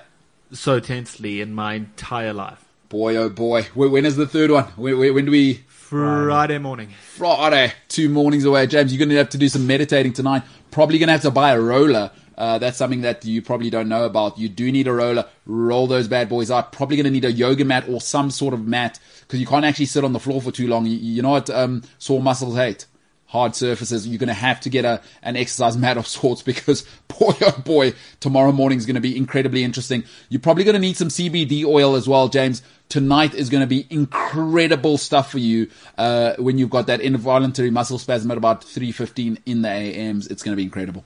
so 0.52 0.80
tensely 0.80 1.40
in 1.42 1.54
my 1.54 1.76
entire 1.76 2.34
life. 2.34 2.64
Boy, 2.90 3.16
oh 3.16 3.30
boy. 3.30 3.64
When, 3.74 3.92
when 3.92 4.06
is 4.06 4.16
the 4.18 4.28
third 4.28 4.52
one? 4.52 4.66
When, 4.76 4.98
when, 4.98 5.14
when 5.14 5.26
do 5.26 5.32
we? 5.32 5.64
Friday 5.68 6.58
morning. 6.58 6.90
Friday, 7.16 7.74
two 7.90 8.08
mornings 8.08 8.46
away. 8.46 8.66
James, 8.68 8.94
you're 8.94 8.98
going 9.00 9.10
to 9.10 9.16
have 9.18 9.30
to 9.30 9.38
do 9.38 9.50
some 9.50 9.68
meditating 9.68 10.14
tonight. 10.14 10.44
Probably 10.72 10.98
going 11.00 11.08
to 11.08 11.14
have 11.14 11.22
to 11.24 11.32
buy 11.32 11.52
a 11.52 11.60
roller. 11.60 12.12
Uh, 12.38 12.58
that's 12.58 12.78
something 12.78 13.02
that 13.02 13.26
you 13.26 13.42
probably 13.42 13.70
don't 13.70 13.90
know 13.90 14.06
about. 14.06 14.38
You 14.38 14.50
do 14.50 14.72
need 14.72 14.88
a 14.88 14.94
roller. 14.94 15.26
Roll 15.46 15.88
those 15.88 16.08
bad 16.08 16.30
boys 16.30 16.50
out. 16.50 16.72
Probably 16.72 16.96
going 16.96 17.06
to 17.06 17.12
need 17.12 17.26
a 17.26 17.32
yoga 17.32 17.66
mat 17.66 17.88
or 17.88 18.02
some 18.02 18.32
sort 18.32 18.54
of 18.54 18.66
mat 18.66 19.00
because 19.22 19.40
you 19.40 19.46
can't 19.46 19.66
actually 19.66 19.86
sit 19.86 20.04
on 20.04 20.14
the 20.14 20.20
floor 20.20 20.42
for 20.42 20.52
too 20.52 20.68
long. 20.68 20.86
You, 20.86 20.98
you 20.98 21.22
know 21.22 21.32
what 21.32 21.50
um, 21.50 21.84
sore 21.98 22.22
muscles 22.22 22.56
hate? 22.56 22.86
Hard 23.28 23.56
surfaces. 23.56 24.06
You're 24.08 24.18
going 24.18 24.28
to 24.28 24.34
have 24.34 24.60
to 24.62 24.70
get 24.70 24.84
a 24.84 25.02
an 25.24 25.38
exercise 25.38 25.78
mat 25.78 25.98
of 25.98 26.06
sorts 26.20 26.42
because 26.42 26.86
boy 27.08 27.34
oh 27.42 27.62
boy, 27.64 27.94
tomorrow 28.20 28.52
morning 28.52 28.78
is 28.78 28.86
going 28.86 28.96
to 28.96 29.02
be 29.02 29.16
incredibly 29.16 29.64
interesting. 29.64 30.04
You're 30.30 30.42
probably 30.42 30.64
going 30.64 30.74
to 30.74 30.80
need 30.80 30.98
some 30.98 31.08
CBD 31.10 31.64
oil 31.66 31.96
as 31.96 32.08
well, 32.08 32.28
James. 32.28 32.62
Tonight 32.90 33.34
is 33.34 33.50
going 33.50 33.62
to 33.62 33.68
be 33.68 33.88
incredible 33.90 34.98
stuff 34.98 35.32
for 35.32 35.40
you 35.40 35.70
uh, 35.98 36.34
when 36.40 36.58
you've 36.58 36.70
got 36.70 36.88
that 36.88 37.00
involuntary 37.00 37.70
muscle 37.70 37.98
spasm 37.98 38.32
at 38.32 38.38
about 38.38 38.66
3:15 38.66 39.38
in 39.46 39.62
the 39.62 39.70
AMs. 39.70 40.28
It's 40.28 40.44
going 40.44 40.52
to 40.52 40.58
be 40.58 40.64
incredible. 40.64 41.06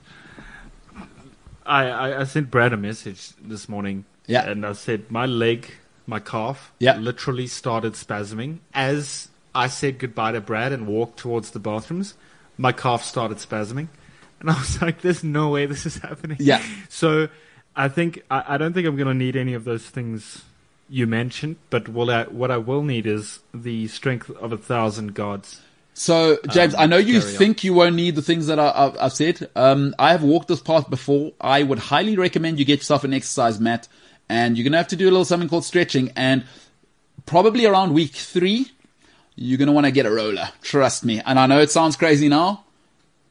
I, 1.66 1.88
I, 1.88 2.20
I 2.20 2.24
sent 2.24 2.50
Brad 2.50 2.72
a 2.72 2.76
message 2.76 3.30
this 3.42 3.68
morning. 3.68 4.04
Yeah. 4.26 4.48
And 4.48 4.64
I 4.66 4.72
said, 4.72 5.10
my 5.10 5.26
leg, 5.26 5.70
my 6.06 6.18
calf, 6.20 6.72
Yeah. 6.78 6.96
literally 6.96 7.46
started 7.46 7.92
spasming. 7.94 8.58
As 8.74 9.28
I 9.54 9.68
said 9.68 9.98
goodbye 9.98 10.32
to 10.32 10.40
Brad 10.40 10.72
and 10.72 10.86
walked 10.86 11.18
towards 11.18 11.50
the 11.50 11.58
bathrooms, 11.58 12.14
my 12.58 12.72
calf 12.72 13.02
started 13.04 13.38
spasming. 13.38 13.88
And 14.40 14.50
I 14.50 14.54
was 14.58 14.80
like, 14.82 15.00
there's 15.02 15.22
no 15.24 15.48
way 15.50 15.66
this 15.66 15.86
is 15.86 15.98
happening. 15.98 16.38
Yeah. 16.40 16.62
So 16.88 17.28
I 17.74 17.88
think, 17.88 18.22
I, 18.30 18.54
I 18.54 18.56
don't 18.58 18.72
think 18.72 18.86
I'm 18.86 18.96
going 18.96 19.08
to 19.08 19.14
need 19.14 19.36
any 19.36 19.54
of 19.54 19.64
those 19.64 19.86
things 19.86 20.42
you 20.88 21.06
mentioned, 21.06 21.56
but 21.70 21.88
what 21.88 22.08
I, 22.10 22.22
what 22.24 22.50
I 22.50 22.58
will 22.58 22.82
need 22.82 23.06
is 23.06 23.40
the 23.52 23.88
strength 23.88 24.30
of 24.30 24.52
a 24.52 24.56
thousand 24.58 25.14
gods. 25.14 25.60
So, 25.98 26.38
James, 26.50 26.74
I 26.74 26.84
know 26.84 26.98
you 26.98 27.20
carry 27.20 27.32
on. 27.32 27.38
think 27.38 27.64
you 27.64 27.72
won't 27.72 27.94
need 27.94 28.16
the 28.16 28.22
things 28.22 28.48
that 28.48 28.58
I, 28.58 28.70
I've, 28.76 28.98
I've 29.00 29.12
said. 29.14 29.48
Um, 29.56 29.94
I 29.98 30.10
have 30.12 30.22
walked 30.22 30.46
this 30.46 30.60
path 30.60 30.90
before. 30.90 31.32
I 31.40 31.62
would 31.62 31.78
highly 31.78 32.18
recommend 32.18 32.58
you 32.58 32.66
get 32.66 32.80
yourself 32.80 33.02
an 33.04 33.14
exercise 33.14 33.58
mat, 33.58 33.88
and 34.28 34.58
you're 34.58 34.64
going 34.64 34.72
to 34.72 34.78
have 34.78 34.88
to 34.88 34.96
do 34.96 35.06
a 35.06 35.10
little 35.10 35.24
something 35.24 35.48
called 35.48 35.64
stretching. 35.64 36.12
And 36.14 36.44
probably 37.24 37.64
around 37.64 37.94
week 37.94 38.12
three, 38.12 38.70
you're 39.36 39.56
going 39.56 39.68
to 39.68 39.72
want 39.72 39.86
to 39.86 39.90
get 39.90 40.04
a 40.04 40.10
roller. 40.10 40.50
Trust 40.60 41.02
me. 41.02 41.22
And 41.24 41.38
I 41.38 41.46
know 41.46 41.60
it 41.60 41.70
sounds 41.70 41.96
crazy 41.96 42.28
now, 42.28 42.66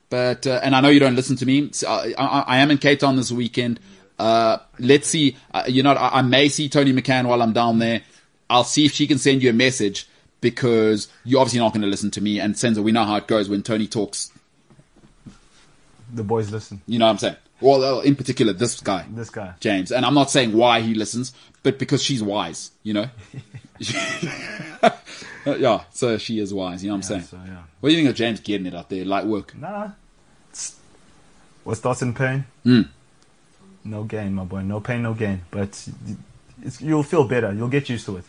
but 0.09 0.47
uh, 0.47 0.59
and 0.63 0.75
I 0.75 0.81
know 0.81 0.89
you 0.89 0.99
don't 0.99 1.15
listen 1.15 1.35
to 1.35 1.45
me. 1.45 1.71
So 1.71 1.87
I, 1.87 2.15
I, 2.17 2.39
I 2.39 2.57
am 2.57 2.71
in 2.71 2.79
Cape 2.79 2.99
Town 2.99 3.15
this 3.15 3.31
weekend. 3.31 3.79
Uh, 4.17 4.57
let's 4.79 5.07
see. 5.07 5.37
Uh, 5.53 5.65
you 5.67 5.83
know, 5.83 5.91
I, 5.91 6.17
I 6.17 6.21
may 6.23 6.49
see 6.49 6.67
Tony 6.67 6.93
McCann 6.93 7.27
while 7.27 7.43
I'm 7.43 7.53
down 7.53 7.77
there. 7.77 8.01
I'll 8.49 8.63
see 8.63 8.85
if 8.85 8.91
she 8.91 9.05
can 9.05 9.19
send 9.19 9.43
you 9.43 9.51
a 9.51 9.53
message 9.53 10.07
because 10.41 11.07
you're 11.23 11.39
obviously 11.39 11.59
not 11.59 11.73
going 11.73 11.81
to 11.81 11.87
listen 11.87 12.11
to 12.11 12.21
me. 12.21 12.39
And 12.39 12.55
Senzo, 12.55 12.83
we 12.83 12.91
know 12.91 13.03
how 13.03 13.15
it 13.15 13.27
goes 13.27 13.49
when 13.49 13.63
Tony 13.63 13.87
talks. 13.87 14.31
The 16.13 16.23
boys 16.23 16.51
listen. 16.51 16.81
You 16.87 16.99
know 16.99 17.05
what 17.05 17.11
I'm 17.11 17.17
saying? 17.17 17.35
Well, 17.61 17.83
uh, 17.83 18.01
in 18.01 18.15
particular, 18.15 18.53
this 18.53 18.79
guy, 18.81 19.05
This 19.09 19.29
guy. 19.29 19.53
James. 19.59 19.91
And 19.91 20.05
I'm 20.05 20.13
not 20.13 20.29
saying 20.29 20.53
why 20.53 20.81
he 20.81 20.93
listens, 20.93 21.33
but 21.63 21.79
because 21.79 22.03
she's 22.03 22.21
wise. 22.21 22.71
You 22.83 22.93
know. 22.93 23.09
yeah. 25.45 25.83
So 25.91 26.17
she 26.17 26.39
is 26.39 26.53
wise. 26.53 26.83
You 26.83 26.89
know 26.89 26.95
what 26.95 26.97
I'm 26.97 27.03
saying? 27.03 27.23
So 27.23 27.39
yeah. 27.45 27.63
What 27.79 27.89
do 27.89 27.95
you 27.95 27.99
think 27.99 28.09
of 28.09 28.15
James 28.15 28.39
getting 28.39 28.67
it 28.67 28.75
out 28.75 28.89
there? 28.89 29.05
Light 29.05 29.25
work. 29.25 29.55
Nah. 29.55 29.91
It's, 30.49 30.75
what 31.63 31.77
starts 31.77 32.01
in 32.01 32.13
pain? 32.13 32.45
Mm. 32.65 32.89
No 33.83 34.03
gain, 34.03 34.33
my 34.33 34.43
boy. 34.43 34.61
No 34.61 34.79
pain, 34.79 35.03
no 35.03 35.13
gain. 35.13 35.41
But 35.51 35.87
it's, 36.61 36.81
you'll 36.81 37.03
feel 37.03 37.27
better. 37.27 37.53
You'll 37.53 37.69
get 37.69 37.87
used 37.89 38.05
to 38.07 38.17
it. 38.17 38.25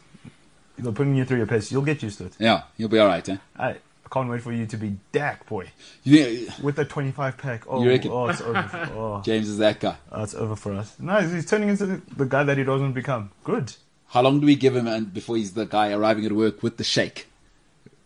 You're 0.83 0.93
putting 0.93 1.14
you 1.16 1.24
through 1.24 1.39
your 1.39 1.47
pace. 1.47 1.70
You'll 1.72 1.83
get 1.83 2.03
used 2.03 2.18
to 2.18 2.27
it. 2.27 2.35
Yeah, 2.39 2.62
you'll 2.77 2.89
be 2.89 2.99
all 2.99 3.07
right. 3.09 3.27
Eh? 3.29 3.37
I, 3.59 3.68
I 3.70 4.09
can't 4.12 4.29
wait 4.29 4.43
for 4.43 4.53
you 4.53 4.66
to 4.66 4.77
be 4.77 4.97
Dak, 5.12 5.47
boy. 5.47 5.68
You 6.05 6.49
With 6.62 6.77
the 6.77 6.85
25 6.85 7.39
pack. 7.39 7.64
Oh, 7.68 7.83
You 7.83 7.91
reckon? 7.91 8.11
oh, 8.12 8.29
it's 8.29 8.41
over. 8.41 8.91
Oh, 8.95 9.22
James 9.24 9.49
is 9.49 9.59
that 9.59 9.81
guy? 9.81 9.97
oh, 10.12 10.22
it's 10.22 10.35
over 10.35 10.55
for 10.57 10.74
us. 10.74 10.95
No, 11.01 11.20
he's 11.20 11.47
turning 11.47 11.70
into 11.70 11.87
the, 11.87 12.03
the 12.16 12.27
guy 12.27 12.45
that 12.45 12.57
he 12.59 12.64
doesn't 12.64 12.93
become. 12.93 13.31
Good. 13.45 13.74
How 14.09 14.22
long 14.22 14.39
do 14.41 14.47
we 14.47 14.55
give 14.55 14.77
him 14.77 14.87
and 14.87 15.12
before 15.12 15.37
he's 15.37 15.55
the 15.55 15.66
guy 15.66 15.91
arriving 15.93 16.24
at 16.24 16.33
work 16.33 16.62
with 16.62 16.77
the 16.77 16.85
shake? 16.85 17.27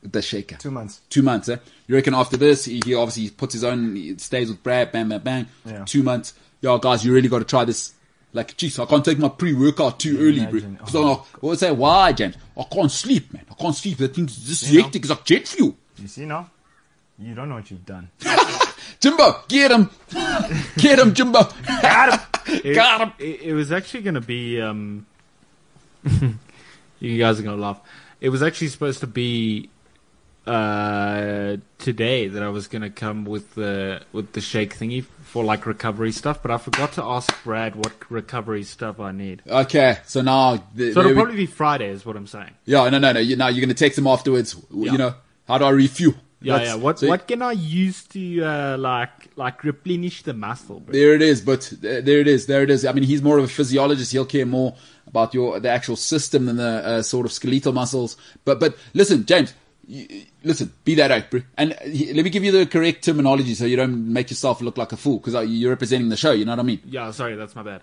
The 0.02 0.22
shaker. 0.22 0.56
Two 0.56 0.70
months. 0.70 1.02
Two 1.10 1.20
months, 1.22 1.50
eh? 1.50 1.56
You 1.86 1.94
reckon 1.96 2.14
after 2.14 2.38
this, 2.38 2.64
he, 2.64 2.80
he 2.82 2.94
obviously 2.94 3.28
puts 3.28 3.52
his 3.52 3.64
own, 3.64 3.96
he 3.96 4.16
stays 4.16 4.48
with 4.48 4.62
Brad, 4.62 4.92
bang, 4.92 5.08
bang, 5.10 5.18
bang. 5.18 5.46
Yeah. 5.66 5.84
Two 5.84 6.02
months. 6.02 6.32
Yo, 6.62 6.78
guys, 6.78 7.04
you 7.04 7.12
really 7.12 7.28
got 7.28 7.40
to 7.40 7.44
try 7.44 7.66
this. 7.66 7.92
Like, 8.32 8.56
geez, 8.56 8.78
I 8.78 8.84
can't 8.86 9.04
take 9.04 9.18
my 9.18 9.28
pre-workout 9.28 9.98
too 9.98 10.16
early, 10.20 10.46
bro. 10.46 10.60
So, 10.88 11.04
Oh. 11.04 11.26
I 11.42 11.46
would 11.46 11.58
say, 11.58 11.72
why, 11.72 12.12
James? 12.12 12.36
I 12.56 12.62
can't 12.62 12.90
sleep, 12.90 13.32
man. 13.32 13.44
I 13.50 13.54
can't 13.54 13.74
sleep. 13.74 13.98
That 13.98 14.14
thing's 14.14 14.36
just 14.36 14.68
You 14.70 14.78
know. 14.78 14.84
hectic. 14.84 15.02
It's 15.02 15.10
like 15.10 15.24
jet 15.24 15.48
fuel. 15.48 15.76
You 15.98 16.06
see 16.08 16.26
now? 16.26 16.48
You 17.18 17.34
don't 17.34 17.48
know 17.48 17.56
what 17.56 17.70
you've 17.70 17.84
done. 17.84 18.08
Jimbo, 19.00 19.42
get 19.48 19.70
him. 19.72 19.90
get 20.78 20.98
him, 20.98 21.12
Jimbo. 21.12 21.40
Got 21.82 22.12
him. 22.14 22.60
It, 22.64 22.74
Got 22.74 23.00
him. 23.00 23.12
It, 23.18 23.40
it 23.42 23.54
was 23.54 23.72
actually 23.72 24.02
going 24.02 24.14
to 24.14 24.20
be. 24.20 24.60
Um, 24.60 25.06
you 27.00 27.18
guys 27.18 27.38
are 27.40 27.42
going 27.42 27.56
to 27.56 27.62
laugh. 27.62 27.80
It 28.20 28.28
was 28.28 28.42
actually 28.42 28.68
supposed 28.68 29.00
to 29.00 29.06
be 29.06 29.68
uh, 30.46 31.56
today 31.78 32.28
that 32.28 32.42
I 32.42 32.48
was 32.48 32.68
going 32.68 32.82
to 32.82 32.90
come 32.90 33.24
with 33.24 33.54
the 33.54 34.02
with 34.12 34.32
the 34.32 34.40
shake 34.40 34.76
thingy 34.78 35.04
for 35.30 35.44
like 35.44 35.64
recovery 35.66 36.12
stuff, 36.12 36.42
but 36.42 36.50
I 36.50 36.58
forgot 36.58 36.92
to 36.94 37.04
ask 37.04 37.32
Brad 37.44 37.76
what 37.76 37.92
recovery 38.10 38.64
stuff 38.64 38.98
I 38.98 39.12
need. 39.12 39.42
Okay, 39.48 39.98
so 40.04 40.20
now, 40.22 40.56
So 40.56 40.82
it'll 40.82 41.04
we- 41.08 41.14
probably 41.14 41.36
be 41.36 41.46
Friday, 41.46 41.88
is 41.88 42.04
what 42.04 42.16
I'm 42.16 42.26
saying. 42.26 42.50
yeah, 42.66 42.88
no, 42.88 42.98
no, 42.98 43.12
no. 43.12 43.20
You, 43.20 43.36
now 43.36 43.48
you're 43.48 43.60
going 43.64 43.74
to 43.76 43.84
text 43.84 43.96
him 43.98 44.06
afterwards. 44.08 44.56
Yeah. 44.70 44.92
You 44.92 44.98
know, 44.98 45.14
how 45.46 45.58
do 45.58 45.64
I 45.66 45.70
refuel? 45.70 46.14
Yeah, 46.42 46.54
That's- 46.54 46.68
yeah. 46.70 46.82
What 46.82 46.98
so- 46.98 47.08
what 47.08 47.28
can 47.28 47.42
I 47.42 47.52
use 47.52 48.02
to 48.14 48.42
uh, 48.42 48.76
like 48.78 49.30
like 49.36 49.62
replenish 49.62 50.22
the 50.22 50.32
muscle? 50.34 50.80
Bro? 50.80 50.92
There 50.92 51.14
it 51.14 51.22
is, 51.22 51.40
but 51.42 51.70
uh, 51.74 52.00
there 52.00 52.20
it 52.20 52.28
is, 52.28 52.46
there 52.46 52.62
it 52.62 52.70
is. 52.70 52.84
I 52.84 52.92
mean, 52.92 53.04
he's 53.04 53.22
more 53.22 53.38
of 53.38 53.44
a 53.44 53.48
physiologist. 53.48 54.10
He'll 54.12 54.24
care 54.24 54.46
more 54.46 54.74
about 55.06 55.34
your 55.34 55.60
the 55.60 55.68
actual 55.68 55.96
system 55.96 56.46
than 56.46 56.56
the 56.56 56.64
uh, 56.86 57.02
sort 57.02 57.26
of 57.26 57.32
skeletal 57.32 57.72
muscles. 57.74 58.16
But 58.46 58.58
but 58.58 58.76
listen, 58.94 59.26
James, 59.26 59.52
you, 59.90 60.24
listen, 60.44 60.72
be 60.84 60.94
that 60.94 61.10
out. 61.10 61.24
And 61.56 61.70
let 61.80 62.24
me 62.24 62.30
give 62.30 62.44
you 62.44 62.52
the 62.52 62.66
correct 62.66 63.04
terminology 63.04 63.54
so 63.54 63.64
you 63.64 63.76
don't 63.76 64.12
make 64.12 64.30
yourself 64.30 64.60
look 64.60 64.78
like 64.78 64.92
a 64.92 64.96
fool 64.96 65.18
because 65.18 65.48
you're 65.48 65.70
representing 65.70 66.08
the 66.08 66.16
show. 66.16 66.30
You 66.30 66.44
know 66.44 66.52
what 66.52 66.60
I 66.60 66.62
mean? 66.62 66.80
Yeah, 66.84 67.10
sorry, 67.10 67.34
that's 67.34 67.56
my 67.56 67.62
bad. 67.62 67.82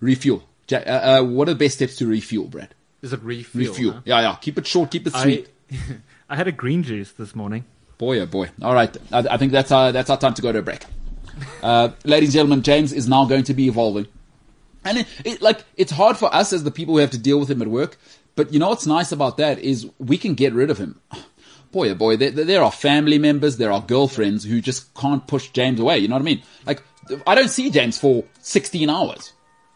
Refuel. 0.00 0.42
Uh, 0.72 0.76
uh, 0.76 1.22
what 1.22 1.48
are 1.48 1.52
the 1.52 1.58
best 1.58 1.76
steps 1.76 1.96
to 1.96 2.06
refuel, 2.06 2.46
Brad? 2.46 2.74
Is 3.02 3.12
it 3.12 3.22
refuel? 3.22 3.68
Refuel. 3.68 3.92
huh? 3.92 4.00
Yeah, 4.06 4.20
yeah. 4.22 4.36
Keep 4.40 4.58
it 4.58 4.66
short. 4.66 4.90
Keep 4.90 5.08
it 5.08 5.12
sweet. 5.14 5.48
I 5.70 5.76
I 6.30 6.36
had 6.36 6.48
a 6.48 6.52
green 6.52 6.82
juice 6.82 7.12
this 7.12 7.34
morning. 7.34 7.64
Boy, 7.98 8.20
oh 8.20 8.26
boy. 8.26 8.48
All 8.62 8.74
right. 8.74 8.96
I, 9.12 9.18
I 9.30 9.36
think 9.36 9.52
that's 9.52 9.70
our, 9.70 9.92
that's 9.92 10.08
our 10.08 10.16
time 10.18 10.34
to 10.34 10.42
go 10.42 10.52
to 10.52 10.58
a 10.58 10.62
break. 10.62 10.84
Uh, 11.64 11.88
ladies 12.04 12.28
and 12.28 12.34
gentlemen, 12.34 12.62
James 12.62 12.92
is 12.92 13.08
now 13.08 13.24
going 13.24 13.42
to 13.42 13.54
be 13.54 13.66
evolving. 13.66 14.06
And 14.84 14.98
it, 14.98 15.06
it, 15.24 15.42
like, 15.42 15.64
it's 15.76 15.90
hard 15.90 16.16
for 16.16 16.32
us 16.32 16.52
as 16.52 16.62
the 16.62 16.70
people 16.70 16.94
who 16.94 17.00
have 17.00 17.10
to 17.10 17.18
deal 17.18 17.40
with 17.40 17.50
him 17.50 17.60
at 17.60 17.66
work. 17.66 17.96
But 18.36 18.52
you 18.52 18.58
know 18.60 18.68
what's 18.68 18.86
nice 18.86 19.10
about 19.10 19.36
that 19.38 19.58
is 19.58 19.88
we 19.98 20.18
can 20.18 20.34
get 20.34 20.52
rid 20.52 20.70
of 20.70 20.78
him. 20.78 21.00
Boy, 21.74 21.90
oh 21.90 21.94
boy, 21.96 22.16
there, 22.16 22.30
there 22.30 22.62
are 22.62 22.70
family 22.70 23.18
members, 23.18 23.56
there 23.56 23.72
are 23.72 23.80
girlfriends 23.80 24.44
who 24.44 24.60
just 24.60 24.94
can't 24.94 25.26
push 25.26 25.48
James 25.48 25.80
away. 25.80 25.98
You 25.98 26.06
know 26.06 26.14
what 26.14 26.22
I 26.22 26.24
mean? 26.24 26.42
Like, 26.66 26.84
I 27.26 27.34
don't 27.34 27.48
see 27.48 27.68
James 27.68 27.98
for 27.98 28.22
16 28.42 28.88
hours. 28.88 29.32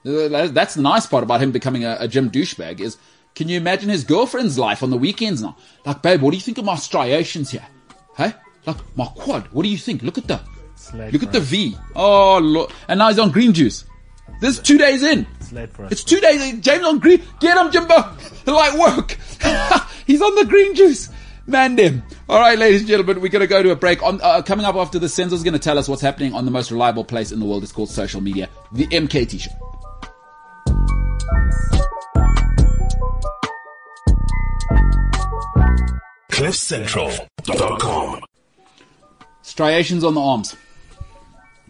Uh, 0.07 0.47
That's 0.47 0.75
the 0.75 0.83
nice 0.83 1.07
part 1.07 1.25
about 1.25 1.43
him 1.43 1.51
becoming 1.51 1.85
a, 1.85 1.97
a 1.99 2.07
gym 2.07 2.31
douchebag 2.31 2.79
is, 2.79 2.99
can 3.35 3.49
you 3.49 3.57
imagine 3.57 3.89
his 3.89 4.05
girlfriend's 4.05 4.57
life 4.57 4.85
on 4.85 4.91
the 4.91 4.97
weekends 4.97 5.43
now? 5.43 5.57
Like, 5.85 6.01
babe, 6.01 6.23
what 6.23 6.31
do 6.31 6.37
you 6.37 6.41
think 6.41 6.59
of 6.59 6.65
my 6.65 6.77
striations 6.77 7.51
here? 7.51 7.67
Hey? 8.17 8.33
Like, 8.65 8.77
my 8.97 9.07
quad, 9.07 9.49
what 9.49 9.65
do 9.65 9.69
you 9.69 9.77
think? 9.79 10.03
Look 10.05 10.19
at 10.19 10.29
the, 10.29 10.41
look 10.95 11.25
at 11.25 11.33
the. 11.33 11.41
V. 11.41 11.77
Oh, 11.97 12.39
look. 12.39 12.71
And 12.87 12.99
now 12.99 13.09
he's 13.09 13.19
on 13.19 13.33
green 13.33 13.53
juice. 13.53 13.85
This 14.41 14.57
is 14.57 14.63
two 14.63 14.79
days 14.79 15.03
in. 15.03 15.27
It's 15.41 15.51
late 15.51 15.73
for 15.73 15.85
us. 15.85 15.91
It's 15.91 16.05
two 16.05 16.21
days 16.21 16.41
in. 16.43 16.63
James 16.63 16.85
on 16.85 17.01
green. 17.01 17.23
Get 17.41 17.57
him, 17.57 17.73
Jimbo. 17.73 18.17
Light 18.47 18.79
work. 18.79 19.19
he's 20.07 20.23
on 20.23 20.35
the 20.37 20.45
green 20.45 20.77
juice. 20.77 21.09
Mandem. 21.49 22.03
All 22.29 22.39
right, 22.39 22.59
ladies 22.59 22.83
and 22.83 22.89
gentlemen, 22.89 23.23
we're 23.23 23.31
going 23.31 23.41
to 23.41 23.47
go 23.47 23.63
to 23.63 23.71
a 23.71 23.77
break. 23.77 24.03
On 24.03 24.21
uh, 24.21 24.43
Coming 24.43 24.67
up 24.67 24.77
after 24.77 24.99
this, 24.99 25.15
Senzo's 25.17 25.43
going 25.43 25.55
to 25.55 25.59
tell 25.59 25.79
us 25.79 25.89
what's 25.89 26.03
happening 26.03 26.35
on 26.35 26.45
the 26.45 26.51
most 26.51 26.71
reliable 26.71 27.05
place 27.05 27.33
in 27.33 27.41
the 27.41 27.47
world. 27.47 27.63
It's 27.63 27.73
called 27.73 27.89
social 27.89 28.21
media, 28.21 28.51
the 28.71 28.87
MKT 28.87 29.41
Show. 29.41 29.51
CliffCentral.com 36.31 38.21
Striations 39.43 40.05
on 40.05 40.15
the 40.15 40.21
arms. 40.21 40.55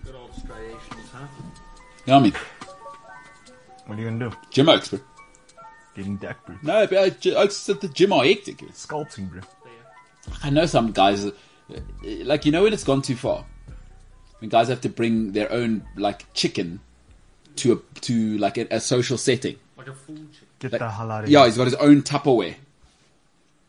Good 0.05 0.14
old 0.14 0.34
striations, 0.34 1.10
huh? 1.12 1.26
Yummy. 2.05 2.30
what 2.30 2.40
What 3.86 3.98
are 3.98 4.02
you 4.02 4.09
going 4.09 4.18
to 4.18 4.30
do? 4.30 4.36
Gym 4.50 4.68
oaks, 4.68 4.88
bro. 4.88 5.00
Getting 5.94 6.16
decked, 6.16 6.44
bro. 6.46 6.56
No, 6.62 6.86
but 6.86 7.26
uh, 7.26 7.30
oaks 7.36 7.68
at 7.68 7.80
the 7.80 7.88
gym 7.88 8.12
are 8.12 8.24
hectic. 8.24 8.59
Sculpting, 8.72 9.30
bro. 9.30 9.40
I 10.42 10.50
know 10.50 10.66
some 10.66 10.92
guys, 10.92 11.26
like 12.05 12.44
you 12.44 12.52
know 12.52 12.62
when 12.64 12.72
it's 12.72 12.84
gone 12.84 13.02
too 13.02 13.16
far, 13.16 13.44
when 14.38 14.48
guys 14.50 14.68
have 14.68 14.80
to 14.82 14.88
bring 14.88 15.32
their 15.32 15.50
own 15.52 15.84
like 15.96 16.32
chicken 16.34 16.80
to 17.56 17.72
a 17.72 18.00
to 18.00 18.38
like 18.38 18.56
a, 18.59 18.66
a 18.70 18.80
social 18.80 19.18
setting. 19.18 19.56
Like 19.76 19.88
a 19.88 19.92
full 19.94 20.16
chick. 20.16 20.48
Get 20.60 20.72
Like- 20.72 20.80
the 20.80 20.90
hell 20.90 21.10
out 21.10 21.24
of 21.24 21.30
Yeah, 21.30 21.44
he's 21.46 21.56
got 21.56 21.64
his 21.66 21.74
own 21.74 22.02
Tupperware. 22.02 22.56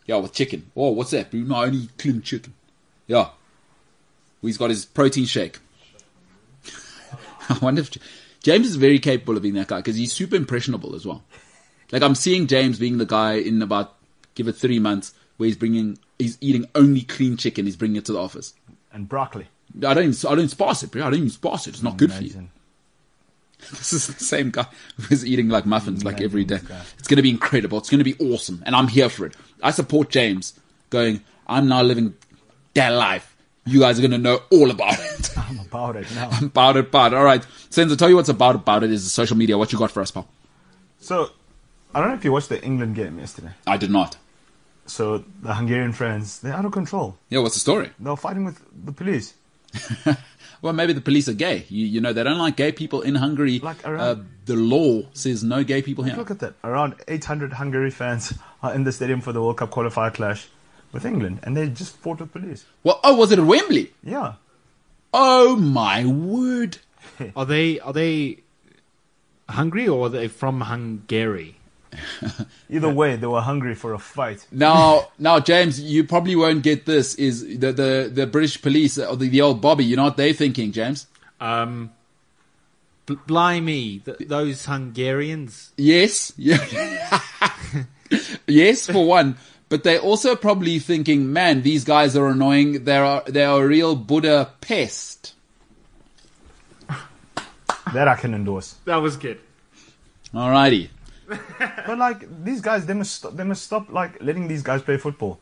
Yeah, 0.06 0.18
with 0.18 0.34
chicken. 0.34 0.72
Oh, 0.76 0.90
what's 0.92 1.12
that? 1.12 1.30
bro? 1.30 1.40
No, 1.42 1.56
I 1.56 1.66
only 1.68 1.88
clean 2.00 2.22
chicken. 2.24 2.54
Yeah. 3.06 3.30
He's 4.42 4.58
got 4.58 4.72
his 4.72 4.86
protein 4.86 5.26
shake. 5.26 5.60
I 7.50 7.58
wonder 7.62 7.82
if 7.82 7.92
James 8.42 8.68
is 8.68 8.76
very 8.76 8.98
capable 9.00 9.36
of 9.38 9.44
being 9.44 9.54
that 9.56 9.68
guy 9.68 9.78
because 9.78 9.96
he's 9.98 10.14
super 10.14 10.36
impressionable 10.36 10.96
as 10.96 11.06
well. 11.06 11.24
Like 11.92 12.02
I'm 12.02 12.16
seeing 12.16 12.48
James 12.48 12.80
being 12.80 12.98
the 12.98 13.06
guy 13.06 13.34
in 13.34 13.62
about 13.62 13.96
give 14.36 14.48
it 14.48 14.54
three 14.54 14.80
months 14.80 15.14
where 15.38 15.48
he's 15.48 15.58
bringing 15.58 15.98
he's 16.20 16.38
eating 16.42 16.68
only 16.76 17.02
clean 17.02 17.38
chicken. 17.38 17.66
He's 17.66 17.76
bringing 17.76 17.98
it 17.98 18.06
to 18.06 18.14
the 18.14 18.20
office. 18.20 18.54
And 18.94 19.10
broccoli. 19.10 19.48
I 19.78 19.94
don't 19.94 20.04
even, 20.14 20.30
I 20.32 20.36
don't 20.36 20.50
spice 20.50 20.84
it, 20.84 20.92
bro. 20.92 21.02
I 21.02 21.06
don't 21.06 21.16
even 21.16 21.30
spice 21.30 21.66
it. 21.68 21.72
It's 21.72 21.84
not 21.84 21.98
good 21.98 22.14
for 22.14 22.24
you. 22.24 22.50
This 23.72 23.92
is 23.92 24.08
the 24.08 24.14
same 24.24 24.52
guy 24.52 24.68
who's 25.10 25.26
eating 25.26 25.50
like 25.50 25.66
muffins 25.66 26.06
like 26.06 26.22
every 26.22 26.46
day. 26.46 26.60
It's 26.98 27.10
going 27.10 27.18
to 27.18 27.22
be 27.22 27.30
incredible. 27.30 27.78
It's 27.78 27.90
going 27.90 28.00
to 28.00 28.06
be 28.06 28.16
awesome, 28.32 28.64
and 28.66 28.74
I'm 28.74 28.88
here 28.88 29.10
for 29.10 29.26
it. 29.26 29.36
I 29.62 29.72
support 29.72 30.10
James. 30.10 30.58
Going, 30.90 31.22
I'm 31.46 31.68
now 31.68 31.82
living 31.82 32.16
that 32.76 32.90
life. 32.90 33.36
You 33.66 33.82
guys 33.82 34.00
are 34.00 34.02
going 34.02 34.12
to 34.12 34.18
know 34.18 34.40
all 34.50 34.72
about 34.72 34.98
it. 34.98 35.38
I'm 35.38 35.60
about 35.60 35.98
it 35.98 36.08
now. 36.16 36.32
about 36.42 36.78
it, 36.78 36.88
about 36.88 37.12
it. 37.12 37.18
All 37.18 37.24
right, 37.26 37.46
Sense. 37.70 37.94
tell 37.98 38.10
you 38.10 38.16
what's 38.16 38.30
about 38.30 38.56
about 38.56 38.84
it 38.84 38.92
is 38.92 39.04
the 39.04 39.10
social 39.10 39.36
media. 39.36 39.58
What 39.58 39.74
you 39.74 39.78
got 39.78 39.92
for 39.92 40.02
us, 40.02 40.10
pal? 40.10 40.28
So, 41.02 41.32
I 41.94 42.00
don't 42.00 42.10
know 42.10 42.16
if 42.16 42.24
you 42.24 42.32
watched 42.32 42.50
the 42.50 42.64
England 42.64 42.96
game 42.96 43.20
yesterday. 43.20 43.52
I 43.68 43.76
did 43.76 43.92
not. 43.92 44.16
So, 44.90 45.24
the 45.42 45.54
Hungarian 45.54 45.94
friends, 45.94 46.40
they're 46.40 46.54
out 46.54 46.66
of 46.66 46.72
control. 46.72 47.18
Yeah, 47.30 47.40
what's 47.40 47.54
the 47.56 47.60
story? 47.60 47.92
They're 48.00 48.16
fighting 48.16 48.46
with 48.46 48.60
the 48.86 48.92
police. 48.92 49.34
Well, 50.62 50.74
maybe 50.74 50.94
the 50.94 51.02
police 51.02 51.30
are 51.30 51.34
gay. 51.34 51.66
You, 51.70 51.86
you 51.86 52.02
know, 52.02 52.12
they 52.12 52.24
don't 52.24 52.38
like 52.38 52.58
gay 52.58 52.72
people 52.72 53.02
in 53.02 53.16
Hungary. 53.16 53.60
Like 53.60 53.86
around- 53.88 54.00
uh, 54.02 54.24
the 54.46 54.56
law 54.56 55.04
says 55.14 55.44
no 55.44 55.64
gay 55.64 55.82
people 55.82 56.04
here. 56.04 56.16
Look 56.16 56.32
at 56.32 56.40
that. 56.40 56.56
Around 56.64 56.96
800 57.08 57.54
Hungary 57.54 57.92
fans 57.92 58.34
are 58.64 58.74
in 58.74 58.84
the 58.84 58.92
stadium 58.92 59.22
for 59.22 59.32
the 59.32 59.42
World 59.42 59.58
Cup 59.58 59.72
qualifier 59.72 60.14
clash 60.14 60.48
with 60.92 61.06
England, 61.06 61.40
and 61.44 61.56
they 61.56 61.70
just 61.70 61.96
fought 61.98 62.20
with 62.20 62.34
police. 62.34 62.66
Well, 62.84 63.00
oh, 63.04 63.16
was 63.16 63.32
it 63.32 63.40
at 63.40 63.46
Wembley? 63.46 63.94
Yeah. 64.04 64.34
Oh 65.14 65.56
my 65.56 66.06
word! 66.06 66.78
Are 67.36 67.46
they 67.46 67.80
are 67.80 67.94
they 67.94 68.40
hungry 69.50 69.88
or 69.88 70.06
are 70.06 70.10
they 70.10 70.28
from 70.28 70.62
Hungary? 70.62 71.56
Either 72.70 72.90
way, 72.90 73.16
they 73.16 73.28
were 73.28 73.42
hungry 73.42 73.76
for 73.76 73.94
a 73.94 74.00
fight. 74.00 74.46
Now, 74.52 75.10
now, 75.20 75.40
James, 75.40 75.80
you 75.80 76.04
probably 76.04 76.36
won't 76.36 76.64
get 76.64 76.86
this. 76.86 77.16
Is 77.16 77.60
the 77.60 77.72
the, 77.72 78.12
the 78.14 78.28
British 78.28 78.62
police 78.62 78.98
or 78.98 79.16
the, 79.16 79.30
the 79.30 79.42
old 79.42 79.62
Bobby? 79.62 79.86
You 79.86 79.96
know 79.96 80.06
what 80.06 80.18
they're 80.18 80.34
thinking, 80.34 80.72
James? 80.72 81.08
Um, 81.40 81.92
bl- 83.06 83.16
blimey, 83.26 84.00
th- 84.00 84.18
those 84.20 84.66
Hungarians. 84.66 85.72
Yes, 85.78 86.34
yeah, 86.38 87.22
yes, 88.48 88.88
for 88.88 89.06
one. 89.06 89.38
But 89.70 89.84
they're 89.84 90.00
also 90.00 90.36
probably 90.36 90.80
thinking, 90.80 91.32
man, 91.32 91.62
these 91.62 91.84
guys 91.84 92.18
are 92.18 92.28
annoying. 92.28 92.86
They 92.86 92.98
are 92.98 93.24
they 93.28 93.46
are 93.46 93.64
a 93.64 93.68
real 93.68 93.96
Buddha 93.96 94.52
pest. 94.62 95.34
That 97.94 98.08
I 98.08 98.16
can 98.16 98.34
endorse. 98.36 98.76
That 98.86 98.98
was 98.98 99.18
good. 99.18 99.40
Alrighty. 100.34 100.90
But 101.88 101.98
like 101.98 102.44
these 102.44 102.62
guys, 102.62 102.86
they 102.86 102.94
must 102.94 103.16
stop, 103.16 103.36
they 103.36 103.44
must 103.44 103.64
stop 103.64 103.90
like 103.92 104.22
letting 104.22 104.48
these 104.48 104.64
guys 104.64 104.82
play 104.82 104.98
football. 104.98 105.40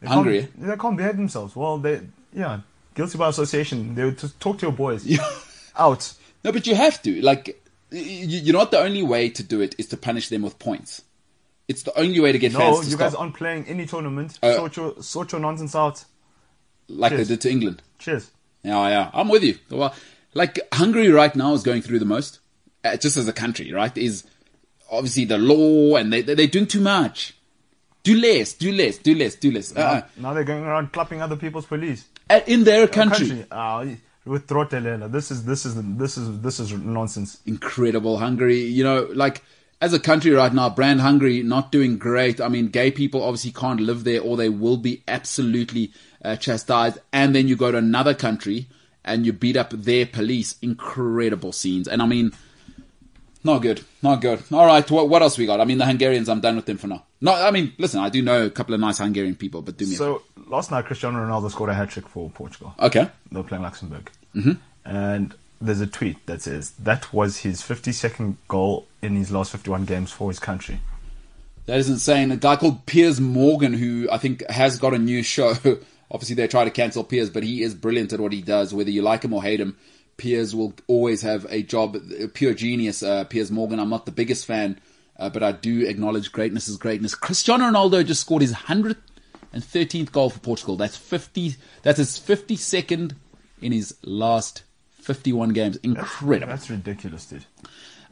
They 0.00 0.08
Hungry, 0.08 0.40
can't, 0.42 0.60
they 0.66 0.76
can't 0.76 0.96
behave 0.96 1.16
themselves. 1.16 1.56
Well, 1.56 1.78
they 1.78 2.00
yeah, 2.32 2.60
guilty 2.94 3.18
by 3.18 3.28
association. 3.28 3.94
They 3.94 4.04
would 4.04 4.18
just 4.18 4.38
talk 4.40 4.58
to 4.58 4.66
your 4.66 4.72
boys. 4.72 5.06
Out. 5.78 6.12
No, 6.44 6.52
but 6.52 6.66
you 6.66 6.74
have 6.74 7.02
to. 7.02 7.20
Like, 7.22 7.48
y- 7.90 7.98
y- 7.98 8.42
you 8.44 8.52
know 8.52 8.60
what? 8.60 8.70
The 8.70 8.78
only 8.80 9.02
way 9.02 9.28
to 9.30 9.42
do 9.42 9.60
it 9.60 9.74
is 9.78 9.86
to 9.88 9.96
punish 9.96 10.28
them 10.28 10.42
with 10.42 10.58
points. 10.58 11.02
It's 11.68 11.82
the 11.82 11.98
only 11.98 12.20
way 12.20 12.30
to 12.32 12.38
get 12.38 12.52
No, 12.52 12.58
fans 12.60 12.78
to 12.80 12.84
you 12.84 12.90
stop, 12.92 13.00
guys 13.00 13.14
aren't 13.14 13.34
playing 13.34 13.66
any 13.66 13.86
tournament. 13.86 14.38
Uh, 14.42 14.54
sort 14.54 14.76
your 14.76 15.02
sort 15.02 15.32
your 15.32 15.40
nonsense 15.40 15.74
out. 15.74 16.04
like 16.88 17.10
Cheers. 17.12 17.28
they 17.28 17.34
did 17.34 17.40
to 17.42 17.50
England. 17.50 17.82
Cheers. 17.98 18.30
Yeah, 18.62 18.88
yeah, 18.88 19.10
I'm 19.12 19.28
with 19.28 19.42
you. 19.42 19.58
Well, 19.70 19.94
like 20.34 20.58
Hungary 20.72 21.08
right 21.08 21.34
now 21.34 21.52
is 21.54 21.62
going 21.62 21.82
through 21.82 21.98
the 22.00 22.04
most, 22.04 22.38
uh, 22.84 22.96
just 22.96 23.16
as 23.16 23.26
a 23.28 23.32
country, 23.32 23.72
right? 23.72 23.96
Is 23.96 24.24
obviously 24.90 25.24
the 25.24 25.38
law, 25.38 25.96
and 25.96 26.12
they 26.12 26.22
they- 26.22 26.34
they're 26.34 26.46
doing 26.46 26.66
too 26.66 26.80
much. 26.80 27.34
Do 28.02 28.14
less, 28.16 28.52
do 28.52 28.70
less, 28.70 28.98
do 28.98 29.14
less, 29.16 29.34
do 29.34 29.50
less. 29.50 29.74
Uh, 29.76 30.02
Now 30.16 30.32
they're 30.32 30.44
going 30.44 30.62
around 30.64 30.92
clapping 30.92 31.20
other 31.20 31.34
people's 31.36 31.66
police. 31.66 32.04
uh, 32.30 32.40
in 32.46 32.62
their 32.64 32.86
country, 32.86 33.44
Ah, 33.50 33.84
with 34.24 34.46
Trotelela. 34.46 35.10
This 35.10 35.30
is 35.30 35.44
this 35.44 35.66
is 35.66 35.74
this 35.96 36.16
is 36.16 36.40
this 36.40 36.60
is 36.60 36.72
nonsense. 36.72 37.38
incredible. 37.46 38.18
Hungary, 38.18 38.60
you 38.62 38.84
know, 38.84 39.08
like 39.12 39.42
as 39.80 39.92
a 39.92 39.98
country 39.98 40.30
right 40.30 40.52
now, 40.54 40.70
brand 40.70 41.00
Hungary 41.00 41.42
not 41.42 41.70
doing 41.72 41.98
great. 41.98 42.40
I 42.40 42.48
mean, 42.48 42.68
gay 42.68 42.90
people 42.92 43.22
obviously 43.22 43.50
can't 43.52 43.80
live 43.80 44.04
there, 44.04 44.20
or 44.20 44.36
they 44.36 44.48
will 44.48 44.76
be 44.76 45.02
absolutely 45.08 45.92
uh, 46.24 46.36
chastised. 46.36 46.98
And 47.12 47.34
then 47.34 47.46
you 47.48 47.56
go 47.56 47.70
to 47.72 47.78
another 47.78 48.14
country 48.14 48.66
and 49.04 49.26
you 49.26 49.32
beat 49.32 49.56
up 49.56 49.70
their 49.70 50.06
police. 50.06 50.56
Incredible 50.62 51.50
scenes, 51.52 51.88
and 51.88 52.00
I 52.00 52.06
mean. 52.06 52.32
Not 53.46 53.62
good. 53.62 53.84
Not 54.02 54.20
good. 54.20 54.42
All 54.50 54.66
right. 54.66 54.90
What, 54.90 55.08
what 55.08 55.22
else 55.22 55.38
we 55.38 55.46
got? 55.46 55.60
I 55.60 55.64
mean, 55.64 55.78
the 55.78 55.86
Hungarians. 55.86 56.28
I'm 56.28 56.40
done 56.40 56.56
with 56.56 56.66
them 56.66 56.78
for 56.78 56.88
now. 56.88 57.04
No, 57.20 57.32
I 57.32 57.52
mean, 57.52 57.72
listen. 57.78 58.00
I 58.00 58.08
do 58.08 58.20
know 58.20 58.46
a 58.46 58.50
couple 58.50 58.74
of 58.74 58.80
nice 58.80 58.98
Hungarian 58.98 59.36
people, 59.36 59.62
but 59.62 59.76
do 59.76 59.86
me. 59.86 59.94
So 59.94 60.22
last 60.48 60.72
night, 60.72 60.86
Cristiano 60.86 61.18
Ronaldo 61.18 61.48
scored 61.52 61.70
a 61.70 61.74
hat 61.74 61.90
trick 61.90 62.08
for 62.08 62.28
Portugal. 62.30 62.74
okay. 62.80 63.08
They 63.30 63.38
were 63.38 63.44
playing 63.44 63.62
Luxembourg, 63.62 64.10
mm-hmm. 64.34 64.54
and 64.84 65.32
there's 65.60 65.80
a 65.80 65.86
tweet 65.86 66.26
that 66.26 66.42
says 66.42 66.72
that 66.72 67.12
was 67.12 67.38
his 67.38 67.62
52nd 67.62 68.34
goal 68.48 68.88
in 69.00 69.14
his 69.14 69.30
last 69.30 69.52
51 69.52 69.84
games 69.84 70.10
for 70.10 70.28
his 70.28 70.40
country. 70.40 70.80
That 71.66 71.78
is 71.78 71.88
insane. 71.88 72.32
A 72.32 72.36
guy 72.36 72.56
called 72.56 72.84
Piers 72.86 73.20
Morgan, 73.20 73.74
who 73.74 74.08
I 74.10 74.18
think 74.18 74.44
has 74.50 74.76
got 74.76 74.92
a 74.92 74.98
new 74.98 75.22
show. 75.22 75.54
Obviously, 76.10 76.34
they 76.34 76.48
try 76.48 76.64
to 76.64 76.70
cancel 76.70 77.04
Piers, 77.04 77.30
but 77.30 77.44
he 77.44 77.62
is 77.62 77.76
brilliant 77.76 78.12
at 78.12 78.18
what 78.18 78.32
he 78.32 78.42
does. 78.42 78.74
Whether 78.74 78.90
you 78.90 79.02
like 79.02 79.24
him 79.24 79.32
or 79.32 79.42
hate 79.42 79.60
him, 79.60 79.76
Piers 80.16 80.54
will 80.54 80.74
always 80.86 81.22
have 81.22 81.46
a 81.50 81.62
job. 81.62 81.96
Pure 82.34 82.54
genius, 82.54 83.02
uh, 83.02 83.24
Piers 83.24 83.50
Morgan. 83.50 83.78
I'm 83.78 83.90
not 83.90 84.06
the 84.06 84.12
biggest 84.12 84.46
fan, 84.46 84.80
uh, 85.18 85.28
but 85.30 85.42
I 85.42 85.52
do 85.52 85.86
acknowledge 85.86 86.32
greatness 86.32 86.68
is 86.68 86.76
greatness. 86.76 87.14
Cristiano 87.14 87.64
Ronaldo 87.64 88.04
just 88.04 88.22
scored 88.22 88.42
his 88.42 88.52
113th 88.52 90.12
goal 90.12 90.30
for 90.30 90.38
Portugal. 90.40 90.76
That's 90.76 90.96
50. 90.96 91.56
That's 91.82 91.98
his 91.98 92.18
52nd 92.18 93.12
in 93.60 93.72
his 93.72 93.96
last 94.02 94.62
51 95.02 95.50
games. 95.50 95.76
Incredible. 95.76 96.50
That's 96.50 96.70
ridiculous, 96.70 97.26
dude. 97.26 97.44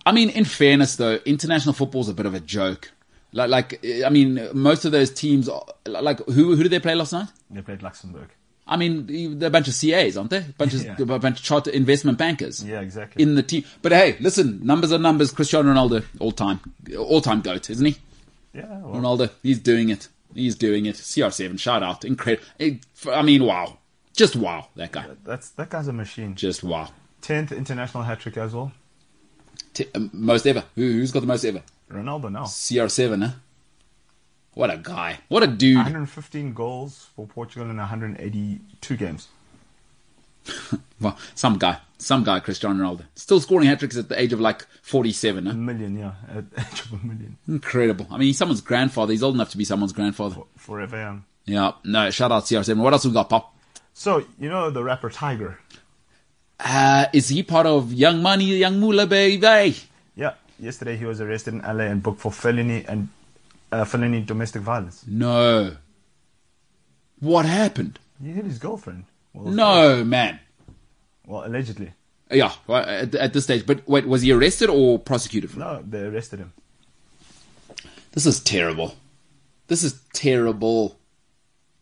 I 0.06 0.12
mean, 0.12 0.28
in 0.30 0.44
fairness, 0.44 0.96
though, 0.96 1.18
international 1.24 1.72
football's 1.72 2.08
a 2.08 2.14
bit 2.14 2.26
of 2.26 2.34
a 2.34 2.40
joke. 2.40 2.92
Like, 3.32 3.50
like, 3.50 3.84
I 4.04 4.10
mean, 4.10 4.48
most 4.52 4.84
of 4.84 4.92
those 4.92 5.10
teams, 5.10 5.48
are, 5.48 5.64
like, 5.86 6.24
who 6.26 6.54
who 6.54 6.62
did 6.62 6.70
they 6.70 6.78
play 6.78 6.94
last 6.94 7.12
night? 7.12 7.28
They 7.50 7.62
played 7.62 7.82
Luxembourg. 7.82 8.28
I 8.66 8.76
mean, 8.78 9.38
they're 9.38 9.48
a 9.48 9.50
bunch 9.50 9.68
of 9.68 9.74
CAs, 9.78 10.16
aren't 10.16 10.30
they? 10.30 10.38
A 10.38 10.54
bunch 10.56 10.72
of 10.74 10.84
Yeah. 10.84 10.96
a 10.98 11.18
bunch 11.18 11.38
of 11.40 11.44
charter 11.44 11.70
investment 11.70 12.16
bankers. 12.18 12.64
Yeah, 12.64 12.80
exactly. 12.80 13.22
In 13.22 13.34
the 13.34 13.42
team, 13.42 13.64
but 13.82 13.92
hey, 13.92 14.16
listen, 14.20 14.64
numbers 14.64 14.90
are 14.92 14.98
numbers. 14.98 15.32
Cristiano 15.32 15.72
Ronaldo, 15.72 16.04
all 16.18 16.32
time, 16.32 16.60
all 16.98 17.20
time 17.20 17.40
goat, 17.42 17.68
isn't 17.70 17.84
he? 17.84 17.96
yeah, 18.54 18.66
well, 18.80 19.00
Ronaldo, 19.00 19.30
he's 19.42 19.58
doing 19.58 19.90
it. 19.90 20.08
He's 20.34 20.56
doing 20.56 20.86
it. 20.86 20.96
CR7, 20.96 21.58
shout 21.60 21.82
out, 21.82 22.04
incredible. 22.04 22.44
I 22.60 23.22
mean, 23.22 23.44
wow, 23.44 23.78
just 24.16 24.34
wow, 24.34 24.68
that 24.76 24.92
guy, 24.92 25.06
that's 25.24 25.50
that 25.50 25.68
guy's 25.70 25.88
a 25.88 25.92
machine. 25.92 26.34
just 26.34 26.62
wow. 26.64 26.88
10th 27.22 27.56
international 27.56 28.02
hat 28.02 28.20
trick 28.20 28.36
as 28.36 28.54
well. 28.54 28.72
T- 29.74 29.86
um, 29.94 30.10
most 30.12 30.46
ever. 30.46 30.64
Who, 30.74 30.82
who's 30.82 31.10
got 31.12 31.20
the 31.20 31.26
most 31.26 31.44
ever? 31.44 31.62
Ronaldo 31.90 32.30
now. 32.30 32.44
CR7, 32.44 33.24
huh? 33.26 33.32
What 34.54 34.72
a 34.72 34.76
guy. 34.78 35.18
What 35.28 35.42
a 35.42 35.46
dude. 35.46 35.76
115 35.76 36.52
goals 36.52 37.08
for 37.16 37.26
Portugal 37.26 37.68
in 37.70 37.76
182 37.76 38.96
games. 38.96 39.28
Well, 41.00 41.18
some 41.34 41.58
guy. 41.58 41.78
Some 41.98 42.24
guy, 42.24 42.40
Cristiano 42.40 42.82
Ronaldo. 42.82 43.02
Still 43.14 43.40
scoring 43.40 43.66
hat 43.66 43.80
tricks 43.80 43.96
at 43.96 44.08
the 44.08 44.18
age 44.18 44.32
of 44.32 44.40
like 44.40 44.64
47. 44.82 45.46
A 45.46 45.52
million, 45.52 45.98
yeah, 45.98 46.12
at 46.34 46.50
the 46.50 46.60
age 46.60 46.80
of 46.80 46.92
a 46.92 47.06
million. 47.06 47.36
Incredible. 47.46 48.06
I 48.10 48.16
mean, 48.16 48.28
he's 48.28 48.38
someone's 48.38 48.60
grandfather. 48.62 49.12
He's 49.12 49.22
old 49.22 49.34
enough 49.34 49.50
to 49.50 49.58
be 49.58 49.64
someone's 49.64 49.92
grandfather. 49.92 50.36
Forever 50.56 50.96
young. 50.96 51.24
Yeah. 51.44 51.72
No, 51.84 52.10
shout 52.10 52.32
out 52.32 52.46
to 52.46 52.54
CR7. 52.54 52.78
What 52.78 52.92
else 52.94 53.04
we 53.04 53.12
got, 53.12 53.28
Pop? 53.28 53.54
So, 53.92 54.24
you 54.38 54.48
know 54.48 54.70
the 54.70 54.82
rapper 54.82 55.10
Tyga? 55.10 55.56
Uh, 56.60 57.06
is 57.12 57.28
he 57.28 57.42
part 57.42 57.66
of 57.66 57.92
Young 57.92 58.22
Money, 58.22 58.44
Young 58.56 58.80
Moolah, 58.80 59.06
baby? 59.06 59.76
Yeah, 60.16 60.34
yesterday 60.58 60.96
he 60.96 61.04
was 61.04 61.20
arrested 61.20 61.54
in 61.54 61.60
LA 61.60 61.84
and 61.84 62.02
booked 62.02 62.20
for 62.20 62.32
felony 62.32 62.84
and 62.86 63.08
uh, 63.72 63.84
felony 63.84 64.20
domestic 64.22 64.62
violence. 64.62 65.04
No. 65.06 65.76
What 67.20 67.44
happened? 67.46 67.98
He 68.22 68.30
hit 68.32 68.44
his 68.44 68.58
girlfriend. 68.58 69.04
Well, 69.32 69.46
No, 69.52 70.04
man. 70.04 70.40
Well, 71.26 71.44
allegedly. 71.46 71.92
Yeah, 72.30 72.52
well, 72.66 72.84
at, 72.84 73.14
at 73.14 73.32
this 73.32 73.44
stage. 73.44 73.66
But 73.66 73.86
wait, 73.88 74.06
was 74.06 74.22
he 74.22 74.32
arrested 74.32 74.68
or 74.70 74.98
prosecuted? 74.98 75.56
No, 75.56 75.82
they 75.88 76.00
arrested 76.00 76.38
him. 76.40 76.52
This 78.12 78.26
is 78.26 78.40
terrible. 78.40 78.96
This 79.66 79.82
is 79.82 80.00
terrible. 80.12 80.98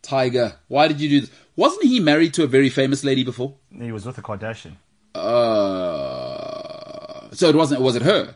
Tyga, 0.01 0.55
why 0.67 0.87
did 0.87 0.99
you 0.99 1.09
do 1.09 1.21
this? 1.21 1.31
Wasn't 1.55 1.83
he 1.85 1.99
married 1.99 2.33
to 2.35 2.43
a 2.43 2.47
very 2.47 2.69
famous 2.69 3.03
lady 3.03 3.23
before? 3.23 3.53
He 3.77 3.91
was 3.91 4.05
with 4.05 4.17
a 4.17 4.21
Kardashian. 4.21 4.73
Uh, 5.93 7.29
so 7.33 7.47
it 7.49 7.55
wasn't. 7.55 7.81
Was 7.81 7.95
it 7.95 8.01
her? 8.01 8.35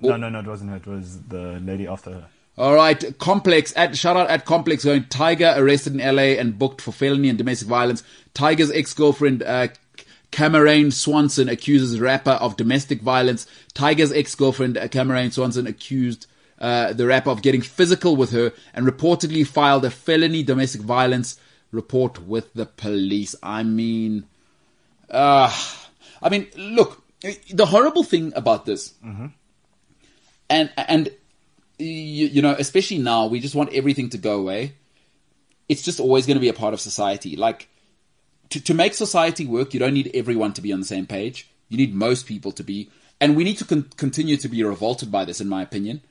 No, 0.00 0.16
no, 0.16 0.28
no, 0.28 0.40
it 0.40 0.46
wasn't 0.46 0.70
her. 0.70 0.76
It 0.76 0.86
was 0.86 1.20
the 1.22 1.60
lady 1.60 1.86
after 1.86 2.10
her. 2.12 2.26
All 2.56 2.74
right, 2.74 3.18
Complex 3.18 3.72
at 3.76 3.96
shout 3.96 4.16
out 4.16 4.30
at 4.30 4.44
Complex 4.44 4.84
going. 4.84 5.04
Tyga 5.04 5.56
arrested 5.56 5.94
in 5.94 6.16
LA 6.16 6.38
and 6.38 6.56
booked 6.56 6.80
for 6.80 6.92
felony 6.92 7.28
and 7.28 7.36
domestic 7.36 7.66
violence. 7.66 8.04
Tyga's 8.32 8.70
ex 8.70 8.94
girlfriend 8.94 9.42
uh, 9.42 9.68
Camaryn 10.30 10.92
Swanson 10.92 11.48
accuses 11.48 11.98
rapper 11.98 12.32
of 12.32 12.56
domestic 12.56 13.00
violence. 13.02 13.46
Tyga's 13.74 14.12
ex 14.12 14.36
girlfriend 14.36 14.78
uh, 14.78 14.86
Camaryn 14.86 15.32
Swanson 15.32 15.66
accused 15.66 16.26
uh, 16.60 16.92
the 16.92 17.06
rapper 17.06 17.30
of 17.30 17.42
getting 17.42 17.60
physical 17.60 18.14
with 18.14 18.30
her 18.30 18.52
and 18.72 18.86
reportedly 18.86 19.44
filed 19.44 19.84
a 19.84 19.90
felony 19.90 20.44
domestic 20.44 20.80
violence 20.80 21.38
report 21.72 22.22
with 22.24 22.54
the 22.54 22.66
police. 22.66 23.34
I 23.42 23.64
mean, 23.64 24.26
uh, 25.10 25.52
I 26.22 26.28
mean, 26.28 26.46
look, 26.56 27.02
the 27.50 27.66
horrible 27.66 28.04
thing 28.04 28.32
about 28.36 28.64
this, 28.64 28.94
and 30.48 30.70
and 30.76 31.10
you, 31.78 32.26
you 32.26 32.42
know, 32.42 32.54
especially 32.58 32.98
now, 32.98 33.26
we 33.26 33.40
just 33.40 33.54
want 33.54 33.72
everything 33.72 34.10
to 34.10 34.18
go 34.18 34.38
away. 34.38 34.74
It's 35.68 35.82
just 35.82 36.00
always 36.00 36.26
going 36.26 36.36
to 36.36 36.40
be 36.40 36.48
a 36.48 36.54
part 36.54 36.74
of 36.74 36.80
society. 36.80 37.36
Like 37.36 37.68
to 38.50 38.60
to 38.60 38.74
make 38.74 38.94
society 38.94 39.46
work, 39.46 39.72
you 39.74 39.80
don't 39.80 39.94
need 39.94 40.10
everyone 40.14 40.52
to 40.54 40.60
be 40.62 40.72
on 40.72 40.80
the 40.80 40.86
same 40.86 41.06
page. 41.06 41.48
You 41.68 41.76
need 41.78 41.94
most 41.94 42.26
people 42.26 42.52
to 42.52 42.62
be, 42.62 42.90
and 43.20 43.34
we 43.34 43.44
need 43.44 43.58
to 43.58 43.64
con- 43.64 43.90
continue 43.96 44.36
to 44.36 44.48
be 44.48 44.62
revolted 44.62 45.10
by 45.10 45.24
this, 45.24 45.40
in 45.40 45.48
my 45.48 45.62
opinion. 45.62 46.02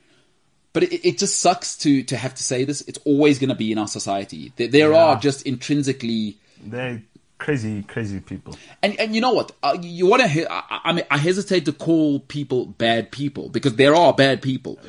But 0.72 0.82
it, 0.82 1.08
it 1.08 1.18
just 1.18 1.38
sucks 1.38 1.76
to 1.78 2.02
to 2.02 2.16
have 2.16 2.34
to 2.34 2.42
say 2.42 2.64
this. 2.64 2.80
It's 2.82 2.98
always 3.04 3.38
going 3.38 3.50
to 3.50 3.54
be 3.54 3.70
in 3.70 3.78
our 3.78 3.86
society. 3.88 4.52
There, 4.56 4.68
there 4.68 4.90
Yeah. 4.92 5.04
are 5.04 5.16
just 5.20 5.46
intrinsically 5.46 6.36
They're 6.66 7.00
crazy, 7.38 7.82
crazy 7.84 8.18
people. 8.18 8.56
and 8.82 8.98
and 8.98 9.14
you 9.14 9.20
know 9.20 9.32
what? 9.32 9.52
Uh, 9.62 9.76
you 9.80 10.06
want 10.06 10.22
to? 10.22 10.28
He- 10.28 10.46
I, 10.46 10.80
I 10.86 10.92
mean, 10.92 11.04
I 11.12 11.18
hesitate 11.18 11.64
to 11.66 11.72
call 11.72 12.18
people 12.18 12.66
bad 12.66 13.12
people 13.12 13.48
because 13.50 13.76
there 13.76 13.94
are 13.94 14.12
bad 14.12 14.42
people, 14.42 14.80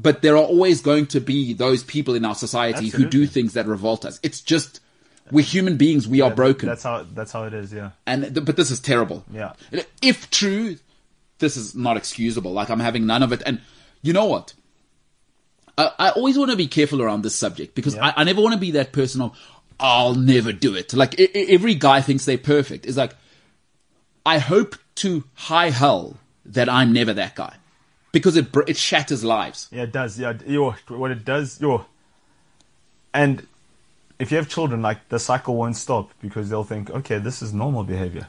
but 0.00 0.22
there 0.22 0.36
are 0.36 0.44
always 0.44 0.80
going 0.80 1.06
to 1.08 1.20
be 1.20 1.52
those 1.54 1.82
people 1.82 2.14
in 2.14 2.24
our 2.24 2.34
society 2.36 2.88
who 2.88 3.04
do 3.06 3.26
things 3.26 3.54
that 3.54 3.66
revolt 3.66 4.04
us. 4.04 4.20
It's 4.22 4.40
just 4.40 4.80
we're 5.32 5.44
human 5.44 5.76
beings. 5.76 6.06
We 6.06 6.20
are 6.20 6.30
broken, 6.30 6.68
That's 6.68 6.84
how. 6.84 7.02
That's 7.14 7.32
how 7.32 7.42
it 7.44 7.52
is. 7.52 7.72
Yeah. 7.72 7.90
and 8.06 8.44
but 8.46 8.56
this 8.56 8.70
is 8.70 8.78
terrible. 8.80 9.24
Yeah. 9.30 9.52
If 10.00 10.30
true, 10.30 10.76
this 11.40 11.56
is 11.56 11.74
not 11.74 11.96
excusable. 11.96 12.52
Like 12.52 12.70
I'm 12.70 12.80
having 12.80 13.06
none 13.06 13.22
of 13.24 13.32
it. 13.32 13.42
And 13.44 13.60
you 14.00 14.12
know 14.12 14.26
what? 14.26 14.54
I, 15.76 15.90
I 15.98 16.08
always 16.10 16.38
want 16.38 16.50
to 16.52 16.56
be 16.56 16.66
careful 16.68 17.02
around 17.02 17.22
this 17.22 17.34
subject 17.34 17.74
because 17.74 17.94
Yeah. 17.96 18.06
I, 18.16 18.22
I 18.22 18.24
never 18.24 18.40
want 18.40 18.54
to 18.54 18.60
be 18.60 18.70
that 18.72 18.92
person 18.92 19.20
of 19.20 19.36
I'll 19.80 20.14
never 20.14 20.52
do 20.52 20.74
it. 20.74 20.92
Like 20.94 21.20
I, 21.20 21.24
I- 21.34 21.46
every 21.50 21.74
guy 21.74 22.00
thinks 22.00 22.24
they're 22.24 22.38
perfect. 22.38 22.86
It's 22.86 22.96
like 22.96 23.14
I 24.24 24.38
hope 24.38 24.76
to 24.96 25.24
high 25.34 25.70
hell 25.70 26.16
that 26.46 26.68
I'm 26.68 26.92
never 26.92 27.12
that 27.14 27.34
guy 27.34 27.56
because 28.18 28.36
it 28.36 28.48
it 28.66 28.76
shatters 28.76 29.24
lives. 29.24 29.68
Yeah, 29.70 29.82
it 29.84 29.92
does. 29.92 30.18
Yeah, 30.18 30.34
yo, 30.46 30.72
what 30.88 31.10
it 31.10 31.24
does, 31.24 31.60
yo. 31.60 31.86
And 33.14 33.46
if 34.18 34.30
you 34.30 34.36
have 34.36 34.48
children, 34.48 34.82
like 34.82 35.08
the 35.08 35.18
cycle 35.18 35.56
won't 35.56 35.76
stop 35.76 36.10
because 36.20 36.50
they'll 36.50 36.64
think, 36.64 36.90
okay, 36.90 37.18
this 37.18 37.42
is 37.42 37.54
normal 37.54 37.84
behavior. 37.84 38.26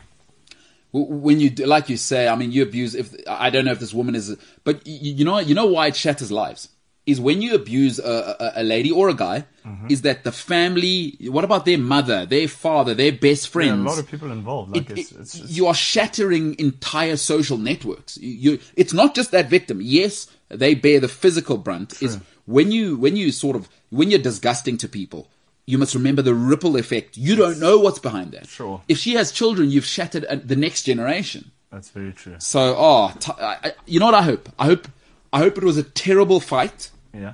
When 0.91 1.39
you 1.39 1.51
like 1.51 1.87
you 1.87 1.97
say 1.97 2.27
i 2.27 2.35
mean 2.35 2.51
you 2.51 2.63
abuse 2.63 2.95
if 2.95 3.13
i 3.27 3.51
don't 3.51 3.63
know 3.63 3.71
if 3.71 3.79
this 3.79 3.93
woman 3.93 4.15
is 4.15 4.35
but 4.63 4.87
you, 4.87 5.13
you 5.17 5.23
know 5.23 5.37
you 5.37 5.53
know 5.53 5.67
why 5.67 5.85
it 5.85 5.95
shatters 5.95 6.31
lives 6.31 6.69
is 7.11 7.19
when 7.19 7.41
you 7.41 7.51
abuse 7.55 7.95
a, 7.99 8.15
a, 8.55 8.61
a 8.61 8.63
lady 8.63 8.91
or 8.91 9.09
a 9.09 9.13
guy 9.27 9.45
Mm-hmm. 9.69 9.91
is 9.93 10.01
that 10.01 10.23
the 10.23 10.31
family 10.31 11.15
what 11.35 11.43
about 11.43 11.63
their 11.65 11.77
mother 11.77 12.25
their 12.25 12.47
father 12.47 12.93
their 12.95 13.11
best 13.11 13.49
friends 13.49 13.79
are 13.81 13.85
a 13.87 13.89
lot 13.93 13.99
of 13.99 14.07
people 14.13 14.31
involved. 14.31 14.71
Like 14.75 14.89
It- 14.89 14.97
it's, 14.99 15.11
it's, 15.11 15.35
it's 15.35 15.51
you 15.57 15.67
are 15.67 15.75
shattering 15.75 16.45
entire 16.57 17.17
social 17.17 17.57
networks. 17.57 18.17
You, 18.17 18.33
you, 18.45 18.59
it's 18.81 18.93
not 18.93 19.13
just 19.13 19.29
that 19.35 19.47
victim. 19.49 19.77
Yes, 19.81 20.13
they 20.63 20.73
bear 20.85 20.99
the 20.99 21.07
physical 21.23 21.57
brunt. 21.65 22.01
Is 22.01 22.17
when 22.45 22.71
you 22.71 22.97
when 23.03 23.15
you 23.21 23.31
sort 23.31 23.55
of 23.59 23.69
when 23.91 24.09
you're 24.09 24.25
disgusting 24.31 24.75
to 24.83 24.87
people, 24.87 25.21
you 25.67 25.77
must 25.77 25.93
remember 25.93 26.23
the 26.23 26.33
ripple 26.51 26.75
effect. 26.83 27.15
You 27.27 27.35
don't 27.35 27.59
know 27.59 27.77
what's 27.83 27.99
behind 27.99 28.31
that. 28.31 28.47
Sure. 28.47 28.81
If 28.87 28.97
she 28.97 29.13
has 29.19 29.31
children, 29.31 29.69
you've 29.69 29.85
shattered 29.97 30.25
the 30.51 30.55
next 30.65 30.81
generation. 30.91 31.51
that's 31.71 31.89
very 31.99 32.13
true. 32.21 32.37
So, 32.39 32.61
oh, 32.87 33.13
t- 33.19 33.31
I, 33.39 33.55
I- 33.67 33.73
you 33.85 33.99
know 33.99 34.07
what 34.11 34.15
I 34.23 34.23
hope? 34.31 34.49
I 34.57 34.65
hope 34.71 34.87
I 35.31 35.39
hope 35.45 35.55
it 35.61 35.63
was 35.71 35.77
a 35.77 35.83
terrible 36.05 36.39
fight 36.39 36.89
Yeah, 37.13 37.33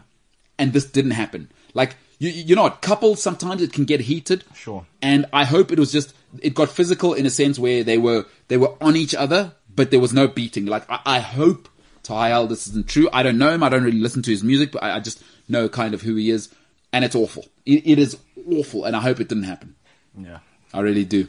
and 0.57 0.73
this 0.73 0.85
didn't 0.85 1.11
happen. 1.11 1.51
Like 1.73 1.95
you, 2.19 2.29
you 2.29 2.55
know, 2.55 2.63
what? 2.63 2.81
couples 2.81 3.21
sometimes 3.21 3.61
it 3.61 3.73
can 3.73 3.85
get 3.85 4.01
heated. 4.01 4.43
Sure. 4.55 4.85
And 5.01 5.25
I 5.33 5.43
hope 5.45 5.71
it 5.71 5.79
was 5.79 5.91
just 5.91 6.13
it 6.41 6.53
got 6.53 6.69
physical 6.69 7.13
in 7.13 7.25
a 7.25 7.29
sense 7.29 7.59
where 7.59 7.83
they 7.83 7.97
were 7.97 8.25
they 8.47 8.57
were 8.57 8.73
on 8.81 8.95
each 8.95 9.13
other, 9.15 9.53
but 9.75 9.91
there 9.91 9.99
was 9.99 10.13
no 10.13 10.27
beating. 10.27 10.65
Like 10.65 10.89
I, 10.89 10.99
I 11.05 11.19
hope 11.19 11.67
Tahal 12.03 12.47
this 12.47 12.67
isn't 12.67 12.87
true. 12.87 13.09
I 13.11 13.23
don't 13.23 13.37
know 13.37 13.51
him. 13.51 13.63
I 13.63 13.69
don't 13.69 13.83
really 13.83 13.99
listen 13.99 14.21
to 14.23 14.31
his 14.31 14.43
music, 14.43 14.71
but 14.71 14.83
I, 14.83 14.95
I 14.97 14.99
just 14.99 15.21
know 15.49 15.67
kind 15.69 15.93
of 15.93 16.01
who 16.01 16.15
he 16.15 16.29
is, 16.29 16.49
and 16.93 17.03
it's 17.03 17.15
awful. 17.15 17.45
It, 17.65 17.85
it 17.85 17.99
is 17.99 18.17
awful, 18.49 18.85
and 18.85 18.95
I 18.95 19.01
hope 19.01 19.19
it 19.19 19.27
didn't 19.29 19.43
happen. 19.45 19.75
yeah. 20.17 20.39
I 20.73 20.79
really 20.81 21.05
do. 21.05 21.27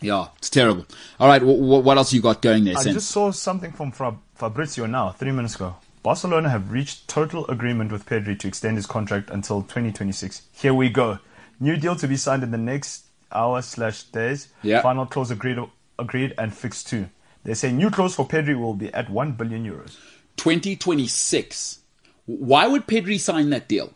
Yeah, 0.00 0.28
it's 0.38 0.50
terrible. 0.50 0.86
All 1.20 1.28
right, 1.28 1.40
wh- 1.42 1.44
wh- 1.60 1.84
what 1.84 1.96
else 1.98 2.12
you 2.12 2.20
got 2.22 2.40
going 2.42 2.64
there, 2.64 2.76
I 2.76 2.82
just 2.84 3.10
saw 3.10 3.30
something 3.30 3.72
from 3.72 3.92
Fabrizio 4.34 4.86
now, 4.86 5.10
three 5.10 5.32
minutes 5.32 5.54
ago. 5.56 5.76
Barcelona 6.06 6.50
have 6.50 6.70
reached 6.70 7.08
total 7.08 7.44
agreement 7.48 7.90
with 7.90 8.06
Pedri 8.06 8.38
to 8.38 8.46
extend 8.46 8.76
his 8.76 8.86
contract 8.86 9.28
until 9.28 9.62
2026. 9.62 10.42
Here 10.52 10.72
we 10.72 10.88
go. 10.88 11.18
New 11.58 11.76
deal 11.76 11.96
to 11.96 12.06
be 12.06 12.16
signed 12.16 12.44
in 12.44 12.52
the 12.52 12.58
next 12.58 13.06
hour 13.32 13.60
slash 13.60 14.04
days. 14.04 14.46
Yeah. 14.62 14.82
Final 14.82 15.06
clause 15.06 15.32
agreed, 15.32 15.58
agreed 15.98 16.32
and 16.38 16.54
fixed 16.54 16.86
too. 16.86 17.08
They 17.42 17.54
say 17.54 17.72
new 17.72 17.90
clause 17.90 18.14
for 18.14 18.24
Pedri 18.24 18.56
will 18.56 18.74
be 18.74 18.94
at 18.94 19.10
1 19.10 19.32
billion 19.32 19.64
euros. 19.66 19.96
2026. 20.36 21.80
Why 22.26 22.68
would 22.68 22.86
Pedri 22.86 23.18
sign 23.18 23.50
that 23.50 23.66
deal? 23.66 23.92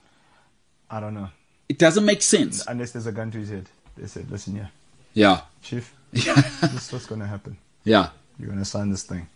I 0.90 0.98
don't 0.98 1.14
know. 1.14 1.28
It 1.68 1.78
doesn't 1.78 2.04
make 2.04 2.22
sense. 2.22 2.66
Unless 2.66 2.90
there's 2.90 3.06
a 3.06 3.12
gun 3.12 3.30
to 3.30 3.38
his 3.38 3.50
head. 3.50 3.68
They 3.96 4.08
said, 4.08 4.28
listen 4.32 4.56
here, 4.56 4.72
Yeah. 5.14 5.42
Chief, 5.62 5.94
yeah. 6.10 6.34
this 6.60 6.86
is 6.88 6.92
what's 6.92 7.06
going 7.06 7.20
to 7.20 7.28
happen. 7.28 7.56
Yeah. 7.84 8.08
You're 8.36 8.48
going 8.48 8.58
to 8.58 8.64
sign 8.64 8.90
this 8.90 9.04
thing. 9.04 9.28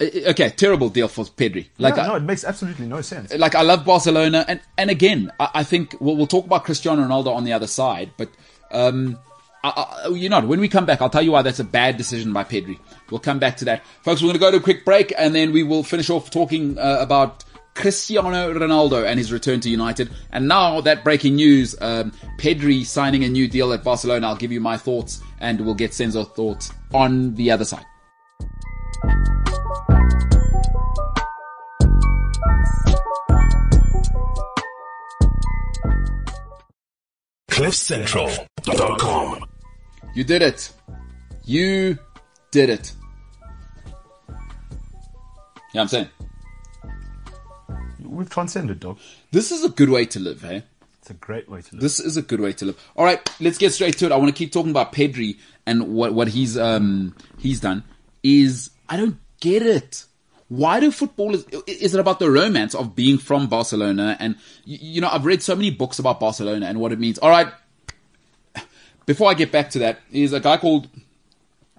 I- 0.00 0.24
Okay, 0.28 0.50
terrible 0.50 0.88
deal 0.88 1.08
for 1.08 1.24
Pedri. 1.24 1.68
Like, 1.78 1.96
Yeah, 1.96 2.06
no, 2.08 2.14
it 2.16 2.22
makes 2.22 2.44
absolutely 2.44 2.86
no 2.86 3.00
sense. 3.00 3.32
like 3.34 3.54
I 3.54 3.62
love 3.62 3.84
Barcelona, 3.84 4.44
and 4.48 4.60
and 4.76 4.90
again, 4.90 5.30
I, 5.38 5.48
I 5.54 5.62
think 5.64 5.94
we'll, 6.00 6.16
we'll 6.16 6.26
talk 6.26 6.46
about 6.46 6.64
Cristiano 6.64 7.02
Ronaldo 7.06 7.34
on 7.34 7.44
the 7.44 7.52
other 7.52 7.66
side, 7.68 8.10
but 8.16 8.28
um, 8.72 9.18
I, 9.62 9.68
I, 10.04 10.08
you 10.08 10.28
know, 10.28 10.40
when 10.40 10.60
we 10.60 10.68
come 10.68 10.84
back, 10.84 11.00
I'll 11.00 11.08
tell 11.10 11.22
you 11.22 11.30
why 11.32 11.42
that's 11.42 11.60
a 11.60 11.64
bad 11.64 11.96
decision 11.96 12.32
by 12.32 12.44
Pedri. 12.44 12.78
We'll 13.10 13.20
come 13.20 13.38
back 13.38 13.56
to 13.58 13.64
that, 13.66 13.82
folks. 14.02 14.20
We're 14.20 14.26
going 14.28 14.34
to 14.34 14.40
go 14.40 14.50
to 14.50 14.56
a 14.56 14.60
quick 14.60 14.84
break, 14.84 15.14
and 15.16 15.34
then 15.34 15.52
we 15.52 15.62
will 15.62 15.82
finish 15.84 16.10
off 16.10 16.28
talking 16.30 16.76
uh, 16.78 16.98
about 17.00 17.44
Cristiano 17.74 18.52
Ronaldo 18.52 19.06
and 19.06 19.18
his 19.18 19.32
return 19.32 19.60
to 19.60 19.70
United. 19.70 20.10
And 20.32 20.48
now 20.48 20.80
that 20.82 21.02
breaking 21.04 21.36
news, 21.36 21.74
um, 21.80 22.12
Pedri 22.38 22.84
signing 22.84 23.22
a 23.24 23.28
new 23.28 23.46
deal 23.48 23.72
at 23.72 23.84
Barcelona. 23.84 24.26
I'll 24.26 24.36
give 24.36 24.52
you 24.52 24.60
my 24.60 24.76
thoughts, 24.76 25.20
and 25.40 25.60
we'll 25.60 25.74
get 25.74 25.92
Senzo's 25.92 26.28
thoughts 26.34 26.72
on 26.92 27.34
the 27.36 27.50
other 27.52 27.64
side. 27.64 27.84
CliffCentral.com. 37.54 39.44
You 40.12 40.24
did 40.24 40.42
it. 40.42 40.72
You 41.44 41.96
did 42.50 42.68
it. 42.68 42.92
Yeah, 45.72 45.82
I'm 45.82 45.86
saying. 45.86 46.08
We've 48.00 48.28
transcended, 48.28 48.80
dog. 48.80 48.98
This 49.30 49.52
is 49.52 49.62
a 49.62 49.68
good 49.68 49.88
way 49.88 50.04
to 50.06 50.18
live, 50.18 50.42
hey? 50.42 50.64
It's 50.98 51.10
a 51.10 51.14
great 51.14 51.48
way 51.48 51.62
to 51.62 51.74
live. 51.76 51.80
This 51.80 52.00
is 52.00 52.16
a 52.16 52.22
good 52.22 52.40
way 52.40 52.52
to 52.54 52.64
live. 52.64 52.90
All 52.96 53.04
right, 53.04 53.20
let's 53.38 53.58
get 53.58 53.72
straight 53.72 53.98
to 53.98 54.06
it. 54.06 54.10
I 54.10 54.16
want 54.16 54.34
to 54.34 54.36
keep 54.36 54.50
talking 54.50 54.72
about 54.72 54.92
Pedri 54.92 55.38
and 55.64 55.94
what, 55.94 56.12
what 56.12 56.26
he's 56.26 56.58
um 56.58 57.14
he's 57.38 57.60
done. 57.60 57.84
Is 58.24 58.70
I 58.88 58.96
don't 58.96 59.18
get 59.40 59.62
it. 59.62 60.06
Why 60.56 60.78
do 60.78 60.92
footballers? 60.92 61.44
Is 61.66 61.94
it 61.94 62.00
about 62.00 62.20
the 62.20 62.30
romance 62.30 62.76
of 62.76 62.94
being 62.94 63.18
from 63.18 63.48
Barcelona? 63.48 64.16
And 64.20 64.36
you, 64.64 65.00
know, 65.00 65.08
I've 65.08 65.24
read 65.24 65.42
so 65.42 65.56
many 65.56 65.70
books 65.70 65.98
about 65.98 66.20
Barcelona 66.20 66.66
and 66.66 66.78
what 66.78 66.92
it 66.92 67.00
means. 67.00 67.18
All 67.18 67.28
right, 67.28 67.48
before 69.04 69.28
I 69.28 69.34
get 69.34 69.50
back 69.50 69.70
to 69.70 69.80
that, 69.80 69.98
is 70.12 70.32
a 70.32 70.38
guy 70.38 70.56
called 70.56 70.88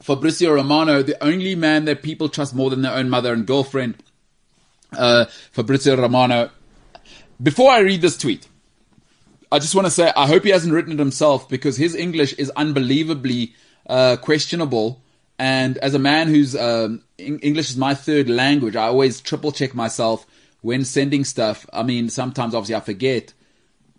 Fabrizio 0.02 0.54
Romano, 0.54 1.02
the 1.04 1.22
only 1.24 1.56
man 1.56 1.86
that 1.86 2.04
people 2.04 2.28
trust 2.28 2.54
more 2.54 2.70
than 2.70 2.82
their 2.82 2.92
own 2.92 3.10
mother 3.10 3.32
and 3.32 3.48
girlfriend. 3.48 3.96
Uh, 4.92 5.24
Fabrizio 5.54 5.96
Romano. 5.96 6.50
Before 7.42 7.72
I 7.72 7.80
read 7.80 8.02
this 8.02 8.18
tweet, 8.18 8.46
I 9.54 9.60
just 9.60 9.74
want 9.74 9.88
to 9.88 9.92
say, 9.92 10.12
I 10.18 10.28
hope 10.28 10.44
he 10.44 10.50
hasn't 10.50 10.74
written 10.74 10.92
it 10.92 11.00
himself 11.00 11.48
because 11.48 11.78
his 11.78 11.96
English 11.96 12.34
is 12.34 12.52
unbelievably 12.58 13.54
uh, 13.88 14.18
questionable. 14.18 15.02
And 15.38 15.78
as 15.80 15.94
a 15.94 16.00
man 16.00 16.28
whose 16.28 16.56
um, 16.56 17.02
Eng- 17.20 17.40
English 17.40 17.70
is 17.70 17.78
my 17.78 17.94
third 17.94 18.30
language, 18.30 18.76
I 18.76 18.86
always 18.88 19.20
triple 19.22 19.52
check 19.52 19.74
myself 19.76 20.26
when 20.62 20.86
sending 20.86 21.24
stuff. 21.26 21.66
I 21.74 21.84
mean, 21.84 22.10
sometimes 22.10 22.56
obviously 22.56 22.76
I 22.76 22.80
forget, 22.80 23.34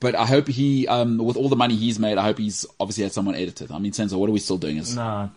but 0.00 0.14
I 0.14 0.24
hope 0.26 0.48
he, 0.48 0.88
um, 0.88 1.18
with 1.18 1.36
all 1.36 1.48
the 1.48 1.56
money 1.56 1.76
he's 1.76 1.98
made, 1.98 2.16
I 2.18 2.22
hope 2.22 2.38
he's 2.38 2.64
obviously 2.80 3.04
had 3.04 3.12
someone 3.12 3.34
edit 3.34 3.60
it. 3.60 3.70
I 3.70 3.78
mean, 3.78 3.92
Senzo, 3.92 4.18
what 4.18 4.28
are 4.28 4.32
we 4.32 4.38
still 4.38 4.58
doing? 4.58 4.78
Is 4.78 4.96
Nah, 4.96 5.28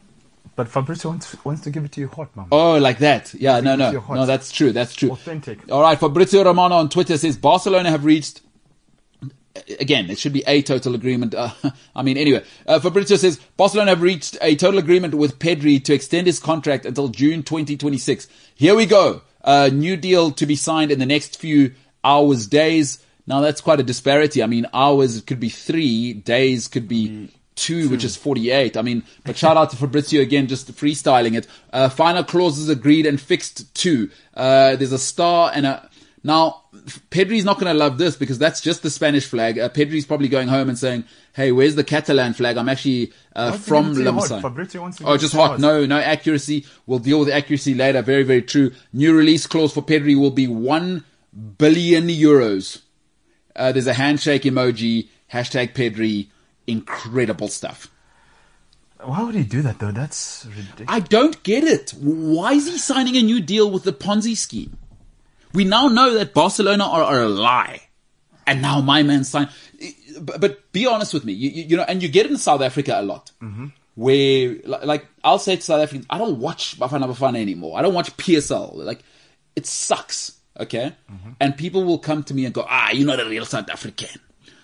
but 0.56 0.68
Fabrizio 0.70 1.12
wants, 1.12 1.46
wants 1.46 1.62
to 1.62 1.70
give 1.70 1.84
it 1.86 1.92
to 1.94 2.02
you 2.02 2.08
hot, 2.08 2.36
man. 2.36 2.48
Oh, 2.52 2.78
like 2.78 3.00
that. 3.00 3.34
Yeah, 3.34 3.60
no, 3.60 3.76
no. 3.76 3.92
No, 4.10 4.26
that's 4.26 4.52
true. 4.52 4.72
That's 4.72 4.96
true. 4.96 5.12
Authentic. 5.12 5.70
All 5.72 5.82
right, 5.82 6.00
Fabrizio 6.00 6.44
Romano 6.44 6.76
on 6.76 6.90
Twitter 6.90 7.18
says 7.18 7.38
Barcelona 7.38 7.90
have 7.92 8.06
reached. 8.06 8.42
Again, 9.80 10.10
it 10.10 10.20
should 10.20 10.34
be 10.34 10.44
a 10.46 10.62
total 10.62 10.96
agreement. 10.96 11.34
Uh, 11.34 11.52
I 11.96 12.04
mean, 12.04 12.18
anyway, 12.18 12.44
uh, 12.68 12.80
Fabrizio 12.80 13.18
says 13.18 13.40
Barcelona 13.58 13.92
have 13.92 14.02
reached 14.02 14.38
a 14.42 14.56
total 14.56 14.80
agreement 14.80 15.16
with 15.16 15.40
Pedri 15.40 15.84
to 15.86 15.94
extend 15.94 16.28
his 16.28 16.40
contract 16.40 16.86
until 16.86 17.08
June 17.08 17.44
2026. 17.44 18.28
Here 18.56 18.76
we 18.76 18.86
go. 18.86 19.22
Uh, 19.44 19.70
new 19.72 19.98
deal 19.98 20.32
to 20.32 20.46
be 20.46 20.56
signed 20.56 20.92
in 20.92 21.00
the 21.00 21.06
next 21.06 21.40
few 21.40 21.74
hours, 22.04 22.48
days. 22.48 23.04
Now 23.26 23.42
that's 23.42 23.62
quite 23.62 23.80
a 23.80 23.84
disparity. 23.84 24.44
I 24.44 24.48
mean, 24.48 24.66
hours 24.74 25.22
could 25.22 25.40
be 25.40 25.50
three, 25.50 26.14
days 26.14 26.68
could 26.68 26.88
be 26.88 27.30
two, 27.60 27.90
which 27.90 28.04
is 28.04 28.16
48. 28.16 28.78
I 28.78 28.82
mean, 28.82 29.04
but 29.26 29.38
shout 29.38 29.58
out 29.58 29.70
to 29.72 29.76
Fabrizio 29.76 30.22
again, 30.22 30.48
just 30.48 30.72
freestyling 30.74 31.36
it. 31.36 31.48
Uh, 31.72 31.90
final 31.90 32.24
clauses 32.24 32.70
agreed 32.70 33.06
and 33.06 33.20
fixed 33.20 33.74
too. 33.76 34.10
Uh, 34.34 34.76
there's 34.76 34.94
a 34.94 34.98
star 34.98 35.52
and 35.54 35.66
a, 35.66 35.90
now 36.24 36.64
Pedri's 37.10 37.46
not 37.46 37.60
going 37.60 37.72
to 37.72 37.78
love 37.78 37.98
this 37.98 38.16
because 38.16 38.38
that's 38.38 38.62
just 38.62 38.84
the 38.84 38.90
Spanish 38.90 39.26
flag. 39.26 39.58
Uh, 39.60 39.70
Pedri's 39.70 40.06
probably 40.06 40.28
going 40.28 40.48
home 40.48 40.70
and 40.70 40.78
saying, 40.78 41.04
Hey, 41.34 41.52
where's 41.52 41.76
the 41.76 41.84
Catalan 41.84 42.34
flag? 42.34 42.58
I'm 42.58 42.70
actually, 42.70 43.12
uh, 43.36 43.52
from 43.54 43.90
you 43.90 43.96
give 43.96 44.02
it 44.02 44.04
to 44.04 44.12
you 44.12 44.12
hot? 44.20 44.30
Limsa. 44.30 44.42
Fabrizio 44.42 44.82
wants 44.82 44.98
to 44.98 45.06
Oh, 45.06 45.18
just 45.18 45.34
to 45.34 45.40
hot. 45.40 45.60
No, 45.60 45.86
no 45.86 46.00
accuracy. 46.00 46.66
We'll 46.86 47.00
deal 47.00 47.20
with 47.20 47.30
accuracy 47.30 47.74
later. 47.74 48.02
Very, 48.02 48.24
very 48.24 48.42
true. 48.42 48.72
New 48.94 49.16
release 49.16 49.48
clause 49.48 49.74
for 49.74 49.82
Pedri 49.82 50.20
will 50.20 50.32
be 50.32 50.48
1 50.48 51.04
billion 51.58 52.08
euros. 52.08 52.82
Uh, 53.56 53.72
there's 53.72 53.88
a 53.88 53.94
handshake 53.94 54.44
emoji, 54.44 55.10
hashtag 55.34 55.74
Pedri, 55.74 56.28
incredible 56.68 57.48
stuff. 57.48 57.92
Why 59.02 59.24
would 59.24 59.36
he 59.36 59.44
do 59.44 59.62
that 59.62 59.80
though? 59.80 59.92
That's 59.92 60.46
ridiculous. 60.46 60.86
I 60.88 61.00
don't 61.00 61.42
get 61.44 61.64
it. 61.64 61.92
Why 61.92 62.54
is 62.54 62.68
he 62.68 62.78
signing 62.78 63.16
a 63.16 63.22
new 63.22 63.40
deal 63.42 63.72
with 63.72 63.84
the 63.84 63.94
Ponzi 63.94 64.36
scheme? 64.36 64.78
We 65.54 65.64
now 65.64 65.88
know 65.88 66.14
that 66.16 66.34
Barcelona 66.34 66.86
are, 66.86 67.04
are 67.04 67.22
a 67.24 67.30
lie. 67.30 67.82
And 68.46 68.62
now 68.62 68.82
my 68.82 69.04
man 69.04 69.24
signed. 69.24 69.50
But, 70.20 70.42
but 70.42 70.72
be 70.72 70.86
honest 70.88 71.14
with 71.14 71.24
me, 71.26 71.34
you, 71.34 71.50
you, 71.50 71.64
you 71.64 71.78
know, 71.78 71.84
and 71.88 72.02
you 72.02 72.10
get 72.10 72.26
in 72.26 72.38
South 72.38 72.62
Africa 72.62 73.00
a 73.00 73.04
lot. 73.04 73.32
Where, 73.96 74.56
like, 74.66 74.84
like, 74.86 75.08
I'll 75.24 75.40
say 75.40 75.56
to 75.56 75.62
South 75.62 75.82
Africans, 75.82 76.06
I 76.10 76.18
don't 76.18 76.40
watch 76.40 76.80
Bafana 76.80 77.04
Bafana 77.04 77.40
anymore. 77.42 77.78
I 77.78 77.82
don't 77.82 77.94
watch 77.94 78.16
PSL. 78.18 78.76
Like, 78.76 79.04
it 79.56 79.66
sucks. 79.66 80.40
Okay? 80.60 80.94
And 81.40 81.56
people 81.58 81.84
will 81.84 82.00
come 82.00 82.24
to 82.24 82.34
me 82.34 82.46
and 82.46 82.54
go, 82.54 82.66
ah, 82.68 82.92
you're 82.92 83.08
not 83.08 83.20
a 83.20 83.26
real 83.26 83.46
South 83.46 83.70
African. 83.70 84.20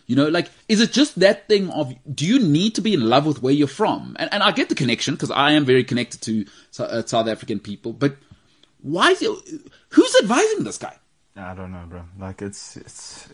You 0.07 0.15
know, 0.15 0.27
like, 0.27 0.49
is 0.69 0.81
it 0.81 0.91
just 0.91 1.19
that 1.19 1.47
thing 1.47 1.69
of, 1.71 1.93
do 2.13 2.25
you 2.25 2.39
need 2.39 2.75
to 2.75 2.81
be 2.81 2.93
in 2.93 3.01
love 3.09 3.25
with 3.25 3.41
where 3.41 3.53
you're 3.53 3.67
from? 3.67 4.15
And, 4.19 4.31
and 4.31 4.43
I 4.43 4.51
get 4.51 4.69
the 4.69 4.75
connection 4.75 5.15
because 5.15 5.31
I 5.31 5.53
am 5.53 5.65
very 5.65 5.83
connected 5.83 6.21
to 6.21 6.45
uh, 6.79 7.01
South 7.05 7.27
African 7.27 7.59
people, 7.59 7.91
but 7.91 8.15
why 8.81 9.09
is 9.11 9.21
it, 9.23 9.71
who's 9.95 10.15
advising 10.21 10.63
this 10.63 10.77
guy? 10.77 10.95
I 11.35 11.53
don't 11.53 11.71
know, 11.71 11.83
bro. 11.87 12.03
Like 12.19 12.41
it's 12.41 12.77
it's. 12.77 13.27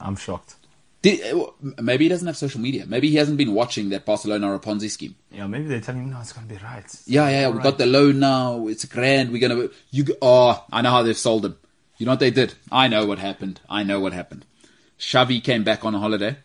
I'm 0.00 0.16
shocked. 0.16 0.54
Did, 1.02 1.20
uh, 1.34 1.46
maybe 1.80 2.04
he 2.06 2.08
doesn't 2.08 2.26
have 2.26 2.36
social 2.36 2.60
media. 2.60 2.84
Maybe 2.86 3.08
he 3.08 3.16
hasn't 3.16 3.36
been 3.38 3.52
watching 3.54 3.90
that 3.90 4.04
Barcelona 4.04 4.52
or 4.52 4.58
Ponzi 4.58 4.90
scheme. 4.90 5.14
Yeah, 5.30 5.46
maybe 5.46 5.66
they're 5.66 5.80
telling 5.80 6.02
him 6.04 6.10
no, 6.10 6.20
it's 6.20 6.32
gonna 6.32 6.46
be 6.46 6.56
right. 6.56 6.84
Yeah, 7.06 7.28
yeah, 7.28 7.40
yeah. 7.42 7.48
We 7.50 7.60
got 7.62 7.78
the 7.78 7.86
loan 7.86 8.18
now. 8.18 8.66
It's 8.68 8.84
grand. 8.84 9.30
We're 9.30 9.40
gonna. 9.46 9.68
You. 9.90 10.06
Oh, 10.22 10.64
I 10.72 10.82
know 10.82 10.90
how 10.90 11.02
they've 11.02 11.16
sold 11.16 11.44
him. 11.44 11.56
You 11.98 12.06
know 12.06 12.12
what 12.12 12.20
they 12.20 12.30
did? 12.30 12.54
I 12.72 12.88
know 12.88 13.06
what 13.06 13.18
happened. 13.18 13.60
I 13.68 13.82
know 13.82 14.00
what 14.00 14.12
happened. 14.12 14.44
Xavi 14.98 15.42
came 15.42 15.62
back 15.64 15.84
on 15.84 15.94
a 15.94 15.98
holiday, 16.00 16.36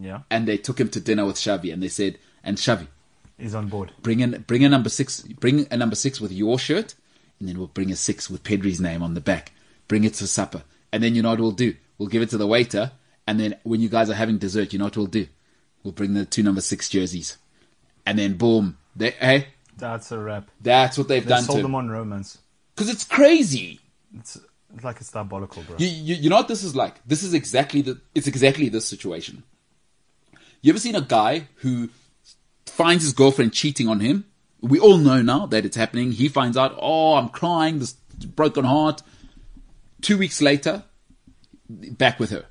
Yeah, 0.00 0.20
and 0.30 0.46
they 0.48 0.56
took 0.56 0.80
him 0.80 0.88
to 0.90 1.00
dinner 1.00 1.24
with 1.26 1.36
Xavi, 1.36 1.72
and 1.72 1.80
they 1.82 1.88
said, 1.88 2.18
"And 2.42 2.56
Xavi, 2.56 2.88
is 3.38 3.54
on 3.54 3.68
board. 3.68 3.92
bring 4.02 4.20
in, 4.20 4.44
bring 4.46 4.64
a 4.64 4.68
number 4.68 4.88
six, 4.88 5.20
bring 5.22 5.66
a 5.70 5.76
number 5.76 5.94
six 5.96 6.20
with 6.20 6.32
your 6.32 6.58
shirt, 6.58 6.94
and 7.40 7.48
then 7.48 7.58
we'll 7.58 7.66
bring 7.66 7.90
a 7.90 7.96
six 7.96 8.30
with 8.30 8.44
Pedri's 8.44 8.80
name 8.80 9.02
on 9.02 9.14
the 9.14 9.20
back. 9.20 9.52
Bring 9.88 10.04
it 10.04 10.14
to 10.14 10.26
supper, 10.26 10.62
and 10.92 11.02
then 11.02 11.14
you 11.14 11.22
know 11.22 11.30
what 11.30 11.40
we'll 11.40 11.50
do? 11.52 11.74
We'll 11.98 12.08
give 12.08 12.22
it 12.22 12.30
to 12.30 12.36
the 12.38 12.46
waiter, 12.46 12.92
and 13.26 13.40
then 13.40 13.56
when 13.64 13.80
you 13.80 13.88
guys 13.88 14.08
are 14.10 14.14
having 14.14 14.38
dessert, 14.38 14.72
you 14.72 14.78
know 14.78 14.86
what 14.86 14.96
we'll 14.96 15.06
do? 15.06 15.26
We'll 15.82 15.92
bring 15.92 16.14
the 16.14 16.24
two 16.24 16.42
number 16.42 16.60
six 16.60 16.88
jerseys, 16.88 17.38
and 18.06 18.18
then 18.18 18.34
boom, 18.34 18.76
they, 18.94 19.10
hey, 19.12 19.48
That's 19.76 20.12
a 20.12 20.18
wrap. 20.18 20.50
that's 20.60 20.96
what 20.98 21.08
they've 21.08 21.24
They 21.24 21.28
done 21.28 21.42
sold 21.42 21.58
to 21.58 21.62
them 21.62 21.74
on 21.74 21.88
romance. 21.88 22.38
Because 22.74 22.88
it's 22.90 23.04
crazy. 23.04 23.80
It's, 24.16 24.38
it's 24.74 24.84
like 24.84 25.00
it's 25.00 25.10
diabolical, 25.10 25.62
bro. 25.64 25.76
You, 25.78 25.88
you, 25.88 26.14
you 26.16 26.30
know 26.30 26.36
what 26.36 26.48
this 26.48 26.62
is 26.62 26.76
like? 26.76 26.96
This 27.06 27.22
is 27.22 27.34
exactly 27.34 27.82
the. 27.82 28.00
It's 28.14 28.26
exactly 28.26 28.68
this 28.68 28.86
situation. 28.86 29.42
You 30.62 30.70
ever 30.72 30.78
seen 30.78 30.94
a 30.94 31.00
guy 31.00 31.48
who 31.56 31.88
finds 32.66 33.02
his 33.02 33.12
girlfriend 33.12 33.52
cheating 33.52 33.88
on 33.88 34.00
him? 34.00 34.26
We 34.62 34.78
all 34.78 34.98
know 34.98 35.22
now 35.22 35.46
that 35.46 35.64
it's 35.64 35.76
happening. 35.76 36.12
He 36.12 36.28
finds 36.28 36.56
out, 36.56 36.76
oh, 36.80 37.14
I'm 37.14 37.28
crying, 37.30 37.78
this 37.78 37.92
broken 37.92 38.64
heart. 38.64 39.02
Two 40.02 40.18
weeks 40.18 40.40
later, 40.42 40.84
back 41.68 42.18
with 42.18 42.30
her. 42.30 42.44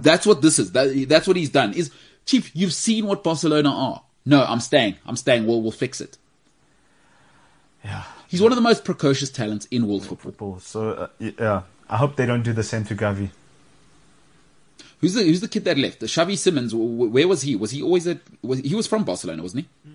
that's 0.00 0.26
what 0.26 0.42
this 0.42 0.58
is. 0.58 0.72
That, 0.72 1.06
that's 1.08 1.26
what 1.28 1.36
he's 1.36 1.50
done. 1.50 1.72
Is 1.74 1.90
Chief, 2.24 2.50
you've 2.54 2.72
seen 2.72 3.06
what 3.06 3.22
Barcelona 3.22 3.70
are. 3.70 4.02
No, 4.24 4.44
I'm 4.44 4.58
staying. 4.60 4.96
I'm 5.06 5.14
staying. 5.16 5.46
We'll, 5.46 5.62
we'll 5.62 5.70
fix 5.70 6.00
it. 6.00 6.18
yeah, 7.84 8.02
He's 8.26 8.42
one 8.42 8.50
of 8.50 8.56
the 8.56 8.62
most 8.62 8.84
precocious 8.84 9.30
talents 9.30 9.66
in 9.70 9.86
world 9.86 10.02
football. 10.04 10.32
football. 10.32 10.58
So 10.60 10.90
uh, 10.90 11.06
yeah, 11.20 11.62
I 11.88 11.96
hope 11.98 12.16
they 12.16 12.26
don't 12.26 12.42
do 12.42 12.52
the 12.52 12.64
same 12.64 12.84
to 12.86 12.96
Gavi. 12.96 13.30
Who's 15.00 15.14
the 15.14 15.22
Who's 15.22 15.40
the 15.40 15.48
kid 15.48 15.64
that 15.66 15.78
left? 15.78 16.00
Xavi 16.00 16.36
Simons. 16.36 16.72
wh- 16.72 16.76
wh- 16.76 17.12
Where 17.14 17.28
was 17.28 17.42
he? 17.42 17.54
Was 17.54 17.70
he 17.70 17.82
always 17.82 18.06
at? 18.08 18.18
Was, 18.42 18.58
he 18.60 18.74
was 18.74 18.86
from 18.88 19.04
Barcelona, 19.04 19.42
wasn't 19.42 19.66
he? 19.84 19.90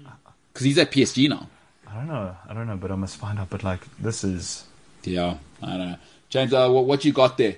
Because 0.53 0.65
he's 0.65 0.77
at 0.77 0.91
PSG 0.91 1.29
now. 1.29 1.47
I 1.87 1.95
don't 1.95 2.07
know. 2.07 2.35
I 2.47 2.53
don't 2.53 2.67
know, 2.67 2.77
but 2.77 2.91
I 2.91 2.95
must 2.95 3.17
find 3.17 3.39
out. 3.39 3.49
But 3.49 3.63
like, 3.63 3.81
this 3.97 4.23
is 4.23 4.65
Yeah, 5.03 5.37
I 5.61 5.77
don't 5.77 5.91
know. 5.91 5.97
James, 6.29 6.53
uh, 6.53 6.69
what, 6.69 6.85
what 6.85 7.03
you 7.05 7.11
got 7.11 7.37
there? 7.37 7.57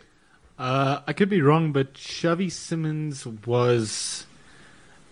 Uh, 0.57 1.01
I 1.05 1.13
could 1.13 1.29
be 1.29 1.41
wrong, 1.41 1.71
but 1.71 1.93
Xavi 1.95 2.51
Simons 2.51 3.25
was 3.25 4.25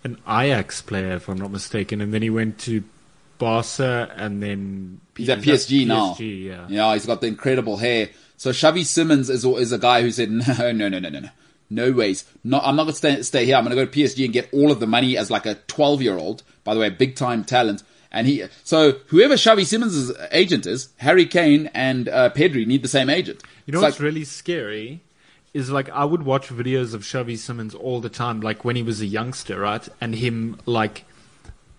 an 0.04 0.18
Ajax 0.26 0.82
player, 0.82 1.14
if 1.14 1.28
I'm 1.28 1.38
not 1.38 1.50
mistaken, 1.50 2.00
and 2.00 2.12
then 2.12 2.22
he 2.22 2.30
went 2.30 2.58
to 2.60 2.82
Barca, 3.38 4.12
and 4.16 4.42
then 4.42 5.00
He's 5.16 5.28
at 5.28 5.40
PSG 5.40 5.86
now. 5.86 6.14
PSG, 6.14 6.44
yeah. 6.44 6.66
Yeah, 6.68 6.92
he's 6.94 7.06
got 7.06 7.20
the 7.20 7.26
incredible 7.26 7.76
hair. 7.76 8.10
So 8.36 8.50
Xavi 8.50 8.84
Simons 8.84 9.30
is 9.30 9.44
is 9.44 9.72
a 9.72 9.78
guy 9.78 10.02
who 10.02 10.10
said, 10.10 10.30
no, 10.30 10.72
no, 10.72 10.88
no, 10.88 10.98
no, 10.98 11.08
no, 11.08 11.20
no, 11.20 11.28
no 11.70 11.92
ways. 11.92 12.24
No, 12.44 12.58
I'm 12.60 12.76
not 12.76 12.84
going 12.84 12.92
to 12.92 12.98
stay, 12.98 13.22
stay 13.22 13.44
here. 13.44 13.56
I'm 13.56 13.64
going 13.64 13.76
to 13.76 13.84
go 13.84 13.90
to 13.90 13.98
PSG 13.98 14.24
and 14.24 14.32
get 14.32 14.48
all 14.52 14.70
of 14.72 14.80
the 14.80 14.86
money 14.86 15.16
as 15.16 15.30
like 15.30 15.46
a 15.46 15.54
12 15.54 16.02
year 16.02 16.16
old. 16.16 16.42
By 16.64 16.74
the 16.74 16.80
way, 16.80 16.90
big 16.90 17.16
time 17.16 17.44
talent. 17.44 17.82
And 18.10 18.26
he, 18.26 18.44
so 18.62 18.92
whoever 19.06 19.34
Xavi 19.34 19.64
Simons' 19.64 20.12
agent 20.30 20.66
is, 20.66 20.88
Harry 20.98 21.24
Kane 21.26 21.70
and 21.72 22.08
uh, 22.08 22.30
Pedri 22.30 22.66
need 22.66 22.82
the 22.82 22.88
same 22.88 23.08
agent. 23.08 23.42
You 23.66 23.72
know 23.72 23.78
It's 23.78 23.84
what's 23.84 23.96
like- 23.96 24.04
really 24.04 24.24
scary 24.24 25.00
is 25.54 25.70
like 25.70 25.88
I 25.90 26.04
would 26.04 26.22
watch 26.22 26.48
videos 26.48 26.94
of 26.94 27.02
Xavi 27.02 27.36
Simons 27.38 27.74
all 27.74 28.00
the 28.00 28.08
time, 28.08 28.40
like 28.40 28.64
when 28.64 28.76
he 28.76 28.82
was 28.82 29.00
a 29.00 29.06
youngster, 29.06 29.60
right? 29.60 29.86
And 30.00 30.14
him 30.14 30.58
like 30.66 31.04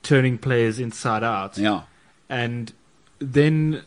turning 0.04 0.38
players 0.38 0.80
inside 0.80 1.24
out. 1.24 1.58
Yeah. 1.58 1.84
And 2.30 2.72
then 3.20 3.84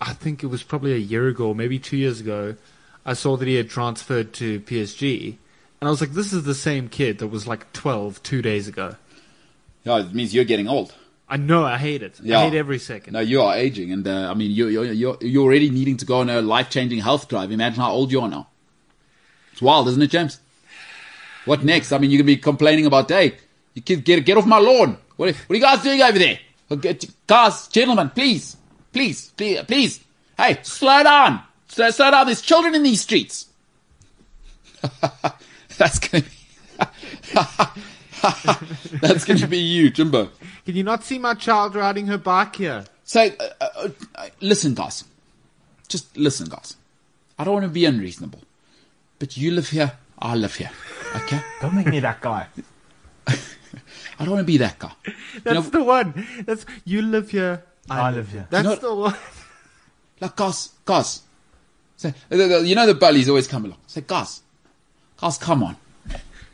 I 0.00 0.12
think 0.12 0.42
it 0.42 0.46
was 0.46 0.62
probably 0.62 0.92
a 0.94 0.98
year 0.98 1.28
ago, 1.28 1.52
maybe 1.54 1.78
two 1.78 1.96
years 1.96 2.20
ago, 2.20 2.56
I 3.04 3.14
saw 3.14 3.36
that 3.36 3.48
he 3.48 3.54
had 3.56 3.68
transferred 3.70 4.32
to 4.34 4.60
PSG. 4.60 5.36
And 5.80 5.88
I 5.88 5.90
was 5.90 6.00
like, 6.00 6.12
this 6.12 6.32
is 6.32 6.44
the 6.44 6.54
same 6.54 6.88
kid 6.88 7.18
that 7.18 7.28
was 7.28 7.46
like 7.46 7.70
12 7.72 8.22
two 8.22 8.42
days 8.42 8.68
ago. 8.68 8.96
Yeah, 9.84 10.00
it 10.00 10.14
means 10.14 10.34
you're 10.34 10.44
getting 10.44 10.68
old. 10.68 10.94
I 11.28 11.36
know, 11.36 11.64
I 11.64 11.78
hate 11.78 12.02
it. 12.02 12.18
Yeah. 12.20 12.40
I 12.40 12.50
hate 12.50 12.58
every 12.58 12.78
second. 12.80 13.12
No, 13.12 13.20
you 13.20 13.40
are 13.40 13.54
aging, 13.54 13.92
and 13.92 14.06
uh, 14.06 14.30
I 14.30 14.34
mean, 14.34 14.50
you're, 14.50 14.68
you're 14.68 14.84
you're 14.92 15.16
you're 15.20 15.44
already 15.44 15.70
needing 15.70 15.96
to 15.98 16.04
go 16.04 16.18
on 16.18 16.28
a 16.28 16.42
life 16.42 16.70
changing 16.70 16.98
health 16.98 17.28
drive. 17.28 17.52
Imagine 17.52 17.80
how 17.80 17.92
old 17.92 18.10
you 18.10 18.20
are 18.20 18.28
now. 18.28 18.48
It's 19.52 19.62
wild, 19.62 19.86
isn't 19.88 20.02
it, 20.02 20.10
James? 20.10 20.40
What 21.44 21.62
next? 21.62 21.92
I 21.92 21.98
mean, 21.98 22.10
you're 22.10 22.18
gonna 22.18 22.26
be 22.26 22.36
complaining 22.36 22.84
about, 22.84 23.08
hey, 23.08 23.36
you 23.74 23.82
kid, 23.82 24.04
get 24.04 24.24
get 24.24 24.36
off 24.36 24.46
my 24.46 24.58
lawn. 24.58 24.98
What 25.16 25.34
what 25.34 25.50
are 25.50 25.54
you 25.54 25.62
guys 25.62 25.82
doing 25.82 26.02
over 26.02 26.18
there? 26.18 26.38
Get, 26.80 27.04
guys, 27.28 27.68
gentlemen, 27.68 28.10
please, 28.10 28.56
please, 28.92 29.30
please, 29.36 29.62
please. 29.62 30.00
Hey, 30.36 30.58
slow 30.62 31.02
down, 31.04 31.42
slow, 31.68 31.90
slow 31.90 32.10
down. 32.10 32.26
There's 32.26 32.42
children 32.42 32.74
in 32.74 32.82
these 32.82 33.02
streets. 33.02 33.46
That's 35.78 36.00
gonna 36.00 36.24
be. 36.24 37.80
That's 39.00 39.24
gonna 39.24 39.46
be 39.46 39.58
you, 39.58 39.90
Jimbo. 39.90 40.30
Can 40.64 40.76
you 40.76 40.82
not 40.82 41.04
see 41.04 41.18
my 41.18 41.34
child 41.34 41.74
riding 41.74 42.06
her 42.06 42.18
bike 42.18 42.56
here? 42.56 42.84
So, 43.04 43.22
uh, 43.22 43.44
uh, 43.60 43.88
uh, 44.14 44.28
listen, 44.40 44.74
guys. 44.74 45.04
Just 45.88 46.16
listen, 46.16 46.48
guys. 46.48 46.76
I 47.38 47.44
don't 47.44 47.54
want 47.54 47.64
to 47.64 47.70
be 47.70 47.84
unreasonable, 47.84 48.40
but 49.18 49.36
you 49.36 49.50
live 49.52 49.68
here, 49.70 49.92
I 50.18 50.34
live 50.36 50.54
here. 50.54 50.70
Okay, 51.16 51.40
Don't 51.60 51.74
make 51.74 51.86
me 51.86 52.00
that 52.00 52.20
guy. 52.20 52.46
I 53.26 54.24
don't 54.24 54.30
want 54.30 54.40
to 54.40 54.44
be 54.44 54.58
that 54.58 54.78
guy. 54.78 54.92
That's 55.42 55.54
know- 55.54 55.60
the 55.62 55.82
one. 55.82 56.26
That's 56.44 56.66
you 56.84 57.00
live 57.02 57.30
here. 57.30 57.64
I 57.88 58.10
live 58.10 58.30
here. 58.30 58.46
That's 58.50 58.64
You 58.64 58.70
know- 58.74 58.80
the 58.80 58.94
one. 58.94 59.14
Like, 60.20 60.36
guys, 60.36 60.70
guys. 60.84 61.22
Say, 61.96 62.12
the- 62.28 62.36
the- 62.36 62.66
you 62.66 62.74
know 62.74 62.86
the 62.86 62.94
bullies 62.94 63.28
always 63.28 63.48
come 63.48 63.64
along. 63.64 63.78
Say, 63.86 64.02
guys, 64.06 64.42
guys, 65.16 65.38
come 65.38 65.62
on, 65.62 65.76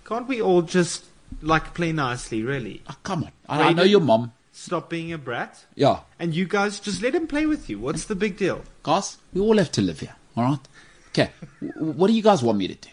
Can't 0.04 0.28
we 0.28 0.40
all 0.40 0.62
just 0.62 1.04
like 1.42 1.74
play 1.74 1.92
nicely? 1.92 2.42
Really, 2.42 2.82
Ah, 2.88 2.96
come 3.02 3.24
on. 3.24 3.32
I, 3.48 3.62
I 3.68 3.72
know 3.72 3.82
your 3.84 4.00
mom. 4.00 4.32
stop 4.52 4.88
being 4.90 5.12
a 5.12 5.18
brat, 5.18 5.64
Yeah, 5.74 6.00
and 6.18 6.34
you 6.34 6.46
guys 6.46 6.80
just 6.80 7.02
let 7.02 7.14
him 7.14 7.26
play 7.26 7.46
with 7.46 7.68
you. 7.70 7.78
What's 7.78 8.04
the 8.06 8.14
big 8.14 8.36
deal? 8.36 8.62
guys, 8.82 9.18
we 9.32 9.40
all 9.40 9.56
have 9.58 9.70
to 9.72 9.82
live 9.82 10.00
here. 10.00 10.14
All 10.36 10.44
right. 10.44 10.58
Okay. 11.10 11.30
What 11.78 12.08
do 12.08 12.12
you 12.12 12.22
guys 12.22 12.42
want 12.42 12.58
me 12.58 12.68
to 12.68 12.74
do? 12.74 12.88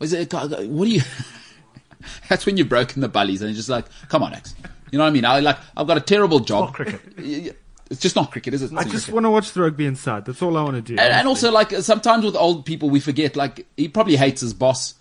Is 0.00 0.12
it? 0.12 0.32
What 0.32 0.48
do 0.50 0.86
you? 0.90 1.02
That's 2.28 2.46
when 2.46 2.56
you've 2.56 2.68
broken 2.68 3.00
the 3.02 3.08
bullies, 3.08 3.42
and 3.42 3.50
you're 3.50 3.56
just 3.56 3.68
like, 3.68 3.86
come 4.08 4.22
on, 4.22 4.32
X. 4.34 4.54
You 4.90 4.98
know 4.98 5.04
what 5.04 5.10
I 5.10 5.12
mean? 5.12 5.24
I 5.24 5.40
like, 5.40 5.58
I've 5.76 5.86
got 5.86 5.96
a 5.96 6.00
terrible 6.00 6.40
job. 6.40 6.66
not 6.66 6.74
cricket. 6.74 7.58
It's 7.88 8.00
just 8.00 8.16
not 8.16 8.32
cricket, 8.32 8.52
is 8.52 8.62
it? 8.62 8.72
I 8.76 8.82
just 8.82 9.08
want 9.10 9.26
to 9.26 9.30
watch 9.30 9.52
the 9.52 9.62
rugby 9.62 9.86
inside. 9.86 10.24
That's 10.24 10.42
all 10.42 10.56
I 10.56 10.62
want 10.64 10.74
to 10.74 10.82
do. 10.82 11.00
And, 11.00 11.12
and 11.12 11.28
also, 11.28 11.52
like 11.52 11.70
sometimes 11.70 12.24
with 12.24 12.34
old 12.34 12.66
people, 12.66 12.90
we 12.90 12.98
forget. 12.98 13.36
Like 13.36 13.64
he 13.76 13.86
probably 13.86 14.16
hates 14.16 14.40
his 14.40 14.54
boss, 14.54 14.94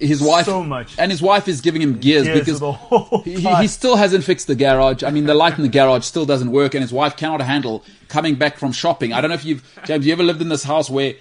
his 0.00 0.20
wife 0.20 0.46
So 0.46 0.64
much. 0.64 0.98
and 0.98 1.12
his 1.12 1.22
wife 1.22 1.46
is 1.46 1.60
giving 1.60 1.80
him 1.80 1.98
gears 2.00 2.24
Gears 2.24 2.40
because 2.58 3.24
he, 3.24 3.34
he- 3.40 3.54
he 3.54 3.66
still 3.68 3.94
hasn't 3.94 4.24
fixed 4.24 4.48
the 4.48 4.56
garage. 4.56 5.04
I 5.04 5.10
mean, 5.10 5.26
the 5.26 5.34
light 5.34 5.56
in 5.56 5.62
the 5.62 5.68
garage 5.68 6.04
still 6.04 6.26
doesn't 6.26 6.50
work, 6.50 6.74
and 6.74 6.82
his 6.82 6.92
wife 6.92 7.16
cannot 7.16 7.40
handle 7.42 7.84
coming 8.08 8.34
back 8.34 8.58
from 8.58 8.72
shopping. 8.72 9.12
I 9.12 9.20
don't 9.20 9.28
know 9.30 9.36
if 9.36 9.44
you've 9.44 9.62
James, 9.84 10.04
you 10.04 10.12
ever 10.12 10.24
lived 10.24 10.40
in 10.42 10.48
this 10.48 10.64
house 10.64 10.90
where 10.90 11.14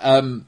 um, 0.00 0.46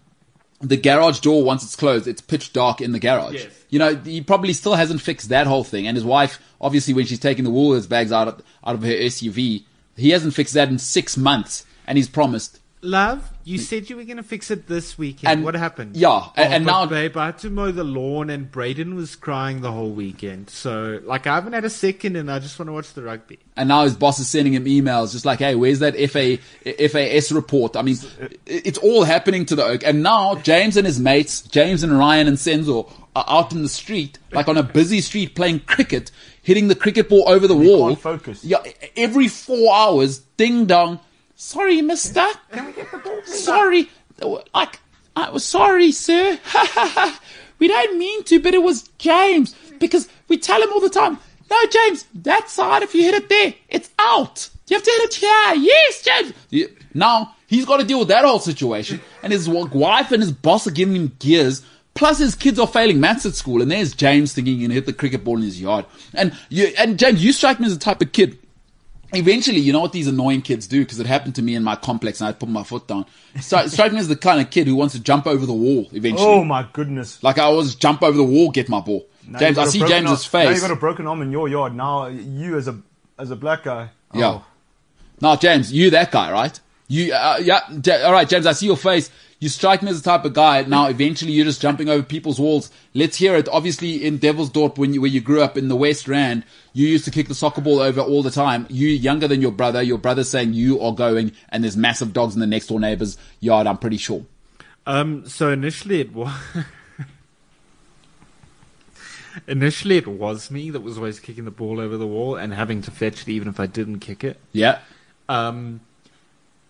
the 0.61 0.79
garage 0.79 1.21
door 1.21 1.45
once 1.45 1.63
it's 1.63 1.77
closed, 1.77 2.07
it's 2.07 2.23
pitch 2.23 2.55
dark 2.55 2.81
in 2.81 2.93
the 2.93 2.99
garage. 3.01 3.35
Yes. 3.35 3.65
You 3.69 3.79
know, 3.81 3.97
he 3.97 4.23
probably 4.23 4.55
still 4.55 4.75
hasn't 4.77 5.03
fixed 5.03 5.29
that 5.29 5.47
whole 5.47 5.65
thing, 5.65 5.87
and 5.87 5.95
his 5.95 6.05
wife, 6.05 6.41
obviously, 6.59 6.95
when 6.95 7.05
she's 7.05 7.19
taking 7.19 7.45
the 7.45 7.51
Woolworths 7.51 7.87
bags 7.89 8.13
out 8.13 8.29
of, 8.29 8.43
out 8.65 8.77
of 8.77 8.83
her 8.83 8.89
SUV, 8.93 9.65
he 9.97 10.11
hasn't 10.11 10.35
fixed 10.35 10.55
that 10.55 10.69
in 10.69 10.79
six 10.79 11.17
months, 11.17 11.65
and 11.87 11.99
he's 11.99 12.09
promised. 12.09 12.61
Love, 12.85 13.31
you 13.45 13.59
mm. 13.59 13.63
said 13.63 13.89
you 13.89 13.97
were 13.97 14.05
going 14.05 14.19
to 14.19 14.23
fix 14.23 14.51
it 14.51 14.67
this 14.67 14.99
weekend. 14.99 15.33
And- 15.33 15.45
what 15.45 15.55
happened? 15.55 15.97
yeah, 15.97 16.09
Oh, 16.11 16.33
and- 16.37 16.53
and 16.53 16.67
now- 16.67 16.85
babe, 16.85 17.17
I 17.17 17.27
had 17.27 17.39
to 17.39 17.51
mow 17.51 17.73
the 17.73 17.83
lawn, 17.83 18.29
and 18.29 18.51
Braden 18.51 18.95
was 18.95 19.17
crying 19.17 19.63
the 19.63 19.73
whole 19.73 19.91
weekend. 19.91 20.51
So, 20.51 21.01
like, 21.05 21.27
I 21.27 21.35
haven't 21.35 21.55
had 21.55 21.65
a 21.65 21.71
second, 21.71 22.17
and 22.17 22.31
I 22.31 22.41
just 22.41 22.59
want 22.59 22.69
to 22.69 22.75
watch 22.75 22.93
the 22.93 23.03
rugby. 23.03 23.39
And 23.57 23.69
now 23.69 23.85
his 23.85 23.97
boss 23.97 24.21
is 24.21 24.29
sending 24.29 24.53
him 24.53 24.67
emails, 24.67 25.13
just 25.13 25.25
like, 25.25 25.39
"Hey, 25.39 25.55
where's 25.55 25.79
that 25.79 25.97
FA 25.97 26.39
FAS 26.65 27.33
report?" 27.33 27.75
I 27.75 27.83
mean, 27.83 27.97
it's 28.45 28.79
all 28.79 29.05
happening 29.05 29.47
to 29.47 29.57
the 29.57 29.65
Oak. 29.65 29.83
And 29.85 30.03
now 30.03 30.35
James 30.37 30.77
and 30.77 30.87
his 30.87 31.01
mates, 31.01 31.41
James 31.41 31.83
and 31.83 31.99
Ryan 31.99 32.29
and 32.29 32.37
Senzo, 32.37 32.91
are 33.17 33.25
out 33.29 33.53
in 33.53 33.63
the 33.63 33.69
street, 33.69 34.19
like 34.33 34.49
on 34.49 34.59
a 34.59 34.63
busy 34.63 35.01
street, 35.01 35.35
playing 35.35 35.61
cricket, 35.61 36.11
hitting 36.43 36.69
the 36.69 36.75
cricket 36.75 37.09
ball 37.09 37.25
over 37.27 37.47
the 37.47 37.57
wall. 37.57 37.89
can't 37.89 38.01
focus. 38.01 38.45
Yeah, 38.45 38.59
every 38.97 39.29
four 39.29 39.75
hours, 39.75 40.19
ding 40.37 40.67
dong. 40.67 41.01
Sorry, 41.37 41.83
Mister. 41.83 42.27
Can 42.53 42.67
we 42.67 42.73
get 42.73 42.91
the 42.91 42.99
ball? 42.99 43.23
Sorry, 43.25 43.91
like 44.55 44.81
I 45.17 45.31
was 45.31 45.45
sorry, 45.45 45.93
sir. 45.93 46.39
we 47.59 47.69
don't 47.69 47.99
mean 47.99 48.25
to, 48.25 48.41
but 48.41 48.55
it 48.55 48.63
was 48.63 48.89
James 48.99 49.55
because 49.79 50.09
we 50.29 50.39
tell 50.39 50.63
him 50.63 50.73
all 50.73 50.81
the 50.81 50.91
time. 50.91 51.19
No, 51.51 51.57
James, 51.71 52.07
that 52.15 52.49
side. 52.49 52.83
If 52.83 52.95
you 52.95 53.03
hit 53.03 53.15
it 53.15 53.29
there, 53.29 53.55
it's 53.69 53.91
out. 53.99 54.49
You 54.69 54.77
have 54.77 54.85
to 54.85 54.91
hit 54.91 55.03
it 55.03 55.15
here. 55.15 55.63
Yes, 55.63 56.03
James. 56.03 56.33
Yeah. 56.51 56.67
Now 56.95 57.35
he's 57.47 57.65
got 57.65 57.79
to 57.79 57.85
deal 57.85 57.99
with 57.99 58.09
that 58.09 58.25
whole 58.25 58.39
situation, 58.39 59.01
and 59.23 59.33
his 59.33 59.49
wife 59.49 60.13
and 60.13 60.23
his 60.23 60.33
boss 60.33 60.67
are 60.67 60.73
giving 60.73 60.97
him 60.97 61.17
gears. 61.19 61.63
Plus, 61.95 62.19
his 62.19 62.35
kids 62.35 62.59
are 62.59 62.67
failing 62.67 62.99
maths 62.99 63.25
at 63.25 63.35
school, 63.35 63.63
and 63.63 63.71
there's 63.71 63.95
James 63.95 64.33
thinking 64.33 64.57
he 64.57 64.63
can 64.63 64.73
hit 64.73 64.85
the 64.87 64.93
cricket 64.93 65.23
ball 65.23 65.37
in 65.37 65.45
his 65.45 65.61
yard. 65.61 65.87
And 66.13 66.37
you, 66.49 66.73
and 66.77 66.99
James, 66.99 67.23
you 67.23 67.33
strike 67.33 67.61
me 67.61 67.67
as 67.67 67.79
the 67.79 67.85
type 67.85 68.03
of 68.03 68.11
kid 68.11 68.37
eventually, 69.17 69.59
you 69.61 69.73
know 69.73 69.81
what 69.81 69.93
these 69.93 70.07
annoying 70.07 70.43
kids 70.43 70.67
do? 70.67 70.81
Because 70.81 71.01
it 71.01 71.07
happened 71.07 71.35
to 71.37 71.43
me 71.43 71.55
in 71.55 71.63
my 71.63 71.77
complex, 71.77 72.21
and 72.21 72.29
I 72.29 72.33
put 72.33 72.49
my 72.49 72.63
foot 72.63 72.87
down. 72.87 73.07
So, 73.41 73.67
strike 73.67 73.93
me 73.93 73.99
as 73.99 74.09
the 74.09 74.17
kind 74.17 74.41
of 74.41 74.51
kid 74.51 74.67
who 74.67 74.77
wants 74.77 74.95
to 74.95 75.01
jump 75.01 75.27
over 75.27 75.45
the 75.47 75.53
wall 75.53 75.87
eventually. 75.93 76.27
Oh 76.29 76.45
my 76.45 76.67
goodness. 76.73 77.23
Like 77.23 77.39
I 77.39 77.45
always 77.45 77.75
jump 77.75 78.03
over 78.03 78.17
the 78.17 78.25
wall, 78.25 78.51
get 78.51 78.69
my 78.69 78.81
ball. 78.81 79.07
Now 79.27 79.39
James, 79.39 79.59
I 79.59 79.65
see 79.67 79.79
James's 79.81 79.95
arm- 80.35 80.45
Now 80.45 80.51
face. 80.51 80.63
you 80.63 80.69
got 80.69 80.77
a 80.77 80.81
broken 80.81 81.07
arm 81.07 81.23
in 81.23 81.33
your 81.33 81.49
yard. 81.49 81.75
Now 81.75 82.07
you 82.07 82.57
as 82.59 82.69
a 82.69 82.79
as 83.19 83.31
a 83.31 83.37
black 83.37 83.63
guy. 83.65 83.91
oh, 84.13 84.19
Yeah. 84.19 84.41
Now, 85.21 85.37
James, 85.37 85.73
you 85.73 85.91
that 85.91 86.11
guy, 86.11 86.31
right? 86.33 86.59
You, 86.89 87.15
uh, 87.15 87.39
yeah, 87.41 87.61
all 88.05 88.13
right, 88.13 88.29
James. 88.29 88.47
I 88.47 88.53
see 88.53 88.67
your 88.67 88.77
face. 88.77 89.11
You 89.41 89.49
strike 89.49 89.83
me 89.83 89.91
as 89.91 90.01
the 90.01 90.11
type 90.11 90.25
of 90.25 90.33
guy. 90.33 90.63
Now, 90.63 90.87
eventually, 90.87 91.33
you're 91.33 91.45
just 91.45 91.61
jumping 91.61 91.89
over 91.89 92.03
people's 92.03 92.41
walls. 92.41 92.71
Let's 92.95 93.17
hear 93.17 93.35
it. 93.37 93.49
Obviously, 93.49 94.05
in 94.05 94.19
Devil's 94.19 94.51
Dorp, 94.51 94.79
when 94.79 94.95
you, 94.95 95.01
where 95.01 95.11
you 95.11 95.21
grew 95.21 95.43
up 95.43 95.59
in 95.59 95.69
the 95.69 95.77
West 95.77 96.09
Rand, 96.09 96.45
you 96.73 96.87
used 96.87 97.05
to 97.05 97.11
kick 97.11 97.29
the 97.29 97.35
soccer 97.35 97.61
ball 97.61 97.81
over 97.81 98.01
all 98.01 98.23
the 98.23 98.31
time. 98.31 98.67
You 98.71 98.89
younger 98.89 99.29
than 99.29 99.43
your 99.43 99.53
brother. 99.53 99.83
Your 99.83 99.99
brother's 99.99 100.31
saying 100.31 100.55
you 100.55 100.81
are 100.81 100.95
going, 100.95 101.33
and 101.51 101.63
there's 101.63 101.77
massive 101.77 102.13
dogs 102.13 102.35
in 102.35 102.41
the 102.41 102.47
next 102.47 102.69
door 102.69 102.81
neighbor's 102.81 103.19
yard. 103.41 103.67
I'm 103.67 103.79
pretty 103.79 103.99
sure. 103.99 104.25
Um, 104.87 105.27
so 105.27 105.51
initially 105.51 106.01
it 106.01 106.13
was 106.13 106.31
initially 109.47 109.97
it 109.97 110.07
was 110.07 110.51
me 110.51 110.71
that 110.71 110.81
was 110.81 110.99
always 110.99 111.21
kicking 111.21 111.45
the 111.45 111.51
ball 111.51 111.81
over 111.81 111.97
the 111.97 112.07
wall 112.07 112.37
and 112.37 112.53
having 112.53 112.83
to 112.83 112.91
fetch 112.91 113.23
it 113.23 113.29
even 113.29 113.49
if 113.49 113.59
I 113.59 113.67
didn't 113.67 114.01
kick 114.01 114.25
it. 114.25 114.39
Yeah. 114.53 114.81
Um, 115.29 115.81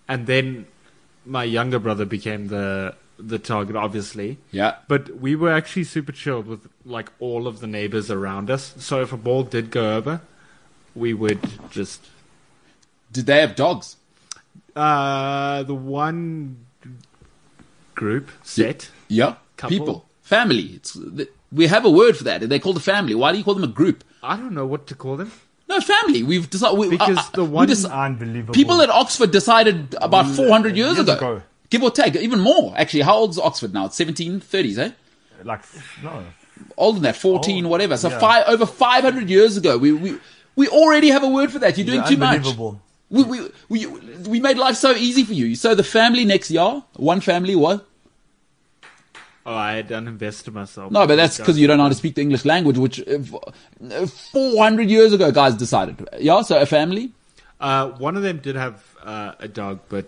and 0.09 0.27
then 0.27 0.67
my 1.25 1.45
younger 1.45 1.79
brother 1.79 2.05
became 2.05 2.49
the 2.49 2.95
the 3.19 3.39
target, 3.39 3.77
obviously. 3.77 4.39
Yeah. 4.51 4.77
But 4.89 5.21
we 5.21 5.37
were 5.37 5.53
actually 5.53 5.85
super 5.85 6.11
chilled 6.13 6.47
with 6.47 6.69
like 6.85 7.11
all 7.21 7.47
of 7.47 7.61
the 7.61 7.67
neighbors 7.69 8.11
around 8.11 8.51
us. 8.51 8.75
So 8.79 9.01
if 9.03 9.13
a 9.13 9.17
ball 9.17 9.45
did 9.45 9.71
go 9.71 9.95
over, 9.97 10.21
we 10.95 11.15
would 11.15 11.41
just 11.71 12.05
Did 13.13 13.27
they 13.27 13.41
have 13.41 13.55
dogs? 13.57 13.97
uh 14.77 15.63
the 15.63 15.75
one 15.75 16.67
group 17.95 18.31
set. 18.43 18.91
Yeah. 19.09 19.37
Couple. 19.57 19.79
People. 19.79 20.07
Family. 20.23 20.63
It's, 20.77 20.99
we 21.53 21.69
have 21.69 21.85
a 21.85 21.91
word 21.91 22.17
for 22.17 22.25
that. 22.25 22.41
They 22.49 22.59
call 22.59 22.73
the 22.73 22.81
family. 22.81 23.15
Why 23.15 23.31
do 23.31 23.39
you 23.39 23.45
call 23.45 23.55
them 23.55 23.63
a 23.65 23.69
group? 23.69 24.03
I 24.23 24.37
don't 24.37 24.53
know 24.55 24.67
what 24.67 24.87
to 24.89 24.95
call 24.97 25.17
them. 25.17 25.31
No, 25.69 25.81
family. 25.81 26.23
We've 26.23 26.49
decided. 26.49 26.79
We, 26.79 26.91
Because 26.91 27.17
uh, 27.19 27.21
uh, 27.21 27.31
the 27.35 27.45
one- 27.45 27.71
Unbelievable. 27.71 28.55
people 28.55 28.83
at 28.83 28.91
Oxford 28.91 29.31
decided 29.31 29.95
about 30.01 30.27
400 30.29 30.77
years, 30.77 30.97
years 30.97 30.99
ago, 31.09 31.15
ago. 31.17 31.43
Give 31.71 31.83
or 31.83 31.91
take. 31.91 32.15
Even 32.17 32.41
more, 32.41 32.73
actually. 32.77 33.01
How 33.01 33.17
old's 33.17 33.39
Oxford 33.39 33.73
now? 33.73 33.87
It's 33.87 33.99
1730s, 33.99 34.79
eh? 34.79 34.91
like 35.43 35.63
no. 36.03 36.25
Older 36.77 36.97
than 36.97 37.03
that, 37.05 37.17
14, 37.17 37.65
Oh, 37.65 37.69
whatever. 37.69 37.97
So 37.97 38.09
yeah. 38.09 38.19
five, 38.19 38.45
over 38.47 38.65
500 38.67 39.29
years 39.29 39.57
ago, 39.57 39.77
we, 39.77 39.93
we, 39.93 40.19
we 40.55 40.69
already 40.69 41.09
have 41.09 41.23
a 41.25 41.29
word 41.29 41.51
for 41.51 41.59
that. 41.59 41.77
You're 41.77 41.87
doing 41.87 42.01
Yeah, 42.01 42.07
too 42.09 42.17
much. 42.17 42.37
unbelievable. 42.37 42.81
We, 43.11 43.23
we, 43.25 43.51
we, 43.69 43.87
we 43.87 44.41
made 44.41 44.57
life 44.57 44.77
so 44.77 44.93
easy 44.93 45.25
for 45.25 45.33
you. 45.35 45.57
So 45.57 45.75
the 45.75 45.83
family 45.85 46.25
next 46.25 46.51
year, 46.51 46.83
one 46.95 47.21
family, 47.21 47.57
what? 47.57 47.87
Oh, 49.47 49.55
I 49.55 49.75
had 49.75 49.89
uninvested 49.89 50.55
myself. 50.55 50.91
No, 50.91 51.07
but 51.07 51.17
that's 51.17 51.37
because 51.37 51.59
you 51.59 51.67
don't 51.67 51.77
know 51.77 51.83
how 51.85 51.91
to 51.91 51.95
speak 51.95 52.15
the 52.15 52.23
English 52.23 52.47
language, 52.47 52.79
which 52.79 53.01
uh, 53.07 54.07
400 54.07 54.89
years 54.89 55.13
ago 55.13 55.31
guys 55.31 55.55
decided. 55.55 56.09
Yeah, 56.19 56.41
so 56.43 56.59
a 56.59 56.67
family? 56.67 57.13
Uh, 57.61 57.91
one 57.91 58.17
of 58.17 58.23
them 58.23 58.39
did 58.39 58.57
have 58.57 58.83
uh, 59.03 59.33
a 59.39 59.49
dog, 59.49 59.81
but 59.89 60.07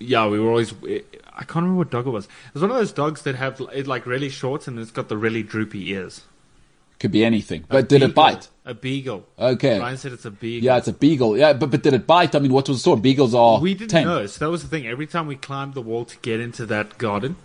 yeah, 0.00 0.26
we 0.26 0.40
were 0.40 0.48
always. 0.48 0.72
I 0.82 1.44
can't 1.44 1.56
remember 1.56 1.78
what 1.78 1.90
dog 1.90 2.06
it 2.06 2.10
was. 2.10 2.24
It 2.24 2.54
was 2.54 2.62
one 2.62 2.72
of 2.72 2.76
those 2.76 2.92
dogs 2.92 3.22
that 3.22 3.36
have 3.36 3.60
it's 3.72 3.88
like 3.88 4.04
really 4.06 4.28
short 4.28 4.66
and 4.66 4.78
it's 4.78 4.90
got 4.90 5.08
the 5.08 5.16
really 5.16 5.42
droopy 5.42 5.90
ears. 5.90 6.22
Could 6.98 7.12
be 7.12 7.24
anything. 7.24 7.62
A 7.70 7.74
But 7.74 7.88
did 7.88 8.02
it 8.02 8.12
bite? 8.14 8.48
A 8.64 8.74
beagle. 8.74 9.24
Okay. 9.38 9.78
Ryan 9.78 9.96
said 9.96 10.12
it's 10.12 10.24
a 10.24 10.32
beagle. 10.32 10.66
Yeah, 10.66 10.78
it's 10.78 10.88
a 10.88 10.92
beagle. 10.92 11.38
Yeah, 11.38 11.52
but, 11.52 11.70
but 11.70 11.82
did 11.82 11.94
it 11.94 12.08
bite? 12.08 12.34
I 12.34 12.40
mean, 12.40 12.52
what 12.52 12.68
was 12.68 12.78
the 12.78 12.80
story? 12.80 13.00
Beagles 13.00 13.34
are 13.34 13.60
we 13.60 13.74
didn't 13.74 13.90
tame. 13.90 14.06
know. 14.08 14.26
So 14.26 14.44
that 14.44 14.50
was 14.50 14.62
the 14.62 14.68
thing. 14.68 14.86
Every 14.86 15.06
time 15.06 15.28
we 15.28 15.36
climbed 15.36 15.74
the 15.74 15.80
wall 15.80 16.04
to 16.04 16.16
get 16.18 16.40
into 16.40 16.66
that 16.66 16.98
garden, 16.98 17.36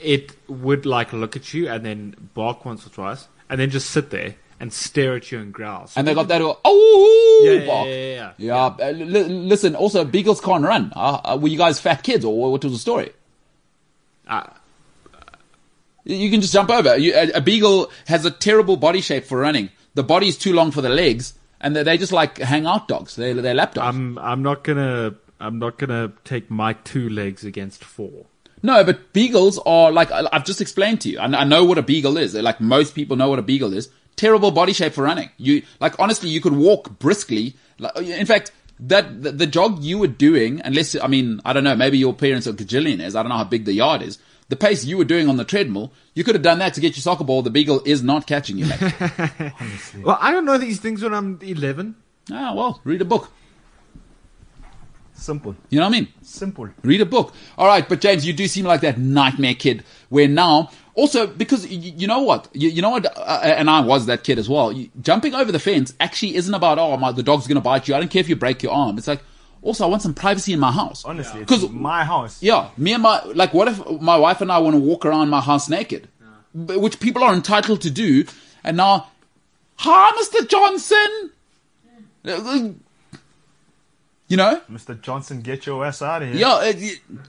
it 0.00 0.36
would 0.48 0.86
like 0.86 1.12
look 1.12 1.36
at 1.36 1.52
you 1.54 1.68
and 1.68 1.84
then 1.84 2.14
bark 2.34 2.64
once 2.64 2.86
or 2.86 2.90
twice, 2.90 3.28
and 3.50 3.60
then 3.60 3.70
just 3.70 3.90
sit 3.90 4.10
there 4.10 4.34
and 4.60 4.72
stare 4.72 5.14
at 5.16 5.30
you 5.30 5.38
and 5.38 5.52
growl. 5.52 5.88
And 5.94 6.06
they 6.08 6.14
got 6.14 6.28
that, 6.28 6.40
oh, 6.42 7.42
Yeah, 7.44 7.52
yeah, 7.52 7.66
bark. 7.66 7.86
yeah, 7.86 7.92
yeah, 7.94 8.32
Yeah, 8.38 8.86
uh, 8.88 8.90
li- 8.90 9.24
listen, 9.24 9.76
also, 9.76 10.04
beagles 10.04 10.40
can't 10.40 10.64
run. 10.64 10.92
Uh, 10.96 11.20
uh, 11.24 11.38
were 11.40 11.48
you 11.48 11.58
guys 11.58 11.78
fat 11.78 12.02
kids, 12.02 12.24
or 12.24 12.50
what 12.52 12.64
was 12.64 12.72
the 12.72 12.78
story? 12.78 13.12
Uh, 14.26 14.44
You 16.04 16.30
can 16.30 16.40
just 16.40 16.52
jump 16.52 16.70
over. 16.70 16.96
You, 16.96 17.14
a, 17.14 17.30
a 17.32 17.40
beagle 17.40 17.90
has 18.06 18.24
a 18.24 18.30
terrible 18.30 18.76
body 18.76 19.00
shape 19.00 19.24
for 19.26 19.38
running. 19.38 19.68
The 19.94 20.02
body's 20.02 20.38
too 20.38 20.52
long 20.54 20.70
for 20.70 20.80
the 20.80 20.88
legs, 20.88 21.34
and 21.60 21.76
they, 21.76 21.82
they 21.82 21.98
just 21.98 22.12
like 22.12 22.38
hang 22.38 22.66
out 22.66 22.88
dogs. 22.88 23.14
They, 23.16 23.32
they're 23.34 23.54
lap 23.54 23.74
dogs. 23.74 23.86
I'm 23.96 24.18
I'm 24.18 24.42
not 24.42 24.64
gonna 24.64 25.14
I'm 25.38 25.58
not 25.58 25.76
gonna 25.78 26.12
take 26.24 26.50
my 26.50 26.72
two 26.72 27.08
legs 27.10 27.44
against 27.44 27.84
four. 27.84 28.26
No, 28.62 28.84
but 28.84 29.12
beagles 29.12 29.58
are 29.64 29.92
like 29.92 30.10
I've 30.10 30.44
just 30.44 30.60
explained 30.60 31.00
to 31.02 31.10
you. 31.10 31.18
I, 31.18 31.24
I 31.26 31.44
know 31.44 31.64
what 31.64 31.78
a 31.78 31.82
beagle 31.82 32.16
is. 32.16 32.34
Like 32.34 32.60
most 32.60 32.94
people 32.94 33.16
know 33.16 33.28
what 33.28 33.38
a 33.38 33.42
beagle 33.42 33.72
is. 33.72 33.88
Terrible 34.16 34.50
body 34.50 34.72
shape 34.72 34.94
for 34.94 35.04
running. 35.04 35.30
You 35.36 35.62
like 35.80 35.98
honestly, 35.98 36.28
you 36.28 36.40
could 36.40 36.54
walk 36.56 36.98
briskly. 36.98 37.54
In 37.96 38.26
fact, 38.26 38.50
that 38.80 39.22
the, 39.22 39.32
the 39.32 39.46
jog 39.46 39.82
you 39.82 39.98
were 39.98 40.08
doing, 40.08 40.60
unless 40.64 40.96
I 41.00 41.06
mean 41.06 41.40
I 41.44 41.52
don't 41.52 41.64
know, 41.64 41.76
maybe 41.76 41.98
your 41.98 42.14
parents 42.14 42.46
are 42.46 42.52
gajillionaires. 42.52 43.14
I 43.14 43.22
don't 43.22 43.28
know 43.28 43.36
how 43.38 43.44
big 43.44 43.64
the 43.64 43.72
yard 43.72 44.02
is, 44.02 44.18
the 44.48 44.56
pace 44.56 44.84
you 44.84 44.96
were 44.96 45.04
doing 45.04 45.28
on 45.28 45.36
the 45.36 45.44
treadmill, 45.44 45.92
you 46.14 46.24
could 46.24 46.34
have 46.34 46.42
done 46.42 46.58
that 46.58 46.74
to 46.74 46.80
get 46.80 46.96
your 46.96 47.02
soccer 47.02 47.24
ball. 47.24 47.42
The 47.42 47.50
beagle 47.50 47.82
is 47.84 48.02
not 48.02 48.26
catching 48.26 48.58
you, 48.58 48.66
mate. 48.66 48.80
Well, 50.02 50.18
I 50.20 50.32
don't 50.32 50.44
know 50.44 50.58
these 50.58 50.80
things 50.80 51.02
when 51.02 51.12
I'm 51.14 51.38
11. 51.42 51.94
ah, 52.32 52.54
well, 52.54 52.80
read 52.84 53.02
a 53.02 53.04
book. 53.04 53.30
Simple. 55.18 55.56
You 55.68 55.78
know 55.80 55.86
what 55.88 55.96
I 55.96 56.00
mean? 56.00 56.08
Simple. 56.22 56.68
Read 56.82 57.00
a 57.00 57.06
book. 57.06 57.34
All 57.58 57.66
right, 57.66 57.86
but 57.88 58.00
James, 58.00 58.24
you 58.24 58.32
do 58.32 58.46
seem 58.46 58.64
like 58.64 58.80
that 58.82 58.98
nightmare 58.98 59.54
kid 59.54 59.84
where 60.10 60.28
now, 60.28 60.70
also 60.94 61.26
because 61.26 61.64
y- 61.66 61.72
you 61.96 62.06
know 62.06 62.20
what, 62.20 62.48
you, 62.52 62.68
you 62.68 62.80
know 62.82 62.90
what, 62.90 63.04
uh, 63.06 63.20
uh, 63.20 63.40
and 63.44 63.68
I 63.68 63.80
was 63.80 64.06
that 64.06 64.22
kid 64.24 64.38
as 64.38 64.48
well. 64.48 64.70
You, 64.72 64.88
jumping 65.02 65.34
over 65.34 65.50
the 65.50 65.58
fence 65.58 65.92
actually 66.00 66.36
isn't 66.36 66.54
about 66.54 66.78
oh 66.78 66.96
my 66.96 67.10
the 67.12 67.22
dog's 67.24 67.46
gonna 67.48 67.60
bite 67.60 67.88
you. 67.88 67.94
I 67.96 67.98
don't 68.00 68.08
care 68.10 68.20
if 68.20 68.28
you 68.28 68.36
break 68.36 68.62
your 68.62 68.72
arm. 68.72 68.96
It's 68.96 69.08
like 69.08 69.22
also 69.60 69.84
I 69.84 69.88
want 69.88 70.02
some 70.02 70.14
privacy 70.14 70.52
in 70.52 70.60
my 70.60 70.70
house. 70.72 71.04
Honestly, 71.04 71.40
it's 71.42 71.50
'Cause- 71.50 71.68
my 71.70 72.04
house. 72.04 72.40
Yeah, 72.42 72.70
me 72.76 72.92
and 72.94 73.02
my 73.02 73.20
like, 73.24 73.52
what 73.52 73.66
if 73.68 73.84
my 74.00 74.16
wife 74.16 74.40
and 74.40 74.52
I 74.52 74.58
want 74.58 74.74
to 74.76 74.80
walk 74.80 75.04
around 75.04 75.28
my 75.30 75.40
house 75.40 75.68
naked, 75.68 76.08
B- 76.54 76.76
which 76.76 77.00
people 77.00 77.22
are 77.24 77.34
entitled 77.34 77.80
to 77.82 77.90
do, 77.90 78.24
and 78.64 78.76
now, 78.76 79.08
hi, 79.76 80.12
Mister 80.16 80.44
Johnson. 80.46 81.32
Uh, 82.26 82.30
uh, 82.30 82.68
You 84.28 84.36
know, 84.36 84.60
Mr. 84.70 85.00
Johnson, 85.00 85.40
get 85.40 85.64
your 85.66 85.84
ass 85.86 86.02
out 86.02 86.22
of 86.22 86.28
here. 86.28 86.36
yeah, 86.36 86.48
uh, 86.54 86.72
y- 86.76 87.20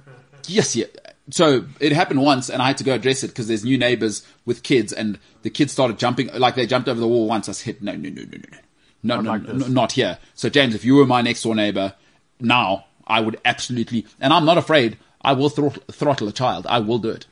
yes, 0.48 0.76
yeah. 0.76 0.86
So 1.32 1.64
it 1.80 1.92
happened 1.94 2.22
once, 2.22 2.50
and 2.50 2.62
I 2.62 2.68
had 2.68 2.78
to 2.80 2.84
go 2.84 2.94
address 2.94 3.24
it 3.24 3.28
because 3.30 3.48
there's 3.48 3.64
new 3.64 3.78
neighbors 3.78 4.26
with 4.46 4.64
kids, 4.64 4.92
and 4.92 5.18
the 5.44 5.50
kids 5.50 5.72
started 5.72 5.98
jumping, 5.98 6.28
like 6.34 6.56
they 6.56 6.66
jumped 6.68 6.90
over 6.90 7.00
the 7.00 7.08
wall 7.08 7.28
once. 7.28 7.48
I 7.48 7.54
said, 7.54 7.82
no, 7.82 7.94
no, 7.94 8.10
no, 8.10 8.22
no, 8.24 8.24
no, 8.24 8.38
no, 8.38 8.38
no, 8.52 8.58
Not 9.04 9.24
no, 9.24 9.30
like 9.32 9.44
no, 9.44 9.68
not 9.68 9.92
here. 9.94 10.18
So 10.34 10.50
James, 10.50 10.76
if 10.76 10.84
you 10.84 10.96
were 10.96 11.06
my 11.06 11.22
next 11.22 11.44
door 11.44 11.56
neighbor, 11.56 11.94
now 12.42 12.86
I 13.08 13.22
would 13.22 13.40
absolutely, 13.46 14.06
and 14.20 14.34
I'm 14.34 14.44
not 14.46 14.58
afraid. 14.58 14.98
I 15.22 15.34
will 15.34 15.50
throttle, 15.50 15.84
throttle 15.92 16.28
a 16.28 16.32
child. 16.34 16.66
I 16.68 16.80
will 16.80 16.98
do 17.00 17.10
it. 17.10 17.28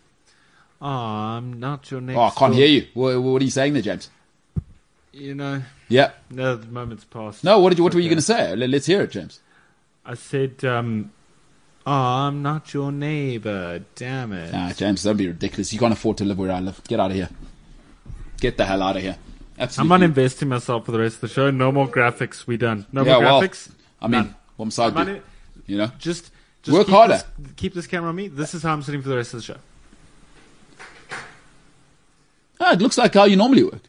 Oh, 0.81 0.87
I'm 0.87 1.59
not 1.59 1.89
your 1.91 1.99
next. 2.01 2.17
Oh, 2.17 2.21
I 2.21 2.29
can't 2.29 2.53
door. 2.53 2.61
hear 2.61 2.67
you. 2.67 2.87
What, 2.93 3.21
what 3.21 3.41
are 3.41 3.45
you 3.45 3.51
saying 3.51 3.73
there, 3.73 3.81
James? 3.81 4.09
You 5.11 5.33
know, 5.33 5.63
Yeah. 5.89 6.11
no, 6.29 6.55
the 6.55 6.67
moment's 6.67 7.03
passed. 7.05 7.43
No. 7.43 7.59
What 7.59 7.69
did 7.69 7.79
you? 7.79 7.83
What 7.83 7.95
were 7.95 7.99
you 7.99 8.09
going 8.09 8.17
to 8.17 8.21
say? 8.21 8.55
Let- 8.55 8.69
Let's 8.69 8.85
hear 8.85 9.01
it, 9.01 9.11
James. 9.11 9.39
I 10.09 10.13
said, 10.13 10.63
um, 10.63 11.11
oh, 11.85 11.91
I'm 11.91 12.41
not 12.41 12.73
your 12.73 12.91
neighbor. 12.93 13.83
Damn 13.95 14.31
it. 14.31 14.53
Nah, 14.53 14.71
James, 14.71 15.03
that'd 15.03 15.17
be 15.17 15.27
ridiculous. 15.27 15.73
You 15.73 15.79
can't 15.79 15.91
afford 15.93 16.17
to 16.19 16.25
live 16.25 16.37
where 16.39 16.51
I 16.51 16.59
live. 16.61 16.81
Get 16.87 16.99
out 16.99 17.11
of 17.11 17.17
here. 17.17 17.29
Get 18.39 18.55
the 18.57 18.65
hell 18.65 18.81
out 18.81 18.95
of 18.95 19.01
here. 19.01 19.17
Absolutely. 19.59 19.95
I'm 19.95 20.13
uninvesting 20.13 20.47
myself 20.47 20.85
for 20.85 20.91
the 20.93 20.99
rest 20.99 21.15
of 21.15 21.21
the 21.21 21.27
show. 21.27 21.51
No 21.51 21.71
more 21.71 21.87
graphics. 21.89 22.47
We 22.47 22.55
done. 22.57 22.85
No 22.91 23.03
Yeah, 23.03 23.13
more 23.15 23.21
well, 23.23 23.41
graphics. 23.41 23.69
I 24.01 24.07
mean, 24.07 24.21
None. 24.21 24.35
am 24.59 24.71
I 24.79 24.85
I'm 24.85 24.97
un- 24.97 25.21
You 25.65 25.77
know. 25.77 25.91
just, 25.99 26.31
just 26.63 26.73
Work 26.77 26.85
keep 26.87 26.95
harder. 26.95 27.21
This, 27.39 27.51
keep 27.57 27.73
this 27.73 27.87
camera 27.87 28.09
on 28.09 28.15
me. 28.15 28.27
This 28.29 28.53
is 28.53 28.63
how 28.63 28.71
I'm 28.73 28.81
sitting 28.83 29.01
for 29.01 29.09
the 29.09 29.15
rest 29.17 29.33
of 29.33 29.39
the 29.39 29.43
show. 29.45 29.57
Ah, 32.59 32.73
it 32.73 32.81
looks 32.81 32.97
like 32.97 33.13
how 33.13 33.25
you 33.25 33.35
normally 33.35 33.63
work. 33.63 33.81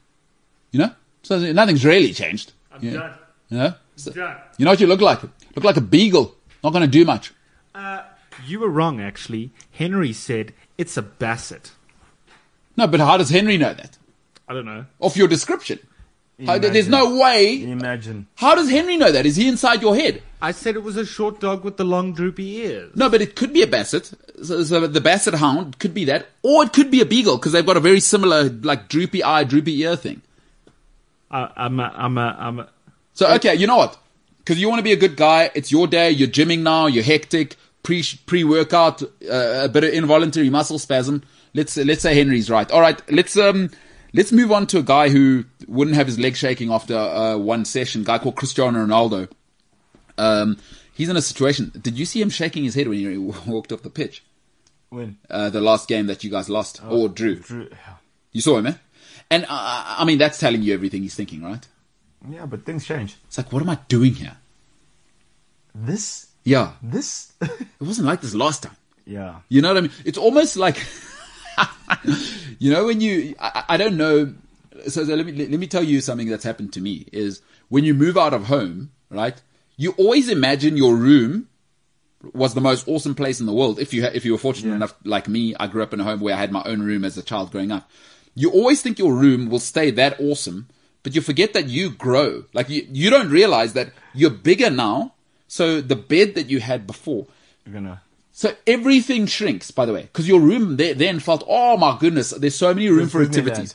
You 0.73 0.81
know. 0.81 0.91
So 1.23 1.39
nothing's 1.53 1.85
really 1.85 2.13
changed. 2.13 2.53
I'm 2.73 2.83
Yeah. 2.83 2.93
done. 2.93 3.15
You 3.51 3.59
know. 3.59 3.75
So- 3.97 4.13
Done. 4.13 4.37
you 4.59 4.65
know 4.65 4.71
what 4.73 4.81
you 4.81 4.87
look 4.87 5.01
like? 5.01 5.21
Look 5.59 5.65
like 5.65 5.77
a 5.77 5.81
beagle. 5.81 6.37
Not 6.63 6.73
going 6.73 6.83
to 6.83 6.89
do 6.89 7.05
much. 7.05 7.33
Uh, 7.75 8.05
you 8.47 8.61
were 8.61 8.69
wrong, 8.69 9.01
actually. 9.01 9.51
Henry 9.73 10.13
said 10.13 10.55
it's 10.77 10.97
a 10.97 11.03
basset. 11.03 11.73
No, 12.77 12.87
but 12.87 13.01
how 13.01 13.17
does 13.17 13.31
Henry 13.31 13.59
know 13.59 13.75
that? 13.75 13.99
I 14.49 14.55
don't 14.55 14.67
know. 14.67 14.87
Off 15.01 15.17
your 15.17 15.27
description. 15.27 15.81
How, 16.47 16.59
there's 16.59 16.89
no 16.89 17.19
way. 17.19 17.61
Imagine. 17.61 18.29
How 18.37 18.55
does 18.55 18.71
Henry 18.71 18.97
know 18.97 19.11
that? 19.11 19.27
Is 19.27 19.35
he 19.35 19.49
inside 19.49 19.83
your 19.83 19.97
head? 19.97 20.23
I 20.41 20.53
said 20.53 20.77
it 20.77 20.85
was 20.85 20.97
a 20.97 21.05
short 21.05 21.41
dog 21.41 21.65
with 21.65 21.77
the 21.77 21.83
long 21.83 22.13
droopy 22.13 22.59
ears. 22.59 22.95
No, 22.95 23.11
but 23.11 23.21
it 23.21 23.35
could 23.35 23.53
be 23.53 23.63
a 23.63 23.67
basset. 23.67 24.13
So, 24.45 24.63
so 24.63 24.87
the 24.87 25.01
basset 25.01 25.35
hound 25.35 25.81
could 25.81 25.93
be 25.93 26.05
that, 26.05 26.29
or 26.45 26.63
it 26.63 26.73
could 26.73 26.93
be 26.93 27.01
a 27.01 27.05
beagle 27.05 27.37
because 27.37 27.51
they've 27.51 27.67
got 27.67 27.77
a 27.77 27.81
very 27.81 27.99
similar, 27.99 28.45
like 28.45 28.89
droopy 28.89 29.25
eye, 29.25 29.43
droopy 29.43 29.77
ear 29.81 29.97
thing. 29.97 30.23
I, 31.33 31.51
I'm 31.57 31.81
a, 31.81 31.93
I'm 31.97 32.17
a, 32.17 32.37
I'm 32.39 32.61
a, 32.61 32.69
So 33.15 33.27
okay, 33.35 33.57
you 33.57 33.67
know 33.67 33.79
what? 33.79 33.99
Because 34.49 34.63
you 34.63 34.71
want 34.71 34.79
to 34.79 34.83
be 34.83 34.93
a 34.93 34.97
good 34.97 35.15
guy. 35.15 35.51
It's 35.55 35.71
your 35.71 35.87
day. 35.87 36.11
You're 36.11 36.27
gymming 36.27 36.61
now. 36.61 36.87
You're 36.87 37.05
hectic. 37.05 37.57
Pre 37.83 38.03
pre 38.25 38.45
workout, 38.45 39.03
uh, 39.03 39.65
a 39.65 39.69
bit 39.69 39.85
of 39.85 39.93
involuntary 39.93 40.49
muscle 40.49 40.79
spasm. 40.79 41.23
Let's 41.53 41.77
let's 41.77 42.01
say 42.01 42.15
Henry's 42.15 42.49
right. 42.49 42.71
All 42.71 42.81
right, 42.81 42.99
let's 43.13 43.37
um 43.37 43.71
let's 44.15 44.33
move 44.33 44.51
on 44.51 44.67
to 44.69 44.79
a 44.79 44.83
guy 44.83 45.11
who 45.11 45.45
wouldn't 45.67 45.97
have 45.97 46.07
his 46.07 46.19
leg 46.19 46.35
shaking 46.35 46.73
after 46.73 46.97
uh, 46.97 47.37
one 47.37 47.67
session. 47.67 48.05
guy 48.05 48.17
called 48.17 48.37
Cristiano 48.37 48.87
Ronaldo. 48.87 49.31
Um, 50.17 50.57
he's 50.95 51.11
in 51.11 51.17
a 51.19 51.23
situation. 51.23 51.71
Did 51.79 51.99
you 51.99 52.07
see 52.07 52.23
him 52.23 52.31
shaking 52.31 52.65
his 52.65 52.75
head 52.75 52.89
when 52.89 52.97
he 52.99 53.19
walked 53.47 53.71
off 53.71 53.83
the 53.83 53.91
pitch? 53.91 54.25
When? 54.89 55.19
Uh, 55.29 55.51
the 55.51 55.61
last 55.61 55.91
game 55.91 56.07
that 56.07 56.25
you 56.25 56.31
guys 56.31 56.49
lost 56.49 56.83
or 56.89 57.11
drew. 57.11 57.35
Drew. 57.37 57.69
You 58.33 58.41
saw 58.41 58.57
him, 58.57 58.69
eh? 58.69 58.75
And 59.31 59.45
uh, 59.45 59.97
I 59.99 60.07
mean, 60.07 60.17
that's 60.17 60.39
telling 60.39 60.63
you 60.63 60.73
everything 60.73 61.03
he's 61.03 61.15
thinking, 61.15 61.43
right? 61.43 61.69
Yeah, 62.29 62.47
but 62.47 62.65
things 62.65 62.87
change. 62.87 63.17
It's 63.27 63.37
like, 63.39 63.53
what 63.53 63.63
am 63.63 63.69
I 63.71 63.79
doing 63.89 64.15
here? 64.15 64.37
This? 65.75 66.27
Yeah, 66.45 66.73
This? 66.83 67.33
it 67.43 67.51
wasn't 67.81 68.07
like 68.07 68.21
this 68.23 68.35
last 68.35 68.63
time. 68.63 68.77
yeah. 69.07 69.41
You 69.49 69.61
know 69.63 69.69
what 69.69 69.77
I 69.77 69.81
mean? 69.83 69.93
It's 70.05 70.17
almost 70.19 70.57
like, 70.57 70.79
you 72.59 72.73
know, 72.73 72.87
when 72.87 73.01
you, 73.01 73.35
I, 73.39 73.65
I 73.71 73.77
don't 73.77 73.97
know. 73.97 74.35
So, 74.89 75.05
so 75.05 75.15
let 75.15 75.27
me 75.27 75.33
let 75.33 75.51
me 75.59 75.67
tell 75.67 75.83
you 75.83 76.01
something 76.01 76.29
that's 76.29 76.45
happened 76.45 76.73
to 76.75 76.81
me 76.81 77.07
is 77.13 77.43
when 77.69 77.85
you 77.85 77.95
move 77.95 78.17
out 78.17 78.33
of 78.33 78.45
home, 78.45 78.93
right? 79.11 79.41
You 79.77 79.93
always 79.99 80.29
imagine 80.29 80.77
your 80.77 80.95
room 80.97 81.49
was 82.33 82.55
the 82.55 82.61
most 82.61 82.87
awesome 82.89 83.15
place 83.15 83.41
in 83.41 83.47
the 83.47 83.53
world. 83.53 83.79
If 83.79 83.93
you 83.93 84.03
ha- 84.05 84.11
if 84.15 84.25
you 84.25 84.33
were 84.33 84.39
fortunate 84.39 84.71
Yeah. 84.71 84.77
enough, 84.77 84.95
like 85.05 85.29
me, 85.29 85.55
I 85.59 85.67
grew 85.67 85.83
up 85.83 85.93
in 85.93 86.01
a 86.01 86.05
home 86.05 86.21
where 86.21 86.35
I 86.35 86.39
had 86.39 86.53
my 86.53 86.63
own 86.65 86.81
room 86.83 87.05
as 87.05 87.19
a 87.19 87.23
child 87.23 87.51
growing 87.51 87.73
up. 87.73 87.91
You 88.35 88.51
always 88.51 88.81
think 88.81 88.99
your 88.99 89.15
room 89.15 89.51
will 89.51 89.59
stay 89.61 89.91
that 89.93 90.19
awesome, 90.21 90.69
but 91.03 91.15
you 91.15 91.21
forget 91.21 91.53
that 91.53 91.69
you 91.69 91.91
grow. 91.91 92.45
Like 92.53 92.69
you, 92.69 92.87
you 92.91 93.11
don't 93.11 93.31
realize 93.31 93.73
that 93.75 93.93
you're 94.15 94.31
bigger 94.31 94.71
now. 94.71 95.15
So 95.47 95.81
the 95.81 95.97
bed 95.97 96.35
that 96.35 96.51
you 96.51 96.61
had 96.61 96.87
before, 96.87 97.27
You're 97.65 97.75
gonna. 97.75 98.03
so 98.33 98.55
everything 98.67 99.27
shrinks, 99.27 99.71
by 99.71 99.87
the 99.87 99.95
way, 99.95 100.03
because 100.03 100.29
your 100.29 100.41
room 100.41 100.77
there, 100.77 100.93
then 100.95 101.21
felt, 101.21 101.43
oh 101.49 101.77
my 101.79 101.97
goodness, 101.99 102.31
there's 102.31 102.55
so 102.55 102.75
many 102.75 102.91
room 102.91 103.09
for 103.09 103.23
activities. 103.23 103.75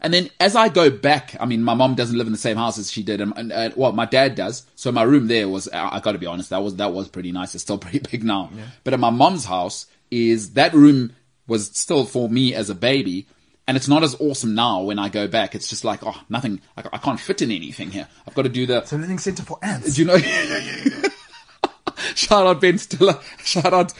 And 0.00 0.12
then 0.12 0.30
as 0.40 0.56
I 0.56 0.68
go 0.68 0.90
back, 0.90 1.36
I 1.38 1.46
mean, 1.46 1.62
my 1.62 1.74
mom 1.74 1.94
doesn't 1.94 2.16
live 2.16 2.26
in 2.26 2.32
the 2.32 2.38
same 2.38 2.56
house 2.56 2.76
as 2.76 2.90
she 2.90 3.04
did, 3.04 3.20
and, 3.20 3.32
and 3.36 3.52
uh, 3.52 3.70
well, 3.76 3.92
my 3.92 4.04
dad 4.04 4.34
does. 4.34 4.66
So 4.74 4.90
my 4.90 5.04
room 5.04 5.28
there 5.28 5.48
was, 5.48 5.68
I, 5.68 5.96
I 5.96 6.00
got 6.00 6.12
to 6.12 6.18
be 6.18 6.26
honest, 6.26 6.50
that 6.50 6.62
was 6.62 6.76
that 6.76 6.92
was 6.92 7.08
pretty 7.08 7.30
nice. 7.30 7.54
It's 7.54 7.62
still 7.62 7.78
pretty 7.86 8.00
big 8.00 8.24
now. 8.24 8.50
But 8.84 8.94
at 8.94 9.00
my 9.00 9.10
mom's 9.10 9.44
house, 9.44 9.86
is 10.10 10.54
that 10.54 10.74
room 10.74 11.12
was 11.46 11.68
still 11.68 12.04
for 12.04 12.28
me 12.28 12.52
as 12.54 12.68
a 12.68 12.74
baby, 12.74 13.26
and 13.72 13.78
it's 13.78 13.88
not 13.88 14.02
as 14.02 14.14
awesome 14.20 14.54
now 14.54 14.82
when 14.82 14.98
I 14.98 15.08
go 15.08 15.26
back. 15.26 15.54
It's 15.54 15.66
just 15.66 15.82
like, 15.82 16.00
oh, 16.04 16.20
nothing. 16.28 16.60
I, 16.76 16.84
I 16.92 16.98
can't 16.98 17.18
fit 17.18 17.40
in 17.40 17.50
anything 17.50 17.90
here. 17.90 18.06
I've 18.28 18.34
got 18.34 18.42
to 18.42 18.50
do 18.50 18.66
the. 18.66 18.80
It's 18.80 18.92
a 18.92 18.98
learning 18.98 19.16
center 19.16 19.42
for 19.42 19.58
ants. 19.62 19.94
Do 19.94 20.02
you 20.02 20.08
know? 20.08 20.18
Shout 22.14 22.46
out 22.46 22.60
Ben 22.60 22.76
Stiller. 22.76 23.18
Shout 23.42 23.72
out 23.72 23.94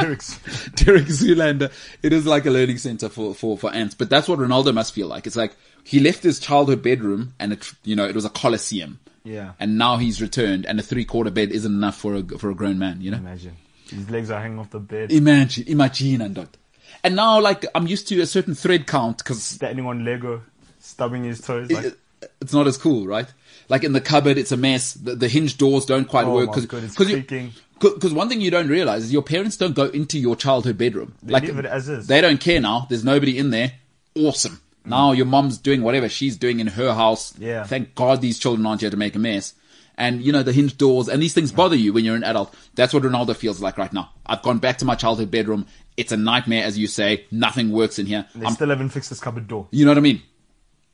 Eric's. 0.00 0.40
Derek 0.74 1.04
Zoolander. 1.04 1.70
It 2.02 2.12
is 2.12 2.26
like 2.26 2.44
a 2.46 2.50
learning 2.50 2.78
center 2.78 3.08
for, 3.08 3.36
for, 3.36 3.56
for 3.56 3.72
ants. 3.72 3.94
But 3.94 4.10
that's 4.10 4.26
what 4.26 4.40
Ronaldo 4.40 4.74
must 4.74 4.92
feel 4.92 5.06
like. 5.06 5.28
It's 5.28 5.36
like 5.36 5.54
he 5.84 6.00
left 6.00 6.24
his 6.24 6.40
childhood 6.40 6.82
bedroom 6.82 7.34
and 7.38 7.52
it, 7.52 7.72
you 7.84 7.94
know, 7.94 8.04
it 8.04 8.16
was 8.16 8.24
a 8.24 8.30
coliseum. 8.30 8.98
Yeah. 9.22 9.52
And 9.60 9.78
now 9.78 9.98
he's 9.98 10.20
returned 10.20 10.66
and 10.66 10.80
a 10.80 10.82
three 10.82 11.04
quarter 11.04 11.30
bed 11.30 11.52
isn't 11.52 11.72
enough 11.72 11.98
for 11.98 12.16
a, 12.16 12.24
for 12.24 12.50
a 12.50 12.54
grown 12.56 12.80
man, 12.80 13.00
you 13.00 13.12
know? 13.12 13.18
Imagine. 13.18 13.58
His 13.88 14.10
legs 14.10 14.32
are 14.32 14.40
hanging 14.40 14.58
off 14.58 14.70
the 14.70 14.80
bed. 14.80 15.12
Imagine, 15.12 15.68
imagine, 15.68 16.20
and 16.20 16.34
that. 16.34 16.56
And 17.04 17.16
now, 17.16 17.40
like, 17.40 17.64
I'm 17.74 17.86
used 17.86 18.08
to 18.08 18.20
a 18.20 18.26
certain 18.26 18.54
thread 18.54 18.86
count 18.86 19.18
because 19.18 19.42
Standing 19.42 19.86
on 19.86 20.04
Lego, 20.04 20.42
stubbing 20.80 21.24
his 21.24 21.40
toes. 21.40 21.70
Like, 21.70 21.96
it's 22.40 22.52
not 22.52 22.66
as 22.66 22.76
cool, 22.76 23.06
right? 23.06 23.26
Like 23.68 23.84
in 23.84 23.92
the 23.92 24.00
cupboard, 24.00 24.38
it's 24.38 24.52
a 24.52 24.56
mess. 24.56 24.94
The, 24.94 25.14
the 25.14 25.28
hinge 25.28 25.58
doors 25.58 25.84
don't 25.84 26.06
quite 26.06 26.26
Oh 26.26 26.34
work 26.34 26.50
because 26.50 26.66
God, 26.66 26.84
it's 26.84 26.98
you 26.98 27.06
creaking. 27.06 27.52
because 27.78 28.12
one 28.12 28.28
thing 28.28 28.40
you 28.40 28.50
don't 28.50 28.68
realize 28.68 29.04
is 29.04 29.12
your 29.12 29.22
parents 29.22 29.56
don't 29.56 29.74
go 29.74 29.86
into 29.86 30.18
your 30.18 30.36
childhood 30.36 30.78
bedroom. 30.78 31.14
They 31.22 31.38
leave 31.38 31.58
it 31.58 31.66
as 31.66 31.88
is. 31.88 32.06
They 32.06 32.20
don't 32.20 32.40
care 32.40 32.60
now. 32.60 32.86
There's 32.88 33.04
nobody 33.04 33.38
in 33.38 33.50
there. 33.50 33.72
Awesome. 34.14 34.60
Mm. 34.86 34.90
Now 34.90 35.12
your 35.12 35.26
mom's 35.26 35.58
doing 35.58 35.82
whatever 35.82 36.08
she's 36.08 36.36
doing 36.36 36.60
in 36.60 36.66
her 36.68 36.94
house. 36.94 37.34
Yeah. 37.38 37.64
Thank 37.64 37.94
God 37.94 38.20
these 38.20 38.38
children 38.38 38.66
aren't 38.66 38.80
here 38.80 38.90
to 38.90 38.96
make 38.96 39.14
a 39.14 39.18
mess. 39.18 39.54
And 39.96 40.22
you 40.22 40.32
know 40.32 40.44
the 40.44 40.52
hinge 40.52 40.78
doors 40.78 41.08
and 41.08 41.20
these 41.20 41.34
things 41.34 41.52
mm. 41.52 41.56
bother 41.56 41.76
you 41.76 41.92
when 41.92 42.04
you're 42.04 42.16
an 42.16 42.24
adult. 42.24 42.54
That's 42.74 42.94
what 42.94 43.02
Ronaldo 43.02 43.36
feels 43.36 43.60
like 43.60 43.76
right 43.76 43.92
now. 43.92 44.10
I've 44.24 44.42
gone 44.42 44.58
back 44.58 44.78
to 44.78 44.84
my 44.84 44.94
childhood 44.94 45.30
bedroom. 45.30 45.66
It's 45.98 46.12
a 46.12 46.16
nightmare, 46.16 46.64
as 46.64 46.78
you 46.78 46.86
say. 46.86 47.26
Nothing 47.30 47.72
works 47.72 47.98
in 47.98 48.06
here. 48.06 48.26
they 48.34 48.46
I'm 48.46 48.54
still 48.54 48.68
haven't 48.68 48.90
fixed 48.90 49.10
this 49.10 49.20
cupboard 49.20 49.48
door. 49.48 49.66
you 49.72 49.84
know 49.84 49.90
what 49.90 49.98
I 49.98 50.00
mean? 50.00 50.22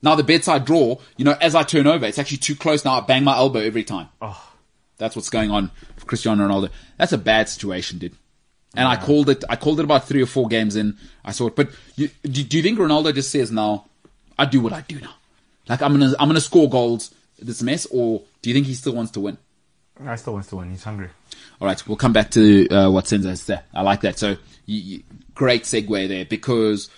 Now 0.02 0.14
the 0.14 0.24
bedside 0.24 0.64
drawer, 0.64 0.98
you 1.16 1.24
know, 1.24 1.36
as 1.40 1.54
I 1.54 1.62
turn 1.62 1.86
over, 1.86 2.04
it's 2.06 2.18
actually 2.18 2.38
too 2.38 2.54
close 2.56 2.84
now. 2.84 2.98
I 2.98 3.00
bang 3.00 3.22
my 3.24 3.36
elbow 3.36 3.60
every 3.60 3.84
time. 3.84 4.08
Oh. 4.20 4.50
That's 4.98 5.16
what's 5.16 5.30
going 5.30 5.50
on 5.50 5.70
for 5.96 6.06
Cristiano 6.06 6.46
Ronaldo. 6.46 6.70
That's 6.98 7.12
a 7.12 7.18
bad 7.18 7.48
situation, 7.48 7.98
dude. 7.98 8.14
And 8.76 8.88
I 8.88 8.96
called 8.96 9.28
it. 9.28 9.44
I 9.48 9.56
called 9.56 9.78
it 9.80 9.84
about 9.84 10.08
three 10.08 10.22
or 10.22 10.26
four 10.26 10.48
games 10.48 10.74
in. 10.76 10.96
I 11.24 11.32
saw 11.32 11.46
it. 11.46 11.56
But 11.56 11.70
you, 11.96 12.10
do, 12.22 12.42
do 12.42 12.56
you 12.56 12.62
think 12.62 12.78
Ronaldo 12.78 13.14
just 13.14 13.30
says 13.30 13.52
now, 13.52 13.86
"I 14.38 14.46
do 14.46 14.60
what 14.60 14.72
I 14.72 14.80
do 14.82 15.00
now"? 15.00 15.14
Like 15.68 15.80
I'm 15.80 15.92
gonna, 15.92 16.12
I'm 16.18 16.28
gonna 16.28 16.40
score 16.40 16.68
goals. 16.68 17.14
This 17.38 17.62
mess, 17.62 17.86
or 17.86 18.22
do 18.42 18.50
you 18.50 18.54
think 18.54 18.66
he 18.66 18.74
still 18.74 18.94
wants 18.94 19.12
to 19.12 19.20
win? 19.20 19.38
I 20.04 20.16
still 20.16 20.32
wants 20.32 20.48
to 20.48 20.56
win. 20.56 20.70
He's 20.70 20.82
hungry. 20.82 21.10
All 21.60 21.68
right, 21.68 21.88
we'll 21.88 21.96
come 21.96 22.12
back 22.12 22.30
to 22.32 22.68
uh, 22.68 22.90
what 22.90 23.04
Senzo 23.04 23.28
has 23.28 23.46
there. 23.46 23.64
I 23.72 23.82
like 23.82 24.00
that. 24.02 24.18
So, 24.18 24.36
you, 24.66 24.80
you, 24.80 25.02
great 25.34 25.64
segue 25.64 26.08
there 26.08 26.24
because 26.24 26.90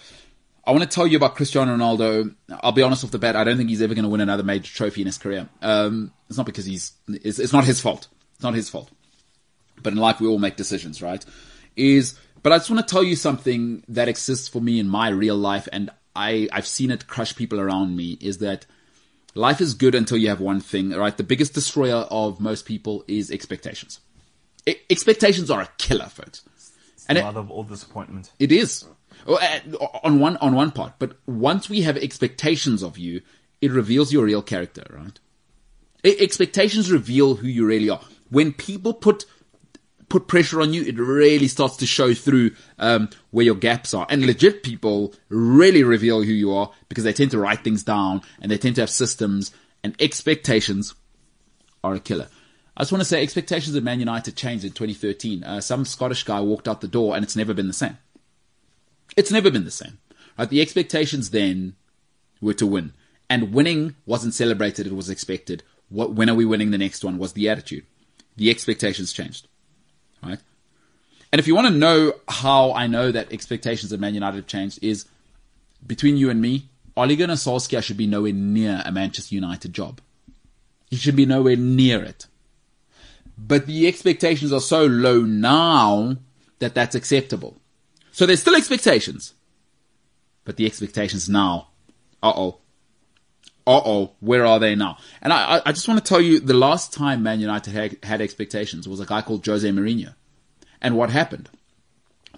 I 0.66 0.73
want 0.73 0.83
to 0.83 0.89
tell 0.89 1.07
you 1.07 1.16
about 1.16 1.37
Cristiano 1.37 1.77
Ronaldo. 1.77 2.35
I'll 2.61 2.73
be 2.73 2.83
honest 2.83 3.05
off 3.05 3.11
the 3.11 3.19
bat. 3.19 3.37
I 3.37 3.45
don't 3.45 3.57
think 3.57 3.69
he's 3.69 3.83
ever 3.83 3.95
going 3.95 4.05
to 4.05 4.09
win 4.09 4.20
another 4.20 4.43
major 4.43 4.73
trophy 4.73 5.03
in 5.03 5.07
his 5.07 5.19
career. 5.19 5.49
Um, 5.62 6.12
it's 6.28 6.37
not 6.37 6.47
because 6.47 6.65
he's. 6.65 6.93
It's, 7.09 7.39
it's 7.39 7.53
not 7.53 7.65
his 7.65 7.81
fault. 7.81 8.09
It's 8.35 8.43
not 8.43 8.55
his 8.55 8.69
fault. 8.69 8.91
But 9.83 9.93
in 9.93 9.99
life, 9.99 10.20
we 10.20 10.27
all 10.27 10.39
make 10.39 10.57
decisions, 10.57 11.01
right? 11.01 11.24
Is 11.77 12.19
but 12.43 12.53
I 12.53 12.59
just 12.59 12.70
want 12.70 12.87
to 12.87 12.93
tell 12.93 13.03
you 13.03 13.16
something 13.16 13.85
that 13.89 14.09
exists 14.09 14.49
for 14.49 14.61
me 14.61 14.81
in 14.81 14.89
my 14.89 15.09
real 15.09 15.37
life, 15.37 15.69
and 15.73 15.91
I 16.16 16.49
I've 16.53 16.66
seen 16.66 16.91
it 16.91 17.07
crush 17.07 17.37
people 17.37 17.61
around 17.61 17.97
me. 17.97 18.19
Is 18.20 18.39
that 18.39 18.66
life 19.35 19.61
is 19.61 19.74
good 19.74 19.95
until 19.95 20.16
you 20.16 20.28
have 20.28 20.41
one 20.41 20.61
thing, 20.61 20.91
right? 20.91 21.16
The 21.16 21.23
biggest 21.23 21.55
destroyer 21.55 22.07
of 22.11 22.41
most 22.41 22.65
people 22.65 23.05
is 23.07 23.31
expectations. 23.31 24.01
Expectations 24.90 25.51
are 25.51 25.62
a 25.62 25.68
killer, 25.78 26.06
folks. 26.06 26.43
And 27.09 27.18
it, 27.18 27.22
Mother 27.22 27.40
of 27.40 27.51
all 27.51 27.62
disappointment. 27.62 28.32
it 28.38 28.51
is 28.51 28.84
uh, 29.28 29.60
on 30.02 30.18
one 30.18 30.36
on 30.38 30.55
one 30.55 30.72
part, 30.72 30.94
but 30.98 31.16
once 31.26 31.68
we 31.68 31.82
have 31.82 31.97
expectations 31.97 32.82
of 32.82 32.98
you, 32.98 33.22
it 33.60 33.70
reveals 33.70 34.12
your 34.12 34.24
real 34.24 34.43
character, 34.43 34.84
right? 34.90 35.18
Expectations 36.05 36.90
reveal 36.90 37.36
who 37.36 37.48
you 37.48 37.66
really 37.66 37.90
are. 37.90 38.01
When 38.30 38.52
people 38.52 38.93
put 38.93 39.24
put 40.09 40.28
pressure 40.28 40.60
on 40.60 40.72
you, 40.72 40.82
it 40.82 40.97
really 40.98 41.48
starts 41.48 41.76
to 41.78 41.86
show 41.86 42.14
through 42.14 42.52
um, 42.78 43.09
where 43.30 43.44
your 43.44 43.55
gaps 43.55 43.94
are. 43.94 44.06
And 44.09 44.24
legit 44.24 44.62
people 44.62 45.14
really 45.28 45.82
reveal 45.82 46.22
who 46.22 46.32
you 46.32 46.55
are 46.55 46.70
because 46.88 47.05
they 47.05 47.12
tend 47.12 47.32
to 47.32 47.38
write 47.38 47.64
things 47.64 47.82
down 47.82 48.22
and 48.40 48.51
they 48.51 48.59
tend 48.59 48.76
to 48.76 48.82
have 48.82 48.90
systems. 48.90 49.52
And 49.82 49.94
expectations 50.01 50.94
are 51.82 51.94
a 51.94 52.01
killer. 52.01 52.28
I 52.77 52.82
just 52.82 52.93
want 52.93 53.01
to 53.01 53.07
say 53.09 53.23
expectations 53.23 53.74
at 53.74 53.82
Man 53.82 54.01
United 54.01 54.36
changed 54.36 54.65
in 54.65 54.73
2013. 54.73 55.43
Uh, 55.43 55.61
some 55.61 55.85
Scottish 55.85 56.24
guy 56.24 56.40
walked 56.40 56.69
out 56.69 56.82
the 56.82 56.89
door 56.89 57.15
and 57.15 57.24
it's 57.24 57.36
never 57.36 57.55
been 57.55 57.69
the 57.69 57.73
same. 57.73 57.97
It's 59.16 59.31
never 59.31 59.51
been 59.51 59.65
the 59.65 59.70
same. 59.70 59.98
Right? 60.39 60.48
The 60.48 60.61
expectations 60.61 61.31
then 61.31 61.74
were 62.40 62.55
to 62.55 62.66
win. 62.66 62.93
And 63.31 63.55
winning 63.55 63.97
wasn't 64.05 64.35
celebrated, 64.35 64.86
it 64.86 64.94
was 64.94 65.09
expected. 65.09 65.62
What, 65.89 66.12
when 66.12 66.28
are 66.28 66.35
we 66.35 66.44
winning 66.44 66.70
the 66.70 66.78
next 66.78 67.03
one 67.03 67.16
was 67.16 67.32
the 67.32 67.48
attitude. 67.48 67.86
The 68.36 68.51
expectations 68.51 69.12
changed. 69.12 69.48
Right? 70.23 70.39
And 71.32 71.39
if 71.39 71.47
you 71.47 71.55
want 71.55 71.69
to 71.69 71.74
know 71.74 72.12
how 72.28 72.73
I 72.73 72.86
know 72.86 73.11
that 73.11 73.32
expectations 73.32 73.93
at 73.93 74.01
Man 74.01 74.15
United 74.15 74.36
have 74.36 74.47
changed 74.47 74.81
is 74.82 75.07
between 75.86 76.19
you 76.19 76.28
and 76.28 76.43
me, 76.43 76.69
Ole 76.97 77.16
Gunnar 77.16 77.35
Solskjaer 77.35 77.82
should 77.82 77.97
be 77.97 78.07
nowhere 78.07 78.32
near 78.32 78.82
a 78.85 78.93
Manchester 78.93 79.35
United 79.35 79.73
job. 79.73 80.01
He 80.90 80.97
should 80.97 81.16
be 81.16 81.27
nowhere 81.27 81.57
near 81.57 82.03
it. 82.03 82.27
But 83.39 83.67
the 83.67 83.87
expectations 83.87 84.53
are 84.53 84.61
so 84.61 84.85
low 84.87 85.21
now 85.21 86.17
that 86.59 86.75
that's 86.75 86.95
acceptable. 86.95 87.57
So 88.13 88.25
there's 88.25 88.41
still 88.41 88.57
expectations. 88.57 89.35
But 90.45 90.57
the 90.57 90.67
expectations 90.67 91.29
now, 91.29 91.69
uh 92.23 92.33
oh. 92.35 92.59
Uh 93.67 93.83
oh, 93.85 94.13
where 94.21 94.47
are 94.47 94.61
they 94.61 94.75
now? 94.77 94.97
And 95.21 95.33
I, 95.33 95.61
I- 95.67 95.73
just 95.73 95.89
want 95.89 96.03
to 96.03 96.09
tell 96.09 96.21
you 96.21 96.39
the 96.41 96.55
last 96.55 96.93
time 96.93 97.23
Man 97.23 97.41
United 97.41 97.73
had, 97.73 97.97
had 98.05 98.21
expectations 98.21 98.89
was 98.89 99.01
a 99.01 99.07
guy 99.07 99.23
called 99.23 99.45
Jose 99.45 99.69
Mourinho. 99.69 100.15
And 100.81 100.97
what 100.97 101.11
happened? 101.11 101.51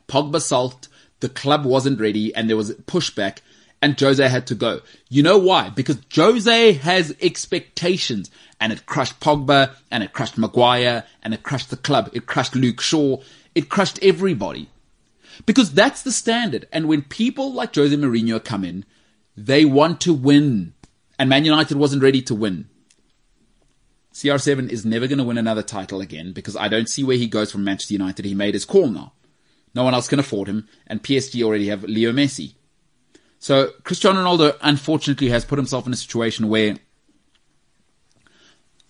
Pogba 0.08 0.40
sulked, 0.40 0.88
the 1.20 1.28
club 1.28 1.64
wasn't 1.66 2.00
ready, 2.00 2.34
and 2.34 2.48
there 2.48 2.56
was 2.56 2.72
pushback, 2.72 3.38
and 3.80 3.98
Jose 3.98 4.26
had 4.26 4.46
to 4.48 4.54
go. 4.54 4.80
You 5.08 5.22
know 5.22 5.38
why? 5.38 5.70
Because 5.70 5.98
Jose 6.14 6.72
has 6.72 7.14
expectations, 7.20 8.30
and 8.60 8.72
it 8.72 8.86
crushed 8.86 9.20
Pogba, 9.20 9.74
and 9.90 10.02
it 10.02 10.12
crushed 10.12 10.38
Maguire, 10.38 11.04
and 11.22 11.32
it 11.32 11.42
crushed 11.42 11.70
the 11.70 11.76
club. 11.76 12.10
It 12.12 12.26
crushed 12.26 12.54
Luke 12.54 12.80
Shaw. 12.80 13.18
It 13.54 13.68
crushed 13.68 13.98
everybody. 14.02 14.68
Because 15.46 15.72
that's 15.72 16.02
the 16.02 16.12
standard. 16.12 16.66
And 16.72 16.88
when 16.88 17.02
people 17.02 17.52
like 17.52 17.74
Jose 17.74 17.94
Mourinho 17.94 18.42
come 18.42 18.64
in, 18.64 18.84
they 19.36 19.64
want 19.64 20.00
to 20.02 20.12
win. 20.12 20.74
And 21.18 21.30
Man 21.30 21.44
United 21.44 21.76
wasn't 21.76 22.02
ready 22.02 22.22
to 22.22 22.34
win. 22.34 22.68
CR7 24.12 24.68
is 24.68 24.84
never 24.84 25.06
going 25.06 25.18
to 25.18 25.24
win 25.24 25.38
another 25.38 25.62
title 25.62 26.00
again 26.00 26.32
because 26.32 26.56
I 26.56 26.66
don't 26.66 26.88
see 26.88 27.04
where 27.04 27.16
he 27.16 27.28
goes 27.28 27.52
from 27.52 27.62
Manchester 27.62 27.94
United. 27.94 28.24
He 28.24 28.34
made 28.34 28.54
his 28.54 28.64
call 28.64 28.88
now. 28.88 29.12
No 29.74 29.84
one 29.84 29.94
else 29.94 30.08
can 30.08 30.18
afford 30.18 30.48
him, 30.48 30.66
and 30.88 31.04
PSG 31.04 31.40
already 31.44 31.68
have 31.68 31.84
Leo 31.84 32.10
Messi. 32.10 32.54
So 33.38 33.70
Cristiano 33.84 34.22
Ronaldo, 34.22 34.56
unfortunately, 34.60 35.28
has 35.28 35.44
put 35.44 35.58
himself 35.58 35.86
in 35.86 35.92
a 35.92 35.96
situation 35.96 36.48
where 36.48 36.76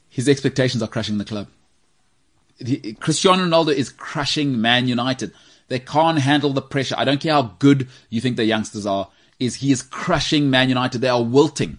his 0.09 0.29
expectations 0.29 0.83
are 0.83 0.89
crushing 0.89 1.19
the 1.19 1.25
club. 1.25 1.49
Cristiano 2.99 3.45
Ronaldo 3.45 3.73
is 3.73 3.91
crushing 3.91 4.61
Man 4.61 4.89
United. 4.89 5.33
They 5.69 5.79
can't 5.79 6.19
handle 6.19 6.53
the 6.53 6.63
pressure. 6.63 6.95
I 6.99 7.05
don't 7.05 7.21
care 7.21 7.35
how 7.35 7.55
good 7.59 7.89
you 8.11 8.21
think 8.21 8.37
the 8.37 8.45
youngsters 8.45 8.87
are. 8.87 9.09
Is 9.39 9.57
he 9.57 9.71
is 9.71 9.83
crushing 9.83 10.51
Man 10.51 10.69
United? 10.69 11.01
They 11.01 11.09
are 11.09 11.23
wilting 11.23 11.79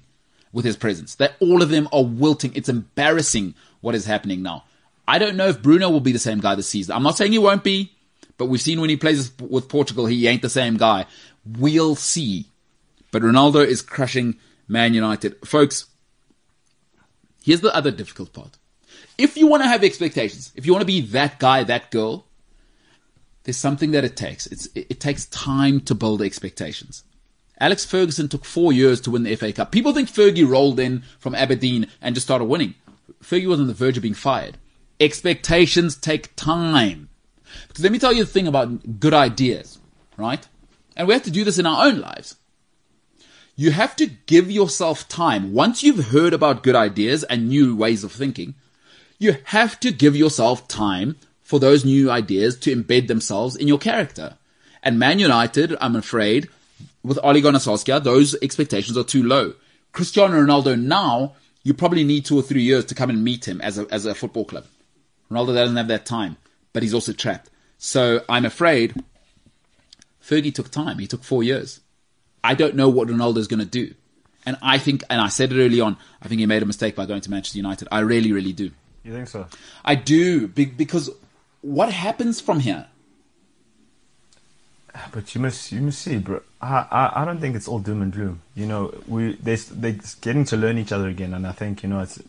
with 0.54 0.64
his 0.64 0.78
presence. 0.78 1.16
That 1.16 1.36
all 1.40 1.62
of 1.62 1.70
them 1.70 1.90
are 1.91 2.06
wilting. 2.06 2.54
It's 2.56 2.70
embarrassing 2.70 3.56
what 3.82 3.96
is 3.96 4.06
happening 4.06 4.41
now. 4.41 4.64
I 5.08 5.18
don't 5.18 5.36
know 5.36 5.48
if 5.48 5.62
Bruno 5.62 5.90
will 5.90 6.00
be 6.00 6.12
the 6.12 6.20
same 6.20 6.40
guy 6.40 6.56
this 6.56 6.68
season. 6.68 6.96
I'm 6.96 7.04
not 7.04 7.18
saying 7.18 7.32
he 7.32 7.40
won't 7.40 7.64
be, 7.64 7.91
but 8.38 8.46
we've 8.46 8.62
seen 8.62 8.80
when 8.80 8.91
he 8.91 8.96
plays 8.96 9.32
with 9.40 9.68
Portugal, 9.68 10.06
he 10.06 10.28
ain't 10.28 10.44
the 10.44 10.50
same 10.50 10.78
guy. 10.78 11.08
We'll 11.58 11.96
see. 11.96 12.46
But 13.11 13.22
Ronaldo 13.22 13.65
is 13.65 13.81
crushing 13.81 14.38
Man 14.68 14.94
United. 14.94 15.36
Folks, 15.45 15.88
here's 17.44 17.61
the 17.61 17.76
other 17.76 17.91
difficult 17.91 18.34
part. 18.34 18.57
If 19.18 19.36
you 19.38 19.48
want 19.48 19.64
to 19.64 19.69
have 19.69 19.84
expectations, 19.84 20.52
if 20.56 20.65
you 20.65 20.72
want 20.72 20.81
to 20.81 20.88
be 20.88 21.02
that 21.02 21.40
guy, 21.40 21.64
that 21.64 21.91
girl, 21.91 22.26
there's 23.44 23.57
something 23.57 23.91
that 23.91 24.03
it 24.03 24.15
takes. 24.15 24.48
It's, 24.48 24.68
it, 24.68 24.88
it 24.91 24.99
takes 24.99 25.26
time 25.26 25.81
to 25.81 25.95
build 25.95 26.22
expectations. 26.22 27.03
Alex 27.60 27.84
Ferguson 27.84 28.30
took 28.30 28.45
four 28.45 28.72
years 28.72 29.02
to 29.02 29.11
win 29.11 29.23
the 29.23 29.36
FA 29.36 29.52
Cup. 29.52 29.72
People 29.72 29.94
think 29.94 30.10
Fergie 30.10 30.48
rolled 30.48 30.80
in 30.80 31.03
from 31.19 31.36
Aberdeen 31.36 31.88
and 32.02 32.15
just 32.15 32.27
started 32.27 32.45
winning. 32.45 32.76
Fergie 33.22 33.48
was 33.48 33.60
on 33.60 33.68
the 33.68 33.73
verge 33.73 33.98
of 33.98 34.03
being 34.03 34.14
fired. 34.14 34.57
Expectations 34.99 35.98
take 35.98 36.36
time. 36.36 37.10
Because 37.68 37.84
let 37.84 37.91
me 37.91 37.99
tell 37.99 38.14
you 38.14 38.23
the 38.23 38.30
thing 38.30 38.48
about 38.48 38.99
good 38.99 39.14
ideas, 39.14 39.80
right? 40.15 40.48
And 40.95 41.07
we 41.07 41.14
have 41.14 41.23
to 41.23 41.31
do 41.31 41.44
this 41.44 41.57
in 41.57 41.65
our 41.65 41.88
own 41.88 41.99
lives. 41.99 42.36
You 43.60 43.72
have 43.72 43.98
to 43.98 44.06
give 44.06 44.49
yourself 44.49 45.06
time. 45.10 45.52
Once 45.52 45.84
you've 45.84 46.11
heard 46.11 46.31
about 46.31 46.64
good 46.64 46.77
ideas 46.77 47.26
and 47.26 47.49
new 47.49 47.76
ways 47.76 48.06
of 48.06 48.14
thinking, 48.14 48.56
you 49.18 49.36
have 49.44 49.77
to 49.81 49.91
give 49.91 50.15
yourself 50.15 50.65
time 50.69 51.18
for 51.44 51.60
those 51.60 51.84
new 51.84 52.10
ideas 52.10 52.57
to 52.60 52.73
embed 52.73 53.07
themselves 53.07 53.57
in 53.57 53.68
your 53.68 53.77
character. 53.77 54.38
And 54.81 54.98
Man 54.98 55.19
United, 55.19 55.76
I'm 55.81 55.98
afraid, 55.98 56.48
with 57.03 57.19
Ole 57.22 57.41
Gunnar 57.41 57.60
Solskjaer, 57.60 58.02
those 58.02 58.34
expectations 58.41 58.98
are 58.98 59.03
too 59.03 59.23
low. 59.23 59.56
Cristiano 59.91 60.36
Ronaldo 60.36 60.81
now, 60.81 61.34
you 61.61 61.73
probably 61.73 62.06
need 62.06 62.23
two 62.23 62.40
or 62.40 62.41
three 62.41 62.64
years 62.64 62.86
to 62.86 62.95
come 62.95 63.10
and 63.10 63.26
meet 63.26 63.45
him 63.45 63.60
as 63.60 63.77
a, 63.77 63.86
as 63.91 64.06
a 64.06 64.15
football 64.15 64.45
club. 64.45 64.68
Ronaldo 65.30 65.53
doesn't 65.53 65.76
have 65.76 65.90
that 65.90 66.06
time, 66.06 66.38
but 66.72 66.81
he's 66.81 66.94
also 66.94 67.11
trapped. 67.11 67.49
So 67.77 68.23
I'm 68.30 68.45
afraid 68.45 69.03
Fergie 70.23 70.56
took 70.56 70.72
time. 70.72 70.99
He 70.99 71.07
took 71.07 71.26
four 71.26 71.44
years. 71.44 71.81
I 72.44 72.56
don't 72.56 72.76
know 72.76 72.90
what 72.90 73.07
Ronaldo's 73.07 73.48
going 73.48 73.60
to 73.60 73.66
do. 73.66 73.94
And 74.45 74.57
I 74.61 74.78
think, 74.78 75.03
and 75.10 75.20
I 75.20 75.28
said 75.28 75.52
it 75.52 75.64
early 75.64 75.82
on, 75.82 75.98
I 76.22 76.28
think 76.28 76.40
he 76.40 76.45
made 76.45 76.64
a 76.64 76.66
mistake 76.66 76.95
by 76.95 77.06
going 77.06 77.22
to 77.22 77.32
Manchester 77.32 77.57
United. 77.57 77.88
I 77.91 77.99
really, 77.99 78.32
really 78.32 78.53
do. 78.53 78.72
You 79.03 79.14
think 79.14 79.28
so? 79.28 79.48
I 79.84 79.95
do, 79.95 80.48
because 80.48 81.10
what 81.61 81.91
happens 81.91 82.40
from 82.40 82.61
here? 82.61 82.88
Ah, 84.95 85.07
but 85.11 85.36
you 85.36 85.41
must 85.41 85.72
you 85.72 85.82
must 85.82 86.02
see, 86.02 86.18
bro. 86.18 86.41
I, 86.61 86.86
I 86.90 87.22
I 87.22 87.26
don't 87.26 87.40
think 87.40 87.56
it's 87.56 87.68
all 87.68 87.80
doom 87.80 88.02
and 88.02 88.11
gloom. 88.11 88.41
You 88.56 88.66
know, 88.66 88.94
we 89.07 89.34
they 89.34 89.56
they're 89.56 89.99
getting 90.22 90.45
to 90.45 90.57
learn 90.57 90.78
each 90.78 90.91
other 90.91 91.07
again, 91.07 91.34
and 91.34 91.45
I 91.45 91.52
think 91.52 91.84
you 91.84 91.90
know 91.90 91.99
it's 91.99 92.20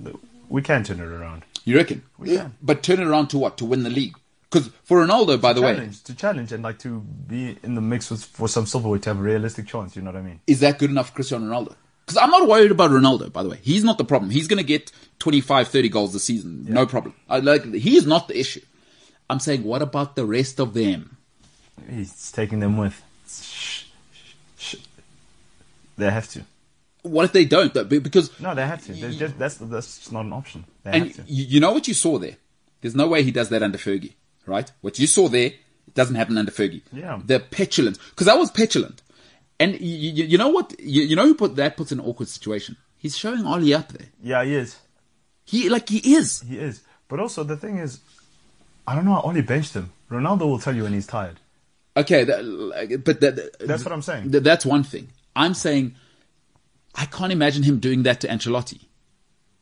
we 0.49 0.63
can 0.63 0.85
turn 0.85 1.01
it 1.01 1.05
around. 1.05 1.45
You 1.65 1.77
reckon? 1.77 2.03
We 2.19 2.37
can. 2.37 2.55
But 2.63 2.83
turn 2.83 3.01
it 3.01 3.07
around 3.07 3.29
to 3.29 3.39
what? 3.39 3.57
To 3.59 3.65
win 3.65 3.83
the 3.83 3.91
league? 3.91 4.17
Because 4.51 4.69
for 4.83 5.05
Ronaldo, 5.07 5.41
by 5.41 5.53
the 5.53 5.63
way, 5.63 5.91
to 6.05 6.15
challenge 6.15 6.51
and 6.53 6.63
like 6.65 6.79
to 6.81 7.01
be 7.01 7.57
in 7.63 7.77
the 7.77 7.81
mix 7.81 8.11
with, 8.11 8.25
for 8.25 8.49
some 8.49 8.67
silverware 8.67 8.99
to 8.99 9.11
have 9.11 9.19
a 9.19 9.23
realistic 9.23 9.69
chance. 9.69 9.95
You 9.95 10.03
know 10.03 10.11
what 10.11 10.19
I 10.19 10.23
mean? 10.23 10.41
is 10.47 10.61
that 10.61 10.79
good 10.79 10.91
enough 10.91 11.09
for 11.11 11.15
Cristiano 11.15 11.47
Ronaldo? 11.47 11.75
Because 12.05 12.17
I'm 12.17 12.31
not 12.31 12.49
worried 12.49 12.73
about 12.73 12.91
Ronaldo, 12.91 13.33
by 13.33 13.45
the 13.45 13.49
way. 13.51 13.59
He's 13.63 13.85
not 13.85 13.97
the 13.99 14.05
problem. 14.05 14.31
He's 14.33 14.49
going 14.49 14.57
to 14.59 14.65
get 14.65 14.91
25, 15.21 15.69
30 15.69 15.89
goals 15.91 16.13
this 16.13 16.25
season. 16.25 16.67
No 16.69 16.85
problem. 16.85 17.15
I, 17.29 17.39
like 17.39 17.73
He 17.73 17.97
is 17.97 18.07
not 18.07 18.27
the 18.27 18.37
issue. 18.41 18.63
I'm 19.29 19.39
saying, 19.39 19.63
what 19.63 19.81
about 19.83 20.17
the 20.17 20.25
rest 20.27 20.59
of 20.59 20.75
them? 20.75 21.17
He's 21.89 22.33
taking 22.33 22.59
them 22.59 22.77
with. 22.77 23.01
Shh, 23.29 23.85
shh, 24.13 24.35
shh. 24.59 24.75
They 25.97 26.11
have 26.11 26.29
to. 26.31 26.43
What 27.03 27.25
if 27.27 27.33
they 27.33 27.45
don't? 27.45 27.73
Though? 27.73 27.85
Because 27.85 28.39
No, 28.41 28.55
they 28.57 28.67
have 28.67 28.85
to. 28.87 28.93
Just, 28.95 29.39
that's 29.39 29.55
that's 29.59 29.99
just 29.99 30.13
not 30.13 30.25
an 30.25 30.33
option. 30.33 30.65
They 30.83 30.91
And 30.91 31.07
have 31.07 31.25
to. 31.25 31.33
you, 31.33 31.45
you 31.45 31.61
know 31.61 31.73
what 31.73 31.87
you 31.87 31.95
saw 31.95 32.19
there? 32.19 32.37
There's 32.81 32.97
no 32.97 33.07
way 33.07 33.23
he 33.23 33.31
does 33.31 33.49
that 33.51 33.63
under 33.63 33.79
Fergie, 33.79 34.15
right? 34.51 34.71
What 34.83 34.99
you 34.99 35.07
saw 35.07 35.29
there, 35.29 35.53
doesn't 35.95 36.15
happen 36.15 36.37
under 36.39 36.53
Fergie. 36.53 36.83
Yeah. 36.93 37.21
The 37.25 37.41
petulance. 37.41 37.99
Because 38.11 38.29
I 38.29 38.35
was 38.35 38.51
petulant. 38.51 39.03
And 39.59 39.81
you, 39.81 40.11
you, 40.13 40.25
you 40.25 40.39
know 40.39 40.49
what? 40.49 40.75
You, 40.79 41.03
you 41.03 41.17
know 41.17 41.25
who 41.25 41.35
put 41.35 41.57
that 41.57 41.77
puts 41.77 41.93
in 41.93 42.01
an 42.01 42.07
awkward 42.07 42.29
situation? 42.29 42.77
He's 42.97 43.17
showing 43.17 43.45
Ollie 43.45 43.75
up 43.75 43.89
there. 43.93 44.09
Yeah, 44.23 44.45
he 44.45 44.55
is. 44.55 44.79
He, 45.45 45.69
like, 45.69 45.89
he 45.89 46.15
is. 46.15 46.43
He 46.43 46.59
is. 46.59 46.83
But 47.09 47.19
also 47.21 47.43
the 47.45 47.57
thing 47.57 47.79
is, 47.79 48.01
I 48.87 48.95
don't 48.95 49.05
know 49.05 49.15
how 49.15 49.23
Oli 49.23 49.43
benched 49.43 49.75
him. 49.75 49.93
Ronaldo 50.11 50.43
will 50.43 50.59
tell 50.59 50.75
you 50.77 50.85
when 50.85 50.93
he's 50.93 51.07
tired. 51.07 51.41
Okay, 51.97 52.25
that, 52.25 53.03
but 53.05 53.21
that, 53.21 53.59
That's 53.61 53.85
what 53.85 53.93
I'm 53.93 54.03
saying. 54.03 54.31
th- 54.31 54.45
that's 54.45 54.65
one 54.65 54.85
thing. 54.85 55.09
I'm 55.35 55.55
saying 55.55 55.97
I 56.95 57.07
can't 57.07 57.33
imagine 57.33 57.63
him 57.63 57.79
doing 57.81 58.05
that 58.05 58.21
to 58.21 58.29
Ancelotti. 58.29 58.81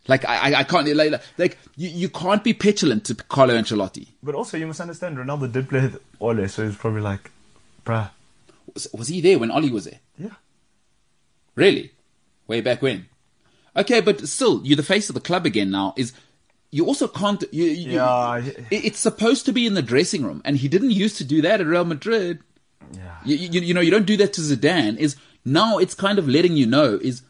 Like 0.09 0.24
I, 0.24 0.52
I, 0.52 0.59
I 0.60 0.64
can't 0.64 0.89
like, 0.97 1.12
like 1.36 1.59
you, 1.76 1.89
you 1.90 2.09
can't 2.09 2.43
be 2.43 2.55
petulant 2.55 3.05
to 3.06 3.14
Carlo 3.14 3.55
Ancelotti. 3.55 4.09
But 4.22 4.35
also 4.35 4.56
you 4.56 4.66
must 4.66 4.80
understand, 4.80 5.16
Ronaldo 5.18 5.52
did 5.52 5.68
play 5.68 5.82
with 5.82 6.01
Ole, 6.20 6.48
so 6.48 6.64
he's 6.66 6.76
probably 6.76 7.02
like, 7.02 7.30
bruh, 7.85 8.09
Was, 8.74 8.89
was 8.94 9.09
he 9.09 9.20
there 9.20 9.39
when 9.39 9.51
Ollie 9.51 9.70
was 9.70 9.85
there? 9.85 10.01
yeah. 10.18 10.30
Really? 11.55 11.93
Way 12.47 12.60
back 12.60 12.82
when? 12.82 13.06
Okay, 13.76 14.01
but 14.01 14.26
still, 14.28 14.60
you're 14.64 14.76
the 14.76 14.82
face 14.82 15.09
of 15.09 15.14
the 15.14 15.20
club 15.20 15.44
again 15.47 15.70
now. 15.70 15.94
Is 15.97 16.12
you 16.70 16.86
also 16.86 17.06
can't. 17.09 17.43
You, 17.52 17.64
you, 17.64 17.93
Yeah, 17.93 18.36
it- 18.39 18.66
it's 18.70 18.98
supposed 18.98 19.44
to 19.47 19.52
be 19.52 19.66
in 19.66 19.74
the 19.74 19.82
dressing 19.82 20.24
room, 20.24 20.40
and 20.44 20.56
he 20.56 20.68
didn't 20.68 20.93
used 20.93 21.16
to 21.18 21.24
do 21.24 21.43
that 21.43 21.60
at 21.60 21.66
Real 21.66 21.85
Madrid. 21.85 22.40
Yeah. 22.93 23.16
You, 23.24 23.36
you, 23.36 23.60
you 23.60 23.74
know, 23.74 23.80
you 23.80 23.90
don't 23.90 24.06
do 24.06 24.16
that 24.18 24.32
to 24.35 24.40
Zidane. 24.40 24.97
Is 24.97 25.16
now 25.44 25.78
it's 25.78 25.94
kind 25.94 26.18
of 26.18 26.28
letting 26.28 26.56
you 26.56 26.66
know 26.66 26.98
is. 27.02 27.22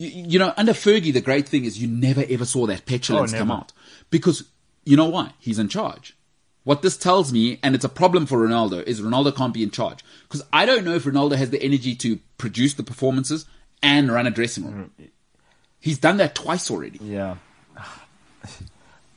You, 0.00 0.08
you 0.08 0.38
know, 0.38 0.54
under 0.56 0.72
Fergie, 0.72 1.12
the 1.12 1.20
great 1.20 1.46
thing 1.46 1.66
is 1.66 1.80
you 1.80 1.86
never 1.86 2.24
ever 2.28 2.46
saw 2.46 2.66
that 2.66 2.86
petulance 2.86 3.34
Oh, 3.34 3.38
come 3.38 3.50
out 3.50 3.72
because 4.08 4.44
you 4.84 4.96
know 4.96 5.10
why? 5.10 5.34
He's 5.38 5.58
in 5.58 5.68
charge. 5.68 6.16
What 6.64 6.80
this 6.80 6.96
tells 6.96 7.32
me, 7.32 7.58
and 7.62 7.74
it's 7.74 7.84
a 7.84 7.88
problem 7.88 8.24
for 8.24 8.38
Ronaldo, 8.38 8.82
is 8.82 9.00
Ronaldo 9.02 9.36
can't 9.36 9.52
be 9.52 9.62
in 9.62 9.70
charge 9.70 10.02
because 10.22 10.42
I 10.54 10.64
don't 10.64 10.84
know 10.84 10.94
if 10.94 11.04
Ronaldo 11.04 11.36
has 11.36 11.50
the 11.50 11.62
energy 11.62 11.94
to 11.96 12.18
produce 12.38 12.74
the 12.74 12.82
performances 12.82 13.44
and 13.82 14.10
run 14.10 14.26
a 14.26 14.30
dressing 14.30 14.64
room. 14.64 14.90
Mm. 14.98 15.08
He's 15.80 15.98
done 15.98 16.16
that 16.16 16.34
twice 16.34 16.70
already. 16.70 16.98
Yeah. 17.02 17.36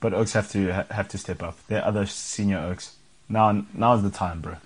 But 0.01 0.11
okes 0.11 0.33
have 0.33 0.51
to 0.51 0.85
have 0.91 1.07
to 1.07 1.17
step 1.17 1.41
up. 1.41 1.57
There 1.67 1.81
are 1.81 1.87
other 1.87 2.05
senior 2.05 2.57
okes. 2.57 2.95
Now 3.29 3.63
now 3.73 3.93
is 3.93 4.03
the 4.03 4.09
time, 4.09 4.41
bro. 4.41 4.57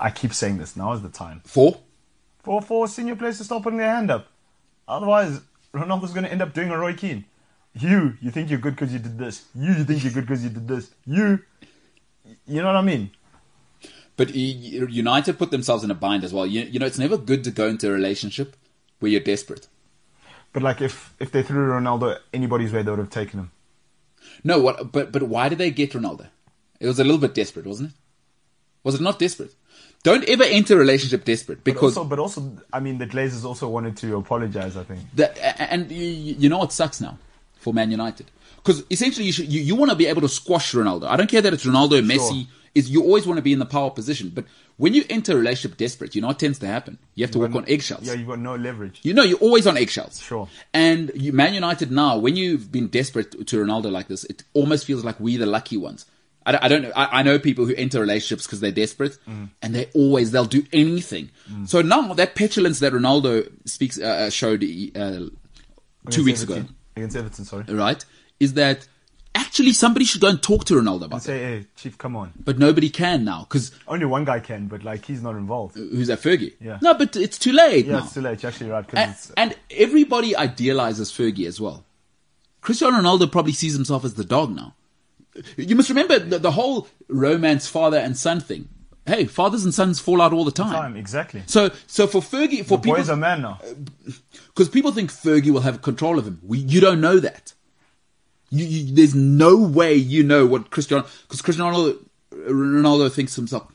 I 0.00 0.10
keep 0.10 0.34
saying 0.34 0.58
this. 0.58 0.74
Now 0.76 0.92
is 0.92 1.02
the 1.02 1.08
time 1.08 1.40
Four. 1.44 1.78
for 2.42 2.60
for 2.60 2.88
senior 2.88 3.14
players 3.14 3.38
to 3.38 3.44
start 3.44 3.62
putting 3.62 3.78
their 3.78 3.94
hand 3.94 4.10
up. 4.10 4.26
Otherwise, 4.92 5.40
Ronaldo's 5.74 6.12
going 6.12 6.24
to 6.24 6.30
end 6.30 6.42
up 6.42 6.52
doing 6.52 6.70
a 6.70 6.78
Roy 6.78 6.94
Keane. 6.94 7.24
You, 7.74 8.18
you 8.20 8.30
think 8.30 8.50
you're 8.50 8.58
good 8.58 8.74
because 8.74 8.92
you 8.92 8.98
did 8.98 9.18
this. 9.18 9.46
You, 9.54 9.72
you 9.72 9.84
think 9.84 10.04
you're 10.04 10.12
good 10.12 10.26
because 10.26 10.44
you 10.44 10.50
did 10.50 10.68
this. 10.68 10.90
You, 11.06 11.40
you 12.46 12.60
know 12.60 12.66
what 12.66 12.76
I 12.76 12.82
mean? 12.82 13.10
But 14.16 14.34
United 14.34 15.38
put 15.38 15.50
themselves 15.50 15.82
in 15.82 15.90
a 15.90 15.94
bind 15.94 16.22
as 16.22 16.34
well. 16.34 16.46
You, 16.46 16.62
you 16.62 16.78
know, 16.78 16.86
it's 16.86 16.98
never 16.98 17.16
good 17.16 17.42
to 17.44 17.50
go 17.50 17.66
into 17.66 17.88
a 17.88 17.92
relationship 17.92 18.56
where 19.00 19.10
you're 19.10 19.22
desperate. 19.22 19.68
But 20.52 20.62
like, 20.62 20.82
if 20.82 21.14
if 21.18 21.32
they 21.32 21.42
threw 21.42 21.70
Ronaldo 21.70 22.18
anybody's 22.34 22.72
way, 22.72 22.82
they 22.82 22.90
would 22.90 22.98
have 22.98 23.08
taken 23.08 23.40
him. 23.40 23.50
No, 24.44 24.60
what? 24.60 24.92
But 24.92 25.10
but 25.10 25.22
why 25.22 25.48
did 25.48 25.56
they 25.56 25.70
get 25.70 25.92
Ronaldo? 25.92 26.28
It 26.78 26.86
was 26.86 26.98
a 26.98 27.04
little 27.04 27.18
bit 27.18 27.34
desperate, 27.34 27.66
wasn't 27.66 27.90
it? 27.90 27.96
Was 28.84 28.96
it 28.96 29.00
not 29.00 29.18
desperate? 29.18 29.54
Don't 30.02 30.28
ever 30.28 30.42
enter 30.42 30.74
a 30.74 30.78
relationship 30.78 31.24
desperate 31.24 31.58
But 31.58 31.64
because 31.64 31.96
also, 31.96 32.08
but 32.08 32.18
also, 32.18 32.56
I 32.72 32.80
mean, 32.80 32.98
the 32.98 33.06
Glazers 33.06 33.44
also 33.44 33.68
wanted 33.68 33.96
to 33.98 34.16
apologize. 34.16 34.76
I 34.76 34.84
think. 34.84 35.00
and 35.58 35.90
you, 35.90 36.34
you 36.38 36.48
know 36.48 36.58
what 36.58 36.72
sucks 36.72 37.00
now 37.00 37.18
for 37.58 37.72
Man 37.72 37.90
United 37.90 38.30
because 38.62 38.84
essentially 38.90 39.26
you 39.26 39.32
should 39.32 39.52
you, 39.52 39.60
you 39.60 39.74
want 39.74 39.90
to 39.90 39.96
be 39.96 40.06
able 40.06 40.20
to 40.22 40.28
squash 40.28 40.72
Ronaldo. 40.72 41.06
I 41.06 41.16
don't 41.16 41.28
care 41.28 41.40
that 41.40 41.52
it's 41.52 41.64
Ronaldo, 41.64 41.98
or 41.98 42.02
Messi. 42.02 42.46
Is 42.74 42.88
you 42.88 43.02
always 43.02 43.26
want 43.26 43.36
to 43.36 43.42
be 43.42 43.52
in 43.52 43.58
the 43.58 43.66
power 43.66 43.90
position, 43.90 44.30
but 44.34 44.46
when 44.78 44.94
you 44.94 45.04
enter 45.10 45.32
a 45.32 45.36
relationship 45.36 45.76
desperate, 45.76 46.14
you 46.14 46.22
know 46.22 46.28
what 46.28 46.38
tends 46.38 46.58
to 46.60 46.66
happen. 46.66 46.96
You 47.14 47.24
have 47.24 47.30
to 47.32 47.38
walk 47.38 47.54
on 47.54 47.68
eggshells. 47.68 48.06
Yeah, 48.06 48.14
you've 48.14 48.28
got 48.28 48.38
no 48.38 48.56
leverage. 48.56 48.98
You 49.02 49.12
know, 49.12 49.22
you're 49.22 49.38
always 49.40 49.66
on 49.66 49.76
eggshells. 49.76 50.18
Sure. 50.22 50.48
And 50.72 51.12
you, 51.14 51.34
Man 51.34 51.52
United 51.52 51.92
now, 51.92 52.16
when 52.16 52.34
you've 52.34 52.72
been 52.72 52.86
desperate 52.86 53.46
to 53.46 53.56
Ronaldo 53.62 53.92
like 53.92 54.08
this, 54.08 54.24
it 54.24 54.44
almost 54.54 54.86
feels 54.86 55.04
like 55.04 55.20
we're 55.20 55.38
the 55.38 55.44
lucky 55.44 55.76
ones. 55.76 56.06
I 56.44 56.52
don't, 56.52 56.64
I 56.64 56.68
don't 56.68 56.82
know. 56.82 56.92
I, 56.96 57.20
I 57.20 57.22
know 57.22 57.38
people 57.38 57.66
who 57.66 57.74
enter 57.74 58.00
relationships 58.00 58.46
because 58.46 58.60
they're 58.60 58.72
desperate, 58.72 59.16
Mm. 59.28 59.50
and 59.62 59.74
they 59.74 59.86
always 59.94 60.30
they'll 60.32 60.44
do 60.44 60.64
anything. 60.72 61.30
So 61.66 61.82
now 61.82 62.12
that 62.14 62.34
petulance 62.34 62.78
that 62.80 62.92
Ronaldo 62.92 63.50
speaks 63.66 63.98
uh, 64.00 64.04
uh, 64.26 64.30
showed 64.30 64.62
uh, 64.64 65.26
two 66.10 66.24
weeks 66.24 66.42
Everton- 66.42 66.62
ago, 66.64 66.72
against 66.96 67.16
Everton. 67.16 67.44
Sorry. 67.44 67.64
right, 67.68 68.04
is 68.40 68.54
that 68.54 68.88
actually 69.34 69.72
somebody 69.72 70.04
should 70.04 70.20
go 70.20 70.28
and 70.28 70.42
talk 70.42 70.64
to 70.66 70.74
Ronaldo 70.74 71.04
about 71.04 71.12
And 71.12 71.20
it, 71.20 71.24
say, 71.24 71.38
hey, 71.38 71.66
chief, 71.76 71.96
come 71.96 72.16
on. 72.16 72.32
but 72.44 72.58
nobody 72.58 72.90
can 72.90 73.24
now 73.24 73.46
because 73.48 73.70
Only 73.88 74.04
one 74.04 74.24
guy 74.24 74.40
can, 74.40 74.66
but 74.66 74.82
like 74.84 75.04
he's 75.06 75.22
not 75.22 75.36
involved. 75.36 75.74
who's 75.76 76.08
that 76.08 76.20
Fergie? 76.20 76.52
Yeah. 76.60 76.78
No, 76.82 76.92
but 76.94 77.16
it's 77.16 77.38
too 77.38 77.52
late 77.52 77.86
Yeah, 77.86 77.92
now. 77.92 78.04
it's 78.04 78.12
too 78.14 78.20
late. 78.20 78.42
You're 78.42 78.50
actually 78.50 78.70
right. 78.70 78.84
and, 78.94 79.10
it's, 79.12 79.30
and 79.36 79.56
everybody 79.70 80.36
idealizes 80.36 81.10
Fergie 81.12 81.46
as 81.46 81.60
well. 81.60 81.84
Cristiano 82.60 82.98
Ronaldo 82.98 83.30
probably 83.32 83.52
sees 83.52 83.72
himself 83.74 84.04
as 84.04 84.14
the 84.14 84.24
dog 84.24 84.54
now. 84.54 84.74
You 85.56 85.76
must 85.76 85.88
remember 85.88 86.18
the, 86.18 86.38
the 86.38 86.50
whole 86.50 86.88
romance 87.08 87.66
father 87.66 87.98
and 87.98 88.16
son 88.16 88.40
thing. 88.40 88.68
Hey, 89.06 89.24
fathers 89.24 89.64
and 89.64 89.74
sons 89.74 89.98
fall 89.98 90.22
out 90.22 90.32
all 90.32 90.44
the 90.44 90.52
time. 90.52 90.72
time 90.72 90.96
exactly. 90.96 91.42
So, 91.46 91.70
so 91.88 92.06
for 92.06 92.20
Fergie, 92.20 92.64
for 92.64 92.78
The 92.78 92.88
boy's 92.88 92.98
people, 93.00 93.14
a 93.14 93.16
man 93.16 93.42
now. 93.42 93.60
because 94.46 94.68
people 94.68 94.92
think 94.92 95.10
Fergie 95.10 95.50
will 95.50 95.62
have 95.62 95.82
control 95.82 96.18
of 96.18 96.26
him. 96.26 96.40
We, 96.44 96.58
you 96.58 96.80
don't 96.80 97.00
know 97.00 97.18
that. 97.18 97.52
You, 98.50 98.64
you, 98.64 98.94
there's 98.94 99.14
no 99.14 99.56
way 99.56 99.94
you 99.94 100.22
know 100.22 100.46
what 100.46 100.70
Cristiano, 100.70 101.06
because 101.22 101.42
Cristiano 101.42 101.96
Ronaldo 102.32 103.10
thinks 103.10 103.34
to 103.34 103.40
himself, 103.40 103.66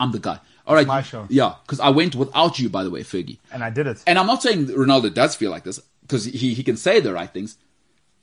"I'm 0.00 0.12
the 0.12 0.20
guy." 0.20 0.38
All 0.66 0.74
right, 0.74 0.86
my 0.86 1.02
show. 1.02 1.26
Yeah, 1.28 1.56
because 1.66 1.80
I 1.80 1.90
went 1.90 2.14
without 2.14 2.58
you, 2.58 2.68
by 2.68 2.84
the 2.84 2.90
way, 2.90 3.02
Fergie. 3.02 3.38
And 3.52 3.62
I 3.62 3.70
did 3.70 3.86
it. 3.86 4.02
And 4.06 4.18
I'm 4.18 4.26
not 4.26 4.42
saying 4.42 4.68
Ronaldo 4.68 5.12
does 5.12 5.34
feel 5.34 5.50
like 5.50 5.64
this 5.64 5.80
because 6.02 6.24
he, 6.24 6.54
he 6.54 6.62
can 6.62 6.76
say 6.76 7.00
the 7.00 7.12
right 7.12 7.30
things, 7.30 7.58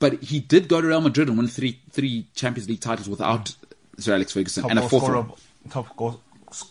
but 0.02 0.20
he 0.20 0.40
did 0.40 0.66
go 0.68 0.80
to 0.80 0.86
Real 0.88 1.00
Madrid 1.00 1.28
and 1.28 1.38
win 1.38 1.46
three 1.46 1.78
three 1.90 2.26
Champions 2.34 2.68
League 2.68 2.80
titles 2.80 3.08
without 3.08 3.54
Sir 3.98 4.14
Alex 4.14 4.32
Ferguson 4.32 4.62
top 4.64 4.70
and 4.70 4.80
a 4.80 4.88
fourth 4.88 5.04
one. 5.04 5.14
of, 5.14 5.46
top 5.70 5.96
goal, 5.96 6.20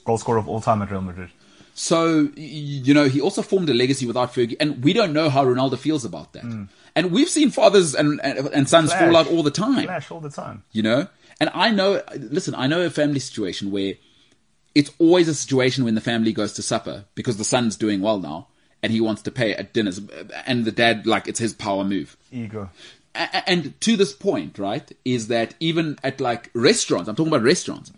goal 0.03 0.17
scorer 0.17 0.37
of 0.37 0.49
all 0.49 0.59
time 0.59 0.81
at 0.81 0.91
Real 0.91 1.01
Madrid. 1.01 1.29
So 1.73 2.29
you 2.35 2.93
know 2.93 3.05
he 3.07 3.21
also 3.21 3.41
formed 3.41 3.69
a 3.69 3.73
legacy 3.73 4.05
without 4.05 4.33
Fergie, 4.33 4.57
and 4.59 4.83
we 4.83 4.91
don't 4.91 5.13
know 5.13 5.29
how 5.29 5.45
Ronaldo 5.45 5.77
feels 5.77 6.03
about 6.03 6.33
that. 6.33 6.43
Hmm. 6.43 6.65
And 6.93 7.11
we've 7.13 7.29
seen 7.29 7.51
fathers 7.51 7.95
and 7.95 8.19
and, 8.21 8.47
and 8.49 8.67
sons 8.67 8.91
fall 8.93 9.15
out 9.15 9.27
all 9.27 9.43
the 9.43 9.51
time. 9.51 9.85
Clash 9.85 10.11
all 10.11 10.19
the 10.19 10.29
time. 10.29 10.63
you 10.73 10.83
know 10.83 11.07
and 11.41 11.49
i 11.53 11.69
know 11.71 12.01
listen 12.17 12.53
i 12.55 12.67
know 12.67 12.81
a 12.81 12.89
family 12.89 13.19
situation 13.19 13.71
where 13.71 13.95
it's 14.75 14.91
always 14.99 15.27
a 15.27 15.33
situation 15.33 15.83
when 15.83 15.95
the 15.95 16.01
family 16.01 16.31
goes 16.31 16.53
to 16.53 16.61
supper 16.61 17.03
because 17.15 17.37
the 17.37 17.43
son's 17.43 17.75
doing 17.75 17.99
well 18.01 18.19
now 18.19 18.47
and 18.83 18.91
he 18.93 19.01
wants 19.01 19.21
to 19.23 19.31
pay 19.31 19.53
at 19.55 19.73
dinners 19.73 19.99
and 20.45 20.65
the 20.65 20.71
dad 20.71 21.05
like 21.05 21.27
it's 21.27 21.39
his 21.39 21.53
power 21.53 21.83
move 21.83 22.15
Ego. 22.31 22.69
A- 23.15 23.19
a- 23.37 23.49
and 23.49 23.79
to 23.81 23.97
this 23.97 24.13
point 24.13 24.57
right 24.57 24.89
is 25.05 25.27
that 25.27 25.53
even 25.59 25.97
at 26.03 26.21
like 26.21 26.49
restaurants 26.53 27.09
i'm 27.09 27.15
talking 27.15 27.33
about 27.33 27.43
restaurants 27.43 27.91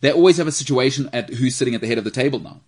they 0.00 0.10
always 0.10 0.36
have 0.38 0.46
a 0.48 0.52
situation 0.52 1.08
at 1.12 1.28
who's 1.30 1.54
sitting 1.54 1.74
at 1.74 1.80
the 1.80 1.86
head 1.86 1.98
of 1.98 2.04
the 2.04 2.10
table 2.10 2.40
now 2.40 2.60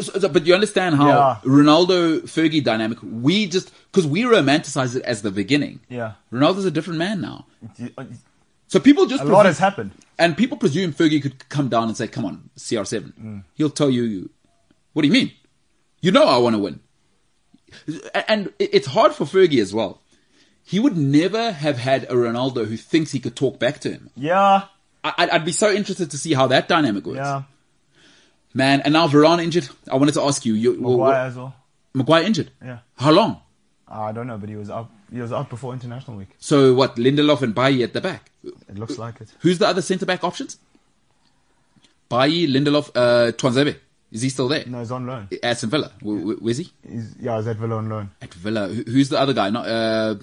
So- 0.00 0.18
so- 0.20 0.28
but 0.28 0.46
you 0.46 0.54
understand 0.54 0.96
how 0.96 1.08
Yeah. 1.08 1.36
Ronaldo 1.44 2.22
Fergie 2.22 2.62
dynamic 2.62 2.98
we 3.02 3.46
just 3.46 3.72
because 3.90 4.06
we 4.06 4.22
romanticize 4.22 4.94
it 4.96 5.02
as 5.02 5.22
the 5.22 5.30
beginning 5.30 5.80
Yeah. 5.88 6.12
Ronaldo's 6.32 6.64
a 6.64 6.70
different 6.70 6.98
man 6.98 7.20
now 7.20 7.46
so 8.68 8.78
people 8.78 9.06
just 9.06 9.24
lot 9.24 9.28
presume- 9.30 9.46
has 9.46 9.58
happened. 9.58 9.90
and 10.18 10.36
people 10.36 10.56
presume 10.56 10.92
Fergie 10.92 11.20
could 11.20 11.48
come 11.48 11.68
down 11.68 11.88
and 11.88 11.96
say, 11.96 12.06
"Come 12.06 12.24
on, 12.24 12.50
CR7." 12.56 13.42
He'll 13.54 13.70
tell 13.80 13.90
you, 13.90 14.30
"What 14.92 15.02
do 15.02 15.08
you 15.08 15.12
mean? 15.12 15.32
You 16.00 16.12
know 16.12 16.24
I 16.24 16.36
want 16.38 16.54
to 16.54 16.60
win." 16.66 16.78
And 18.28 18.52
it's 18.58 18.86
hard 18.86 19.12
for 19.14 19.24
Fergie 19.24 19.60
as 19.60 19.72
well. 19.74 20.00
He 20.64 20.78
would 20.78 20.96
never 20.96 21.50
have 21.52 21.78
had 21.78 22.04
a 22.04 22.14
Ronaldo 22.14 22.66
who 22.66 22.76
thinks 22.76 23.12
he 23.12 23.18
could 23.20 23.34
talk 23.36 23.58
back 23.58 23.80
to 23.80 23.90
him. 23.90 24.10
Yeah. 24.16 24.64
I- 25.02 25.14
I'd, 25.18 25.30
I'd 25.30 25.44
be 25.44 25.52
so 25.52 25.72
interested 25.72 26.10
to 26.12 26.18
see 26.18 26.34
how 26.34 26.46
that 26.48 26.68
dynamic 26.68 27.06
works, 27.06 27.16
Yeah. 27.18 27.42
man. 28.54 28.82
And 28.82 28.92
now 28.92 29.08
Varane 29.08 29.42
injured. 29.42 29.68
I 29.90 29.96
wanted 29.96 30.14
to 30.14 30.22
ask 30.22 30.44
you, 30.44 30.54
you 30.54 30.72
Maguire 30.74 30.96
what- 30.98 31.16
as 31.16 31.36
well. 31.36 31.54
Maguire 31.94 32.22
injured. 32.22 32.50
Yeah. 32.62 32.78
How 32.96 33.10
long? 33.10 33.40
I 33.88 34.12
don't 34.12 34.28
know, 34.28 34.38
but 34.38 34.48
he 34.48 34.54
was 34.56 34.70
up. 34.70 34.92
He 35.12 35.20
was 35.20 35.32
up 35.32 35.50
before 35.50 35.72
international 35.72 36.16
week. 36.16 36.28
So 36.38 36.72
what? 36.74 36.94
Lindelof 36.96 37.42
and 37.42 37.52
Bailly 37.52 37.82
at 37.82 37.92
the 37.92 38.00
back. 38.00 38.30
It 38.44 38.78
looks 38.78 38.96
like 38.98 39.20
it. 39.20 39.28
Who's 39.40 39.58
the 39.58 39.66
other 39.66 39.82
centre 39.82 40.06
back 40.06 40.22
options? 40.22 40.58
Bailly, 42.08 42.46
Lindelof, 42.46 42.90
uh, 42.94 43.32
Tuanzebe. 43.32 43.76
Is 44.12 44.22
he 44.22 44.28
still 44.28 44.48
there? 44.48 44.64
No, 44.66 44.80
he's 44.80 44.90
on 44.90 45.06
loan. 45.06 45.28
Aston 45.42 45.70
Villa. 45.70 45.92
Wh- 46.00 46.38
wh- 46.38 46.42
Where's 46.42 46.58
he? 46.58 46.72
He's, 46.88 47.14
yeah, 47.20 47.36
he's 47.36 47.46
at 47.46 47.56
Villa 47.56 47.76
on 47.76 47.88
loan. 47.88 48.10
At 48.20 48.34
Villa. 48.34 48.68
Who's 48.68 49.08
the 49.08 49.20
other 49.20 49.32
guy? 49.32 49.50
Not 49.50 49.68
uh, 49.68 50.16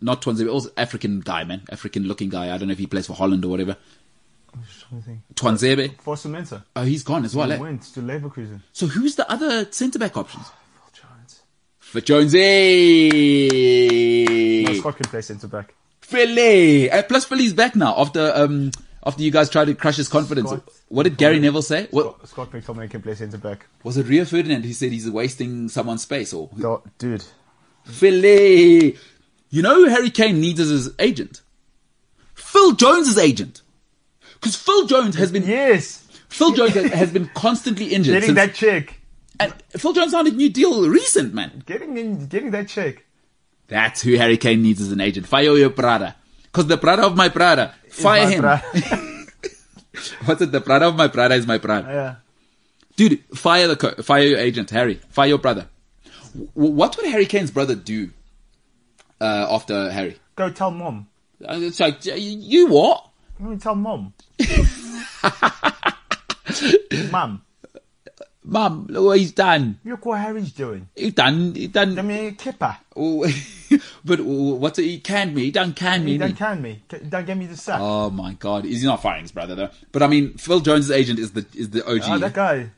not 0.00 0.22
Tuanzebe. 0.22 0.52
Also 0.52 0.70
African 0.76 1.20
guy, 1.20 1.44
man. 1.44 1.62
African 1.70 2.04
looking 2.04 2.28
guy. 2.28 2.54
I 2.54 2.58
don't 2.58 2.68
know 2.68 2.72
if 2.72 2.78
he 2.78 2.86
plays 2.86 3.06
for 3.06 3.14
Holland 3.14 3.44
or 3.44 3.48
whatever. 3.48 3.76
I'm 4.54 4.62
just 4.64 4.86
trying 4.88 5.00
to 5.00 5.06
think. 5.06 5.20
Tuanzebe. 5.34 6.00
For 6.00 6.16
Samantha. 6.16 6.64
Oh, 6.76 6.84
he's 6.84 7.02
gone 7.02 7.24
as 7.24 7.34
well. 7.34 7.48
He 7.48 7.54
eh? 7.54 7.58
went 7.58 7.82
to 7.82 8.00
Leverkusen. 8.00 8.60
So 8.72 8.86
who's 8.86 9.16
the 9.16 9.30
other 9.30 9.70
centre 9.72 9.98
back 9.98 10.16
options? 10.16 10.46
For 11.78 12.00
Jonesy. 12.00 12.44
No, 14.64 14.72
Scott 14.74 14.96
can 14.96 15.08
play 15.08 15.22
centre 15.22 15.46
back. 15.46 15.72
Philly. 16.00 16.90
Uh, 16.90 17.02
plus 17.04 17.24
Philly's 17.24 17.52
back 17.52 17.76
now 17.76 17.94
after 17.96 18.32
um 18.34 18.72
after 19.06 19.22
you 19.22 19.30
guys 19.30 19.48
tried 19.48 19.66
to 19.66 19.74
crush 19.74 19.96
his 19.96 20.08
confidence. 20.08 20.50
Scott- 20.50 20.68
what 20.88 21.04
did 21.04 21.16
Gary 21.16 21.38
Neville 21.38 21.62
say? 21.62 21.86
What 21.92 22.16
Scott, 22.28 22.50
Scott 22.50 22.50
McTominay 22.50 22.90
can 22.90 23.00
play 23.00 23.14
centre 23.14 23.38
back. 23.38 23.66
was 23.84 23.96
it? 23.96 24.06
Rio 24.06 24.24
Ferdinand 24.26 24.64
who 24.64 24.72
said 24.74 24.92
he's 24.92 25.08
wasting 25.10 25.68
someone's 25.68 26.02
space 26.02 26.34
or 26.34 26.50
Do- 26.58 26.82
Dude, 26.98 27.24
Philly. 27.84 28.98
You 29.48 29.62
know 29.62 29.74
who 29.76 29.88
Harry 29.88 30.10
Kane 30.10 30.40
needs 30.40 30.60
as 30.60 30.68
his 30.70 30.90
agent? 30.98 31.40
Phil 32.34 32.72
Jones' 32.72 33.16
agent. 33.16 33.62
Because 34.34 34.56
Phil 34.56 34.86
Jones 34.86 35.14
has 35.16 35.32
been 35.32 35.46
Yes. 35.46 36.02
Phil 36.28 36.52
Jones 36.52 36.74
has- 36.74 37.10
been 37.12 37.30
constantly 37.34 37.86
injured. 37.94 38.14
Getting 38.14 38.34
since- 38.34 38.36
that 38.36 38.54
check. 38.54 39.00
and 39.40 39.54
Phil 39.70 39.92
Jones 39.92 40.12
signed 40.12 40.28
a 40.28 40.32
new 40.32 40.50
deal 40.50 40.88
recent, 40.88 41.32
man. 41.32 41.62
Getting 41.66 41.96
in, 41.96 42.26
getting 42.26 42.50
that 42.50 42.68
check. 42.68 43.04
That's 43.68 44.02
who 44.02 44.16
Harry 44.16 44.36
Kane 44.36 44.62
needs 44.62 44.80
as 44.80 44.92
an 44.92 45.00
agent. 45.00 45.26
Your 45.32 45.70
Prada. 45.70 46.16
Because 46.56 46.68
the 46.68 46.78
Prada 46.78 47.02
of 47.04 47.14
my 47.14 47.28
Prada. 47.28 47.74
Fire 47.90 48.30
him. 48.30 48.42
What's 50.24 50.40
it? 50.40 50.52
The 50.52 50.62
Prada 50.62 50.88
of 50.88 50.96
my 50.96 51.06
Prada 51.06 51.34
is 51.34 51.46
my 51.46 51.58
Prada. 51.58 51.86
yeah. 51.86 52.14
Dude, 52.96 53.22
fire 53.36 53.68
the 53.68 53.76
co- 53.76 54.02
fire 54.02 54.22
your 54.22 54.38
agent, 54.38 54.70
Harry. 54.70 54.94
Fire 55.10 55.28
your 55.28 55.36
brother. 55.36 55.66
W- 56.54 56.72
what 56.72 56.96
would 56.96 57.04
Harry 57.10 57.26
Kane's 57.26 57.50
brother 57.50 57.74
do 57.74 58.08
uh, 59.20 59.48
after 59.50 59.90
Harry? 59.90 60.16
Go 60.34 60.48
tell 60.48 60.70
mom. 60.70 61.08
Uh, 61.46 61.58
It's 61.60 61.78
like 61.78 61.98
you 62.06 62.68
what? 62.68 63.06
Let 63.38 63.50
me 63.50 63.58
tell 63.58 63.74
mom. 63.74 64.14
mom, 67.10 67.42
Mum, 68.48 68.86
look 68.88 69.04
what 69.06 69.18
he's 69.18 69.32
done. 69.32 69.80
look 69.84 70.06
what 70.06 70.20
Harry's 70.20 70.52
doing. 70.52 70.88
He 70.94 71.10
done. 71.10 71.52
He 71.54 71.66
done. 71.66 71.98
I 71.98 72.02
mean, 72.02 72.36
Kipper. 72.36 72.76
Oh, 72.94 73.26
but 74.04 74.20
oh, 74.20 74.54
what's 74.54 74.78
it? 74.78 74.84
He 74.84 75.00
canned 75.00 75.34
me. 75.34 75.42
He 75.42 75.50
done 75.50 75.74
canned 75.74 76.04
me. 76.04 76.12
He 76.12 76.18
didn't 76.18 76.38
don't 76.38 76.52
he? 76.54 76.54
can 76.54 76.62
me. 76.62 76.82
C- 76.90 77.08
Don't 77.08 77.26
get 77.26 77.36
me 77.36 77.46
the 77.46 77.56
sack. 77.56 77.80
Oh 77.82 78.08
my 78.10 78.34
god, 78.34 78.64
he's 78.64 78.84
not 78.84 79.02
firing 79.02 79.22
his 79.22 79.32
brother 79.32 79.56
though. 79.56 79.70
But 79.90 80.04
I 80.04 80.06
mean, 80.06 80.34
Phil 80.38 80.60
Jones' 80.60 80.92
agent 80.92 81.18
is 81.18 81.32
the 81.32 81.44
is 81.54 81.70
the 81.70 81.84
OG. 81.84 82.02
Ah, 82.04 82.18
that 82.18 82.34
guy, 82.34 82.70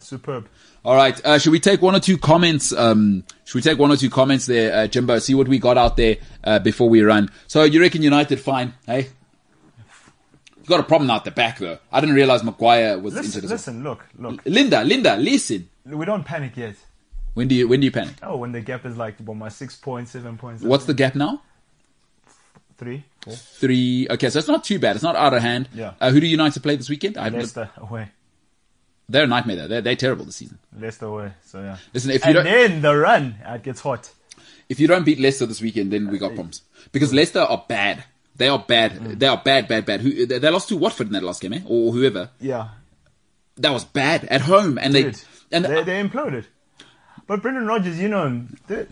superb. 0.00 0.48
All 0.84 0.96
right, 0.96 1.24
uh, 1.24 1.38
should 1.38 1.52
we 1.52 1.60
take 1.60 1.82
one 1.82 1.94
or 1.94 2.00
two 2.00 2.16
comments? 2.18 2.72
Um, 2.72 3.24
should 3.44 3.56
we 3.56 3.62
take 3.62 3.78
one 3.78 3.92
or 3.92 3.96
two 3.96 4.10
comments 4.10 4.46
there, 4.46 4.74
uh, 4.74 4.86
Jimbo? 4.86 5.18
See 5.20 5.34
what 5.34 5.46
we 5.46 5.58
got 5.58 5.76
out 5.78 5.96
there 5.96 6.16
uh, 6.42 6.58
before 6.58 6.88
we 6.88 7.02
run. 7.02 7.30
So 7.46 7.62
you 7.64 7.80
reckon 7.80 8.02
United 8.02 8.40
fine? 8.40 8.74
Hey, 8.86 9.08
got 10.70 10.80
a 10.80 10.84
problem 10.84 11.10
out 11.10 11.24
the 11.26 11.30
back 11.30 11.58
though. 11.58 11.78
I 11.92 12.00
didn't 12.00 12.14
realize 12.14 12.42
Maguire 12.42 12.98
was 12.98 13.14
Listen, 13.14 13.38
injured. 13.40 13.50
listen, 13.50 13.84
look, 13.84 14.06
look. 14.18 14.40
Linda, 14.46 14.82
Linda, 14.84 15.16
listen. 15.16 15.68
We 15.84 16.06
don't 16.06 16.24
panic 16.24 16.56
yet. 16.56 16.76
When 17.34 17.46
do 17.48 17.54
you 17.54 17.68
when 17.68 17.80
do 17.80 17.84
you 17.84 17.90
panic? 17.92 18.14
Oh, 18.22 18.36
when 18.38 18.52
the 18.52 18.60
gap 18.60 18.84
is 18.86 18.96
like 18.96 19.18
what, 19.18 19.36
my 19.36 19.48
six 19.50 19.76
points, 19.76 20.12
seven 20.12 20.36
points. 20.38 20.62
What's 20.62 20.84
the 20.86 20.94
gap 20.94 21.14
now? 21.14 21.42
three, 22.78 23.04
four? 23.20 23.34
Three. 23.34 24.06
Okay, 24.10 24.30
so 24.30 24.38
it's 24.38 24.48
not 24.48 24.64
too 24.64 24.78
bad. 24.78 24.96
It's 24.96 25.02
not 25.02 25.14
out 25.16 25.34
of 25.34 25.42
hand. 25.42 25.68
Yeah. 25.74 25.92
Uh, 26.00 26.10
who 26.10 26.20
do 26.20 26.26
United 26.26 26.62
play 26.62 26.76
this 26.76 26.88
weekend? 26.88 27.18
I 27.18 27.28
Leicester 27.28 27.68
away. 27.76 28.08
They're 29.08 29.24
a 29.24 29.26
nightmare 29.26 29.56
though. 29.56 29.68
They're, 29.68 29.80
they're 29.82 29.96
terrible 29.96 30.24
this 30.24 30.36
season. 30.36 30.58
Leicester 30.78 31.06
away. 31.06 31.32
So 31.44 31.60
yeah. 31.60 31.76
Listen, 31.92 32.10
if 32.12 32.24
you 32.24 32.28
And 32.28 32.34
don't 32.36 32.44
then 32.44 32.80
the 32.82 32.96
run, 32.96 33.36
it 33.46 33.62
gets 33.62 33.80
hot. 33.80 34.10
if 34.68 34.80
you 34.80 34.86
don't 34.86 35.04
beat 35.04 35.18
Leicester 35.20 35.46
this 35.46 35.60
weekend, 35.60 35.92
then 35.92 36.08
we 36.10 36.16
got 36.18 36.28
problems 36.34 36.62
because 36.92 37.12
Leicester 37.12 37.40
are 37.40 37.64
bad. 37.68 38.04
They 38.40 38.48
are 38.48 38.58
bad. 38.58 38.92
Mm. 38.92 39.18
They 39.18 39.26
are 39.26 39.36
bad, 39.36 39.68
bad, 39.68 39.84
bad. 39.84 40.00
Who 40.00 40.24
they, 40.24 40.38
they 40.38 40.48
lost 40.48 40.70
to 40.70 40.76
Watford 40.78 41.08
in 41.08 41.12
that 41.12 41.22
last 41.22 41.42
game, 41.42 41.52
eh? 41.52 41.60
or 41.66 41.92
whoever. 41.92 42.30
Yeah, 42.40 42.68
That 43.58 43.70
was 43.70 43.84
bad 43.84 44.24
at 44.24 44.40
home, 44.40 44.78
and 44.78 44.94
they 44.94 45.12
and 45.52 45.66
they, 45.66 45.82
they 45.84 46.02
imploded. 46.02 46.46
But 47.26 47.42
Brendan 47.42 47.66
Rodgers, 47.66 48.00
you 48.00 48.08
know 48.08 48.24
him. 48.24 48.56
Third, 48.66 48.88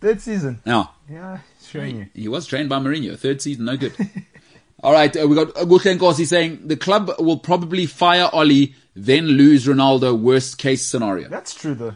third 0.00 0.20
season. 0.20 0.60
no, 0.66 0.88
Yeah, 1.08 1.38
showing 1.64 1.96
you. 1.96 2.06
he 2.12 2.26
was 2.26 2.44
trained 2.48 2.68
by 2.70 2.80
Mourinho. 2.80 3.16
Third 3.16 3.40
season, 3.40 3.66
no 3.66 3.76
good. 3.76 3.94
All 4.82 4.92
right, 4.92 5.16
uh, 5.16 5.28
we 5.28 5.36
got 5.36 5.54
Guhle 5.54 5.96
Nkosi 5.96 6.26
saying 6.26 6.66
the 6.66 6.76
club 6.76 7.08
will 7.20 7.38
probably 7.38 7.86
fire 7.86 8.28
Oli, 8.32 8.74
then 8.96 9.26
lose 9.26 9.64
Ronaldo. 9.64 10.18
Worst 10.18 10.58
case 10.58 10.84
scenario. 10.84 11.28
That's 11.28 11.54
true 11.54 11.74
though. 11.76 11.94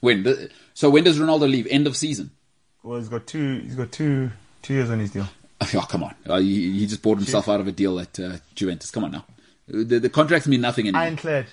When? 0.00 0.24
The, 0.24 0.50
so 0.74 0.90
when 0.90 1.04
does 1.04 1.20
Ronaldo 1.20 1.48
leave? 1.48 1.68
End 1.68 1.86
of 1.86 1.96
season. 1.96 2.32
Well, 2.82 2.98
he's 2.98 3.08
got 3.08 3.28
two. 3.28 3.60
He's 3.60 3.76
got 3.76 3.92
two. 3.92 4.32
Two 4.62 4.74
years 4.74 4.90
on 4.90 4.98
his 5.00 5.10
deal. 5.10 5.28
Oh, 5.74 5.86
come 5.88 6.02
on. 6.02 6.14
Uh, 6.26 6.38
he, 6.40 6.80
he 6.80 6.86
just 6.88 7.02
bought 7.02 7.18
himself 7.18 7.48
out 7.48 7.60
of 7.60 7.68
a 7.68 7.72
deal 7.72 8.00
at 8.00 8.18
uh, 8.18 8.38
Juventus. 8.56 8.90
Come 8.90 9.04
on 9.04 9.12
now. 9.12 9.24
The, 9.68 10.00
the 10.00 10.08
contracts 10.10 10.48
mean 10.48 10.60
nothing 10.60 10.86
anymore. 10.88 11.02
Ironclad. 11.02 11.46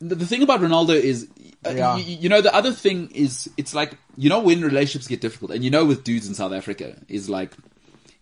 the, 0.00 0.16
the 0.16 0.26
thing 0.26 0.42
about 0.42 0.60
Ronaldo 0.60 0.94
is, 1.00 1.28
uh, 1.64 1.70
Yeah. 1.70 1.94
y- 1.94 2.04
y- 2.04 2.18
you 2.22 2.28
know, 2.28 2.40
the 2.40 2.52
other 2.52 2.72
thing 2.72 3.08
is, 3.14 3.48
it's 3.56 3.72
like, 3.72 3.96
you 4.16 4.28
know, 4.28 4.40
when 4.40 4.62
relationships 4.62 5.06
get 5.06 5.20
difficult, 5.20 5.52
and 5.52 5.62
you 5.62 5.70
know, 5.70 5.84
with 5.84 6.02
dudes 6.02 6.26
in 6.26 6.34
South 6.34 6.52
Africa, 6.52 6.96
is 7.08 7.30
like, 7.30 7.52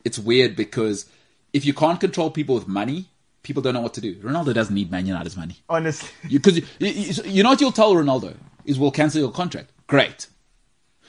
it's 0.05 0.19
weird 0.19 0.57
because 0.57 1.07
if 1.55 1.65
you 1.65 1.73
can't 1.73 1.99
control 2.01 2.31
people 2.31 2.55
with 2.55 2.69
money, 2.69 3.07
people 3.43 3.63
don't 3.63 3.73
know 3.73 3.81
what 3.81 3.95
to 3.95 4.03
do. 4.03 4.17
Ronaldo 4.17 4.53
doesn't 4.53 4.75
need 4.75 4.91
Man 4.91 5.07
United's 5.07 5.39
money. 5.39 5.57
Honestly, 5.71 6.11
Because 6.31 6.59
you, 6.59 6.65
you, 6.81 6.89
you, 6.89 7.23
you 7.25 7.43
know 7.43 7.49
what 7.49 7.63
you'll 7.63 7.73
tell 7.73 7.95
Ronaldo 7.95 8.37
is, 8.67 8.79
we'll 8.79 8.91
cancel 8.91 9.23
your 9.23 9.33
contract. 9.33 9.71
Great. 9.87 10.27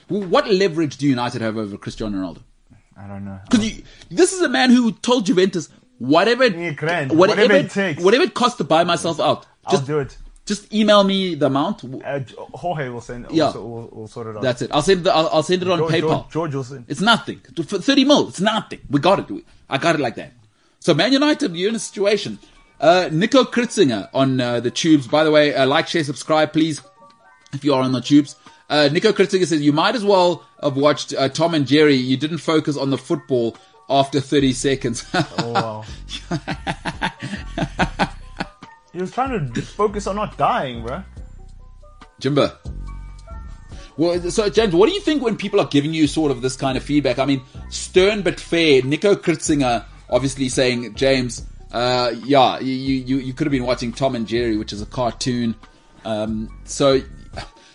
What 0.07 0.49
leverage 0.49 0.95
do 0.95 1.05
United 1.05 1.41
have 1.41 1.57
over 1.57 1.77
Cristiano 1.77 2.17
Ronaldo? 2.17 2.43
I 2.97 3.07
don't 3.07 3.25
know. 3.25 3.39
Because 3.49 3.81
this 4.09 4.33
is 4.33 4.41
a 4.41 4.49
man 4.49 4.69
who 4.71 4.91
told 4.91 5.25
Juventus, 5.25 5.69
whatever, 5.97 6.49
grand. 6.49 7.11
whatever, 7.11 7.41
Whatever 7.41 7.53
it 7.55 7.71
takes. 7.71 8.01
whatever 8.03 8.23
it 8.23 8.33
costs 8.33 8.57
to 8.57 8.63
buy 8.63 8.83
myself 8.83 9.19
out, 9.19 9.45
I'll 9.65 9.73
just 9.77 9.87
do 9.87 9.99
it. 9.99 10.17
just 10.45 10.73
email 10.73 11.03
me 11.03 11.35
the 11.35 11.47
amount. 11.47 11.83
Uh, 11.83 12.19
Jorge 12.53 12.89
will 12.89 13.01
send. 13.01 13.25
Yeah. 13.31 13.51
Yeah, 13.53 13.57
we'll, 13.59 13.89
we'll 13.91 14.07
sort 14.07 14.27
it 14.27 14.37
out. 14.37 14.41
That's 14.41 14.61
it. 14.61 14.71
I'll 14.73 14.81
send 14.81 15.03
the, 15.03 15.13
I'll, 15.13 15.27
I'll 15.27 15.43
send 15.43 15.61
it 15.61 15.69
on 15.69 15.79
George, 15.79 15.93
PayPal. 15.93 16.09
George, 16.09 16.31
George 16.31 16.55
will 16.55 16.63
send. 16.63 16.85
It's 16.87 17.01
nothing. 17.01 17.41
For 17.55 17.79
30 17.79 18.05
mil, 18.05 18.29
it's 18.29 18.39
nothing. 18.41 18.79
We 18.89 18.99
got 18.99 19.19
it. 19.29 19.43
I 19.69 19.77
got 19.77 19.95
it 19.95 20.01
like 20.01 20.15
that. 20.15 20.31
So 20.79 20.93
Man 20.93 21.11
United, 21.11 21.55
you're 21.55 21.69
in 21.69 21.75
a 21.75 21.79
situation. 21.79 22.39
Uh, 22.79 23.09
Nico 23.11 23.43
Kritzinger 23.43 24.09
on 24.13 24.39
uh, 24.39 24.59
the 24.59 24.69
tubes. 24.71 25.07
By 25.07 25.23
the 25.23 25.31
way, 25.31 25.55
uh, 25.55 25.65
like, 25.65 25.87
share, 25.87 26.03
subscribe, 26.03 26.53
please, 26.53 26.81
if 27.53 27.63
you 27.65 27.73
are 27.73 27.81
on 27.81 27.91
the 27.91 28.01
tubes. 28.01 28.35
Uh, 28.69 28.89
Nico 28.91 29.11
Kritzinger 29.11 29.45
says, 29.47 29.61
you 29.61 29.73
might 29.73 29.95
as 29.95 30.03
well 30.03 30.43
have 30.65 30.77
watched 30.77 31.13
uh, 31.13 31.29
Tom 31.29 31.53
and 31.53 31.65
Jerry. 31.65 31.95
You 31.95 32.17
didn't 32.17 32.39
focus 32.39 32.77
on 32.77 32.89
the 32.89 32.97
football 32.97 33.57
after 33.89 34.19
30 34.19 34.53
seconds. 34.53 35.05
Oh 35.37 35.51
wow. 35.51 35.83
he 38.91 38.99
was 38.99 39.11
trying 39.11 39.53
to 39.53 39.61
focus 39.61 40.07
on 40.07 40.15
not 40.15 40.37
dying, 40.37 40.83
bro. 40.83 41.03
Jimbo. 42.19 42.51
Well, 43.97 44.29
so 44.29 44.49
James, 44.49 44.73
what 44.73 44.89
do 44.89 44.93
you 44.93 45.01
think 45.01 45.23
when 45.23 45.37
people 45.37 45.59
are 45.59 45.67
giving 45.67 45.93
you 45.93 46.07
sort 46.07 46.31
of 46.31 46.41
this 46.41 46.55
kind 46.55 46.77
of 46.77 46.83
feedback? 46.83 47.19
I 47.19 47.25
mean, 47.25 47.41
stern 47.69 48.21
but 48.21 48.39
fair. 48.39 48.81
Nico 48.81 49.15
Kritzinger 49.15 49.85
obviously 50.09 50.49
saying, 50.49 50.95
James, 50.95 51.45
uh, 51.71 52.13
yeah, 52.23 52.59
you, 52.59 52.73
you, 52.73 53.17
you 53.17 53.33
could 53.33 53.47
have 53.47 53.51
been 53.51 53.65
watching 53.65 53.91
Tom 53.91 54.15
and 54.15 54.27
Jerry, 54.27 54.57
which 54.57 54.73
is 54.73 54.81
a 54.81 54.85
cartoon. 54.85 55.55
Um, 56.03 56.49
so 56.65 57.01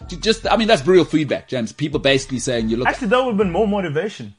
just, 0.08 0.50
I 0.50 0.56
mean, 0.56 0.68
that's 0.68 0.86
real 0.86 1.04
feedback, 1.04 1.48
James. 1.48 1.72
People 1.72 2.00
basically 2.00 2.38
saying, 2.38 2.68
you 2.68 2.76
look, 2.76 2.88
Actually, 2.88 3.08
that 3.08 3.18
would 3.18 3.32
have 3.32 3.38
been 3.38 3.50
more 3.50 3.68
motivation. 3.68 4.34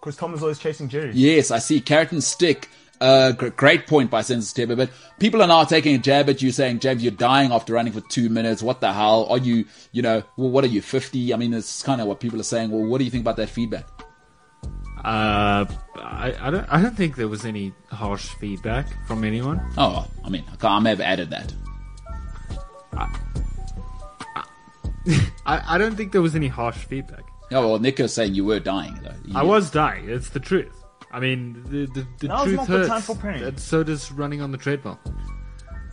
Because 0.00 0.16
Tom 0.16 0.32
is 0.34 0.42
always 0.42 0.58
chasing 0.58 0.88
Jerry. 0.88 1.10
yes, 1.12 1.50
I 1.50 1.58
see 1.58 1.80
carrot 1.80 2.12
and 2.12 2.22
stick. 2.22 2.68
Uh, 3.00 3.30
great 3.30 3.86
point 3.86 4.10
by 4.10 4.22
Census 4.22 4.52
Tebe, 4.52 4.76
but 4.76 4.90
people 5.20 5.40
are 5.40 5.46
now 5.46 5.62
taking 5.62 5.94
a 5.94 5.98
jab 5.98 6.28
at 6.28 6.42
you 6.42 6.50
saying, 6.50 6.80
James, 6.80 7.00
you're 7.00 7.12
dying 7.12 7.52
after 7.52 7.72
running 7.74 7.92
for 7.92 8.00
two 8.08 8.28
minutes. 8.28 8.60
What 8.60 8.80
the 8.80 8.92
hell? 8.92 9.26
Are 9.30 9.38
you, 9.38 9.66
you 9.92 10.02
know, 10.02 10.24
well, 10.36 10.50
what 10.50 10.64
are 10.64 10.68
you, 10.68 10.82
50? 10.82 11.32
I 11.32 11.36
mean, 11.36 11.54
it's 11.54 11.80
kind 11.84 12.00
of 12.00 12.08
what 12.08 12.18
people 12.18 12.40
are 12.40 12.44
saying. 12.44 12.72
Well, 12.72 12.84
what 12.84 12.98
do 12.98 13.04
you 13.04 13.10
think 13.10 13.22
about 13.22 13.36
that 13.36 13.50
feedback? 13.50 13.86
Uh, 15.04 15.64
I, 15.96 16.34
I 16.40 16.50
don't 16.50 16.66
I 16.68 16.82
don't 16.82 16.96
think 16.96 17.14
there 17.14 17.28
was 17.28 17.44
any 17.44 17.72
harsh 17.88 18.30
feedback 18.40 18.88
from 19.06 19.22
anyone. 19.22 19.60
Oh, 19.78 20.08
I 20.24 20.28
mean, 20.28 20.44
I 20.60 20.80
may 20.80 20.90
have 20.90 21.00
added 21.00 21.30
that. 21.30 21.52
I, 22.94 23.16
I 25.46 25.78
don't 25.78 25.96
think 25.96 26.12
there 26.12 26.22
was 26.22 26.34
any 26.36 26.48
harsh 26.48 26.76
feedback. 26.76 27.24
Yeah, 27.50 27.60
well, 27.60 27.78
Nick 27.78 27.98
Nico's 27.98 28.12
saying 28.12 28.34
you 28.34 28.44
were 28.44 28.60
dying, 28.60 28.98
though. 29.02 29.14
I 29.38 29.42
You- 29.42 29.48
was 29.48 29.70
dying. 29.70 30.08
It's 30.08 30.30
the 30.30 30.40
truth. 30.40 30.74
I 31.10 31.20
mean, 31.20 31.62
the 31.68 31.86
the, 31.86 32.06
the 32.20 32.28
Now's 32.28 32.44
truth 32.44 32.56
not 32.56 32.66
the 32.66 32.72
hurts. 32.78 32.88
time 32.88 33.00
for 33.00 33.16
pain. 33.16 33.42
And 33.42 33.58
so 33.58 33.82
does 33.82 34.12
running 34.12 34.42
on 34.42 34.52
the 34.52 34.58
treadmill. 34.58 34.98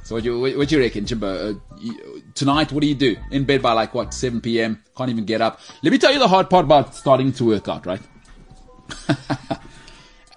So 0.03 0.15
what 0.15 0.23
do 0.23 0.31
you, 0.33 0.39
what, 0.39 0.57
what 0.57 0.67
do 0.69 0.75
you 0.75 0.81
reckon, 0.81 1.05
Jimbo? 1.05 1.27
Uh, 1.27 1.53
you, 1.79 2.21
tonight, 2.35 2.71
what 2.73 2.81
do 2.81 2.87
you 2.87 2.93
do? 2.95 3.15
In 3.31 3.45
bed 3.45 3.61
by 3.61 3.71
like, 3.71 3.93
what, 3.93 4.13
7 4.13 4.41
p.m.? 4.41 4.83
Can't 4.97 5.09
even 5.09 5.23
get 5.25 5.41
up. 5.41 5.59
Let 5.81 5.91
me 5.91 5.97
tell 5.97 6.11
you 6.13 6.19
the 6.19 6.27
hard 6.27 6.49
part 6.49 6.65
about 6.65 6.93
starting 6.93 7.31
to 7.33 7.45
work 7.45 7.67
out, 7.69 7.85
right? 7.85 8.01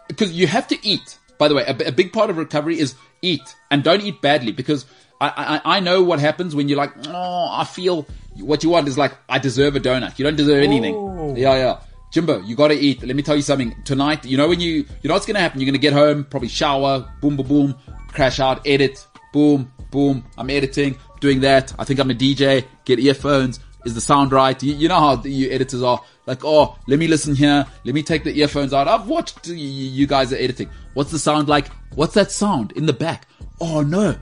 Because 0.09 0.33
you 0.33 0.47
have 0.47 0.67
to 0.69 0.87
eat. 0.87 1.19
By 1.39 1.49
the 1.49 1.55
way, 1.55 1.65
a 1.67 1.93
big 1.93 2.13
part 2.13 2.31
of 2.31 2.39
recovery 2.39 2.79
is 2.81 2.95
eat. 3.23 3.55
And 3.71 3.85
don't 3.85 4.01
eat 4.01 4.21
badly 4.23 4.53
because 4.53 4.87
I, 5.21 5.61
I, 5.65 5.77
I 5.77 5.81
know 5.81 6.03
what 6.03 6.19
happens 6.19 6.55
when 6.55 6.69
you're 6.69 6.79
like, 6.79 6.93
oh, 7.09 7.49
I 7.53 7.65
feel 7.65 8.07
what 8.41 8.63
you 8.63 8.71
want 8.71 8.89
is 8.89 8.99
like, 8.99 9.13
I 9.29 9.39
deserve 9.39 9.77
a 9.77 9.81
donut. 9.81 10.19
You 10.19 10.25
don't 10.25 10.37
deserve 10.37 10.63
anything. 10.63 10.95
Oh. 10.95 11.35
Yeah, 11.37 11.55
yeah. 11.55 11.81
Jimbo, 12.11 12.41
you 12.41 12.57
gotta 12.57 12.75
eat. 12.75 13.03
Let 13.03 13.17
me 13.17 13.23
tell 13.23 13.37
you 13.37 13.43
something. 13.43 13.75
Tonight, 13.85 14.25
you 14.25 14.37
know 14.37 14.49
when 14.49 14.61
you, 14.61 14.87
you 15.03 15.09
know 15.09 15.15
what's 15.15 15.27
gonna 15.27 15.41
happen? 15.41 15.61
You're 15.61 15.67
gonna 15.67 15.79
get 15.79 15.93
home, 15.93 16.25
probably 16.25 16.49
shower, 16.49 17.07
boom, 17.21 17.37
boom, 17.37 17.47
boom, 17.47 17.75
crash 18.09 18.41
out, 18.41 18.67
edit, 18.67 19.07
boom, 19.33 19.71
boom. 19.91 20.25
I'm 20.39 20.49
editing, 20.49 20.97
doing 21.21 21.41
that. 21.41 21.75
I 21.79 21.85
think 21.85 22.01
I'm 22.01 22.11
a 22.11 22.15
DJ, 22.15 22.65
get 22.85 22.99
earphones. 22.99 23.61
Is 23.85 23.95
the 23.95 24.01
sound 24.01 24.33
right? 24.33 24.61
You, 24.63 24.75
you 24.75 24.89
know 24.89 24.99
how 24.99 25.17
the, 25.17 25.31
you 25.31 25.51
editors 25.51 25.83
are. 25.83 26.03
Like, 26.27 26.45
oh, 26.45 26.77
let 26.89 26.99
me 26.99 27.09
listen 27.09 27.35
here. 27.35 27.67
Let 27.85 27.95
me 27.95 28.03
take 28.03 28.25
the 28.25 28.37
earphones 28.39 28.75
out. 28.75 28.89
I've 28.89 29.07
watched 29.07 29.47
you, 29.47 29.55
you 29.55 30.07
guys 30.07 30.33
are 30.33 30.37
editing. 30.37 30.69
What's 30.95 31.11
the 31.11 31.19
sound 31.19 31.49
like? 31.49 31.69
What's 31.95 32.15
that 32.15 32.31
sound 32.31 32.73
in 32.73 32.87
the 32.87 32.93
back? 32.93 33.29
Oh 33.61 33.83
no. 33.83 34.17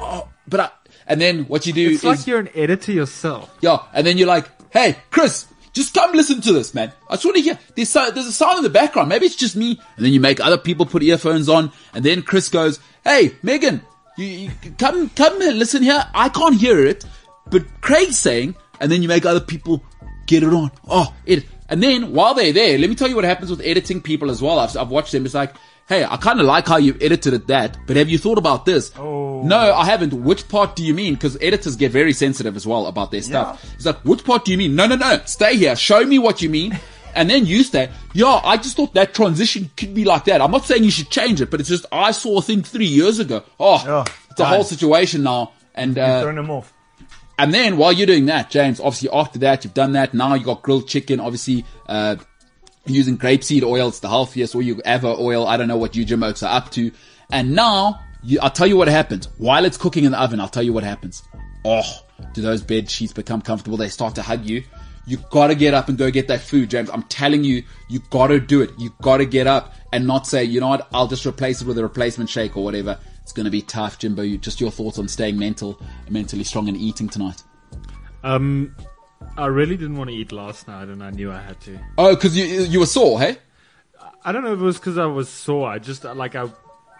Oh, 0.00 0.28
but 0.46 0.60
I, 0.60 0.70
and 1.08 1.20
then 1.20 1.44
what 1.46 1.66
you 1.66 1.72
do 1.72 1.86
It's 1.88 1.98
is, 1.98 2.04
like 2.04 2.26
you're 2.26 2.38
an 2.38 2.50
editor 2.54 2.92
yourself. 2.92 3.52
yeah, 3.60 3.78
and 3.92 4.06
then 4.06 4.18
you're 4.18 4.28
like, 4.28 4.48
hey, 4.70 4.96
Chris, 5.10 5.46
Just 5.72 5.94
come 5.94 6.12
listen 6.12 6.40
to 6.40 6.52
this, 6.52 6.74
man. 6.74 6.92
I 7.08 7.14
just 7.14 7.24
want 7.24 7.36
to 7.36 7.42
hear. 7.42 7.58
There's, 7.74 7.88
so, 7.88 8.10
there's 8.10 8.26
a 8.26 8.32
sound 8.32 8.58
in 8.58 8.64
the 8.64 8.70
background. 8.70 9.08
Maybe 9.08 9.26
it's 9.26 9.36
just 9.36 9.54
me. 9.56 9.78
And 9.96 10.04
then 10.04 10.12
you 10.12 10.20
make 10.20 10.40
other 10.40 10.58
people 10.58 10.86
put 10.86 11.02
earphones 11.02 11.48
on. 11.48 11.70
And 11.94 12.04
then 12.04 12.22
Chris 12.22 12.48
goes, 12.48 12.80
Hey, 13.04 13.34
Megan, 13.42 13.82
you, 14.16 14.24
you 14.26 14.50
come, 14.78 15.08
come 15.10 15.38
listen 15.38 15.82
here. 15.82 16.04
I 16.14 16.30
can't 16.30 16.56
hear 16.56 16.84
it, 16.84 17.04
but 17.50 17.62
Craig's 17.80 18.18
saying, 18.18 18.56
and 18.80 18.90
then 18.90 19.02
you 19.02 19.08
make 19.08 19.24
other 19.24 19.40
people 19.40 19.84
get 20.26 20.42
it 20.42 20.52
on. 20.52 20.70
Oh, 20.88 21.14
it. 21.26 21.44
And 21.68 21.80
then 21.82 22.12
while 22.12 22.34
they're 22.34 22.52
there, 22.52 22.76
let 22.78 22.90
me 22.90 22.96
tell 22.96 23.08
you 23.08 23.14
what 23.14 23.24
happens 23.24 23.50
with 23.50 23.60
editing 23.60 24.00
people 24.02 24.30
as 24.30 24.42
well. 24.42 24.58
I've, 24.58 24.76
I've 24.76 24.88
watched 24.90 25.12
them. 25.12 25.24
It's 25.26 25.34
like, 25.34 25.54
Hey, 25.88 26.04
I 26.04 26.18
kind 26.18 26.38
of 26.38 26.44
like 26.44 26.66
how 26.68 26.76
you 26.76 26.96
edited 27.00 27.32
it 27.32 27.46
that, 27.46 27.78
but 27.86 27.96
have 27.96 28.10
you 28.10 28.18
thought 28.18 28.36
about 28.36 28.66
this? 28.66 28.92
Oh. 28.98 29.42
No, 29.42 29.56
I 29.74 29.86
haven't. 29.86 30.12
Which 30.12 30.46
part 30.48 30.76
do 30.76 30.84
you 30.84 30.92
mean? 30.92 31.14
Because 31.14 31.38
editors 31.40 31.76
get 31.76 31.92
very 31.92 32.12
sensitive 32.12 32.56
as 32.56 32.66
well 32.66 32.86
about 32.88 33.10
their 33.10 33.22
stuff. 33.22 33.64
It's 33.74 33.86
like, 33.86 33.96
which 34.04 34.22
part 34.22 34.44
do 34.44 34.52
you 34.52 34.58
mean? 34.58 34.74
No, 34.76 34.86
no, 34.86 34.96
no. 34.96 35.20
Stay 35.24 35.56
here. 35.56 35.74
Show 35.76 36.04
me 36.04 36.18
what 36.18 36.42
you 36.42 36.50
mean. 36.50 36.78
And 37.14 37.30
then 37.30 37.46
you 37.46 37.62
say, 37.62 37.90
yeah, 38.12 38.38
I 38.44 38.58
just 38.58 38.76
thought 38.76 38.92
that 38.94 39.14
transition 39.14 39.70
could 39.78 39.94
be 39.94 40.04
like 40.04 40.24
that. 40.26 40.42
I'm 40.42 40.50
not 40.50 40.66
saying 40.66 40.84
you 40.84 40.90
should 40.90 41.08
change 41.08 41.40
it, 41.40 41.50
but 41.50 41.58
it's 41.58 41.70
just, 41.70 41.86
I 41.90 42.10
saw 42.10 42.38
a 42.38 42.42
thing 42.42 42.62
three 42.62 42.84
years 42.86 43.18
ago. 43.18 43.42
Oh, 43.58 43.82
Yeah, 43.86 44.04
it's 44.30 44.40
a 44.40 44.44
whole 44.44 44.64
situation 44.64 45.22
now. 45.22 45.52
And, 45.74 45.96
You've 45.96 46.04
uh, 46.04 46.20
thrown 46.22 46.34
them 46.36 46.50
off. 46.50 46.70
and 47.38 47.54
then 47.54 47.78
while 47.78 47.92
you're 47.92 48.06
doing 48.06 48.26
that, 48.26 48.50
James, 48.50 48.78
obviously 48.78 49.08
after 49.10 49.38
that, 49.38 49.64
you've 49.64 49.74
done 49.74 49.92
that. 49.92 50.12
Now 50.12 50.34
you 50.34 50.44
got 50.44 50.60
grilled 50.62 50.86
chicken, 50.86 51.18
obviously, 51.18 51.64
uh, 51.88 52.16
using 52.94 53.18
grapeseed 53.18 53.62
oil. 53.62 53.88
It's 53.88 54.00
the 54.00 54.08
healthiest 54.08 54.54
or 54.54 54.62
you 54.62 54.80
ever 54.84 55.08
oil. 55.08 55.46
I 55.46 55.56
don't 55.56 55.68
know 55.68 55.76
what 55.76 55.96
you 55.96 56.04
Jim 56.04 56.22
Oaks 56.22 56.42
are 56.42 56.54
up 56.54 56.70
to. 56.72 56.90
And 57.30 57.54
now 57.54 58.00
you, 58.22 58.38
I'll 58.40 58.50
tell 58.50 58.66
you 58.66 58.76
what 58.76 58.88
happens 58.88 59.26
while 59.38 59.64
it's 59.64 59.76
cooking 59.76 60.04
in 60.04 60.12
the 60.12 60.20
oven. 60.20 60.40
I'll 60.40 60.48
tell 60.48 60.62
you 60.62 60.72
what 60.72 60.84
happens. 60.84 61.22
Oh, 61.64 61.84
do 62.32 62.42
those 62.42 62.62
bed 62.62 62.90
sheets 62.90 63.12
become 63.12 63.42
comfortable? 63.42 63.76
They 63.76 63.88
start 63.88 64.14
to 64.16 64.22
hug 64.22 64.44
you. 64.44 64.62
You 65.06 65.16
gotta 65.30 65.54
get 65.54 65.72
up 65.72 65.88
and 65.88 65.96
go 65.96 66.10
get 66.10 66.28
that 66.28 66.40
food, 66.40 66.68
James. 66.68 66.90
I'm 66.90 67.02
telling 67.04 67.42
you, 67.42 67.62
you 67.88 68.00
gotta 68.10 68.38
do 68.38 68.60
it. 68.60 68.70
You 68.78 68.94
gotta 69.00 69.24
get 69.24 69.46
up 69.46 69.74
and 69.92 70.06
not 70.06 70.26
say, 70.26 70.44
you 70.44 70.60
know 70.60 70.68
what, 70.68 70.86
I'll 70.92 71.06
just 71.06 71.24
replace 71.24 71.62
it 71.62 71.66
with 71.66 71.78
a 71.78 71.82
replacement 71.82 72.28
shake 72.28 72.56
or 72.58 72.64
whatever. 72.64 72.98
It's 73.22 73.32
gonna 73.32 73.50
be 73.50 73.62
tough, 73.62 73.98
Jimbo. 73.98 74.36
Just 74.36 74.60
your 74.60 74.70
thoughts 74.70 74.98
on 74.98 75.08
staying 75.08 75.38
mental, 75.38 75.80
mentally 76.10 76.44
strong 76.44 76.68
and 76.68 76.76
eating 76.76 77.08
tonight. 77.08 77.42
Um, 78.22 78.74
I 79.36 79.46
really 79.46 79.76
didn't 79.76 79.96
want 79.96 80.10
to 80.10 80.16
eat 80.16 80.32
last 80.32 80.66
night, 80.66 80.88
and 80.88 81.02
I 81.02 81.10
knew 81.10 81.30
I 81.30 81.40
had 81.40 81.60
to. 81.62 81.78
Oh, 81.96 82.14
because 82.14 82.36
you 82.36 82.44
you 82.44 82.80
were 82.80 82.86
sore, 82.86 83.20
hey? 83.20 83.38
I 84.24 84.32
don't 84.32 84.42
know 84.42 84.52
if 84.52 84.60
it 84.60 84.64
was 84.64 84.78
because 84.78 84.98
I 84.98 85.06
was 85.06 85.28
sore. 85.28 85.68
I 85.68 85.78
just 85.78 86.04
like 86.04 86.34
I, 86.34 86.48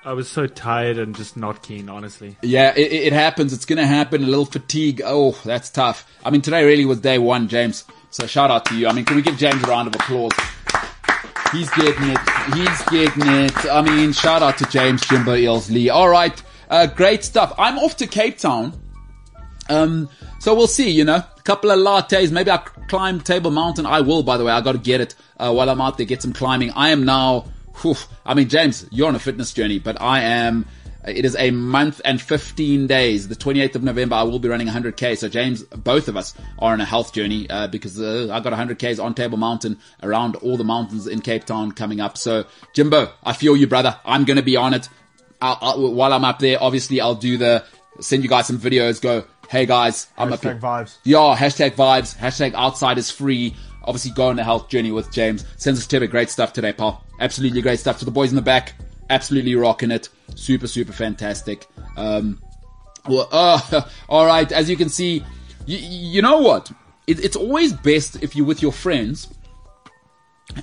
I 0.04 0.12
was 0.12 0.28
so 0.28 0.46
tired 0.46 0.98
and 0.98 1.16
just 1.16 1.36
not 1.36 1.62
keen, 1.62 1.88
honestly. 1.88 2.36
Yeah, 2.42 2.72
it, 2.76 2.92
it 2.92 3.12
happens. 3.12 3.52
It's 3.52 3.64
gonna 3.64 3.86
happen. 3.86 4.22
A 4.22 4.26
little 4.26 4.44
fatigue. 4.44 5.02
Oh, 5.04 5.32
that's 5.44 5.70
tough. 5.70 6.06
I 6.24 6.30
mean, 6.30 6.42
today 6.42 6.64
really 6.64 6.84
was 6.84 7.00
day 7.00 7.18
one, 7.18 7.48
James. 7.48 7.84
So 8.10 8.26
shout 8.26 8.50
out 8.50 8.64
to 8.66 8.76
you. 8.76 8.88
I 8.88 8.92
mean, 8.92 9.04
can 9.04 9.16
we 9.16 9.22
give 9.22 9.36
James 9.36 9.62
a 9.62 9.66
round 9.66 9.88
of 9.88 9.94
applause? 9.94 10.32
He's 11.52 11.70
getting 11.70 12.10
it. 12.10 12.18
He's 12.54 12.82
getting 12.84 13.26
it. 13.26 13.66
I 13.66 13.82
mean, 13.82 14.12
shout 14.12 14.42
out 14.42 14.58
to 14.58 14.66
James 14.66 15.04
Jimbo 15.06 15.34
Ilsley. 15.34 15.92
All 15.92 16.08
right, 16.08 16.40
uh, 16.70 16.86
great 16.86 17.24
stuff. 17.24 17.52
I'm 17.58 17.78
off 17.78 17.96
to 17.96 18.06
Cape 18.06 18.38
Town. 18.38 18.80
Um, 19.68 20.08
so 20.38 20.54
we'll 20.54 20.66
see, 20.66 20.90
you 20.90 21.04
know, 21.04 21.16
a 21.16 21.42
couple 21.44 21.70
of 21.70 21.78
lattes. 21.78 22.30
Maybe 22.30 22.50
I'll 22.50 22.58
climb 22.88 23.20
Table 23.20 23.50
Mountain. 23.50 23.86
I 23.86 24.00
will, 24.00 24.22
by 24.22 24.36
the 24.36 24.44
way. 24.44 24.52
I 24.52 24.60
got 24.60 24.72
to 24.72 24.78
get 24.78 25.00
it 25.00 25.14
uh, 25.38 25.52
while 25.52 25.68
I'm 25.68 25.80
out 25.80 25.96
there, 25.96 26.06
get 26.06 26.22
some 26.22 26.32
climbing. 26.32 26.70
I 26.72 26.90
am 26.90 27.04
now, 27.04 27.46
whew, 27.82 27.96
I 28.24 28.34
mean, 28.34 28.48
James, 28.48 28.86
you're 28.90 29.08
on 29.08 29.14
a 29.14 29.20
fitness 29.20 29.52
journey, 29.52 29.78
but 29.78 30.00
I 30.00 30.20
am, 30.20 30.66
it 31.06 31.24
is 31.24 31.36
a 31.36 31.50
month 31.50 32.00
and 32.04 32.20
15 32.20 32.86
days. 32.86 33.28
The 33.28 33.36
28th 33.36 33.76
of 33.76 33.82
November, 33.82 34.16
I 34.16 34.22
will 34.22 34.38
be 34.38 34.48
running 34.48 34.68
100K. 34.68 35.18
So 35.18 35.28
James, 35.28 35.62
both 35.62 36.08
of 36.08 36.16
us 36.16 36.34
are 36.58 36.72
on 36.72 36.80
a 36.80 36.84
health 36.84 37.12
journey, 37.12 37.48
uh, 37.50 37.66
because, 37.66 38.00
uh, 38.00 38.28
I 38.32 38.40
got 38.40 38.52
100Ks 38.52 39.02
on 39.02 39.14
Table 39.14 39.38
Mountain 39.38 39.78
around 40.02 40.36
all 40.36 40.56
the 40.56 40.64
mountains 40.64 41.06
in 41.06 41.20
Cape 41.20 41.44
Town 41.44 41.72
coming 41.72 42.00
up. 42.00 42.16
So 42.16 42.46
Jimbo, 42.74 43.12
I 43.24 43.32
feel 43.32 43.56
you, 43.56 43.66
brother. 43.66 43.98
I'm 44.04 44.24
going 44.24 44.38
to 44.38 44.42
be 44.42 44.56
on 44.56 44.74
it. 44.74 44.88
I'll, 45.40 45.58
I'll, 45.60 45.92
while 45.92 46.12
I'm 46.12 46.24
up 46.24 46.38
there, 46.40 46.58
obviously 46.60 47.00
I'll 47.00 47.14
do 47.14 47.36
the, 47.36 47.64
send 48.00 48.22
you 48.22 48.28
guys 48.28 48.46
some 48.46 48.58
videos, 48.58 49.00
go, 49.00 49.24
hey 49.48 49.66
guys, 49.66 50.08
I'm 50.16 50.32
up 50.32 50.40
Hashtag 50.40 50.42
here. 50.42 50.54
vibes. 50.56 50.98
Yeah, 51.04 51.36
hashtag 51.36 51.72
vibes, 51.72 52.16
hashtag 52.16 52.54
outside 52.54 52.98
is 52.98 53.10
free. 53.10 53.54
Obviously, 53.84 54.10
go 54.12 54.28
on 54.28 54.38
a 54.38 54.44
health 54.44 54.68
journey 54.68 54.90
with 54.92 55.10
James. 55.10 55.44
Tibber, 55.58 56.06
great 56.06 56.28
stuff 56.30 56.52
today, 56.52 56.72
pal. 56.72 57.02
Absolutely 57.20 57.62
great 57.62 57.80
stuff. 57.80 57.98
To 58.00 58.04
the 58.04 58.10
boys 58.10 58.30
in 58.30 58.36
the 58.36 58.42
back, 58.42 58.74
absolutely 59.08 59.54
rocking 59.54 59.90
it. 59.90 60.10
Super, 60.34 60.66
super 60.66 60.92
fantastic. 60.92 61.66
Um, 61.96 62.40
well, 63.08 63.28
uh, 63.32 63.82
all 64.08 64.26
right. 64.26 64.50
As 64.52 64.68
you 64.68 64.76
can 64.76 64.90
see, 64.90 65.24
you, 65.64 65.78
you 65.78 66.22
know 66.22 66.38
what? 66.38 66.70
It, 67.06 67.24
it's 67.24 67.36
always 67.36 67.72
best 67.72 68.22
if 68.22 68.36
you're 68.36 68.46
with 68.46 68.60
your 68.60 68.72
friends 68.72 69.28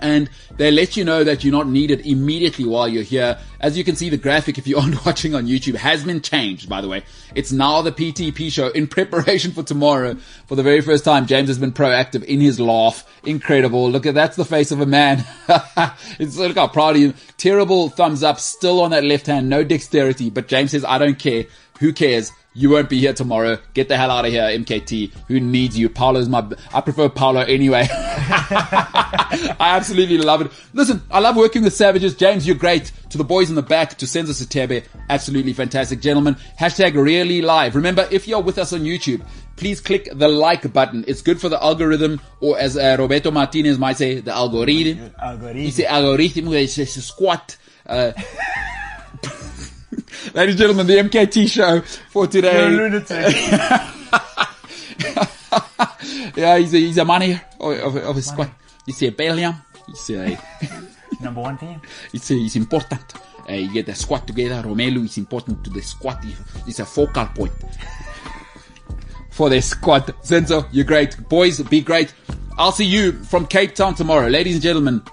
and 0.01 0.29
they 0.57 0.71
let 0.71 0.97
you 0.97 1.03
know 1.03 1.23
that 1.23 1.43
you're 1.43 1.51
not 1.51 1.67
needed 1.67 2.05
immediately 2.05 2.65
while 2.65 2.87
you're 2.87 3.03
here. 3.03 3.37
As 3.59 3.77
you 3.77 3.83
can 3.83 3.95
see, 3.95 4.09
the 4.09 4.17
graphic, 4.17 4.57
if 4.57 4.67
you 4.67 4.77
aren't 4.77 5.05
watching 5.05 5.35
on 5.35 5.45
YouTube, 5.45 5.75
has 5.75 6.03
been 6.03 6.21
changed, 6.21 6.69
by 6.69 6.81
the 6.81 6.87
way. 6.87 7.03
It's 7.33 7.51
now 7.51 7.81
the 7.81 7.91
PTP 7.91 8.51
show 8.51 8.69
in 8.69 8.87
preparation 8.95 9.51
for 9.51 9.63
tomorrow. 9.63 10.15
For 10.47 10.55
the 10.55 10.63
very 10.63 10.81
first 10.81 11.05
time, 11.05 11.25
James 11.25 11.49
has 11.49 11.59
been 11.59 11.71
proactive 11.71 12.23
in 12.23 12.41
his 12.41 12.59
laugh. 12.59 13.05
Incredible. 13.23 13.89
Look 13.89 14.05
at 14.05 14.13
that's 14.13 14.35
the 14.35 14.45
face 14.45 14.71
of 14.71 14.81
a 14.81 14.85
man. 14.85 15.25
it's 16.19 16.37
look 16.37 16.55
how 16.55 16.67
proud 16.67 16.95
of 16.95 17.01
you. 17.01 17.13
Terrible 17.37 17.89
thumbs 17.89 18.23
up, 18.23 18.39
still 18.39 18.81
on 18.81 18.91
that 18.91 19.03
left 19.03 19.27
hand, 19.27 19.49
no 19.49 19.63
dexterity. 19.63 20.29
But 20.29 20.47
James 20.47 20.71
says, 20.71 20.85
I 20.85 20.97
don't 20.97 21.19
care. 21.19 21.45
Who 21.79 21.91
cares? 21.91 22.31
You 22.57 22.69
won't 22.69 22.89
be 22.89 22.99
here 22.99 23.11
tomorrow. 23.11 23.57
Get 23.73 23.89
the 23.89 23.97
hell 23.97 24.09
out 24.09 24.23
of 24.23 24.31
here, 24.31 24.43
MKT. 24.43 25.11
Who 25.27 25.41
needs 25.41 25.77
you? 25.77 25.89
Paolo's 25.89 26.29
my. 26.29 26.41
I 26.73 26.79
prefer 26.79 27.09
Paolo 27.09 27.41
anyway. 27.41 27.85
I 27.91 29.57
absolutely 29.59 30.19
love 30.19 30.39
it. 30.39 30.51
Listen, 30.73 31.01
I 31.11 31.19
love 31.19 31.35
working 31.35 31.63
with 31.63 31.73
savages. 31.73 32.15
James, 32.15 32.47
you're 32.47 32.55
great. 32.55 32.93
To 33.09 33.17
the 33.17 33.25
boys 33.25 33.49
in 33.49 33.55
the 33.55 33.61
back, 33.61 33.97
to 33.97 34.05
Senzo 34.05 34.31
Satebe, 34.31 34.85
absolutely 35.09 35.51
fantastic. 35.51 35.99
Gentlemen, 35.99 36.37
hashtag 36.57 36.95
really 36.95 37.41
live. 37.41 37.75
Remember, 37.75 38.07
if 38.09 38.25
you're 38.25 38.41
with 38.41 38.57
us 38.57 38.71
on 38.71 38.81
YouTube, 38.81 39.21
please 39.57 39.81
click 39.81 40.07
the 40.13 40.29
like 40.29 40.71
button. 40.71 41.03
It's 41.09 41.21
good 41.21 41.41
for 41.41 41.49
the 41.49 41.61
algorithm, 41.61 42.21
or 42.39 42.57
as 42.57 42.77
uh, 42.77 42.95
Roberto 42.97 43.31
Martinez 43.31 43.77
might 43.77 43.97
say, 43.97 44.21
the 44.21 44.33
algorithm. 44.33 45.13
Algorithm. 45.21 45.61
You 45.61 45.71
say 45.71 45.85
algorithm, 45.85 46.53
it's 46.53 46.77
a 46.77 46.85
squat. 46.85 47.57
Uh, 47.85 48.13
Ladies 50.33 50.55
and 50.55 50.59
gentlemen, 50.59 50.87
the 50.87 50.95
MKT 50.95 51.47
show 51.47 51.81
for 52.09 52.27
today. 52.27 52.57
You're 52.57 52.67
a 52.67 52.71
lunatic. 52.71 53.35
yeah, 56.35 56.57
he's 56.57 56.73
a, 56.73 56.77
he's 56.77 56.97
a 56.97 57.19
here 57.19 57.41
of, 57.59 57.95
of, 57.95 58.15
his 58.15 58.27
squad. 58.27 58.49
He's 58.85 59.01
a 59.03 59.11
Belgium. 59.11 59.55
He's 59.87 60.09
a, 60.09 60.37
Number 61.21 61.41
one 61.41 61.57
thing. 61.57 61.79
it's 62.11 62.31
a, 62.31 62.35
it's 62.35 62.55
important. 62.55 63.13
Uh, 63.47 63.53
you 63.53 63.71
get 63.71 63.85
the 63.85 63.93
squad 63.93 64.25
together. 64.25 64.67
Romelu 64.67 65.05
is 65.05 65.17
important 65.17 65.63
to 65.63 65.69
the 65.69 65.81
squad. 65.81 66.25
It's 66.65 66.79
a 66.79 66.85
focal 66.85 67.27
point 67.27 67.53
for 69.29 69.49
the 69.49 69.61
squad. 69.61 70.07
Senzo, 70.23 70.67
you're 70.71 70.85
great. 70.85 71.29
Boys, 71.29 71.61
be 71.61 71.81
great. 71.81 72.13
I'll 72.57 72.71
see 72.71 72.85
you 72.85 73.11
from 73.11 73.45
Cape 73.45 73.75
Town 73.75 73.93
tomorrow. 73.93 74.27
Ladies 74.27 74.55
and 74.55 74.63
gentlemen, 74.63 75.03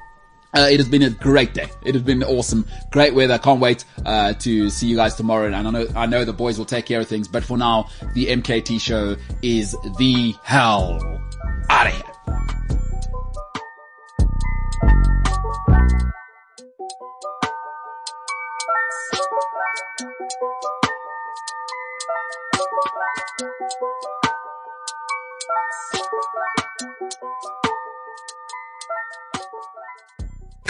uh, 0.55 0.69
it 0.71 0.79
has 0.79 0.89
been 0.89 1.03
a 1.03 1.11
great 1.11 1.55
day. 1.55 1.69
It 1.85 1.95
has 1.95 2.03
been 2.03 2.23
awesome. 2.23 2.67
Great 2.91 3.15
weather. 3.15 3.39
Can't 3.39 3.61
wait 3.61 3.85
uh, 4.05 4.35
to 4.35 4.71
see 4.71 4.87
you 4.87 4.97
guys 4.97 5.15
tomorrow. 5.15 5.47
And 5.47 5.57
I 5.57 5.63
know 5.71 5.87
I 5.97 6.07
know 6.07 6.25
the 6.25 6.33
boys 6.33 6.59
will 6.59 6.67
take 6.67 6.87
care 6.87 7.01
of 7.01 7.09
things. 7.09 7.29
But 7.29 7.45
for 7.45 7.57
now, 7.57 7.89
the 8.15 8.27
MKT 8.27 8.81
show 8.81 9.17
is 9.43 9.77
the 9.99 10.35
hell 10.43 11.01
out 11.71 11.87
of 11.87 11.93
here. 11.95 12.13